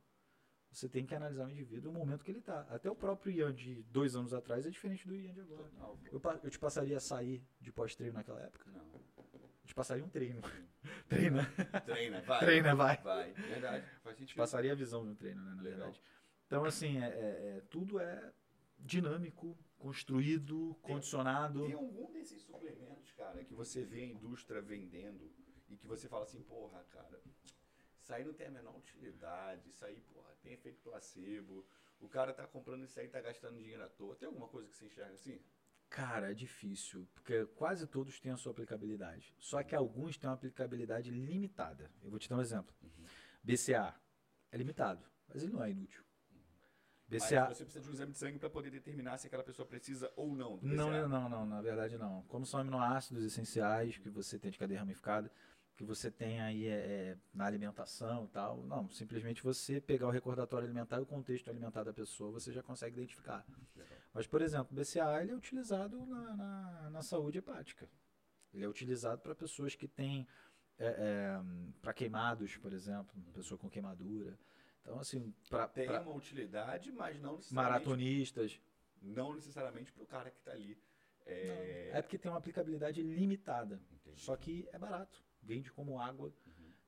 Você 0.71 0.87
tem 0.87 1.05
que 1.05 1.15
analisar 1.15 1.45
o 1.47 1.49
indivíduo 1.49 1.91
no 1.91 1.99
momento 1.99 2.23
que 2.23 2.31
ele 2.31 2.41
tá. 2.41 2.61
Até 2.69 2.89
o 2.89 2.95
próprio 2.95 3.31
Ian 3.31 3.53
de 3.53 3.81
dois 3.83 4.15
anos 4.15 4.33
atrás 4.33 4.65
é 4.65 4.69
diferente 4.69 5.07
do 5.07 5.15
Ian 5.15 5.33
de 5.33 5.41
agora. 5.41 5.63
Total. 5.63 5.99
Eu, 6.11 6.39
eu 6.43 6.49
te 6.49 6.59
passaria 6.59 6.97
a 6.97 6.99
sair 6.99 7.43
de 7.59 7.71
pós-treino 7.71 8.13
naquela 8.15 8.41
época? 8.41 8.69
Não. 8.69 8.85
Eu 9.17 9.65
te 9.65 9.73
passaria 9.73 10.03
um 10.03 10.09
treino. 10.09 10.41
né? 11.09 11.81
Treina, 11.85 12.21
vai. 12.21 12.39
Treina, 12.39 12.75
vai. 12.75 12.97
Vai. 12.97 13.33
Verdade. 13.33 13.85
Faz 14.03 14.15
Te 14.15 14.19
sentido. 14.19 14.37
passaria 14.37 14.71
a 14.71 14.75
visão 14.75 15.03
de 15.03 15.09
um 15.11 15.15
treino, 15.15 15.41
né, 15.41 15.55
na 15.55 15.61
Legal. 15.61 15.77
verdade. 15.79 16.01
Então, 16.45 16.63
assim, 16.63 16.97
é, 17.01 17.07
é- 17.07 17.57
é- 17.57 17.61
tudo 17.69 17.99
é 17.99 18.31
dinâmico, 18.79 19.57
construído, 19.79 20.75
condicionado. 20.81 21.63
Tem 21.63 21.73
algum 21.73 22.11
desses 22.11 22.41
suplementos, 22.43 23.11
cara, 23.13 23.43
que 23.43 23.53
você 23.53 23.83
vê 23.83 24.03
a 24.03 24.07
indústria 24.07 24.61
vendendo 24.61 25.29
e 25.69 25.75
que 25.75 25.87
você 25.87 26.07
fala 26.07 26.23
assim, 26.23 26.41
porra, 26.43 26.83
cara, 26.91 27.19
isso 28.07 28.13
aí 28.13 28.23
não 28.23 28.33
tem 28.33 28.47
a 28.47 28.51
menor 28.51 28.77
utilidade, 28.77 29.67
isso 29.67 29.83
aí, 29.83 29.99
porra, 30.13 30.33
tem 30.41 30.53
efeito 30.53 30.79
placebo, 30.81 31.67
o 31.99 32.07
cara 32.07 32.33
tá 32.33 32.47
comprando 32.47 32.85
isso 32.85 32.97
aí 32.97 33.07
e 33.07 33.09
tá 33.09 33.19
gastando 33.19 33.57
dinheiro 33.57 33.83
à 33.83 33.89
toa. 33.89 34.15
Tem 34.15 34.27
alguma 34.27 34.47
coisa 34.47 34.69
que 34.69 34.75
você 34.77 34.85
enxerga 34.85 35.13
assim? 35.13 35.41
Cara, 35.89 36.31
é 36.31 36.33
difícil, 36.33 37.05
porque 37.13 37.45
quase 37.47 37.85
todos 37.85 38.17
têm 38.21 38.31
a 38.31 38.37
sua 38.37 38.53
aplicabilidade. 38.53 39.35
Só 39.37 39.61
que 39.61 39.75
alguns 39.75 40.17
têm 40.17 40.29
uma 40.29 40.35
aplicabilidade 40.37 41.11
limitada. 41.11 41.91
Eu 42.01 42.09
vou 42.09 42.17
te 42.17 42.29
dar 42.29 42.37
um 42.37 42.41
exemplo. 42.41 42.73
BCA 43.43 43.93
é 44.53 44.57
limitado, 44.57 45.05
mas 45.27 45.43
ele 45.43 45.51
não 45.51 45.61
é 45.61 45.69
inútil. 45.69 46.01
BCA. 47.09 47.45
Mas 47.49 47.57
você 47.57 47.65
precisa 47.65 47.83
de 47.83 47.89
um 47.89 47.93
exame 47.93 48.11
de 48.13 48.17
sangue 48.17 48.39
para 48.39 48.49
poder 48.49 48.69
determinar 48.69 49.17
se 49.17 49.27
aquela 49.27 49.43
pessoa 49.43 49.65
precisa 49.67 50.09
ou 50.15 50.33
não 50.33 50.57
do 50.57 50.65
Não, 50.65 50.91
BCA. 50.91 51.07
não, 51.09 51.27
não, 51.27 51.45
na 51.45 51.61
verdade 51.61 51.97
não. 51.97 52.21
Como 52.23 52.45
são 52.45 52.61
aminoácidos 52.61 53.25
essenciais 53.25 53.97
que 53.97 54.09
você 54.09 54.39
tem 54.39 54.49
de 54.49 54.57
cadeia 54.57 54.79
ramificada, 54.79 55.29
que 55.77 55.85
você 55.85 56.09
tem 56.09 56.41
aí 56.41 56.65
é, 56.65 56.71
é, 56.71 57.17
na 57.31 57.45
alimentação 57.45 58.25
e 58.25 58.27
tal, 58.29 58.63
não, 58.63 58.89
simplesmente 58.89 59.43
você 59.43 59.79
pegar 59.79 60.07
o 60.07 60.09
recordatório 60.09 60.65
alimentar 60.65 60.97
e 60.97 61.03
o 61.03 61.05
contexto 61.05 61.49
alimentar 61.49 61.83
da 61.83 61.93
pessoa, 61.93 62.31
você 62.31 62.51
já 62.51 62.63
consegue 62.63 62.97
identificar. 62.97 63.45
Legal. 63.75 63.97
Mas, 64.11 64.25
por 64.25 64.41
exemplo, 64.41 64.75
o 64.75 64.75
BCA 64.75 65.21
ele 65.21 65.31
é 65.31 65.35
utilizado 65.35 66.03
na, 66.07 66.35
na, 66.35 66.89
na 66.89 67.01
saúde 67.03 67.37
hepática. 67.37 67.87
Ele 68.51 68.65
é 68.65 68.67
utilizado 68.67 69.21
para 69.21 69.35
pessoas 69.35 69.75
que 69.75 69.87
têm, 69.87 70.27
para 71.79 71.93
queimados, 71.93 72.57
por 72.57 72.73
exemplo, 72.73 73.15
pessoa 73.31 73.57
com 73.59 73.69
queimadura. 73.69 74.35
Então, 74.81 74.99
assim, 74.99 75.31
para 75.47 75.67
Tem 75.67 75.87
uma 75.89 76.15
utilidade, 76.15 76.91
mas 76.91 77.19
não 77.19 77.35
necessariamente, 77.35 77.53
maratonistas, 77.53 78.61
não 78.99 79.35
necessariamente 79.35 79.91
para 79.91 80.03
o 80.03 80.07
cara 80.07 80.31
que 80.31 80.39
está 80.39 80.53
ali. 80.53 80.75
É... 81.23 81.91
É 81.93 82.01
porque 82.01 82.17
tem 82.17 82.31
uma 82.31 82.39
aplicabilidade 82.39 83.03
limitada. 83.03 83.79
Entendi. 83.91 84.19
Só 84.19 84.35
que 84.35 84.67
é 84.71 84.79
barato. 84.79 85.26
Vende 85.47 85.71
como 85.71 85.99
água. 85.99 86.31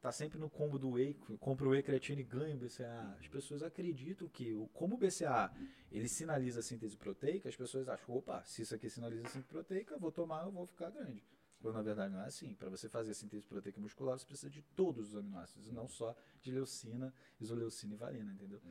Tá 0.02 0.12
sempre 0.12 0.38
no 0.40 0.50
combo 0.50 0.78
do 0.80 0.92
whey. 0.92 1.14
Compra 1.40 1.66
o 1.68 1.72
whey 1.72 1.82
creatina 1.84 2.22
e 2.22 2.24
ganha 2.24 2.56
o 2.56 2.60
BCA. 2.60 3.16
As 3.20 3.28
pessoas 3.28 3.62
acreditam 3.64 4.28
que, 4.30 4.54
o- 4.54 4.68
como 4.70 4.96
o 4.96 4.98
BCA 4.98 5.52
ele 5.92 6.08
sinaliza 6.08 6.60
a 6.60 6.64
síntese 6.64 6.96
proteica, 6.98 7.50
as 7.50 7.56
pessoas 7.56 7.90
acham, 7.90 8.16
opa, 8.16 8.44
se 8.46 8.62
isso 8.62 8.74
aqui 8.76 8.90
sinaliza 8.90 9.24
a 9.28 9.30
síntese 9.30 9.48
proteica, 9.48 9.96
eu 9.96 10.00
vou 10.00 10.12
tomar, 10.12 10.44
eu 10.46 10.52
vou 10.52 10.66
ficar 10.66 10.90
grande. 10.90 11.24
Quando 11.62 11.76
na 11.76 11.82
verdade 11.82 12.14
não 12.14 12.22
é 12.22 12.26
assim. 12.28 12.54
Para 12.56 12.70
você 12.70 12.88
fazer 12.88 13.12
a 13.12 13.14
síntese 13.14 13.46
proteica 13.46 13.80
muscular, 13.82 14.18
você 14.18 14.26
precisa 14.26 14.50
de 14.50 14.62
todos 14.62 15.10
os 15.10 15.16
aminoácidos, 15.18 15.68
e 15.68 15.72
não 15.74 15.88
só 15.90 16.16
de 16.42 16.52
leucina, 16.52 17.14
isoleucina 17.40 17.94
e 17.94 17.98
valina, 17.98 18.32
entendeu? 18.32 18.62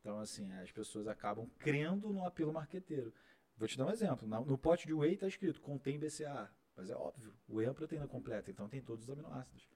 Então, 0.00 0.20
assim, 0.20 0.52
as 0.52 0.70
pessoas 0.70 1.08
acabam 1.08 1.48
crendo 1.58 2.12
no 2.12 2.24
apelo 2.24 2.52
marqueteiro. 2.52 3.12
Vou 3.56 3.66
te 3.66 3.76
dar 3.76 3.86
um 3.86 3.90
exemplo. 3.90 4.28
Na- 4.28 4.40
No 4.40 4.56
pote 4.56 4.86
de 4.86 4.94
whey 4.94 5.14
está 5.14 5.26
escrito 5.26 5.60
contém 5.60 5.98
BCA. 5.98 6.48
Mas 6.76 6.90
é 6.90 6.94
óbvio, 6.94 7.32
o 7.48 7.56
whey 7.56 7.66
é 7.68 7.72
proteína 7.72 8.06
completa, 8.06 8.50
então 8.50 8.68
tem 8.68 8.82
todos 8.82 9.04
os 9.04 9.10
aminoácidos. 9.10 9.66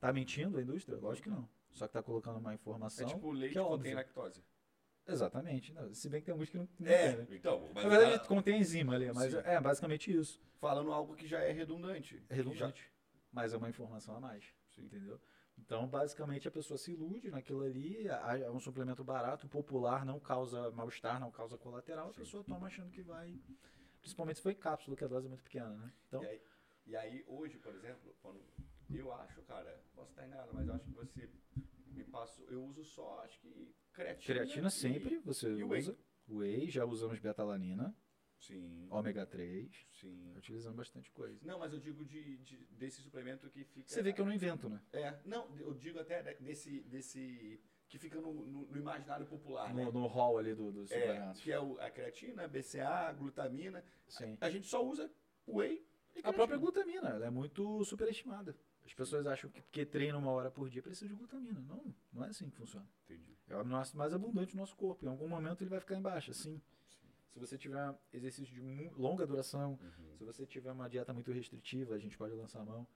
Tá 0.00 0.12
mentindo 0.12 0.58
a 0.58 0.62
indústria? 0.62 0.98
Lógico 0.98 1.28
que 1.28 1.34
não. 1.34 1.48
Só 1.70 1.86
que 1.86 1.92
tá 1.92 2.02
colocando 2.02 2.38
uma 2.38 2.50
É 2.52 2.54
informação 2.54 3.06
tipo 3.06 3.28
o 3.28 3.32
leite 3.32 3.52
que 3.52 3.58
é 3.58 3.62
contém 3.62 3.94
lactose. 3.94 4.44
Exatamente. 5.06 5.72
Não, 5.72 5.92
se 5.94 6.08
bem 6.08 6.20
que 6.20 6.26
tem 6.26 6.32
alguns 6.32 6.50
que 6.50 6.56
não, 6.58 6.68
não 6.78 6.88
É, 6.90 7.08
tem, 7.08 7.16
né? 7.18 7.26
então, 7.30 7.70
mas 7.74 7.84
Na 7.84 7.90
verdade, 7.90 8.14
ah, 8.16 8.26
contém 8.26 8.60
enzima 8.60 8.94
ali, 8.94 9.12
mas 9.12 9.32
Sim. 9.32 9.38
é 9.44 9.60
basicamente 9.60 10.12
isso. 10.12 10.40
falando 10.58 10.92
algo 10.92 11.14
que 11.14 11.26
já 11.26 11.40
é 11.40 11.50
redundante. 11.52 12.22
É 12.28 12.34
redundante. 12.34 12.88
Mas 13.32 13.52
é 13.52 13.56
uma 13.56 13.68
informação 13.68 14.16
a 14.16 14.20
mais. 14.20 14.44
Sim. 14.70 14.82
Entendeu? 14.84 15.20
Então, 15.58 15.86
basicamente, 15.86 16.46
a 16.48 16.50
pessoa 16.50 16.78
se 16.78 16.92
ilude 16.92 17.30
naquilo 17.30 17.62
ali, 17.62 18.08
a- 18.08 18.38
é 18.38 18.50
um 18.50 18.58
suplemento 18.60 19.02
barato, 19.04 19.48
popular, 19.48 20.04
não 20.04 20.18
causa 20.20 20.70
mal-estar, 20.72 21.18
não 21.20 21.30
causa 21.30 21.56
colateral, 21.58 22.08
a 22.10 22.12
Sim. 22.12 22.20
pessoa 22.20 22.44
toma 22.44 22.66
achando 22.66 22.90
que 22.90 23.02
vai. 23.02 23.38
Principalmente 24.02 24.40
se 24.40 24.50
em 24.50 24.54
cápsula, 24.54 24.96
que 24.96 25.04
a 25.04 25.08
dose 25.08 25.26
é 25.26 25.28
muito 25.28 25.44
pequena, 25.44 25.70
né? 25.76 25.92
Então, 26.08 26.22
E, 26.22 26.26
aí, 26.26 26.42
e 26.86 26.96
aí, 26.96 27.24
hoje, 27.28 27.56
por 27.58 27.72
exemplo, 27.74 28.14
quando 28.20 28.42
eu 28.90 29.12
acho, 29.14 29.40
cara, 29.42 29.80
posso 29.94 30.10
estar 30.10 30.26
enganado, 30.26 30.50
mas 30.52 30.66
eu 30.66 30.74
acho 30.74 30.84
que 30.84 30.90
você 30.90 31.30
me 31.86 32.04
passou. 32.04 32.44
Eu 32.50 32.64
uso 32.64 32.84
só, 32.84 33.20
acho 33.24 33.38
que 33.40 33.72
creatina. 33.92 34.34
creatina 34.34 34.68
e- 34.68 34.70
sempre 34.72 35.18
você 35.20 35.48
e 35.54 35.62
whey. 35.64 35.80
usa. 35.80 35.96
Whey, 36.28 36.68
já 36.68 36.84
usamos 36.84 37.18
betalanina, 37.20 37.96
Sim. 38.40 38.88
ômega 38.90 39.24
3, 39.24 39.86
Sim. 39.92 40.34
utilizamos 40.36 40.76
bastante 40.76 41.10
coisa. 41.12 41.38
Não, 41.46 41.58
mas 41.60 41.72
eu 41.72 41.78
digo 41.78 42.04
de, 42.04 42.38
de- 42.38 42.64
desse 42.72 43.00
suplemento 43.02 43.48
que 43.50 43.64
fica. 43.64 43.88
Você 43.88 44.02
vê 44.02 44.12
que 44.12 44.20
eu 44.20 44.24
não 44.24 44.32
invento, 44.32 44.68
né? 44.68 44.82
É, 44.92 45.16
não, 45.24 45.56
eu 45.58 45.72
digo 45.74 46.00
até 46.00 46.22
de- 46.22 46.42
desse. 46.44 46.80
desse 46.82 47.62
que 47.92 47.98
fica 47.98 48.18
no, 48.18 48.32
no- 48.32 48.66
no 48.68 48.78
imaginário 48.78 49.26
popular, 49.26 49.72
né? 49.74 49.84
No, 49.84 49.92
no 49.92 50.06
hall 50.06 50.38
ali 50.38 50.54
do- 50.54 50.72
dos 50.72 50.90
É, 50.90 51.30
que 51.34 51.52
é 51.52 51.60
o- 51.60 51.78
a 51.78 51.90
creatina, 51.90 52.48
BCA, 52.48 53.12
glutamina. 53.12 53.84
Sim. 54.08 54.38
A 54.40 54.48
gente 54.48 54.66
só 54.66 54.82
usa 54.82 55.12
whey 55.46 55.86
e 56.16 56.20
A 56.24 56.32
própria 56.32 56.56
glutamina, 56.56 57.10
ela 57.10 57.26
é 57.26 57.30
muito 57.30 57.84
superestimada. 57.84 58.56
As 58.86 58.94
pessoas 58.94 59.26
acham 59.26 59.50
que 59.50 59.60
porque 59.60 59.84
treina 59.84 60.16
uma 60.16 60.30
hora 60.30 60.50
por 60.50 60.70
dia 60.70 60.82
precisa 60.82 61.06
de 61.06 61.14
glutamina. 61.14 61.60
Não, 61.60 61.94
não 62.10 62.24
é 62.24 62.28
assim 62.28 62.48
que 62.48 62.56
funciona. 62.56 62.88
Entendi. 63.04 63.36
É 63.46 63.54
o 63.56 63.60
aminoácido 63.60 63.98
mais 63.98 64.14
abundante 64.14 64.52
do 64.54 64.58
nosso 64.58 64.74
corpo. 64.74 65.04
Em 65.04 65.08
algum 65.08 65.28
momento 65.28 65.62
ele 65.62 65.68
vai 65.68 65.78
ficar 65.80 65.94
em 65.94 66.00
baixa, 66.00 66.32
sim. 66.32 66.62
Se 67.28 67.38
você 67.38 67.58
tiver 67.58 67.94
exercício 68.10 68.54
de 68.54 68.90
longa 68.96 69.26
duração, 69.26 69.72
Uhum. 69.82 70.16
se 70.16 70.24
você 70.24 70.46
tiver 70.46 70.72
uma 70.72 70.88
dieta 70.88 71.12
muito 71.12 71.30
restritiva, 71.30 71.94
a 71.94 71.98
gente 71.98 72.16
pode 72.16 72.34
lançar 72.34 72.60
a 72.60 72.64
mão, 72.64 72.86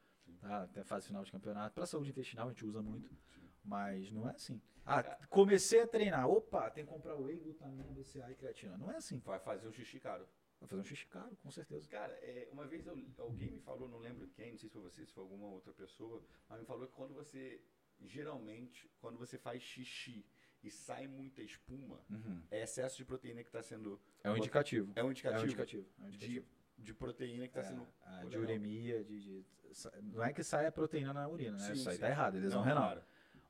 tá? 0.41 0.63
Até 0.63 0.81
a 0.81 0.85
fase 0.85 1.07
final 1.07 1.23
de 1.23 1.31
campeonato. 1.33 1.75
Para 1.75 1.85
saúde 1.87 2.09
intestinal 2.11 2.47
a 2.47 2.51
gente 2.51 2.65
usa 2.65 2.81
muito, 2.83 3.09
Sim. 3.11 3.41
mas 3.63 4.11
não 4.11 4.27
é 4.29 4.33
assim. 4.33 4.59
Ah, 4.87 5.03
comecei 5.29 5.81
a 5.81 5.87
treinar, 5.87 6.29
opa, 6.29 6.71
tem 6.71 6.85
que 6.87 6.93
comprar 6.93 7.15
whey, 7.17 7.37
glutamina, 7.39 7.85
BCA 7.91 8.31
e 8.31 8.35
creatina. 8.37 8.79
Não 8.79 8.91
é 8.91 8.97
assim. 8.97 9.19
Vai 9.25 9.39
fazer 9.41 9.67
um 9.67 9.73
xixi 9.73 9.99
caro. 9.99 10.27
Vai 10.61 10.69
fazer 10.69 10.81
um 10.81 10.85
xixi 10.85 11.07
caro, 11.07 11.37
com 11.43 11.51
certeza. 11.51 11.89
Cara, 11.89 12.13
é, 12.23 12.49
uma 12.53 12.67
vez 12.67 12.87
eu- 12.87 12.97
alguém 13.19 13.51
me 13.51 13.61
falou, 13.61 13.89
não 13.89 13.99
lembro 13.99 14.27
quem, 14.29 14.53
não 14.53 14.59
sei 14.59 14.69
se 14.69 14.73
foi 14.73 14.83
você, 14.83 15.05
se 15.05 15.13
foi 15.13 15.23
alguma 15.25 15.47
outra 15.49 15.73
pessoa, 15.73 16.23
mas 16.49 16.61
me 16.61 16.65
falou 16.67 16.87
que 16.87 16.95
quando 16.95 17.13
você, 17.15 17.61
geralmente, 18.01 18.89
quando 19.01 19.19
você 19.19 19.37
faz 19.37 19.61
xixi 19.63 20.25
e 20.63 20.71
sai 20.71 21.07
muita 21.07 21.43
espuma, 21.43 22.01
Uhum. 22.11 22.43
é 22.51 22.63
excesso 22.63 22.97
de 22.97 23.05
proteína 23.05 23.43
que 23.43 23.49
está 23.49 23.63
sendo. 23.63 24.01
É 24.25 24.31
um 24.31 24.37
indicativo. 24.37 24.93
É 24.97 25.03
um 25.03 25.09
É 25.09 25.11
indicativo, 25.11 25.43
um 25.43 25.45
indicativo. 25.47 25.87
É 25.99 26.03
um 26.05 26.09
de, 26.09 26.17
indicativo. 26.17 26.47
de 26.79 26.95
proteína 26.95 27.49
que 27.49 27.59
está 27.59 27.61
É, 27.61 27.65
sendo. 27.65 27.87
Pô, 28.23 28.29
de 28.29 28.39
uremia, 28.39 29.05
de, 29.05 29.21
de- 29.21 29.45
Não 30.03 30.23
é 30.25 30.33
que 30.33 30.43
sai 30.43 30.67
a 30.67 30.73
proteína 30.73 31.13
na 31.13 31.29
urina, 31.29 31.53
né? 31.59 31.59
Sim, 31.59 31.73
Isso 31.75 31.89
aí 31.91 31.97
sim. 31.97 32.01
tá 32.01 32.09
errado, 32.09 32.37
é 32.37 32.41
lesão 32.41 32.61
Não, 32.61 32.67
renal. 32.67 33.03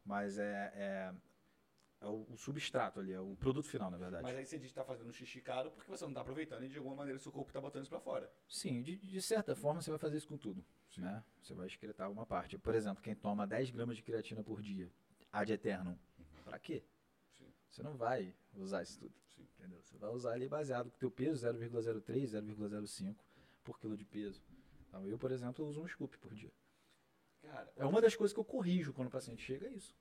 Mas 0.05 0.39
é, 0.39 0.73
é, 0.75 1.15
é 2.01 2.07
o, 2.07 2.27
o 2.31 2.37
substrato 2.37 3.01
ali, 3.01 3.13
é 3.13 3.21
o 3.21 3.35
produto 3.37 3.67
final, 3.69 3.91
na 3.91 3.97
verdade. 3.97 4.23
Mas 4.23 4.37
aí 4.37 4.45
você 4.45 4.57
diz 4.59 4.67
que 4.67 4.73
está 4.73 4.85
fazendo 4.85 5.09
um 5.09 5.13
xixi 5.13 5.41
caro 5.41 5.71
porque 5.71 5.91
você 5.91 6.05
não 6.05 6.11
está 6.11 6.21
aproveitando 6.21 6.65
e 6.65 6.69
de 6.69 6.77
alguma 6.79 6.97
maneira 6.97 7.19
seu 7.19 7.33
corpo 7.33 7.51
está 7.51 7.61
botando 7.61 7.83
isso 7.83 7.91
para 7.91 8.01
fora. 8.01 8.31
Sim, 8.49 8.83
de, 8.83 8.97
de 8.97 9.23
certa 9.23 9.55
forma 9.57 9.81
você 9.81 9.91
vai 9.91 9.99
fazer 9.99 10.17
isso 10.19 10.29
com 10.29 10.37
tudo. 10.37 10.65
Sim. 10.91 11.01
Né? 11.03 11.25
Você 11.43 11.55
vai 11.55 11.67
excretar 11.67 12.11
uma 12.11 12.27
parte. 12.27 12.59
Por 12.59 12.75
exemplo, 12.75 13.03
quem 13.03 13.15
toma 13.15 13.47
10 13.47 13.71
gramas 13.71 13.97
de 13.97 14.03
creatina 14.03 14.43
por 14.43 14.61
dia, 14.61 14.91
ad 15.33 15.51
eternum, 15.53 15.97
pra 16.45 16.59
quê? 16.59 16.85
Sim, 17.35 17.53
Você 17.71 17.83
não 17.83 17.97
vai 17.97 18.35
usar 18.55 18.83
isso 18.83 18.99
tudo. 18.99 19.15
sim. 19.35 19.47
Entendeu? 19.59 19.83
Você 19.83 19.97
vai 19.97 20.11
usar 20.11 20.33
ali 20.33 20.49
baseado 20.49 20.91
com 20.91 20.97
o 20.97 20.99
teu 20.99 21.11
peso, 21.11 21.47
0,03, 21.47 22.27
0,05 22.43 23.17
por 23.65 23.79
quilo 23.81 23.97
de 23.97 24.05
peso. 24.05 24.43
Então, 24.89 25.07
eu, 25.07 25.19
por 25.19 25.33
exemplo, 25.33 25.67
uso 25.67 25.83
um 25.83 25.89
scoop 25.89 26.17
por 26.19 26.33
dia. 26.35 26.53
Cara, 27.43 27.73
É 27.77 27.85
uma 27.85 28.01
das 28.01 28.15
coisas 28.15 28.33
que 28.33 28.41
eu 28.41 28.45
corrijo 28.45 28.93
quando 28.93 29.09
o 29.09 29.11
paciente 29.11 29.43
chega, 29.43 29.67
é 29.67 29.71
isso. 29.73 29.95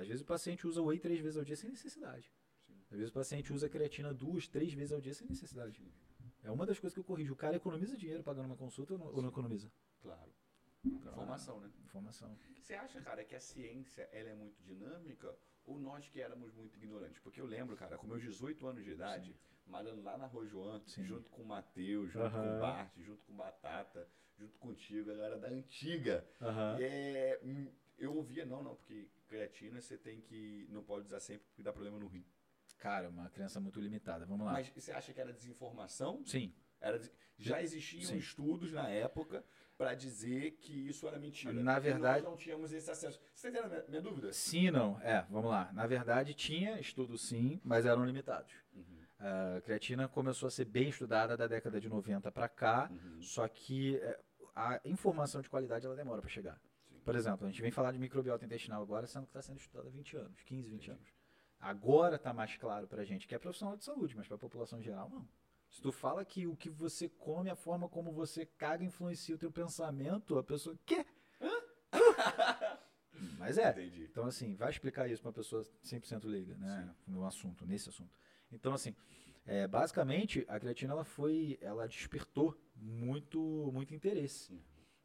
Às 0.00 0.08
vezes 0.08 0.22
o 0.22 0.26
paciente 0.26 0.66
usa 0.66 0.80
whey 0.80 0.98
três 0.98 1.20
vezes 1.20 1.36
ao 1.36 1.44
dia 1.44 1.56
sem 1.56 1.68
necessidade. 1.68 2.32
Sim. 2.66 2.72
Às 2.90 2.96
vezes 2.96 3.10
o 3.10 3.12
paciente 3.12 3.52
usa 3.52 3.68
creatina 3.68 4.14
duas, 4.14 4.48
três 4.48 4.72
vezes 4.72 4.92
ao 4.92 5.00
dia 5.00 5.12
sem 5.12 5.28
necessidade. 5.28 5.82
É 6.42 6.50
uma 6.50 6.64
das 6.64 6.78
coisas 6.78 6.94
que 6.94 7.00
eu 7.00 7.04
corrijo. 7.04 7.34
O 7.34 7.36
cara 7.36 7.56
economiza 7.56 7.96
dinheiro 7.98 8.22
pagando 8.22 8.46
uma 8.46 8.56
consulta 8.56 8.94
ou 8.94 8.98
não, 8.98 9.06
ou 9.08 9.20
não 9.22 9.28
economiza? 9.28 9.70
claro. 10.00 10.32
Então, 10.82 11.12
Informação, 11.12 11.60
né? 11.60 11.70
Informação. 11.84 12.34
Você 12.58 12.72
acha, 12.72 12.98
cara, 13.02 13.22
que 13.22 13.34
a 13.34 13.40
ciência 13.40 14.08
ela 14.12 14.30
é 14.30 14.34
muito 14.34 14.62
dinâmica 14.62 15.36
ou 15.66 15.78
nós 15.78 16.08
que 16.08 16.22
éramos 16.22 16.54
muito 16.54 16.74
ignorantes? 16.78 17.18
Porque 17.18 17.38
eu 17.38 17.44
lembro, 17.44 17.76
cara, 17.76 17.98
com 17.98 18.06
meus 18.06 18.22
18 18.22 18.66
anos 18.66 18.82
de 18.82 18.92
idade, 18.92 19.36
malhando 19.66 20.00
lá 20.00 20.16
na 20.16 20.30
Sim. 20.86 21.04
junto 21.04 21.28
com 21.28 21.42
o 21.42 21.46
Matheus, 21.46 22.10
junto 22.10 22.24
Aham. 22.24 22.50
com 22.50 22.56
o 22.56 22.60
Bart, 22.60 22.96
junto 22.96 23.22
com 23.26 23.32
o 23.34 23.36
Batata, 23.36 24.08
junto 24.38 24.56
contigo, 24.58 25.10
a 25.10 25.14
galera 25.14 25.38
da 25.38 25.48
antiga. 25.48 26.26
Aham. 26.40 26.78
É, 26.80 27.38
hum, 27.44 27.70
eu 27.98 28.16
ouvia, 28.16 28.46
não, 28.46 28.62
não, 28.62 28.74
porque 28.74 29.06
creatina 29.34 29.80
você 29.80 29.96
tem 29.96 30.20
que. 30.20 30.66
não 30.70 30.82
pode 30.82 31.06
usar 31.06 31.20
sempre 31.20 31.46
porque 31.48 31.62
dá 31.62 31.72
problema 31.72 31.98
no 31.98 32.08
rim. 32.08 32.24
Cara, 32.78 33.08
uma 33.08 33.28
crença 33.30 33.60
muito 33.60 33.80
limitada. 33.80 34.26
Vamos 34.26 34.44
lá. 34.46 34.52
Mas 34.52 34.68
você 34.70 34.90
acha 34.90 35.12
que 35.12 35.20
era 35.20 35.32
desinformação? 35.32 36.22
Sim. 36.26 36.52
Era, 36.80 36.98
já 37.38 37.62
existiam 37.62 38.02
Sim. 38.04 38.16
estudos 38.16 38.72
na 38.72 38.88
época 38.88 39.44
para 39.76 39.94
dizer 39.94 40.52
que 40.52 40.72
isso 40.88 41.06
era 41.06 41.18
mentira. 41.18 41.52
Na 41.52 41.78
verdade- 41.78 42.22
Nós 42.22 42.30
não 42.30 42.36
tínhamos 42.36 42.72
esse 42.72 42.90
acesso. 42.90 43.20
Você 43.34 43.48
entendeu 43.48 43.66
a 43.66 43.68
minha, 43.68 43.84
minha 43.88 44.02
dúvida? 44.02 44.32
Sim 44.32 44.70
não. 44.70 44.98
É, 45.02 45.22
vamos 45.30 45.50
lá. 45.50 45.70
Na 45.72 45.86
verdade, 45.86 46.34
tinha 46.34 46.80
estudos 46.80 47.22
sim, 47.28 47.60
mas 47.64 47.84
eram 47.86 48.04
limitados. 48.04 48.52
Uhum. 48.74 49.00
A 49.18 49.60
creatina 49.60 50.08
começou 50.08 50.46
a 50.46 50.50
ser 50.50 50.64
bem 50.64 50.88
estudada 50.88 51.36
da 51.36 51.46
década 51.46 51.78
de 51.80 51.88
90 51.88 52.32
para 52.32 52.48
cá, 52.48 52.90
Uhum. 52.90 53.20
só 53.22 53.46
que 53.46 53.96
é, 53.96 54.18
a 54.54 54.80
informação 54.86 55.40
de 55.42 55.48
qualidade 55.50 55.84
ela 55.86 55.94
demora 55.96 56.20
para 56.22 56.30
chegar. 56.30 56.58
Sim. 57.00 57.04
Por 57.04 57.16
exemplo, 57.16 57.46
a 57.46 57.50
gente 57.50 57.60
vem 57.60 57.70
falar 57.70 57.92
de 57.92 57.98
microbiota 57.98 58.44
intestinal 58.44 58.82
agora, 58.82 59.06
sendo 59.06 59.24
que 59.24 59.30
está 59.30 59.42
sendo 59.42 59.58
estudado 59.58 59.88
há 59.88 59.90
20 59.90 60.16
anos, 60.16 60.42
15, 60.42 60.70
20 60.70 60.90
anos. 60.92 61.08
Agora 61.58 62.16
está 62.16 62.32
mais 62.32 62.56
claro 62.56 62.86
para 62.86 63.02
a 63.02 63.04
gente 63.04 63.26
que 63.26 63.34
é 63.34 63.38
profissional 63.38 63.76
de 63.76 63.84
saúde, 63.84 64.16
mas 64.16 64.26
para 64.26 64.36
a 64.36 64.38
população 64.38 64.80
geral, 64.80 65.10
não. 65.10 65.28
Se 65.68 65.80
tu 65.80 65.92
fala 65.92 66.24
que 66.24 66.46
o 66.46 66.56
que 66.56 66.68
você 66.68 67.08
come, 67.08 67.50
a 67.50 67.54
forma 67.54 67.88
como 67.88 68.12
você 68.12 68.44
caga 68.44 68.84
influencia 68.84 69.34
o 69.34 69.38
teu 69.38 69.52
pensamento, 69.52 70.38
a 70.38 70.42
pessoa, 70.42 70.76
quê? 70.84 71.06
Mas 73.38 73.56
é. 73.58 73.70
Entendi. 73.70 74.04
Então, 74.10 74.24
assim, 74.24 74.54
vai 74.54 74.70
explicar 74.70 75.08
isso 75.08 75.22
para 75.22 75.28
uma 75.28 75.34
pessoa 75.34 75.62
100% 75.84 76.24
leiga, 76.24 76.56
né? 76.56 76.94
No 77.06 77.24
assunto, 77.24 77.66
nesse 77.66 77.88
assunto. 77.88 78.10
Então, 78.50 78.72
assim, 78.72 78.94
é, 79.46 79.66
basicamente, 79.66 80.44
a 80.48 80.58
creatina, 80.58 80.92
ela 80.92 81.04
foi, 81.04 81.58
ela 81.60 81.86
despertou 81.86 82.58
muito, 82.74 83.70
muito 83.72 83.94
interesse. 83.94 84.52
Uhum. 84.52 84.60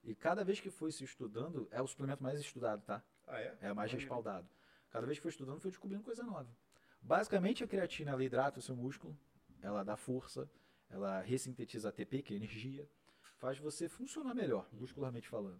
E 0.05 0.13
cada 0.13 0.43
vez 0.43 0.59
que 0.59 0.69
foi 0.69 0.91
se 0.91 1.03
estudando, 1.03 1.67
é 1.71 1.81
o 1.81 1.87
suplemento 1.87 2.21
mais 2.21 2.39
estudado, 2.39 2.83
tá? 2.83 3.03
Ah, 3.27 3.39
é? 3.41 3.57
É 3.61 3.71
o 3.71 3.75
mais 3.75 3.91
respaldado. 3.91 4.47
Cada 4.91 5.05
vez 5.05 5.17
que 5.17 5.23
foi 5.23 5.31
estudando, 5.31 5.59
foi 5.59 5.71
descobrindo 5.71 6.03
coisa 6.03 6.23
nova. 6.23 6.47
Basicamente, 7.01 7.63
a 7.63 7.67
creatina 7.67 8.11
ela 8.11 8.23
hidrata 8.23 8.59
o 8.59 8.61
seu 8.61 8.75
músculo, 8.75 9.17
ela 9.61 9.83
dá 9.83 9.97
força, 9.97 10.49
ela 10.89 11.21
ressintetiza 11.21 11.89
ATP, 11.89 12.21
que 12.21 12.33
é 12.33 12.37
energia, 12.37 12.87
faz 13.37 13.57
você 13.57 13.89
funcionar 13.89 14.35
melhor, 14.35 14.67
muscularmente 14.71 15.27
falando. 15.27 15.59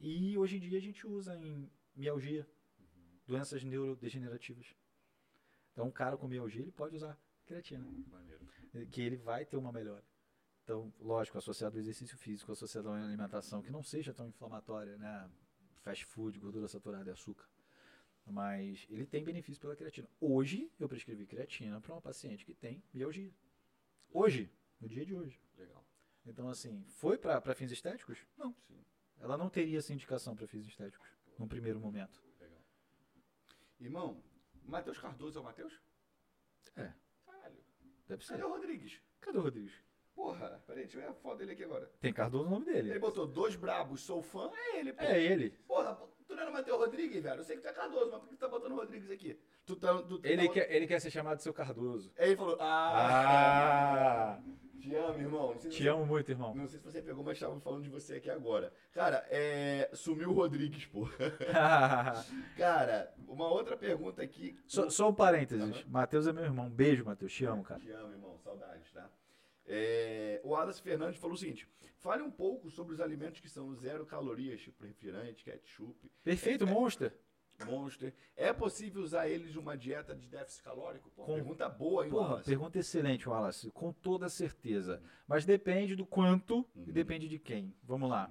E 0.00 0.36
hoje 0.36 0.56
em 0.56 0.60
dia 0.60 0.78
a 0.78 0.82
gente 0.82 1.06
usa 1.06 1.36
em 1.36 1.70
mialgia, 1.94 2.46
doenças 3.26 3.62
neurodegenerativas. 3.62 4.74
Então, 5.72 5.86
um 5.86 5.90
cara 5.90 6.16
com 6.16 6.26
mialgia, 6.26 6.62
ele 6.62 6.72
pode 6.72 6.96
usar 6.96 7.16
creatina, 7.46 7.86
Maneiro. 8.08 8.46
que 8.90 9.00
ele 9.00 9.16
vai 9.16 9.44
ter 9.44 9.56
uma 9.56 9.72
melhora. 9.72 10.02
Então, 10.66 10.92
lógico, 10.98 11.38
associado 11.38 11.76
ao 11.76 11.80
exercício 11.80 12.18
físico, 12.18 12.50
associado 12.50 12.88
a 12.88 12.90
uma 12.90 13.04
alimentação 13.04 13.62
que 13.62 13.70
não 13.70 13.84
seja 13.84 14.12
tão 14.12 14.26
inflamatória, 14.26 14.98
né? 14.98 15.30
Fast 15.84 16.04
food, 16.06 16.40
gordura 16.40 16.66
saturada 16.66 17.08
e 17.08 17.12
açúcar. 17.12 17.48
Mas 18.26 18.84
ele 18.90 19.06
tem 19.06 19.22
benefício 19.22 19.60
pela 19.60 19.76
creatina. 19.76 20.08
Hoje, 20.20 20.68
eu 20.80 20.88
prescrevi 20.88 21.24
creatina 21.24 21.80
para 21.80 21.92
uma 21.92 22.02
paciente 22.02 22.44
que 22.44 22.52
tem 22.52 22.82
mialgia. 22.92 23.32
Hoje, 24.12 24.52
no 24.80 24.88
dia 24.88 25.06
de 25.06 25.14
hoje. 25.14 25.40
Legal. 25.56 25.86
Então, 26.26 26.48
assim, 26.48 26.84
foi 26.88 27.16
para 27.16 27.54
fins 27.54 27.70
estéticos? 27.70 28.18
Não. 28.36 28.52
Sim. 28.66 28.84
Ela 29.20 29.38
não 29.38 29.48
teria 29.48 29.78
essa 29.78 29.92
indicação 29.92 30.34
para 30.34 30.48
fins 30.48 30.66
estéticos, 30.66 31.08
num 31.38 31.46
primeiro 31.46 31.78
momento. 31.78 32.20
Legal. 32.40 32.60
Irmão, 33.78 34.20
Matheus 34.64 34.98
Cardoso 34.98 35.38
é 35.38 35.42
o 35.42 35.44
Matheus? 35.44 35.80
É. 36.74 36.92
Caralho. 37.24 37.64
Deve 38.08 38.24
ser. 38.24 38.32
Cadê 38.32 38.42
o 38.42 38.48
Rodrigues? 38.48 39.00
Cadê 39.20 39.38
o 39.38 39.42
Rodrigues? 39.42 39.85
Porra, 40.16 40.60
peraí, 40.66 40.84
deixa 40.84 40.96
eu 40.98 41.02
ver 41.02 41.08
a 41.10 41.12
foto 41.12 41.36
dele 41.38 41.52
aqui 41.52 41.62
agora. 41.62 41.88
Tem 42.00 42.12
Cardoso 42.12 42.44
no 42.44 42.50
nome 42.50 42.70
Ele 42.70 42.82
dele. 42.88 42.98
botou 42.98 43.26
dois 43.26 43.54
brabos, 43.54 44.00
sou 44.00 44.22
fã, 44.22 44.50
é 44.52 44.78
ele, 44.80 44.92
pô. 44.94 45.04
É 45.04 45.20
ele. 45.22 45.50
Porra, 45.68 45.94
tu 46.26 46.34
não 46.34 46.40
era 46.42 46.50
o 46.50 46.54
Matheus 46.54 46.78
Rodrigues, 46.78 47.22
velho? 47.22 47.40
Eu 47.40 47.44
sei 47.44 47.56
que 47.56 47.62
tu 47.62 47.68
é 47.68 47.72
Cardoso, 47.72 48.10
mas 48.10 48.20
por 48.20 48.28
que 48.30 48.34
tu 48.36 48.40
tá 48.40 48.48
botando 48.48 48.72
o 48.72 48.76
Rodrigues 48.76 49.10
aqui? 49.10 49.38
Tu 49.66 49.76
tá. 49.76 49.94
Tu, 50.02 50.18
tu 50.18 50.26
Ele 50.26 50.46
tá- 50.48 50.54
quer, 50.54 50.72
ele 50.72 50.86
quer 50.86 51.00
ser 51.00 51.10
chamado 51.10 51.36
de 51.36 51.42
seu 51.42 51.52
Cardoso. 51.52 52.10
Aí 52.18 52.28
ele 52.28 52.36
falou, 52.36 52.56
ah, 52.58 54.38
Ah! 54.38 54.42
te 54.80 54.94
amo, 54.94 55.18
irmão. 55.20 55.54
Te 55.58 55.68
você- 55.70 55.88
amo 55.88 56.06
muito, 56.06 56.30
irmão. 56.30 56.54
Não 56.54 56.66
sei 56.66 56.78
se 56.78 56.84
você 56.84 57.02
pegou, 57.02 57.22
mas 57.22 57.34
estavam 57.36 57.60
falando 57.60 57.82
de 57.82 57.90
você 57.90 58.14
aqui 58.14 58.30
agora. 58.30 58.72
Cara, 58.92 59.22
é. 59.28 59.90
Sumiu 59.92 60.30
o 60.30 60.32
Rodrigues, 60.32 60.86
pô. 60.86 61.06
Cara, 62.56 63.12
uma 63.28 63.48
outra 63.48 63.76
pergunta 63.76 64.22
aqui. 64.22 64.58
só, 64.66 64.88
só 64.88 65.08
um 65.10 65.14
parênteses. 65.14 65.76
Aham. 65.76 65.84
Matheus 65.88 66.26
é 66.26 66.32
meu 66.32 66.44
irmão. 66.44 66.70
Beijo, 66.70 67.04
Matheus. 67.04 67.32
Te 67.32 67.44
amo, 67.44 67.62
cara. 67.62 67.80
Te 67.80 67.90
amo, 67.90 68.12
irmão. 68.12 68.38
Saudades, 68.38 68.90
tá? 68.92 69.10
É, 69.66 70.40
o 70.44 70.54
Adas 70.54 70.78
Fernandes 70.78 71.18
falou 71.20 71.34
o 71.34 71.38
seguinte: 71.38 71.68
fale 71.98 72.22
um 72.22 72.30
pouco 72.30 72.70
sobre 72.70 72.94
os 72.94 73.00
alimentos 73.00 73.40
que 73.40 73.48
são 73.48 73.74
zero 73.74 74.06
calorias, 74.06 74.60
tipo 74.60 74.84
refrigerante, 74.84 75.44
ketchup, 75.44 76.10
Perfeito, 76.22 76.66
Monster. 76.66 77.12
monster. 77.66 78.14
É 78.36 78.52
possível 78.52 79.02
usar 79.02 79.28
eles 79.28 79.54
numa 79.54 79.76
dieta 79.76 80.14
de 80.14 80.28
déficit 80.28 80.62
calórico? 80.62 81.10
Pô, 81.10 81.24
Com- 81.24 81.34
Pergunta 81.34 81.68
boa, 81.68 82.04
hein, 82.04 82.10
Porra, 82.10 82.28
Wallace? 82.28 82.44
pergunta 82.44 82.78
excelente, 82.78 83.28
Wallace. 83.28 83.70
Com 83.72 83.92
toda 83.92 84.28
certeza. 84.28 85.02
Mas 85.26 85.44
depende 85.44 85.96
do 85.96 86.06
quanto 86.06 86.58
Uhum. 86.74 86.84
e 86.86 86.92
depende 86.92 87.26
de 87.28 87.38
quem. 87.38 87.74
Vamos 87.82 88.08
lá. 88.10 88.30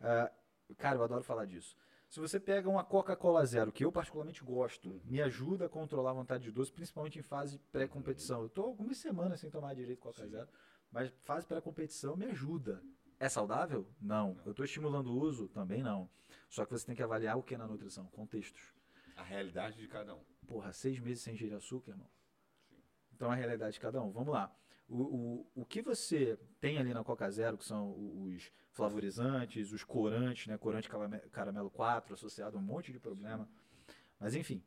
Ah, 0.00 0.30
cara, 0.76 0.98
eu 0.98 1.02
adoro 1.02 1.24
falar 1.24 1.46
disso. 1.46 1.74
Se 2.08 2.20
você 2.20 2.38
pega 2.38 2.68
uma 2.68 2.84
Coca-Cola 2.84 3.44
Zero, 3.44 3.72
que 3.72 3.84
eu 3.84 3.90
particularmente 3.90 4.44
gosto, 4.44 5.00
me 5.04 5.20
ajuda 5.20 5.66
a 5.66 5.68
controlar 5.68 6.10
a 6.10 6.14
vontade 6.14 6.44
de 6.44 6.52
doce, 6.52 6.70
principalmente 6.72 7.18
em 7.18 7.22
fase 7.22 7.58
pré-competição. 7.72 8.42
Eu 8.42 8.48
tô 8.48 8.62
algumas 8.62 8.96
semanas 8.98 9.40
sem 9.40 9.50
tomar 9.50 9.74
direito 9.74 9.98
Coca 9.98 10.22
Sim. 10.22 10.28
Zero, 10.30 10.48
mas 10.90 11.10
fase 11.24 11.46
pré-competição 11.46 12.16
me 12.16 12.26
ajuda. 12.26 12.82
É 13.18 13.28
saudável? 13.28 13.88
Não. 14.00 14.38
Eu 14.44 14.50
estou 14.50 14.64
estimulando 14.64 15.08
o 15.12 15.18
uso? 15.18 15.48
Também 15.48 15.82
não. 15.82 16.08
Só 16.48 16.64
que 16.64 16.72
você 16.72 16.86
tem 16.86 16.94
que 16.94 17.02
avaliar 17.02 17.36
o 17.36 17.42
que 17.42 17.56
na 17.56 17.66
nutrição? 17.66 18.06
Contextos. 18.08 18.74
A 19.16 19.22
realidade 19.22 19.78
de 19.78 19.88
cada 19.88 20.14
um. 20.14 20.22
Porra, 20.46 20.72
seis 20.72 20.98
meses 21.00 21.22
sem 21.22 21.34
ingerir 21.34 21.54
açúcar, 21.56 21.92
irmão. 21.92 22.08
Sim. 22.68 22.76
Então 23.14 23.30
é 23.30 23.34
a 23.34 23.38
realidade 23.38 23.72
de 23.74 23.80
cada 23.80 24.00
um. 24.02 24.10
Vamos 24.10 24.32
lá. 24.32 24.54
O, 24.88 25.02
o, 25.02 25.46
o 25.62 25.64
que 25.64 25.82
você 25.82 26.38
tem 26.60 26.78
ali 26.78 26.94
na 26.94 27.02
Coca 27.02 27.28
Zero, 27.30 27.58
que 27.58 27.64
são 27.64 27.90
os 28.24 28.52
flavorizantes, 28.70 29.72
os 29.72 29.82
corantes, 29.82 30.46
né? 30.46 30.56
Corante 30.58 30.88
caramelo 31.32 31.70
4, 31.70 32.14
associado 32.14 32.56
a 32.56 32.60
um 32.60 32.62
monte 32.62 32.92
de 32.92 33.00
problema. 33.00 33.48
Mas 34.20 34.34
enfim, 34.34 34.62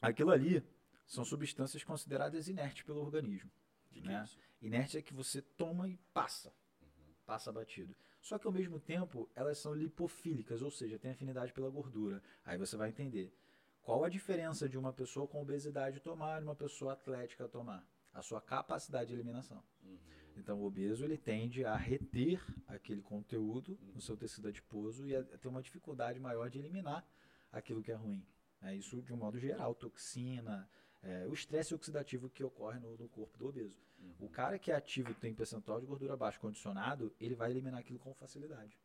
aquilo 0.00 0.30
ali 0.30 0.62
são 1.06 1.24
substâncias 1.24 1.82
consideradas 1.82 2.48
inertes 2.48 2.82
pelo 2.82 3.00
organismo. 3.00 3.50
De 3.90 4.00
que 4.00 4.08
Né? 4.08 4.22
isso? 4.22 4.38
Inerte 4.62 4.96
é 4.96 5.02
que 5.02 5.12
você 5.12 5.42
toma 5.42 5.88
e 5.88 5.98
passa. 6.14 6.54
Passa 7.26 7.52
batido. 7.52 7.94
Só 8.20 8.38
que 8.38 8.46
ao 8.46 8.52
mesmo 8.52 8.78
tempo, 8.78 9.28
elas 9.34 9.58
são 9.58 9.74
lipofílicas, 9.74 10.62
ou 10.62 10.70
seja, 10.70 10.98
têm 10.98 11.10
afinidade 11.10 11.52
pela 11.52 11.68
gordura. 11.68 12.22
Aí 12.44 12.56
você 12.56 12.76
vai 12.76 12.88
entender. 12.88 13.36
Qual 13.82 14.04
a 14.04 14.08
diferença 14.08 14.68
de 14.68 14.78
uma 14.78 14.92
pessoa 14.92 15.26
com 15.26 15.42
obesidade 15.42 15.98
tomar 15.98 16.40
e 16.40 16.44
uma 16.44 16.54
pessoa 16.54 16.92
atlética 16.92 17.48
tomar? 17.48 17.84
A 18.14 18.22
sua 18.22 18.40
capacidade 18.40 19.08
de 19.08 19.14
eliminação. 19.14 19.64
Uhum. 19.82 19.98
Então, 20.36 20.60
o 20.60 20.64
obeso 20.64 21.04
ele 21.04 21.18
tende 21.18 21.64
a 21.64 21.74
reter 21.74 22.40
aquele 22.68 23.02
conteúdo 23.02 23.76
no 23.92 24.00
seu 24.00 24.16
tecido 24.16 24.46
adiposo 24.46 25.04
e 25.04 25.16
a 25.16 25.24
ter 25.24 25.48
uma 25.48 25.62
dificuldade 25.62 26.20
maior 26.20 26.48
de 26.48 26.60
eliminar 26.60 27.04
aquilo 27.50 27.82
que 27.82 27.90
é 27.90 27.96
ruim. 27.96 28.24
É 28.60 28.74
isso 28.76 29.02
de 29.02 29.12
um 29.12 29.16
modo 29.16 29.38
geral, 29.38 29.74
toxina, 29.74 30.70
é, 31.02 31.26
o 31.26 31.32
estresse 31.32 31.74
oxidativo 31.74 32.30
que 32.30 32.44
ocorre 32.44 32.78
no, 32.78 32.96
no 32.96 33.08
corpo 33.08 33.36
do 33.38 33.48
obeso. 33.48 33.82
O 34.18 34.28
cara 34.28 34.58
que 34.58 34.70
é 34.70 34.74
ativo 34.74 35.14
tem 35.14 35.34
percentual 35.34 35.80
de 35.80 35.86
gordura 35.86 36.16
baixo 36.16 36.40
condicionado, 36.40 37.12
ele 37.20 37.34
vai 37.34 37.50
eliminar 37.50 37.80
aquilo 37.80 37.98
com 37.98 38.14
facilidade. 38.14 38.78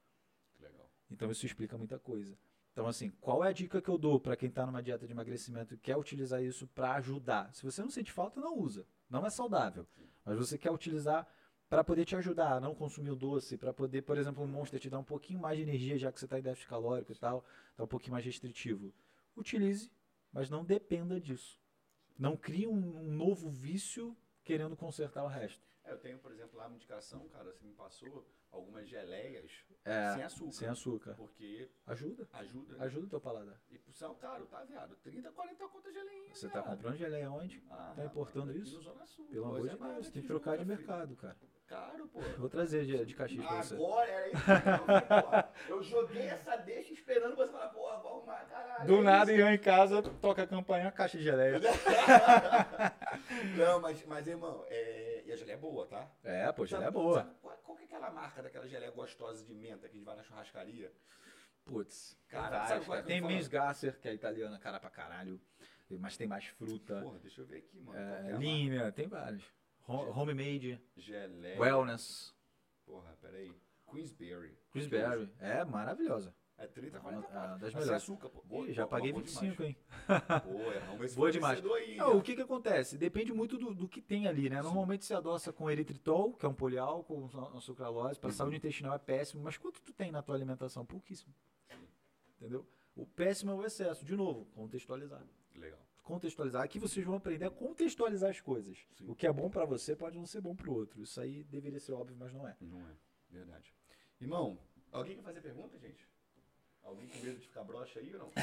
Legal. 0.60 0.90
Então 1.10 1.30
isso 1.32 1.46
explica 1.46 1.78
muita 1.78 2.00
coisa. 2.00 2.38
Então 2.72 2.88
assim, 2.88 3.10
qual 3.22 3.44
é 3.44 3.50
a 3.50 3.54
dica 3.54 3.82
que 3.82 3.90
eu 3.90 3.98
dou 3.98 4.20
para 4.20 4.36
quem 4.36 4.50
está 4.50 4.66
numa 4.66 4.82
dieta 4.84 5.06
de 5.06 5.14
emagrecimento 5.14 5.74
e 5.74 5.78
quer 5.78 5.98
utilizar 5.98 6.44
isso 6.44 6.68
para 6.68 6.94
ajudar? 6.96 7.54
Se 7.54 7.64
você 7.64 7.82
não 7.82 7.90
sente 7.90 8.12
falta, 8.12 8.40
não 8.40 8.58
usa. 8.58 8.86
Não 9.10 9.26
é 9.26 9.30
saudável. 9.30 9.88
Mas 10.26 10.38
você 10.38 10.58
quer 10.58 10.72
utilizar 10.72 11.28
para 11.70 11.84
poder 11.84 12.06
te 12.06 12.16
ajudar 12.16 12.54
a 12.54 12.60
não 12.60 12.74
consumir 12.74 13.12
o 13.12 13.16
doce, 13.16 13.58
para 13.58 13.74
poder, 13.74 14.02
por 14.04 14.18
exemplo, 14.18 14.44
o 14.44 14.48
Monster 14.48 14.80
te 14.80 14.90
dar 14.90 15.00
um 15.00 15.04
pouquinho 15.04 15.40
mais 15.40 15.58
de 15.58 15.64
energia, 15.64 15.98
já 15.98 16.12
que 16.12 16.20
você 16.20 16.26
está 16.26 16.40
em 16.40 16.42
déficit 16.42 16.70
calórico 16.70 17.12
e 17.12 17.16
tal, 17.16 17.44
tá 17.76 17.84
um 17.84 17.88
pouquinho 17.88 18.14
mais 18.14 18.26
restritivo. 18.26 18.94
Utilize, 19.36 19.92
mas 20.32 20.50
não 20.50 20.64
dependa 20.64 21.20
disso. 21.20 21.60
Não 22.18 22.36
crie 22.36 22.68
um, 22.68 22.98
um 23.00 23.12
novo 23.12 23.50
vício 23.50 24.16
querendo 24.44 24.76
consertar 24.76 25.24
o 25.24 25.28
resto. 25.28 25.62
É, 25.88 25.92
eu 25.94 25.98
tenho, 25.98 26.20
por 26.20 26.32
exemplo, 26.32 26.58
lá 26.58 26.68
uma 26.68 26.76
indicação, 26.76 27.28
cara, 27.30 27.52
você 27.52 27.64
me 27.66 27.74
passou 27.74 28.28
algumas 28.52 28.88
geleias 28.88 29.52
É, 29.86 30.14
sem 30.14 30.24
açúcar. 30.24 30.52
Sem 30.52 30.68
açúcar. 30.68 31.14
Porque 31.16 31.70
Ajuda. 31.86 32.28
ajuda. 32.34 32.78
né? 32.78 32.86
Ajuda 32.86 33.06
o 33.06 33.10
teu 33.10 33.22
paladar. 33.22 33.60
E 33.70 33.78
por 33.78 33.94
sinal, 33.94 34.16
caro, 34.16 34.46
tá, 34.48 34.64
viado? 34.64 34.96
30, 34.98 35.32
40 35.32 35.68
contas 35.68 35.94
geleinha. 35.94 36.34
Você 36.36 36.48
tá 36.50 36.62
viado. 36.62 36.76
comprando 36.76 36.98
geleia 36.98 37.32
onde? 37.32 37.64
Ah, 37.70 37.94
tá 37.96 38.06
importando 38.06 38.58
isso? 38.58 38.82
Sul. 39.06 39.26
Pelo 39.28 39.46
amor 39.46 39.66
é, 39.68 39.70
de 39.72 39.78
barato 39.78 40.02
Deus, 40.02 40.10
tem 40.12 40.22
que 40.22 40.28
trocar 40.28 40.58
de 40.58 40.64
Jundiaí, 40.64 40.78
filho. 40.78 40.88
mercado, 40.90 41.16
cara. 41.16 41.38
Caro, 41.68 42.08
pô. 42.08 42.20
Vou 42.40 42.50
trazer 42.50 42.86
de, 42.86 43.06
de 43.06 43.14
caixinha 43.16 43.46
pra 43.46 43.62
você. 43.62 43.76
Agora 43.76 44.10
era 44.10 44.28
isso. 44.30 44.44
eu 45.72 45.84
joguei 45.84 46.24
essa 46.24 46.56
deixa 46.58 46.94
esperando 46.94 47.36
você 47.36 47.52
falar, 47.52 47.70
porra, 47.70 47.98
vou 48.00 48.12
arrumar, 48.14 48.46
caralho. 48.46 48.86
Do 48.88 48.98
é 48.98 49.04
nada. 49.04 49.34
Ian 49.34 49.54
em 49.54 49.58
casa, 49.58 50.02
toca 50.02 50.44
a 50.44 50.48
campanha, 50.48 50.92
caixa 50.92 51.18
de 51.18 51.24
geleia. 51.26 51.60
Não, 53.58 53.82
mas, 53.82 54.06
mas 54.06 54.28
irmão, 54.28 54.66
é... 54.70 55.17
geleia 55.38 55.56
é 55.56 55.60
boa, 55.60 55.88
tá? 55.88 56.12
É, 56.24 56.46
pô, 56.52 56.66
Sabe- 56.66 56.70
geleia 56.70 56.88
é 56.88 56.92
boa. 56.92 57.14
sabe 57.24 57.36
qual, 57.42 57.58
qual 57.58 57.78
que 57.78 57.84
é 57.84 57.86
aquela 57.86 58.12
marca 58.12 58.42
daquela 58.44 58.68
geleia 58.68 58.92
gostosa 58.92 59.46
de 59.46 59.54
menta 59.54 59.88
que 59.88 59.96
a 59.96 59.98
gente 59.98 60.06
vai 60.06 60.16
na 60.16 60.24
churrascaria? 60.24 60.92
Putz, 61.66 62.18
Cara, 62.30 62.66
sabe 62.66 62.86
qual 62.86 62.98
é 62.98 63.02
que 63.02 63.08
tem? 63.08 63.22
Miss 63.22 63.48
Gasser, 63.48 64.00
que 64.00 64.08
é 64.08 64.14
italiana, 64.14 64.58
cara 64.60 64.80
pra 64.80 64.90
caralho. 64.90 65.40
Mas 65.90 66.18
tem 66.18 66.28
mais 66.28 66.46
fruta. 66.46 67.02
Porra, 67.02 67.20
deixa 67.20 67.42
eu 67.42 67.46
ver 67.46 67.58
aqui, 67.58 67.80
mano. 67.82 67.98
é 67.98 68.30
É, 68.30 68.34
a 68.34 68.38
Límia, 68.38 68.92
tem 68.92 69.08
vários. 69.08 69.44
Ho- 69.88 70.12
Homemade? 70.20 70.82
Geleia. 70.96 71.60
Wellness, 71.60 72.34
Porra, 72.86 73.18
peraí. 73.22 73.54
Queensberry. 73.90 74.58
Gooseberry. 74.74 75.32
É 75.40 75.64
maravilhosa. 75.66 76.34
É 76.60 76.66
30, 76.66 76.98
Ah, 76.98 77.02
40 77.02 77.28
ah, 77.32 77.48
das 77.58 77.72
sem 77.72 77.80
melhores. 77.82 78.02
açúcar, 78.04 78.30
pô. 78.30 78.42
Boa- 78.44 78.68
Ih, 78.68 78.74
já 78.74 78.82
boa- 78.84 78.90
paguei 78.90 79.12
boa 79.12 79.24
25, 79.24 79.56
demais. 79.58 79.70
hein? 79.70 79.78
Pô, 80.44 81.04
é 81.04 81.08
Boa 81.16 81.32
demais. 81.32 81.64
aí, 81.64 81.96
Não, 81.98 82.18
o 82.18 82.22
que 82.24 82.36
que 82.36 82.42
acontece? 82.42 82.98
Depende 82.98 83.32
muito 83.32 83.58
do, 83.60 83.76
do 83.76 83.88
que 83.88 84.02
tem 84.02 84.28
ali, 84.28 84.50
né? 84.50 84.62
Normalmente 84.64 85.06
se 85.06 85.14
adoça 85.14 85.54
com 85.54 85.70
eritritol, 85.70 86.34
que 86.34 86.46
é 86.46 86.50
um 86.50 86.56
poliálcool, 86.56 87.30
com 87.30 87.60
sucralose, 87.62 88.20
para 88.20 88.32
saúde 88.32 88.56
intestinal 88.58 88.96
é 88.96 88.98
péssimo, 88.98 89.44
mas 89.44 89.56
quanto 89.58 89.80
tu 89.82 89.94
tem 89.94 90.12
na 90.12 90.24
tua 90.24 90.34
alimentação? 90.34 90.84
Pouquíssimo. 90.84 91.32
Entendeu? 92.40 92.66
O 92.96 93.06
péssimo 93.06 93.52
é 93.52 93.56
o 93.56 93.64
excesso. 93.64 94.04
De 94.04 94.16
novo, 94.16 94.46
contextualizar. 94.56 95.22
Legal. 95.56 95.80
Contextualizar. 96.04 96.64
Aqui 96.64 96.80
vocês 96.80 97.06
vão 97.06 97.16
aprender 97.18 97.46
a 97.46 97.52
contextualizar 97.52 98.30
as 98.32 98.42
coisas. 98.42 98.78
Sim. 98.94 99.10
O 99.10 99.16
que 99.16 99.28
é 99.28 99.32
bom 99.32 99.50
para 99.50 99.66
você 99.66 99.96
pode 99.96 100.18
não 100.18 100.26
ser 100.26 100.42
bom 100.42 100.56
para 100.56 100.70
o 100.70 100.74
outro. 100.74 101.02
Isso 101.04 101.20
aí 101.22 101.44
deveria 101.44 101.80
ser 101.80 101.92
óbvio, 101.94 102.16
mas 102.18 102.34
não 102.34 102.48
é. 102.48 102.56
Não 102.62 102.80
é. 102.82 102.94
Verdade. 103.30 103.76
Irmão, 104.20 104.58
alguém 104.92 105.16
quer 105.18 105.22
fazer 105.24 105.42
pergunta, 105.42 105.78
gente? 105.78 106.08
Alguém 106.88 107.08
com 107.10 107.20
medo 107.20 107.38
de 107.38 107.48
ficar 107.48 107.64
broxa 107.66 108.00
aí 108.00 108.14
ou 108.14 108.20
não? 108.20 108.32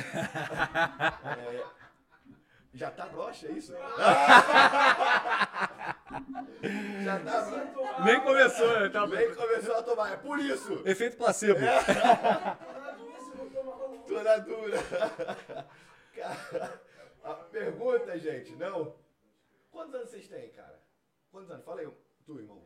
É, 1.35 1.65
já 2.75 2.91
tá 2.91 3.07
broxa, 3.07 3.47
é 3.47 3.53
isso? 3.53 3.73
já 7.05 7.21
tá 7.25 7.41
broxa. 7.43 8.05
Nem 8.05 8.21
começou, 8.21 8.81
né? 8.81 8.89
Tá 8.91 9.07
Nem 9.07 9.35
começou 9.35 9.77
a 9.77 9.83
tomar, 9.83 10.13
é 10.13 10.17
por 10.17 10.39
isso. 10.39 10.83
Efeito 10.85 11.17
placebo. 11.17 11.61
Tô 14.07 14.23
na 14.23 14.37
dura. 14.37 14.77
Cara, 16.15 16.83
a 17.23 17.35
pergunta, 17.35 18.19
gente, 18.19 18.55
não? 18.57 18.95
Quantos 19.71 19.95
anos 19.95 20.11
vocês 20.11 20.29
têm, 20.29 20.51
cara? 20.51 20.79
Quantos 21.31 21.51
anos? 21.51 21.65
Fala 21.65 21.81
aí, 21.81 21.89
tu, 22.27 22.39
irmão. 22.39 22.63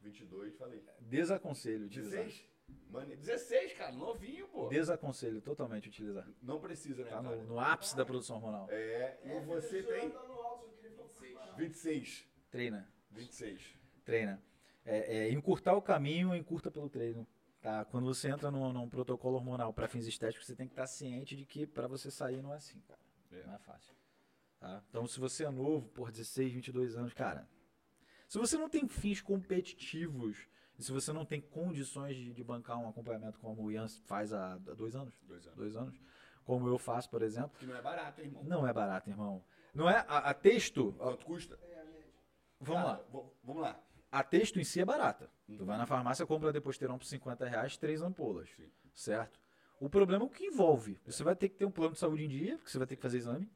22, 0.00 0.56
falei. 0.56 0.82
Desaconselho 0.98 1.86
utilizar. 1.86 2.24
16? 2.24 2.51
Mano, 2.90 3.16
16, 3.16 3.72
cara, 3.72 3.92
novinho, 3.92 4.46
pô. 4.48 4.68
Desaconselho 4.68 5.40
totalmente 5.40 5.88
utilizar. 5.88 6.28
Não 6.42 6.60
precisa, 6.60 7.04
né, 7.04 7.10
Tá 7.10 7.22
no, 7.22 7.44
no 7.44 7.58
ápice 7.58 7.96
da 7.96 8.04
produção 8.04 8.36
hormonal. 8.36 8.68
É, 8.70 9.18
e 9.24 9.40
você 9.46 9.82
tem 9.82 10.10
Tá 10.10 10.18
alto, 10.18 10.66
eu 10.66 10.72
queria 10.72 10.90
ficar 10.90 11.56
26. 11.56 12.28
Treina, 12.50 12.88
26. 13.10 13.62
treina. 14.04 14.42
É, 14.84 15.16
é, 15.18 15.30
encurtar 15.30 15.74
o 15.74 15.80
caminho, 15.82 16.34
encurta 16.34 16.70
pelo 16.70 16.90
treino. 16.90 17.26
Tá? 17.62 17.84
Quando 17.84 18.06
você 18.06 18.28
entra 18.28 18.50
num, 18.50 18.72
num 18.72 18.88
protocolo 18.88 19.36
hormonal 19.36 19.72
para 19.72 19.86
fins 19.86 20.06
estéticos, 20.06 20.46
você 20.46 20.56
tem 20.56 20.66
que 20.66 20.72
estar 20.72 20.86
ciente 20.86 21.36
de 21.36 21.46
que 21.46 21.66
para 21.66 21.86
você 21.86 22.10
sair 22.10 22.42
não 22.42 22.52
é 22.52 22.56
assim, 22.56 22.80
cara. 22.80 23.00
É. 23.30 23.46
Não 23.46 23.54
é 23.54 23.58
fácil. 23.58 23.94
Tá? 24.58 24.82
Então, 24.90 25.06
se 25.06 25.18
você 25.18 25.44
é 25.44 25.50
novo, 25.50 25.88
por 25.88 26.10
16, 26.10 26.52
22 26.52 26.96
anos, 26.96 27.14
cara, 27.14 27.48
se 28.28 28.38
você 28.38 28.56
não 28.58 28.68
tem 28.68 28.88
fins 28.88 29.20
competitivos 29.20 30.48
e 30.82 30.84
se 30.84 30.90
você 30.92 31.12
não 31.12 31.24
tem 31.24 31.40
condições 31.40 32.16
de, 32.16 32.32
de 32.32 32.42
bancar 32.42 32.76
um 32.76 32.88
acompanhamento 32.88 33.38
como 33.38 33.62
o 33.62 33.70
Ian 33.70 33.86
faz 34.04 34.32
há, 34.32 34.54
há 34.54 34.56
dois 34.58 34.96
anos, 34.96 35.14
Dois 35.22 35.46
anos. 35.46 35.56
dois 35.56 35.76
anos, 35.76 36.00
como 36.44 36.66
eu 36.66 36.76
faço, 36.76 37.08
por 37.08 37.22
exemplo, 37.22 37.52
Que 37.58 37.66
não 37.66 37.76
é 37.76 37.80
barato, 37.80 38.20
hein, 38.20 38.26
irmão? 38.26 38.42
não 38.44 38.66
é 38.66 38.72
barato, 38.72 39.08
irmão. 39.08 39.44
Não 39.72 39.88
é 39.88 39.98
a, 40.08 40.18
a 40.30 40.34
texto. 40.34 40.92
Quanto 40.98 41.24
custa? 41.24 41.56
Vamos 42.60 42.82
Cara, 42.82 42.96
lá. 42.98 43.04
v- 43.12 43.30
Vamos 43.44 43.62
lá. 43.62 43.80
A 44.10 44.22
texto 44.22 44.58
em 44.60 44.64
si 44.64 44.80
é 44.80 44.84
barata. 44.84 45.30
Tu 45.46 45.60
Uhum. 45.60 45.64
vai 45.66 45.78
na 45.78 45.86
farmácia, 45.86 46.26
compra 46.26 46.52
Deposteron 46.52 46.98
por 46.98 47.04
50 47.06 47.46
reais, 47.48 47.76
três 47.76 48.02
ampolas. 48.02 48.48
Sim. 48.56 48.70
Certo? 48.92 49.40
O 49.80 49.88
problema 49.88 50.24
é 50.24 50.26
o 50.26 50.30
que 50.30 50.46
envolve. 50.46 51.00
Você 51.06 51.22
vai 51.24 51.34
ter 51.34 51.48
que 51.48 51.56
ter 51.56 51.64
um 51.64 51.70
plano 51.70 51.92
de 51.94 51.98
saúde 51.98 52.24
em 52.24 52.28
dia, 52.28 52.56
porque 52.56 52.70
você 52.70 52.78
vai 52.78 52.86
ter 52.86 52.96
que 52.96 53.02
fazer 53.02 53.18
exame. 53.18 53.50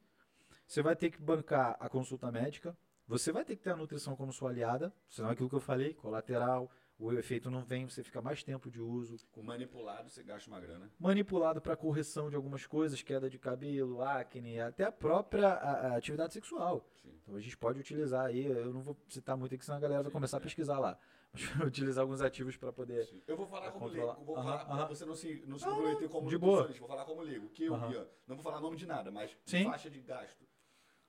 Você 0.67 0.81
vai 0.81 0.95
ter 0.95 1.11
que 1.11 1.21
bancar 1.21 1.77
a 1.79 1.87
consulta 1.87 2.31
médica. 2.31 2.75
Você 3.07 3.31
vai 3.31 3.45
ter 3.45 3.55
que 3.55 3.63
ter 3.63 3.69
a 3.71 3.75
nutrição 3.77 4.15
como 4.15 4.33
sua 4.33 4.49
aliada. 4.49 4.91
Senão 5.09 5.29
é 5.29 5.33
aquilo 5.33 5.47
que 5.49 5.55
eu 5.55 5.59
falei, 5.61 5.93
colateral, 5.93 6.69
o 6.99 7.11
efeito 7.13 7.49
não 7.51 7.63
vem, 7.63 7.87
você 7.87 8.03
fica 8.03 8.21
mais 8.21 8.43
tempo 8.43 8.69
de 8.71 8.81
uso. 8.81 9.17
Com 9.31 9.43
manipulado, 9.43 10.09
você 10.09 10.23
gasta 10.23 10.49
uma 10.49 10.59
grana. 10.59 10.91
Manipulado 10.99 11.61
para 11.61 11.75
correção 11.75 12.29
de 12.29 12.35
algumas 12.35 12.65
coisas, 12.65 13.01
queda 13.03 13.29
de 13.29 13.37
cabelo, 13.37 14.01
acne, 14.01 14.59
até 14.59 14.83
a 14.85 14.91
própria 14.91 15.47
a- 15.49 15.93
a 15.93 15.95
atividade 15.97 16.33
sexual. 16.33 16.85
Sim. 17.01 17.13
Então 17.21 17.35
a 17.35 17.39
gente 17.39 17.55
pode 17.57 17.79
utilizar 17.79 18.25
aí, 18.25 18.45
eu 18.45 18.73
não 18.73 18.81
vou 18.81 18.97
citar 19.09 19.37
muito 19.37 19.53
aqui, 19.53 19.63
senão 19.63 19.77
a 19.77 19.81
galera 19.81 20.01
vai 20.03 20.09
Sim, 20.09 20.13
começar 20.13 20.37
a 20.37 20.39
é. 20.39 20.43
pesquisar 20.43 20.79
lá. 20.79 20.97
Mas 21.33 21.41
utilizar 21.71 22.01
alguns 22.01 22.21
ativos 22.21 22.55
para 22.57 22.71
poder. 22.71 23.05
Sim. 23.05 23.21
Eu 23.27 23.35
vou 23.37 23.45
falar 23.45 23.63
Pra 23.63 23.71
como 23.73 23.85
controlar. 23.85 24.13
leigo. 24.13 24.25
Vou 24.25 24.37
Aham, 24.37 24.57
falar 24.59 24.63
aham. 24.81 24.87
você 24.87 25.05
não 25.05 25.13
se, 25.15 25.43
não 25.45 25.59
se 25.59 25.65
Não, 25.65 25.75
comprometer 25.75 26.09
como 26.09 26.29
de 26.29 26.37
boa. 26.37 26.67
Vou 26.67 26.87
falar 26.87 27.05
como 27.05 27.21
leigo. 27.21 27.49
Que 27.49 27.65
eu 27.65 27.75
Aham. 27.75 27.91
ia. 27.91 28.09
Não 28.25 28.35
vou 28.35 28.43
falar 28.43 28.59
nome 28.61 28.75
de 28.77 28.85
nada, 28.87 29.11
mas 29.11 29.37
Sim. 29.45 29.65
faixa 29.65 29.89
de 29.89 29.99
gasto. 30.01 30.47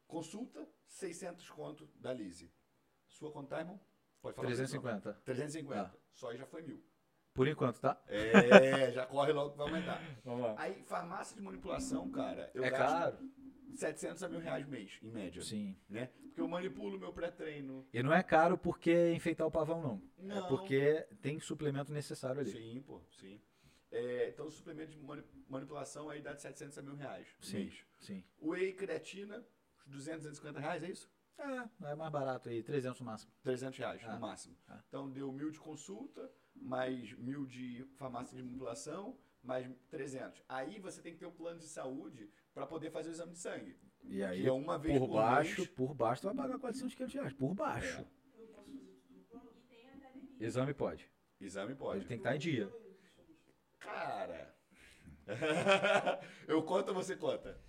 Consulta, 0.07 0.69
600 0.87 1.49
conto 1.51 1.89
da 1.97 2.13
Lise. 2.13 2.51
Sua 3.07 3.31
quanto 3.31 3.49
tá, 3.49 3.61
irmão? 3.61 3.81
Pode 4.21 4.35
falar. 4.37 4.47
350. 4.49 5.13
350. 5.25 5.81
Ah. 5.81 5.95
Só 6.13 6.31
aí 6.31 6.37
já 6.39 6.47
foi 6.47 6.63
mil. 6.63 6.83
Por 7.35 7.47
enquanto, 7.47 7.79
tá? 7.81 8.03
É, 8.09 8.91
já 8.93 9.07
corre 9.07 9.33
logo 9.33 9.53
que 9.53 9.59
vai 9.59 9.69
aumentar. 9.69 10.01
Vamos 10.25 10.43
lá. 10.43 10.55
Aí, 10.59 10.83
farmácia 10.85 11.37
de 11.37 11.43
manipulação, 11.43 12.11
cara, 12.11 12.51
eu 12.53 12.65
É 12.65 12.71
gasto 12.71 12.93
caro? 12.99 13.19
700 13.77 14.23
a 14.25 14.29
mil 14.29 14.41
reais 14.41 14.67
mês, 14.67 14.99
em 15.03 15.11
média. 15.11 15.41
Sim. 15.43 15.77
Né? 15.89 16.07
Porque 16.25 16.41
eu 16.41 16.49
manipulo 16.49 16.99
meu 16.99 17.13
pré-treino. 17.13 17.87
E 17.93 18.03
não 18.03 18.13
é 18.13 18.23
caro 18.25 18.59
porque 18.59 18.91
é 18.91 19.13
enfeitar 19.13 19.47
o 19.47 19.51
pavão, 19.53 19.81
não. 19.81 20.03
Não. 20.19 20.45
É 20.47 20.49
porque 20.49 21.07
tem 21.21 21.39
suplemento 21.39 21.93
necessário 21.93 22.41
ali. 22.41 22.51
Sim, 22.51 22.83
pô, 22.85 23.01
sim. 23.13 23.41
É, 23.91 24.29
então, 24.31 24.47
o 24.47 24.51
suplemento 24.51 24.91
de 24.91 24.99
mani- 24.99 25.25
manipulação 25.49 26.11
aí 26.11 26.21
dá 26.21 26.33
de 26.33 26.43
700 26.43 26.77
a 26.79 26.83
mil 26.83 26.95
reais 26.97 27.29
Sim. 27.41 27.57
mês. 27.59 27.85
Sim. 27.99 28.25
Whey 28.43 28.73
creatina, 28.73 29.39
uns 29.87 29.87
200, 29.87 30.23
250 30.25 30.61
reais, 30.61 30.83
é 30.83 30.91
isso? 30.91 31.09
É, 31.39 31.91
é 31.93 31.95
mais 31.95 32.11
barato 32.13 32.49
aí, 32.49 32.63
300 32.63 33.01
no 33.01 33.07
máximo. 33.07 33.33
300 33.43 33.79
reais, 33.79 34.03
Ah. 34.05 34.15
no 34.15 34.21
máximo. 34.21 34.57
Ah. 34.69 34.81
Então, 34.89 35.09
deu 35.11 35.31
mil 35.33 35.51
de 35.51 35.59
consulta, 35.61 36.31
mais 36.55 37.13
mil 37.15 37.47
de 37.47 37.85
farmácia 37.97 38.37
de 38.37 38.43
manipulação, 38.43 39.17
mais 39.43 39.67
300. 39.89 40.43
Aí 40.49 40.79
você 40.81 41.01
tem 41.01 41.13
que 41.13 41.19
ter 41.19 41.27
um 41.27 41.33
plano 41.33 41.59
de 41.61 41.67
saúde 41.67 42.29
para 42.53 42.67
poder 42.67 42.91
fazer 42.91 43.11
o 43.11 43.13
exame 43.13 43.33
de 43.33 43.39
sangue. 43.39 43.79
E 44.03 44.23
aí, 44.23 44.47
é 44.47 44.53
uma 44.53 44.79
vez 44.79 44.99
por 44.99 45.07
por 45.09 45.15
baixo, 45.15 45.61
mês. 45.61 45.71
por 45.71 45.95
baixo, 45.95 46.23
vai 46.25 46.35
pagar 46.35 46.59
400, 46.59 46.95
500 46.95 47.15
reais. 47.15 47.33
Por 47.35 47.55
baixo. 47.55 48.01
É. 50.41 50.45
Exame 50.45 50.75
pode. 50.75 51.11
Exame 51.41 51.75
pode. 51.75 52.01
Ele 52.01 52.09
tem 52.09 52.17
que 52.19 52.23
estar 52.23 52.35
em 52.37 52.39
dia. 52.39 52.73
Cara. 53.79 54.55
eu 56.49 56.63
conto 56.63 56.89
ou 56.89 56.95
você 56.95 57.17
conta? 57.17 57.61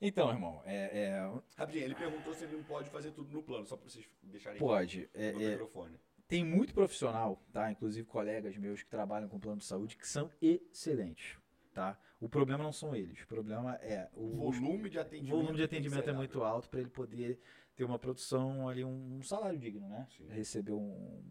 Então, 0.00 0.30
irmão, 0.30 0.60
é, 0.64 0.98
é, 0.98 1.40
Rapidinho, 1.56 1.84
ele 1.84 1.94
perguntou 1.94 2.34
se 2.34 2.44
ele 2.44 2.56
não 2.56 2.64
pode 2.64 2.90
fazer 2.90 3.12
tudo 3.12 3.32
no 3.32 3.42
plano, 3.42 3.64
só 3.64 3.76
para 3.76 3.88
vocês 3.88 4.04
deixarem 4.22 4.58
pode. 4.58 5.08
É, 5.14 5.32
no 5.32 5.42
é, 5.42 5.50
microfone. 5.52 5.98
tem 6.28 6.44
muito 6.44 6.74
profissional, 6.74 7.42
tá? 7.52 7.70
Inclusive 7.70 8.06
colegas 8.06 8.56
meus 8.56 8.82
que 8.82 8.90
trabalham 8.90 9.28
com 9.28 9.38
plano 9.38 9.58
de 9.58 9.64
saúde 9.64 9.96
que 9.96 10.06
são 10.06 10.30
excelentes, 10.42 11.38
tá? 11.72 11.98
O 12.20 12.28
problema 12.28 12.62
não 12.62 12.72
são 12.72 12.94
eles, 12.94 13.22
o 13.22 13.26
problema 13.26 13.76
é 13.76 14.08
o, 14.14 14.46
O 14.46 14.52
volume 14.52 14.88
de 14.90 14.98
o 14.98 15.00
atendimento. 15.00 15.36
volume 15.36 15.56
de 15.56 15.62
atendimento 15.62 16.10
é 16.10 16.12
muito 16.12 16.42
alto 16.42 16.68
para 16.68 16.80
ele 16.80 16.90
poder 16.90 17.40
ter 17.74 17.84
uma 17.84 17.98
produção 17.98 18.68
ali, 18.68 18.84
um, 18.84 19.18
um 19.18 19.22
salário 19.22 19.58
digno, 19.58 19.88
né? 19.88 20.06
Sim. 20.16 20.28
Receber 20.28 20.72
um 20.72 21.22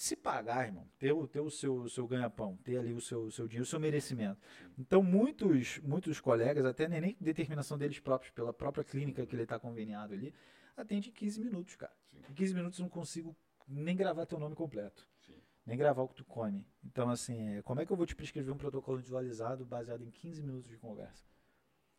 se 0.00 0.16
pagar, 0.16 0.64
irmão, 0.64 0.88
ter 0.98 1.12
o, 1.12 1.28
ter 1.28 1.40
o 1.40 1.50
seu, 1.50 1.86
seu 1.86 2.08
ganha-pão, 2.08 2.56
ter 2.64 2.78
ali 2.78 2.90
o 2.90 3.02
seu, 3.02 3.30
seu 3.30 3.46
dinheiro, 3.46 3.64
o 3.64 3.68
seu 3.68 3.78
merecimento. 3.78 4.40
Então, 4.78 5.02
muitos, 5.02 5.78
muitos 5.80 6.18
colegas, 6.18 6.64
até 6.64 6.88
nem, 6.88 7.14
determinação 7.20 7.76
deles 7.76 8.00
próprios, 8.00 8.32
pela 8.32 8.50
própria 8.50 8.82
clínica 8.82 9.26
que 9.26 9.34
ele 9.34 9.42
está 9.42 9.58
conveniado 9.58 10.14
ali, 10.14 10.32
atende 10.74 11.10
em 11.10 11.12
15 11.12 11.40
minutos, 11.40 11.76
cara. 11.76 11.92
Sim. 12.12 12.22
Em 12.30 12.32
15 12.32 12.54
minutos 12.54 12.78
eu 12.78 12.84
não 12.84 12.88
consigo 12.88 13.36
nem 13.68 13.94
gravar 13.94 14.24
teu 14.24 14.38
nome 14.38 14.56
completo 14.56 15.06
Sim. 15.20 15.38
nem 15.66 15.76
gravar 15.76 16.00
o 16.00 16.08
que 16.08 16.14
tu 16.14 16.24
come. 16.24 16.66
Então, 16.82 17.10
assim, 17.10 17.58
é, 17.58 17.62
como 17.62 17.82
é 17.82 17.84
que 17.84 17.92
eu 17.92 17.96
vou 17.96 18.06
te 18.06 18.16
prescrever 18.16 18.54
um 18.54 18.58
protocolo 18.58 18.96
individualizado 18.96 19.66
baseado 19.66 20.02
em 20.02 20.10
15 20.10 20.42
minutos 20.42 20.70
de 20.70 20.78
conversa? 20.78 21.26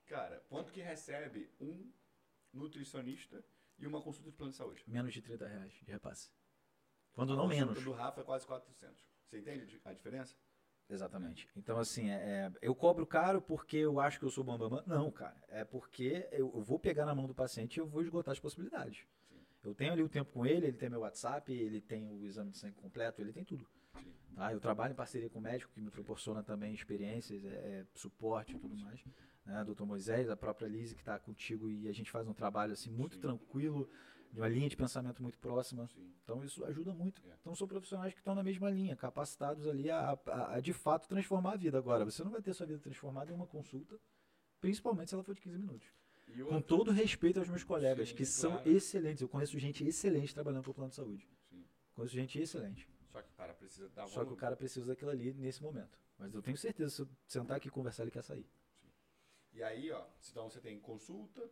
Cara, 0.07 0.43
quanto 0.49 0.71
que 0.71 0.81
recebe 0.81 1.51
um 1.59 1.87
nutricionista 2.51 3.45
e 3.77 3.85
uma 3.85 4.01
consulta 4.01 4.31
de 4.31 4.35
plano 4.35 4.53
de 4.53 4.57
saúde? 4.57 4.83
Menos 4.87 5.13
de 5.13 5.21
30 5.21 5.47
reais 5.47 5.73
de 5.73 5.91
repasse. 5.91 6.31
Quando 7.13 7.35
não 7.35 7.47
menos. 7.47 7.83
do 7.83 7.91
Rafa 7.91 8.21
é 8.21 8.23
quase 8.23 8.45
400. 8.47 9.05
Você 9.25 9.39
entende 9.39 9.79
a 9.85 9.93
diferença? 9.93 10.35
Exatamente. 10.89 11.47
Então, 11.55 11.79
assim, 11.79 12.09
é, 12.09 12.15
é, 12.15 12.51
eu 12.61 12.75
cobro 12.75 13.05
caro 13.05 13.41
porque 13.41 13.77
eu 13.77 13.99
acho 13.99 14.19
que 14.19 14.25
eu 14.25 14.29
sou 14.29 14.43
bambamã? 14.43 14.83
Não, 14.85 15.09
cara. 15.09 15.41
É 15.47 15.63
porque 15.63 16.27
eu, 16.31 16.51
eu 16.53 16.61
vou 16.61 16.77
pegar 16.77 17.05
na 17.05 17.15
mão 17.15 17.27
do 17.27 17.33
paciente 17.33 17.77
e 17.77 17.79
eu 17.79 17.87
vou 17.87 18.01
esgotar 18.01 18.33
as 18.33 18.39
possibilidades. 18.39 19.05
Sim. 19.29 19.37
Eu 19.63 19.73
tenho 19.73 19.93
ali 19.93 20.03
o 20.03 20.09
tempo 20.09 20.33
com 20.33 20.45
ele, 20.45 20.67
ele 20.67 20.77
tem 20.77 20.89
meu 20.89 20.99
WhatsApp, 20.99 21.51
ele 21.51 21.79
tem 21.79 22.11
o 22.11 22.25
exame 22.25 22.51
de 22.51 22.57
sangue 22.57 22.75
completo, 22.75 23.21
ele 23.21 23.31
tem 23.31 23.45
tudo. 23.45 23.65
Sim. 23.93 24.11
Tá? 24.35 24.51
Eu 24.51 24.59
trabalho 24.59 24.91
em 24.91 24.95
parceria 24.95 25.29
com 25.29 25.39
o 25.39 25.41
médico 25.41 25.71
que 25.73 25.79
me 25.79 25.89
proporciona 25.89 26.43
também 26.43 26.73
experiências, 26.73 27.43
é, 27.45 27.47
é, 27.47 27.85
suporte 27.95 28.53
e 28.55 28.59
tudo 28.59 28.75
mais. 28.75 29.01
Né? 29.45 29.63
Doutor 29.63 29.85
Moisés, 29.85 30.29
a 30.29 30.35
própria 30.35 30.67
Lise 30.67 30.93
que 30.93 31.01
está 31.01 31.17
contigo 31.17 31.69
e 31.69 31.87
a 31.87 31.93
gente 31.93 32.11
faz 32.11 32.27
um 32.27 32.33
trabalho 32.33 32.73
assim 32.73 32.91
muito 32.91 33.15
Sim. 33.15 33.21
tranquilo, 33.21 33.89
de 34.31 34.39
uma 34.39 34.47
linha 34.47 34.69
de 34.69 34.77
pensamento 34.77 35.21
muito 35.21 35.37
próxima. 35.39 35.87
Sim. 35.87 36.13
Então 36.23 36.43
isso 36.43 36.63
ajuda 36.65 36.93
muito. 36.93 37.21
É. 37.29 37.35
Então 37.41 37.53
são 37.55 37.67
profissionais 37.67 38.13
que 38.13 38.19
estão 38.19 38.33
na 38.33 38.43
mesma 38.43 38.69
linha, 38.69 38.95
capacitados 38.95 39.67
ali 39.67 39.89
a, 39.91 40.11
a- 40.25 40.53
a, 40.55 40.59
de 40.59 40.71
fato 40.73 41.07
transformar 41.07 41.53
a 41.53 41.57
vida. 41.57 41.77
Agora, 41.77 42.05
você 42.05 42.23
não 42.23 42.31
vai 42.31 42.41
ter 42.41 42.53
sua 42.53 42.65
vida 42.65 42.79
transformada 42.79 43.31
em 43.31 43.35
uma 43.35 43.45
consulta, 43.47 43.99
principalmente 44.59 45.09
se 45.09 45.15
ela 45.15 45.23
for 45.23 45.35
de 45.35 45.41
15 45.41 45.57
minutos. 45.57 45.87
Com 46.47 46.61
todo 46.61 46.91
respeito 46.91 47.39
aos 47.39 47.49
meus 47.49 47.63
colegas, 47.63 48.09
Sim, 48.09 48.15
que 48.15 48.25
são 48.25 48.51
claro. 48.53 48.69
excelentes. 48.71 49.21
Eu 49.21 49.27
conheço 49.27 49.59
gente 49.59 49.83
excelente 49.85 50.33
trabalhando 50.33 50.63
para 50.63 50.71
o 50.71 50.73
plano 50.73 50.89
de 50.89 50.95
saúde. 50.95 51.27
Sim. 51.49 51.65
Conheço 51.93 52.15
gente 52.15 52.39
excelente. 52.39 52.87
Só 53.11 53.21
que 53.21 53.29
o 53.29 53.33
cara 53.35 53.53
precisa 53.53 53.89
dar 53.89 54.07
Só 54.07 54.23
que 54.23 54.31
o 54.31 54.35
cara 54.37 54.55
precisa 54.55 54.85
daquilo 54.87 55.11
ali 55.11 55.33
nesse 55.33 55.61
momento. 55.61 55.99
Mas 56.17 56.33
eu 56.33 56.41
tenho 56.41 56.55
certeza, 56.55 56.89
se 56.89 57.01
eu 57.01 57.09
sentar 57.27 57.57
aqui 57.57 57.67
e 57.67 57.71
conversar, 57.71 58.03
ele 58.03 58.11
quer 58.11 58.23
sair. 58.23 58.47
E 59.51 59.61
aí, 59.61 59.91
ó, 59.91 60.05
então 60.29 60.49
você 60.49 60.61
tem 60.61 60.79
consulta 60.79 61.49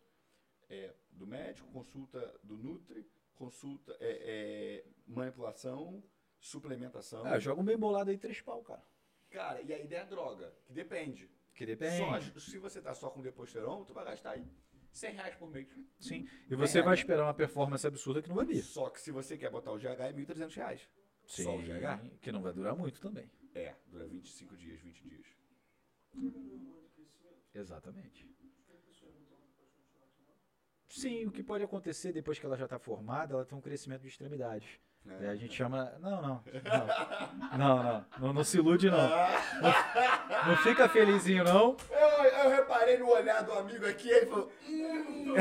é, 0.70 0.94
do 1.12 1.26
médico, 1.26 1.68
consulta 1.72 2.40
do 2.44 2.58
Nutri, 2.58 3.06
consulta, 3.36 3.96
é, 4.00 4.84
é, 4.84 4.86
manipulação, 5.08 6.04
suplementação. 6.40 7.26
Ah, 7.26 7.40
joga 7.40 7.62
um 7.62 7.66
bem 7.66 7.78
bolado 7.78 8.10
aí, 8.10 8.18
três 8.18 8.42
pau, 8.42 8.62
cara. 8.62 8.84
Cara, 9.30 9.62
e 9.62 9.74
a 9.74 9.80
ideia 9.80 10.02
é 10.02 10.06
droga, 10.06 10.54
que 10.66 10.74
depende. 10.74 11.30
Que 11.54 11.66
depende. 11.66 11.98
Só, 11.98 12.40
se 12.40 12.58
você 12.58 12.82
tá 12.82 12.94
só 12.94 13.10
com 13.10 13.22
deposteron, 13.22 13.84
tu 13.84 13.94
vai 13.94 14.06
gastar 14.06 14.32
aí 14.32 14.46
100 14.92 15.14
reais 15.14 15.36
por 15.36 15.50
mês. 15.50 15.68
Sim. 16.00 16.28
E 16.50 16.56
você 16.56 16.82
vai 16.82 16.96
esperar 16.96 17.24
uma 17.24 17.34
performance 17.34 17.86
absurda 17.86 18.22
que 18.22 18.30
não 18.30 18.36
vai 18.36 18.46
vir. 18.46 18.62
Só 18.64 18.90
que 18.90 19.00
se 19.00 19.12
você 19.12 19.38
quer 19.38 19.52
botar 19.52 19.72
o 19.72 19.78
GH, 19.78 20.00
é 20.00 20.14
1.300 20.14 20.56
reais. 20.56 20.90
Só 21.26 21.56
o 21.56 21.62
GH? 21.62 22.20
Que 22.22 22.32
não 22.32 22.42
vai 22.42 22.54
durar 22.54 22.76
muito 22.76 23.00
também. 23.00 23.30
É, 23.54 23.76
dura 23.88 24.08
25 24.08 24.58
dias, 24.58 24.80
20 24.80 25.08
dias. 25.08 25.26
Exatamente. 27.54 28.28
Sim, 30.90 31.28
o 31.28 31.32
que 31.32 31.44
pode 31.44 31.64
acontecer 31.64 32.12
depois 32.12 32.40
que 32.40 32.46
ela 32.46 32.58
já 32.58 32.66
está 32.66 32.80
formada, 32.80 33.34
ela 33.36 33.46
tem 33.46 33.58
um 33.58 33.62
crescimento 33.62 34.02
de 34.02 34.08
extremidades. 34.08 34.68
É. 35.22 35.30
A 35.30 35.36
gente 35.36 35.54
chama. 35.56 35.94
Não, 36.00 36.22
não. 36.22 36.44
Não, 37.52 37.58
não, 37.58 37.84
não. 37.84 38.06
Não, 38.20 38.34
não 38.34 38.44
se 38.44 38.58
ilude, 38.58 38.90
não. 38.90 38.98
não. 38.98 40.48
Não 40.50 40.58
fica 40.58 40.90
felizinho, 40.90 41.44
não. 41.44 41.78
Eu, 41.90 42.24
eu 42.44 42.50
reparei 42.50 42.98
no 42.98 43.08
olhar 43.10 43.42
do 43.44 43.54
amigo 43.54 43.86
aqui, 43.88 44.10
ele 44.10 44.26
falou, 44.26 44.52
"Hum, 44.68 45.34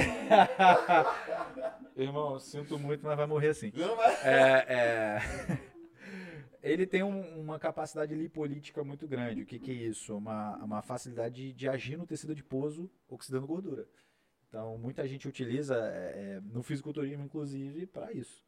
Irmão, 1.97 2.39
sinto 2.39 2.79
muito, 2.79 3.05
mas 3.05 3.17
vai 3.17 3.27
morrer 3.27 3.49
assim. 3.49 3.73
não 3.75 3.97
vai. 3.97 4.15
É, 4.23 4.65
é, 4.69 5.19
Ele 6.63 6.87
tem 6.87 7.03
um- 7.03 7.41
uma 7.41 7.59
capacidade 7.59 8.15
lipolítica 8.15 8.83
muito 8.85 9.07
grande. 9.07 9.43
O 9.43 9.47
que, 9.47 9.59
que 9.59 9.71
é 9.71 9.75
isso? 9.75 10.17
Uma, 10.17 10.57
uma 10.57 10.83
facilidade 10.83 11.35
de, 11.35 11.53
de 11.53 11.69
agir 11.69 11.97
no 11.97 12.07
tecido 12.07 12.33
adiposo, 12.33 12.91
oxidando 13.09 13.47
gordura. 13.47 13.87
Então, 14.49 14.79
muita 14.79 15.07
gente 15.07 15.29
utiliza 15.29 15.75
é, 15.77 16.37
é, 16.37 16.41
no 16.41 16.63
fisiculturismo, 16.63 17.25
inclusive, 17.25 17.87
para 17.87 18.13
isso. 18.13 18.43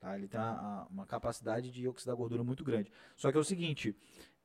Tá? 0.00 0.16
Ele 0.16 0.26
tem 0.26 0.40
a- 0.40 0.44
a- 0.52 0.86
uma 0.90 1.06
capacidade 1.06 1.70
de 1.70 1.86
oxidar 1.86 2.16
gordura 2.16 2.42
muito 2.42 2.64
grande. 2.64 2.90
Só 3.16 3.30
que 3.30 3.36
é 3.36 3.40
o 3.40 3.44
seguinte, 3.44 3.94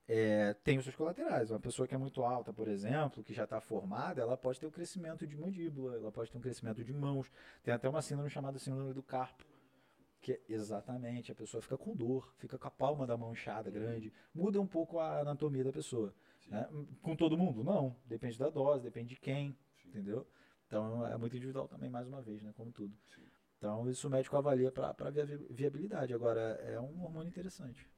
é, 0.07 0.53
tem 0.63 0.77
os 0.77 0.83
seus 0.83 0.95
colaterais. 0.95 1.49
Uma 1.49 1.59
pessoa 1.59 1.87
que 1.87 1.95
é 1.95 1.97
muito 1.97 2.23
alta, 2.23 2.51
por 2.53 2.67
exemplo, 2.67 3.23
que 3.23 3.33
já 3.33 3.45
está 3.45 3.59
formada, 3.61 4.21
ela 4.21 4.35
pode 4.37 4.59
ter 4.59 4.67
um 4.67 4.71
crescimento 4.71 5.25
de 5.25 5.37
mandíbula, 5.37 5.95
ela 5.95 6.11
pode 6.11 6.29
ter 6.29 6.37
um 6.37 6.41
crescimento 6.41 6.83
de 6.83 6.93
mãos. 6.93 7.31
Tem 7.63 7.73
até 7.73 7.87
uma 7.87 8.01
síndrome 8.01 8.29
chamada 8.29 8.59
síndrome 8.59 8.93
do 8.93 9.01
carpo. 9.01 9.45
Que 10.19 10.33
é 10.33 10.41
exatamente, 10.49 11.31
a 11.31 11.35
pessoa 11.35 11.61
fica 11.61 11.77
com 11.77 11.95
dor, 11.95 12.33
fica 12.37 12.57
com 12.57 12.67
a 12.67 12.71
palma 12.71 13.07
da 13.07 13.15
mão 13.15 13.31
inchada 13.31 13.69
grande, 13.71 14.11
muda 14.35 14.59
um 14.59 14.67
pouco 14.67 14.99
a 14.99 15.19
anatomia 15.21 15.63
da 15.63 15.71
pessoa. 15.71 16.13
né? 16.49 16.67
Com 17.01 17.15
todo 17.15 17.37
mundo? 17.37 17.63
Não. 17.63 17.95
Depende 18.05 18.37
da 18.37 18.49
dose, 18.49 18.83
depende 18.83 19.09
de 19.09 19.15
quem, 19.21 19.55
entendeu? 19.85 20.25
Então 20.67 21.05
é 21.07 21.17
muito 21.17 21.35
individual 21.35 21.67
também, 21.67 21.89
mais 21.89 22.07
uma 22.07 22.21
vez, 22.21 22.43
né? 22.43 22.53
Como 22.55 22.71
tudo. 22.71 22.95
Sim. 23.15 23.21
Então 23.57 23.89
isso 23.89 24.07
o 24.07 24.11
médico 24.11 24.35
avalia 24.37 24.71
para 24.71 24.93
viabilidade. 25.49 26.13
Agora, 26.13 26.41
é 26.61 26.79
um 26.79 27.03
hormônio 27.03 27.29
interessante. 27.29 27.89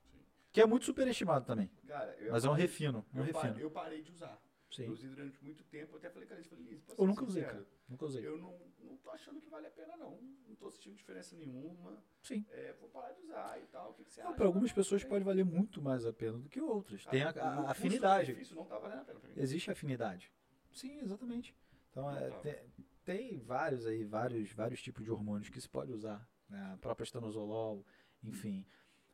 Que 0.52 0.62
é 0.62 0.66
muito 0.66 0.86
superestimado 0.86 1.46
também. 1.46 1.70
Cara, 1.88 2.16
eu 2.18 2.32
Mas 2.32 2.44
é 2.46 2.48
um 2.48 2.52
parei- 2.52 2.66
refino. 2.66 3.06
Um 3.14 3.20
eu, 3.26 3.34
parei, 3.34 3.50
refino. 3.52 3.60
eu 3.60 3.72
parei 3.72 4.02
de 4.02 4.12
usar. 4.12 4.42
Eu 4.70 4.76
Sim. 4.76 4.88
usei 4.90 5.10
durante 5.10 5.44
muito 5.44 5.64
tempo, 5.64 5.94
eu 5.94 5.98
até 5.98 6.10
falei, 6.12 6.28
cara, 6.28 6.42
eu 6.42 6.46
falei, 6.46 6.64
Liz, 6.66 6.84
Eu 6.96 7.08
nunca 7.08 7.24
usei, 7.26 7.44
cara. 7.44 7.66
Nunca 7.88 8.06
usei. 8.06 8.26
Eu 8.26 8.38
não, 8.38 8.56
não 8.84 8.98
tô 8.98 9.10
achando 9.10 9.42
que 9.42 9.50
vale 9.50 9.66
a 9.68 9.72
pena, 9.72 9.98
não. 9.98 10.20
Não 10.48 10.56
tô 10.56 10.70
sentindo 10.72 10.96
diferença 10.96 11.36
nenhuma. 11.36 12.04
Sim. 12.22 12.46
É, 12.52 12.74
vou 12.80 12.88
parar 12.90 13.12
de 13.14 13.22
usar 13.24 13.60
e 13.60 13.66
tal. 13.68 13.92
O 13.92 13.94
que, 13.96 14.04
que 14.06 14.12
você 14.14 14.22
Não, 14.22 14.30
acha? 14.30 14.38
para 14.38 14.46
algumas 14.46 14.72
pessoas 14.72 15.04
pode 15.04 15.24
valer 15.24 15.44
muito 15.44 15.82
mais 15.82 16.06
a 16.06 16.14
pena 16.14 16.38
do 16.38 16.48
que 16.50 16.62
outras. 16.62 17.04
Tem 17.08 17.24
a, 17.24 17.30
Ah, 17.30 17.52
a- 17.52 17.56
no 17.62 17.68
a 17.68 17.72
afinidade. 17.72 18.32
Isso 18.40 18.56
não 18.56 18.66
tá 18.66 18.78
valendo 18.78 19.02
a 19.02 19.06
pena 19.06 19.20
pra 19.20 19.28
mim. 19.30 19.36
Existe 19.38 19.72
afinidade. 19.72 20.32
Sim, 20.72 21.00
exatamente. 21.00 21.56
Então 22.00 22.16
é, 22.16 22.30
tem, 22.42 22.56
tem 23.04 23.40
vários 23.40 23.86
aí, 23.86 24.04
vários, 24.06 24.52
vários 24.54 24.82
tipos 24.82 25.04
de 25.04 25.12
hormônios 25.12 25.50
que 25.50 25.60
se 25.60 25.68
pode 25.68 25.92
usar. 25.92 26.26
Né? 26.50 26.72
A 26.74 26.78
própria 26.78 27.04
estanozolol, 27.04 27.86
enfim. 28.24 28.66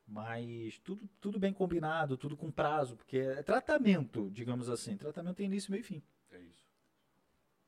Mas 0.07 0.78
tudo, 0.80 1.10
tudo 1.20 1.40
bem 1.40 1.52
combinado, 1.52 2.16
tudo 2.16 2.38
com 2.38 2.52
prazo, 2.52 2.95
porque 2.95 3.18
é 3.18 3.41
tratamento, 3.41 4.30
digamos 4.30 4.70
assim. 4.70 4.95
Tratamento 4.98 5.38
tem 5.38 5.48
início, 5.48 5.72
meio 5.72 5.82
e 5.82 5.84
fim. 5.84 6.03
É 6.32 6.38
isso. 6.40 6.64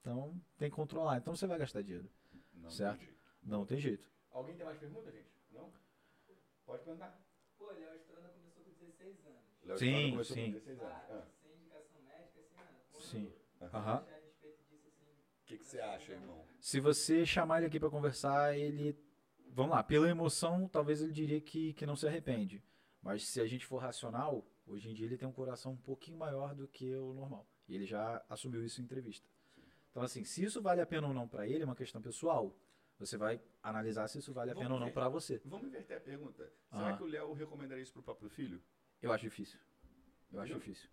Então 0.01 0.39
tem 0.57 0.69
que 0.69 0.75
controlar. 0.75 1.17
Então 1.17 1.35
você 1.35 1.47
vai 1.47 1.57
gastar 1.57 1.81
dinheiro. 1.81 2.07
Não 2.53 2.69
Certo. 2.69 2.97
tem 2.99 3.07
jeito. 3.07 3.19
Não 3.43 3.65
tem 3.65 3.79
jeito. 3.79 4.07
Alguém 4.31 4.55
tem 4.55 4.65
mais 4.65 4.77
perguntas, 4.77 5.11
gente? 5.11 5.31
Não? 5.51 5.71
Pode 6.65 6.83
perguntar. 6.83 7.19
Pô, 7.57 7.71
Léo 7.71 7.95
Estrada 7.95 8.29
começou 8.29 8.63
com 8.63 8.69
16 8.71 9.25
anos. 9.25 9.41
Léo 9.63 9.77
Sim, 9.79 10.11
começou 10.11 10.35
com 10.35 10.41
sim. 10.43 10.51
16 10.51 10.79
anos. 10.79 10.91
Claro, 11.07 11.13
Ah. 11.23 11.27
sem 11.41 11.53
indicação 11.55 12.01
médica, 12.03 12.41
sem 12.43 12.55
nada. 12.57 12.73
Pô, 12.93 12.99
Sim. 13.01 13.33
Aham. 13.61 13.93
achar 13.95 14.13
a 14.13 14.19
respeito 14.19 14.63
disso, 14.69 14.87
assim. 14.87 15.05
O 15.09 15.36
que, 15.47 15.57
que 15.57 15.65
você 15.65 15.79
acha, 15.79 16.11
irmão? 16.11 16.43
Se 16.59 16.79
você 16.79 17.25
chamar 17.25 17.57
ele 17.57 17.67
aqui 17.67 17.79
para 17.79 17.89
conversar, 17.89 18.57
ele. 18.57 18.95
Vamos 19.53 19.71
lá, 19.71 19.83
pela 19.83 20.07
emoção, 20.09 20.67
talvez 20.67 21.01
ele 21.01 21.11
diria 21.11 21.41
que, 21.41 21.73
que 21.73 21.85
não 21.85 21.95
se 21.95 22.05
arrepende. 22.07 22.63
Mas 23.01 23.27
se 23.27 23.39
a 23.41 23.47
gente 23.47 23.65
for 23.65 23.77
racional, 23.77 24.45
hoje 24.67 24.89
em 24.89 24.93
dia 24.93 25.05
ele 25.05 25.17
tem 25.17 25.27
um 25.27 25.31
coração 25.31 25.71
um 25.71 25.77
pouquinho 25.77 26.17
maior 26.17 26.53
do 26.53 26.67
que 26.67 26.93
o 26.95 27.13
normal. 27.13 27.47
E 27.67 27.73
ele 27.75 27.85
já 27.85 28.23
assumiu 28.29 28.63
isso 28.63 28.81
em 28.81 28.83
entrevista. 28.83 29.27
Então, 29.89 30.03
assim, 30.03 30.23
se 30.23 30.43
isso 30.43 30.61
vale 30.61 30.79
a 30.81 30.85
pena 30.85 31.07
ou 31.07 31.13
não 31.13 31.27
para 31.27 31.47
ele, 31.47 31.63
é 31.63 31.65
uma 31.65 31.75
questão 31.75 32.01
pessoal. 32.01 32.55
Você 32.99 33.17
vai 33.17 33.41
analisar 33.63 34.07
se 34.07 34.19
isso 34.19 34.33
vale 34.33 34.51
a 34.51 34.53
Vamos 34.53 34.65
pena 34.65 34.73
ou 34.75 34.79
não 34.79 34.87
ver. 34.87 34.93
para 34.93 35.09
você. 35.09 35.41
Vamos 35.45 35.67
inverter 35.67 35.97
a 35.97 36.01
pergunta. 36.01 36.51
Será 36.69 36.89
Ah. 36.93 36.97
que 36.97 37.03
o 37.03 37.07
Léo 37.07 37.33
recomendaria 37.33 37.81
isso 37.83 37.93
pro 37.93 38.03
próprio 38.03 38.29
filho? 38.29 38.61
Eu 39.01 39.11
acho 39.11 39.23
difícil. 39.23 39.59
Eu 40.31 40.41
acho 40.41 40.53
difícil. 40.53 40.89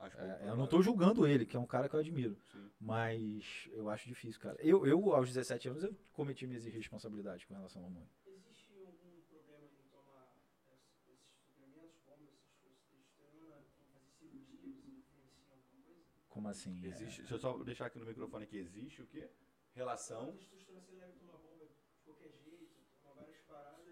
Acho 0.00 0.16
É, 0.18 0.48
eu 0.48 0.56
não 0.56 0.64
estou 0.64 0.82
julgando 0.82 1.26
ele, 1.26 1.44
que 1.46 1.56
é 1.56 1.60
um 1.60 1.66
cara 1.66 1.88
que 1.88 1.94
eu 1.94 2.00
admiro. 2.00 2.36
Sim. 2.50 2.70
Mas 2.80 3.68
eu 3.72 3.88
acho 3.90 4.08
difícil, 4.08 4.40
cara. 4.40 4.56
Eu, 4.60 4.86
eu 4.86 5.14
aos 5.14 5.28
17 5.28 5.68
anos, 5.68 5.84
eu 5.84 5.94
cometi 6.12 6.46
minhas 6.46 6.66
irresponsabilidades 6.66 7.44
com 7.44 7.54
relação 7.54 7.82
ao 7.82 7.88
hormônio. 7.88 8.08
Existe 8.26 8.72
algum 8.86 9.20
problema 9.28 9.66
em 9.66 9.88
tomar 9.92 10.26
es- 10.38 11.12
esses 11.12 11.28
suplementos, 11.44 12.00
como 12.06 12.26
essas 12.32 12.50
coisas 12.58 12.78
de 12.80 12.86
testosterona, 12.88 13.56
fazer 13.76 14.00
cirurgia, 14.18 14.70
isso 14.70 14.88
influencia 14.88 15.20
em 15.20 15.28
alguma 15.28 15.56
coisa? 15.84 16.00
Como 16.30 16.48
assim? 16.48 16.74
É, 16.84 16.88
Existe, 16.88 17.18
deixa 17.20 17.34
eu 17.34 17.38
só 17.38 17.58
deixar 17.62 17.86
aqui 17.86 17.98
no 17.98 18.06
microfone 18.06 18.44
aqui. 18.44 18.56
Existe 18.56 19.02
o 19.02 19.06
quê? 19.06 19.28
Relação. 19.74 20.34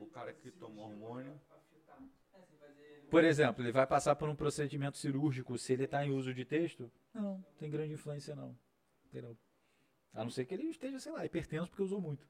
O 0.01 0.07
cara 0.07 0.33
que 0.33 0.51
toma 0.53 0.75
cirurgia 0.75 0.95
hormônio. 1.07 1.41
pra 1.49 1.57
Afetar. 1.59 2.03
É, 2.33 2.43
sem 2.43 2.57
fazer. 2.59 2.89
Por 3.11 3.25
exemplo, 3.25 3.63
ele 3.65 3.73
vai 3.73 3.87
passar 3.87 4.15
por 4.17 4.29
um 4.29 4.35
procedimento 4.37 4.99
cirúrgico 4.99 5.57
se 5.57 5.73
ele 5.73 5.85
está 5.85 6.05
em 6.05 6.11
uso 6.11 6.35
de 6.35 6.45
texto? 6.45 6.91
Não, 7.15 7.43
tem 7.59 7.71
grande 7.71 7.95
influência 7.95 8.35
não. 8.37 8.55
Entendeu? 9.07 9.37
A 10.15 10.23
não 10.23 10.31
ser 10.31 10.45
que 10.45 10.55
ele 10.55 10.65
esteja, 10.65 10.99
sei 10.99 11.13
lá, 11.13 11.25
hipertenso 11.25 11.69
porque 11.71 11.83
usou 11.83 12.01
muito. 12.01 12.27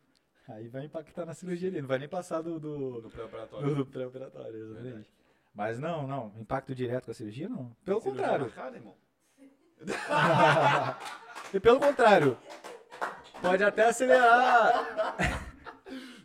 Aí 0.49 0.69
vai 0.69 0.85
impactar 0.85 1.27
na 1.27 1.35
cirurgia 1.35 1.71
dele, 1.71 1.83
não 1.83 1.89
vai 1.89 1.99
nem 1.99 2.09
passar 2.09 2.41
do, 2.41 2.59
do, 2.59 3.03
No 3.03 3.11
pré-operatório. 3.11 3.75
do 3.75 3.87
pré-operatório, 3.87 4.57
exatamente. 4.57 4.85
Verdade. 4.85 5.11
Mas 5.55 5.79
não, 5.79 6.07
não, 6.07 6.33
impacto 6.39 6.75
direto 6.75 7.07
com 7.07 7.11
a 7.11 7.15
cirurgia 7.15 7.49
não. 7.49 7.75
Pelo 7.85 8.01
Cirurgia 8.01 8.23
contrário. 8.23 8.47
marcada, 8.47 8.77
irmão? 8.77 8.97
e 11.53 11.61
pelo 11.61 11.81
contrário. 11.81 12.39
Pode 13.41 13.63
até 13.63 13.87
acelerar. 13.87 15.17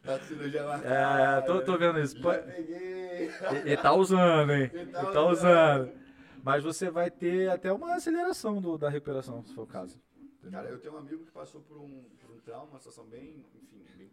A 0.05 0.19
cirurgia 0.19 0.59
É, 0.61 0.65
marcada. 0.65 1.45
tô, 1.45 1.61
tô 1.61 1.77
vendo 1.77 1.99
isso. 1.99 2.17
Já 2.19 2.41
peguei. 2.43 3.29
Ele 3.65 3.77
tá 3.77 3.93
usando, 3.93 4.51
hein? 4.51 4.69
Ele 4.73 4.79
Ele 4.81 4.91
tá 4.91 5.11
tá 5.11 5.25
usando. 5.25 5.83
usando. 5.87 6.03
Mas 6.43 6.63
você 6.63 6.89
vai 6.89 7.09
ter 7.09 7.49
até 7.49 7.71
uma 7.71 7.93
aceleração 7.95 8.61
do- 8.61 8.77
da 8.77 8.89
recuperação, 8.89 9.43
se 9.45 9.53
for 9.53 9.61
o 9.63 9.67
caso. 9.67 10.01
Entendeu? 10.39 10.51
Cara, 10.59 10.69
eu 10.69 10.79
tenho 10.79 10.93
um 10.93 10.97
amigo 10.97 11.23
que 11.25 11.31
passou 11.31 11.61
por 11.61 11.77
um, 11.77 12.03
por 12.19 12.31
um 12.35 12.39
trauma, 12.41 12.65
uma 12.71 12.79
situação 12.79 13.05
bem, 13.05 13.45
enfim, 13.55 13.85
bem 13.97 14.11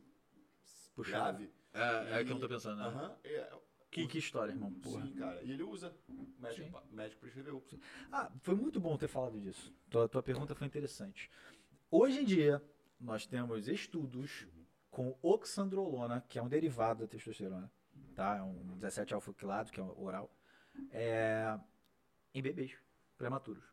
Puxado. 0.95 1.39
grave. 1.39 1.51
É, 1.75 2.19
é 2.19 2.23
o 2.23 2.25
que 2.25 2.31
eu 2.31 2.35
não 2.35 2.41
tô 2.41 2.49
pensando, 2.49 2.77
né? 2.79 2.85
Aham. 2.87 3.17
é, 3.25 3.49
Que, 3.91 4.07
que 4.07 4.19
história, 4.19 4.53
irmão. 4.53 4.73
Porra. 4.75 5.03
Sim, 5.05 5.13
cara. 5.15 5.43
E 5.43 5.51
ele 5.51 5.65
usa. 5.65 5.93
O 6.09 6.29
médico, 6.41 6.67
Sim. 6.81 6.95
médico 6.97 7.21
prescreveu. 7.21 7.65
Ah, 8.13 8.31
foi 8.43 8.55
muito 8.55 8.79
bom 8.79 8.97
ter 8.97 9.09
falado 9.09 9.41
disso. 9.41 9.75
Tua, 9.91 10.09
tua 10.09 10.23
pergunta 10.23 10.55
foi 10.55 10.69
interessante. 10.69 11.29
Hoje 11.91 12.21
em 12.21 12.25
dia, 12.25 12.63
nós 13.01 13.27
temos 13.27 13.67
estudos 13.67 14.47
com 14.91 15.17
oxandrolona, 15.23 16.21
que 16.29 16.39
é 16.39 16.43
um 16.43 16.49
derivado 16.49 17.01
da 17.01 17.07
testosterona, 17.09 17.71
tá? 18.15 18.37
É 18.39 18.43
um 18.43 18.77
17 18.79 19.15
alfa-quilado, 19.15 19.71
que 19.71 19.81
é 19.81 19.83
oral, 19.83 20.31
é, 20.91 21.59
em 22.35 22.43
bebês 22.43 22.77
prematuros. 23.17 23.65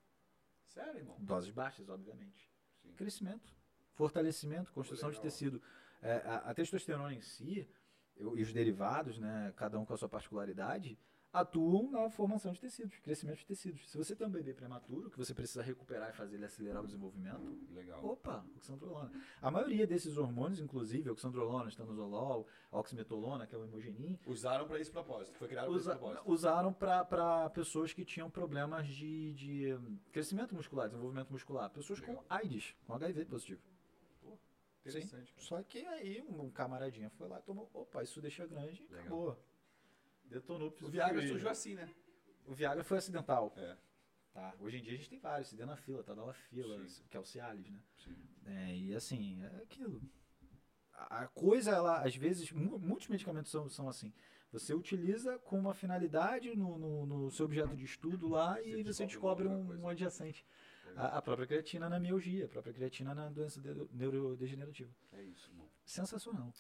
Sério, 0.68 0.98
irmão? 0.98 1.18
Doses 1.20 1.50
baixas, 1.52 1.90
obviamente. 1.90 2.52
Sim. 2.82 2.94
Crescimento, 2.94 3.54
fortalecimento, 3.94 4.72
construção 4.72 5.10
de 5.12 5.20
tecido. 5.20 5.62
É, 6.02 6.18
a, 6.26 6.36
a 6.50 6.54
testosterona 6.54 7.14
em 7.14 7.22
si, 7.22 7.68
eu- 8.16 8.38
e 8.38 8.42
os 8.44 8.54
derivados, 8.54 9.18
né, 9.18 9.52
cada 9.56 9.80
um 9.80 9.86
com 9.86 9.94
a 9.94 9.98
sua 9.98 10.10
particularidade, 10.10 11.00
atuam 11.34 11.92
na 11.92 12.10
formação 12.10 12.52
de 12.52 12.60
tecidos, 12.60 12.98
crescimento 13.00 13.38
de 13.40 13.46
tecidos. 13.46 13.90
Se 13.90 13.98
você 13.98 14.16
tem 14.16 14.26
um 14.26 14.30
bebê 14.30 14.54
prematuro, 14.54 15.10
que 15.10 15.18
você 15.18 15.34
precisa 15.34 15.62
recuperar 15.62 16.10
e 16.10 16.14
fazer 16.14 16.36
ele 16.36 16.46
acelerar 16.46 16.82
o 16.84 16.86
desenvolvimento, 16.86 17.58
Legal. 17.74 18.04
opa, 18.04 18.46
oxandrolona. 18.56 19.12
A 19.42 19.52
maioria 19.52 19.86
desses 19.86 20.18
hormônios, 20.18 20.60
inclusive, 20.60 21.10
oxandrolona, 21.10 21.70
estanozolol, 21.70 22.48
oximetolona, 22.72 23.46
que 23.46 23.54
é 23.54 23.58
o 23.58 23.64
hemogenin, 23.64 24.18
Usaram 24.26 24.68
pra 24.68 24.80
esse 24.80 24.90
propósito. 24.92 25.38
Foi 25.38 25.48
criado 25.48 25.70
usa- 25.72 25.92
esse 25.92 26.00
propósito. 26.00 26.32
usaram 26.32 26.74
para 26.74 27.50
pessoas 27.52 27.94
que 27.94 28.04
tinham 28.06 28.30
problemas 28.30 28.88
de, 28.88 29.34
de 29.34 29.74
hum, 29.74 29.98
crescimento 30.12 30.56
muscular, 30.56 30.88
desenvolvimento 30.88 31.32
muscular. 31.32 31.70
Pessoas 31.70 32.00
com 32.00 32.08
Legal. 32.14 32.26
AIDS, 32.30 32.76
com 32.86 32.94
HIV 32.94 33.26
positivo. 33.26 33.62
Interessante. 34.86 35.34
cara. 35.34 35.46
Só 35.46 35.62
que 35.64 35.80
aí 35.86 36.22
um 36.22 36.50
camaradinha 36.50 37.10
foi 37.12 37.28
lá 37.28 37.40
e 37.40 37.42
tomou, 37.42 37.70
opa, 37.74 38.02
isso 38.04 38.22
deixa 38.22 38.48
grande 38.48 38.88
e 38.90 38.96
acabou. 38.96 39.38
Detonou 40.30 40.74
O 40.82 40.88
Viagra 40.90 41.26
surgiu 41.28 41.50
assim, 41.50 41.76
né? 41.76 41.90
O 42.46 42.54
Viagra 42.54 42.84
foi 42.84 42.98
acidental. 42.98 43.54
É. 43.58 43.78
Tá. 44.34 44.54
Hoje 44.60 44.78
em 44.78 44.82
dia 44.82 44.94
a 44.94 44.96
gente 44.98 45.10
tem 45.10 45.20
vários, 45.20 45.48
Sildenafila, 45.50 46.04
Tadalafila, 46.04 46.88
Sim. 46.88 47.04
que 47.10 47.18
é 47.18 47.20
o 47.20 47.26
Cialis, 47.26 47.70
né? 47.70 47.82
Sim. 47.98 48.16
É, 48.46 48.76
e 48.78 48.96
assim, 48.96 49.42
é 49.44 49.64
aquilo. 49.64 50.02
A 50.94 51.28
coisa, 51.28 51.72
ela, 51.72 52.02
às 52.04 52.16
vezes, 52.16 52.52
mu- 52.52 52.80
muitos 52.80 53.08
medicamentos 53.08 53.52
são, 53.52 53.68
são 53.70 53.88
assim. 53.90 54.14
Você 54.52 54.74
utiliza 54.74 55.38
com 55.40 55.60
uma 55.60 55.74
finalidade 55.74 56.56
no, 56.56 56.78
no, 56.78 57.06
no 57.06 57.32
seu 57.32 57.46
objeto 57.46 57.76
de 57.76 57.84
estudo 57.84 58.28
lá 58.28 58.56
Você 58.56 58.80
e 58.80 58.84
você 58.84 59.06
descobre 59.06 59.48
um, 59.48 59.82
um 59.82 59.88
adjacente. 59.90 60.46
Legal. 60.86 61.06
A, 61.06 61.18
a 61.18 61.22
própria 61.22 61.46
creatina 61.48 61.90
na 61.90 62.00
mialgia, 62.00 62.46
a 62.46 62.48
própria 62.48 62.74
creatina 62.74 63.14
na 63.14 63.30
doença 63.30 63.60
de- 63.62 63.88
neurodegenerativa. 63.94 64.92
É 65.12 65.22
isso, 65.24 65.50
irmão. 65.52 65.68
Sensacional. 65.86 66.52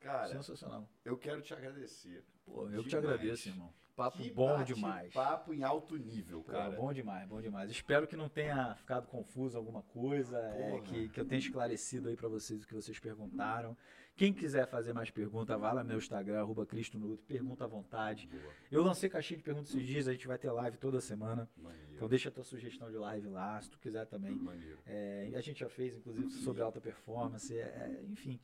Cara, 0.00 0.28
Sensacional. 0.28 0.88
eu 1.04 1.16
quero 1.16 1.42
te 1.42 1.52
agradecer. 1.54 2.24
Pô, 2.44 2.68
eu 2.70 2.82
que 2.82 2.88
te 2.88 2.96
Demais. 2.96 3.04
agradeço, 3.04 3.48
irmão. 3.48 3.72
Papo 3.94 4.16
Que 4.16 4.30
bom 4.30 4.62
demais. 4.64 5.12
Papo 5.12 5.52
em 5.52 5.62
alto 5.62 5.94
nível, 5.98 6.42
Pô, 6.42 6.52
cara. 6.52 6.74
bom 6.74 6.90
demais, 6.90 7.28
bom 7.28 7.38
demais. 7.40 7.70
Espero 7.70 8.06
que 8.06 8.16
não 8.16 8.30
tenha 8.30 8.74
ficado 8.76 9.06
confuso 9.06 9.58
alguma 9.58 9.82
coisa, 9.82 10.38
é, 10.38 10.80
que, 10.80 11.08
que 11.10 11.20
eu 11.20 11.24
tenha 11.26 11.38
esclarecido 11.38 12.08
aí 12.08 12.16
pra 12.16 12.28
vocês 12.28 12.62
o 12.62 12.66
que 12.66 12.74
vocês 12.74 12.98
perguntaram. 12.98 13.76
Quem 14.16 14.32
quiser 14.32 14.66
fazer 14.66 14.92
mais 14.94 15.10
pergunta, 15.10 15.56
vá 15.56 15.72
lá 15.72 15.82
no 15.82 15.88
meu 15.88 15.98
Instagram, 15.98 16.40
arroba 16.40 16.64
Cristo 16.64 16.98
Nuto, 16.98 17.22
pergunta 17.24 17.64
à 17.64 17.66
vontade. 17.66 18.26
Boa, 18.26 18.52
Eu 18.70 18.82
lancei 18.82 19.08
caixinha 19.10 19.36
de 19.36 19.42
perguntas 19.44 19.70
esses 19.70 19.86
dias, 19.86 20.08
a 20.08 20.12
gente 20.12 20.26
vai 20.26 20.38
ter 20.38 20.50
live 20.50 20.78
toda 20.78 21.00
semana. 21.00 21.48
Então 21.92 22.08
deixa 22.08 22.30
a 22.30 22.32
tua 22.32 22.44
sugestão 22.44 22.90
de 22.90 22.96
live 22.96 23.28
lá, 23.28 23.60
se 23.60 23.70
tu 23.70 23.78
quiser 23.78 24.06
também. 24.06 24.38
É, 24.86 25.30
a 25.34 25.40
gente 25.42 25.60
já 25.60 25.68
fez, 25.68 25.94
inclusive, 25.94 26.30
sobre 26.30 26.62
alta 26.62 26.80
performance, 26.80 27.54
é, 27.54 27.62
é, 27.62 28.02
enfim. 28.08 28.40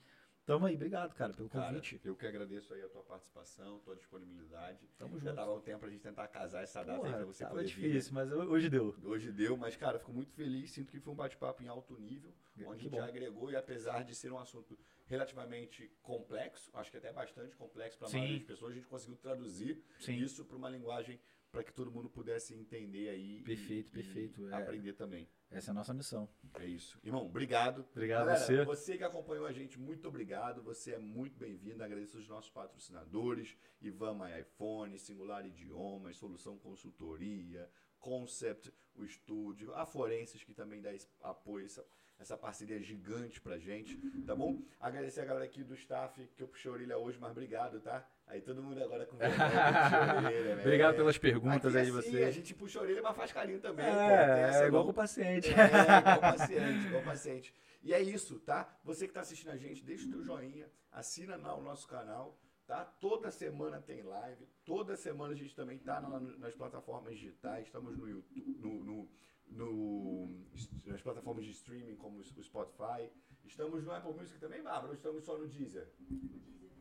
Tamo 0.46 0.64
aí, 0.66 0.76
obrigado, 0.76 1.12
cara, 1.12 1.32
pelo 1.34 1.48
Cara, 1.48 1.66
convite. 1.74 2.00
eu 2.04 2.14
que 2.14 2.24
agradeço 2.24 2.72
aí 2.72 2.80
a 2.80 2.88
tua 2.88 3.02
participação, 3.02 3.80
tua 3.80 3.96
disponibilidade. 3.96 4.86
Tamo 4.96 5.18
Já 5.18 5.30
junto. 5.30 5.34
tava 5.34 5.52
um 5.56 5.60
tempo 5.60 5.80
pra 5.80 5.88
gente 5.90 6.02
tentar 6.02 6.28
casar 6.28 6.62
essa 6.62 6.84
data 6.84 6.92
aí 6.92 7.00
pra 7.00 7.10
Porra, 7.10 7.24
você 7.26 7.42
tava 7.42 7.56
poder 7.56 7.66
vir. 7.66 7.74
difícil, 7.88 8.14
mas 8.14 8.30
hoje 8.30 8.70
deu. 8.70 8.94
Hoje 9.02 9.32
deu, 9.32 9.56
mas 9.56 9.74
cara, 9.76 9.98
fico 9.98 10.12
muito 10.12 10.30
feliz, 10.32 10.70
sinto 10.70 10.92
que 10.92 11.00
foi 11.00 11.12
um 11.12 11.16
bate-papo 11.16 11.64
em 11.64 11.66
alto 11.66 11.98
nível, 11.98 12.32
onde 12.58 12.64
a 12.68 12.76
gente 12.76 12.90
bom. 12.92 13.02
agregou 13.02 13.50
e 13.50 13.56
apesar 13.56 14.04
de 14.04 14.14
ser 14.14 14.30
um 14.32 14.38
assunto 14.38 14.78
relativamente 15.06 15.90
complexo, 16.00 16.70
acho 16.74 16.92
que 16.92 16.96
até 16.96 17.12
bastante 17.12 17.56
complexo 17.56 17.98
para 17.98 18.06
a 18.06 18.10
maioria 18.12 18.38
das 18.38 18.46
pessoas, 18.46 18.70
a 18.70 18.74
gente 18.76 18.86
conseguiu 18.86 19.16
traduzir 19.16 19.82
Sim. 19.98 20.14
isso 20.18 20.44
para 20.44 20.56
uma 20.56 20.70
linguagem 20.70 21.18
para 21.50 21.64
que 21.64 21.72
todo 21.72 21.90
mundo 21.90 22.08
pudesse 22.08 22.54
entender 22.54 23.08
aí. 23.08 23.38
e- 23.40 23.42
Perfeito, 23.42 23.88
e 23.88 23.92
perfeito, 23.92 24.48
é. 24.48 24.54
Aprender 24.54 24.92
também. 24.92 25.28
Essa 25.50 25.70
é 25.70 25.72
a 25.72 25.74
nossa 25.74 25.94
missão. 25.94 26.28
É 26.54 26.66
isso. 26.66 26.98
Irmão, 27.04 27.24
obrigado. 27.24 27.86
Obrigado 27.92 28.26
Galera, 28.26 28.42
a 28.42 28.44
você. 28.44 28.64
Você 28.64 28.98
que 28.98 29.04
acompanhou 29.04 29.46
a 29.46 29.52
gente, 29.52 29.78
muito 29.78 30.08
obrigado. 30.08 30.62
Você 30.62 30.92
é 30.92 30.98
muito 30.98 31.38
bem-vindo. 31.38 31.82
Agradeço 31.82 32.18
os 32.18 32.28
nossos 32.28 32.50
patrocinadores: 32.50 33.56
Ivan 33.80 34.14
My 34.14 34.40
iPhone, 34.40 34.98
Singular 34.98 35.46
Idiomas, 35.46 36.16
Solução 36.16 36.58
Consultoria, 36.58 37.70
Concept, 37.98 38.72
o 38.94 39.04
estúdio, 39.04 39.74
a 39.74 39.86
Forenses, 39.86 40.42
que 40.42 40.54
também 40.54 40.80
dá 40.80 40.92
esse 40.92 41.08
apoio, 41.22 41.66
essa, 41.66 41.86
essa 42.18 42.36
parceria 42.36 42.80
gigante 42.82 43.40
pra 43.40 43.58
gente, 43.58 43.96
tá 44.24 44.34
bom? 44.34 44.62
Agradecer 44.80 45.20
a 45.20 45.24
galera 45.24 45.44
aqui 45.44 45.62
do 45.62 45.74
staff 45.74 46.26
que 46.36 46.42
eu 46.42 46.48
puxei 46.48 46.70
a 46.70 46.74
orelha 46.74 46.98
hoje, 46.98 47.18
mas 47.18 47.30
obrigado, 47.30 47.80
tá? 47.80 48.08
Aí 48.28 48.40
todo 48.40 48.60
mundo 48.62 48.82
agora 48.82 49.06
com 49.06 49.16
vergonha, 49.18 50.26
orelha, 50.26 50.56
né? 50.56 50.62
Obrigado 50.62 50.96
pelas 50.96 51.16
perguntas 51.16 51.66
Aqui, 51.74 51.78
aí 51.78 51.90
de 51.92 51.98
assim, 51.98 52.10
vocês. 52.10 52.26
A 52.28 52.30
gente 52.32 52.54
puxa 52.54 52.78
a 52.78 52.82
orelha, 52.82 53.00
mas 53.02 53.16
faz 53.16 53.32
carinho 53.32 53.60
também. 53.60 53.86
pô, 53.86 53.92
tem 53.92 54.00
É, 54.00 54.62
é 54.62 54.66
igual 54.66 54.84
com 54.84 54.90
o 54.90 54.94
paciente. 54.94 55.48
É, 55.50 55.98
igual 56.00 56.20
paciente, 56.20 56.86
igual 56.86 57.02
paciente. 57.04 57.54
E 57.82 57.94
é 57.94 58.02
isso, 58.02 58.40
tá? 58.40 58.68
Você 58.84 59.06
que 59.06 59.14
tá 59.14 59.20
assistindo 59.20 59.50
a 59.50 59.56
gente, 59.56 59.84
deixa 59.84 60.06
o 60.06 60.10
teu 60.10 60.22
joinha, 60.24 60.68
assina 60.90 61.36
lá 61.36 61.54
o 61.56 61.62
nosso 61.62 61.86
canal, 61.86 62.36
tá? 62.66 62.84
Toda 62.84 63.30
semana 63.30 63.80
tem 63.80 64.02
live, 64.02 64.44
toda 64.64 64.96
semana 64.96 65.32
a 65.32 65.36
gente 65.36 65.54
também 65.54 65.78
tá 65.78 66.00
na- 66.00 66.18
nas 66.18 66.54
plataformas 66.54 67.14
digitais, 67.16 67.66
estamos 67.66 67.96
no 67.96 68.08
YouTube, 68.08 68.56
no, 68.58 68.82
no- 68.84 69.08
no- 69.48 70.46
nas 70.84 71.00
plataformas 71.00 71.44
de 71.44 71.52
streaming 71.52 71.94
como 71.94 72.18
o 72.18 72.24
Spotify, 72.24 73.08
estamos 73.44 73.84
no 73.84 73.92
Apple 73.92 74.14
Music 74.14 74.36
também, 74.40 74.60
Bárbara, 74.64 74.88
ou 74.88 74.94
estamos 74.94 75.22
só 75.24 75.38
no 75.38 75.46
Deezer? 75.46 75.88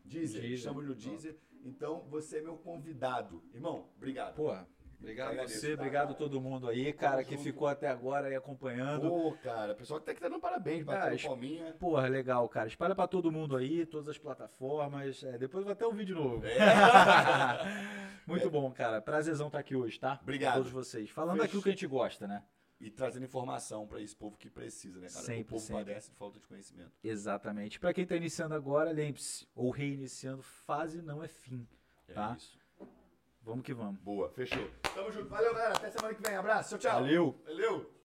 Deezer, 0.06 0.40
Deezer. 0.40 0.52
estamos 0.58 0.84
no 0.84 0.94
Deezer, 0.94 1.36
então 1.64 2.04
você 2.08 2.38
é 2.38 2.42
meu 2.42 2.56
convidado. 2.56 3.42
Irmão, 3.52 3.88
obrigado. 3.96 4.34
Porra, 4.36 4.66
obrigado 4.98 5.28
a 5.28 5.30
Agradeço, 5.32 5.60
você, 5.60 5.68
tá? 5.68 5.74
obrigado 5.82 6.10
a 6.12 6.14
todo 6.14 6.40
mundo 6.40 6.68
aí, 6.68 6.92
cara, 6.92 7.22
que 7.24 7.36
ficou 7.36 7.66
até 7.68 7.88
agora 7.88 8.28
aí 8.28 8.34
acompanhando. 8.36 9.08
Pô, 9.08 9.32
cara, 9.42 9.72
o 9.72 9.76
pessoal 9.76 9.98
até 9.98 10.14
que 10.14 10.20
tá 10.20 10.28
dando 10.28 10.40
parabéns, 10.40 10.84
batendo 10.84 11.16
Ah, 11.20 11.28
palminha. 11.28 11.74
Porra, 11.78 12.06
legal, 12.08 12.48
cara. 12.48 12.68
Espalha 12.68 12.94
pra 12.94 13.06
todo 13.06 13.30
mundo 13.32 13.56
aí, 13.56 13.84
todas 13.84 14.08
as 14.08 14.18
plataformas. 14.18 15.22
É, 15.24 15.36
depois 15.38 15.64
vai 15.64 15.74
ter 15.74 15.86
um 15.86 15.92
vídeo 15.94 16.14
novo. 16.14 16.44
É. 16.46 16.56
Muito 18.26 18.50
bom, 18.50 18.70
cara. 18.72 19.00
Prazerzão 19.00 19.46
estar 19.48 19.58
aqui 19.58 19.76
hoje, 19.76 19.98
tá? 20.00 20.18
Obrigado. 20.22 20.56
Todos 20.56 20.72
vocês. 20.72 21.10
Falando 21.10 21.34
Fechou. 21.36 21.46
aquilo 21.46 21.62
que 21.62 21.68
a 21.68 21.72
gente 21.72 21.86
gosta, 21.86 22.26
né? 22.26 22.42
E 22.78 22.90
trazendo 22.90 23.24
informação 23.24 23.86
pra 23.86 24.00
esse 24.02 24.14
povo 24.14 24.36
que 24.36 24.50
precisa, 24.50 25.00
né, 25.00 25.08
cara? 25.08 25.24
Sempre, 25.24 25.54
o 25.56 25.58
povo 25.58 25.72
padece 25.72 26.10
de 26.10 26.16
falta 26.16 26.38
de 26.38 26.46
conhecimento. 26.46 26.92
Exatamente. 27.02 27.80
Pra 27.80 27.94
quem 27.94 28.04
tá 28.06 28.14
iniciando 28.16 28.54
agora, 28.54 28.90
lembre-se, 28.90 29.48
ou 29.54 29.70
reiniciando, 29.70 30.42
fase 30.42 31.00
não 31.00 31.22
é 31.22 31.28
fim. 31.28 31.66
É 32.06 32.12
Tá. 32.12 32.34
isso. 32.36 32.58
Vamos 33.40 33.64
que 33.64 33.72
vamos. 33.72 33.98
Boa, 34.00 34.28
fechou. 34.30 34.68
Tamo 34.94 35.10
junto. 35.10 35.28
Valeu, 35.28 35.54
galera. 35.54 35.76
Até 35.76 35.90
semana 35.90 36.12
que 36.14 36.20
vem. 36.20 36.36
Abraço. 36.36 36.70
Tchau, 36.76 36.78
tchau. 36.90 37.00
Valeu. 37.00 37.40
Valeu. 37.44 37.95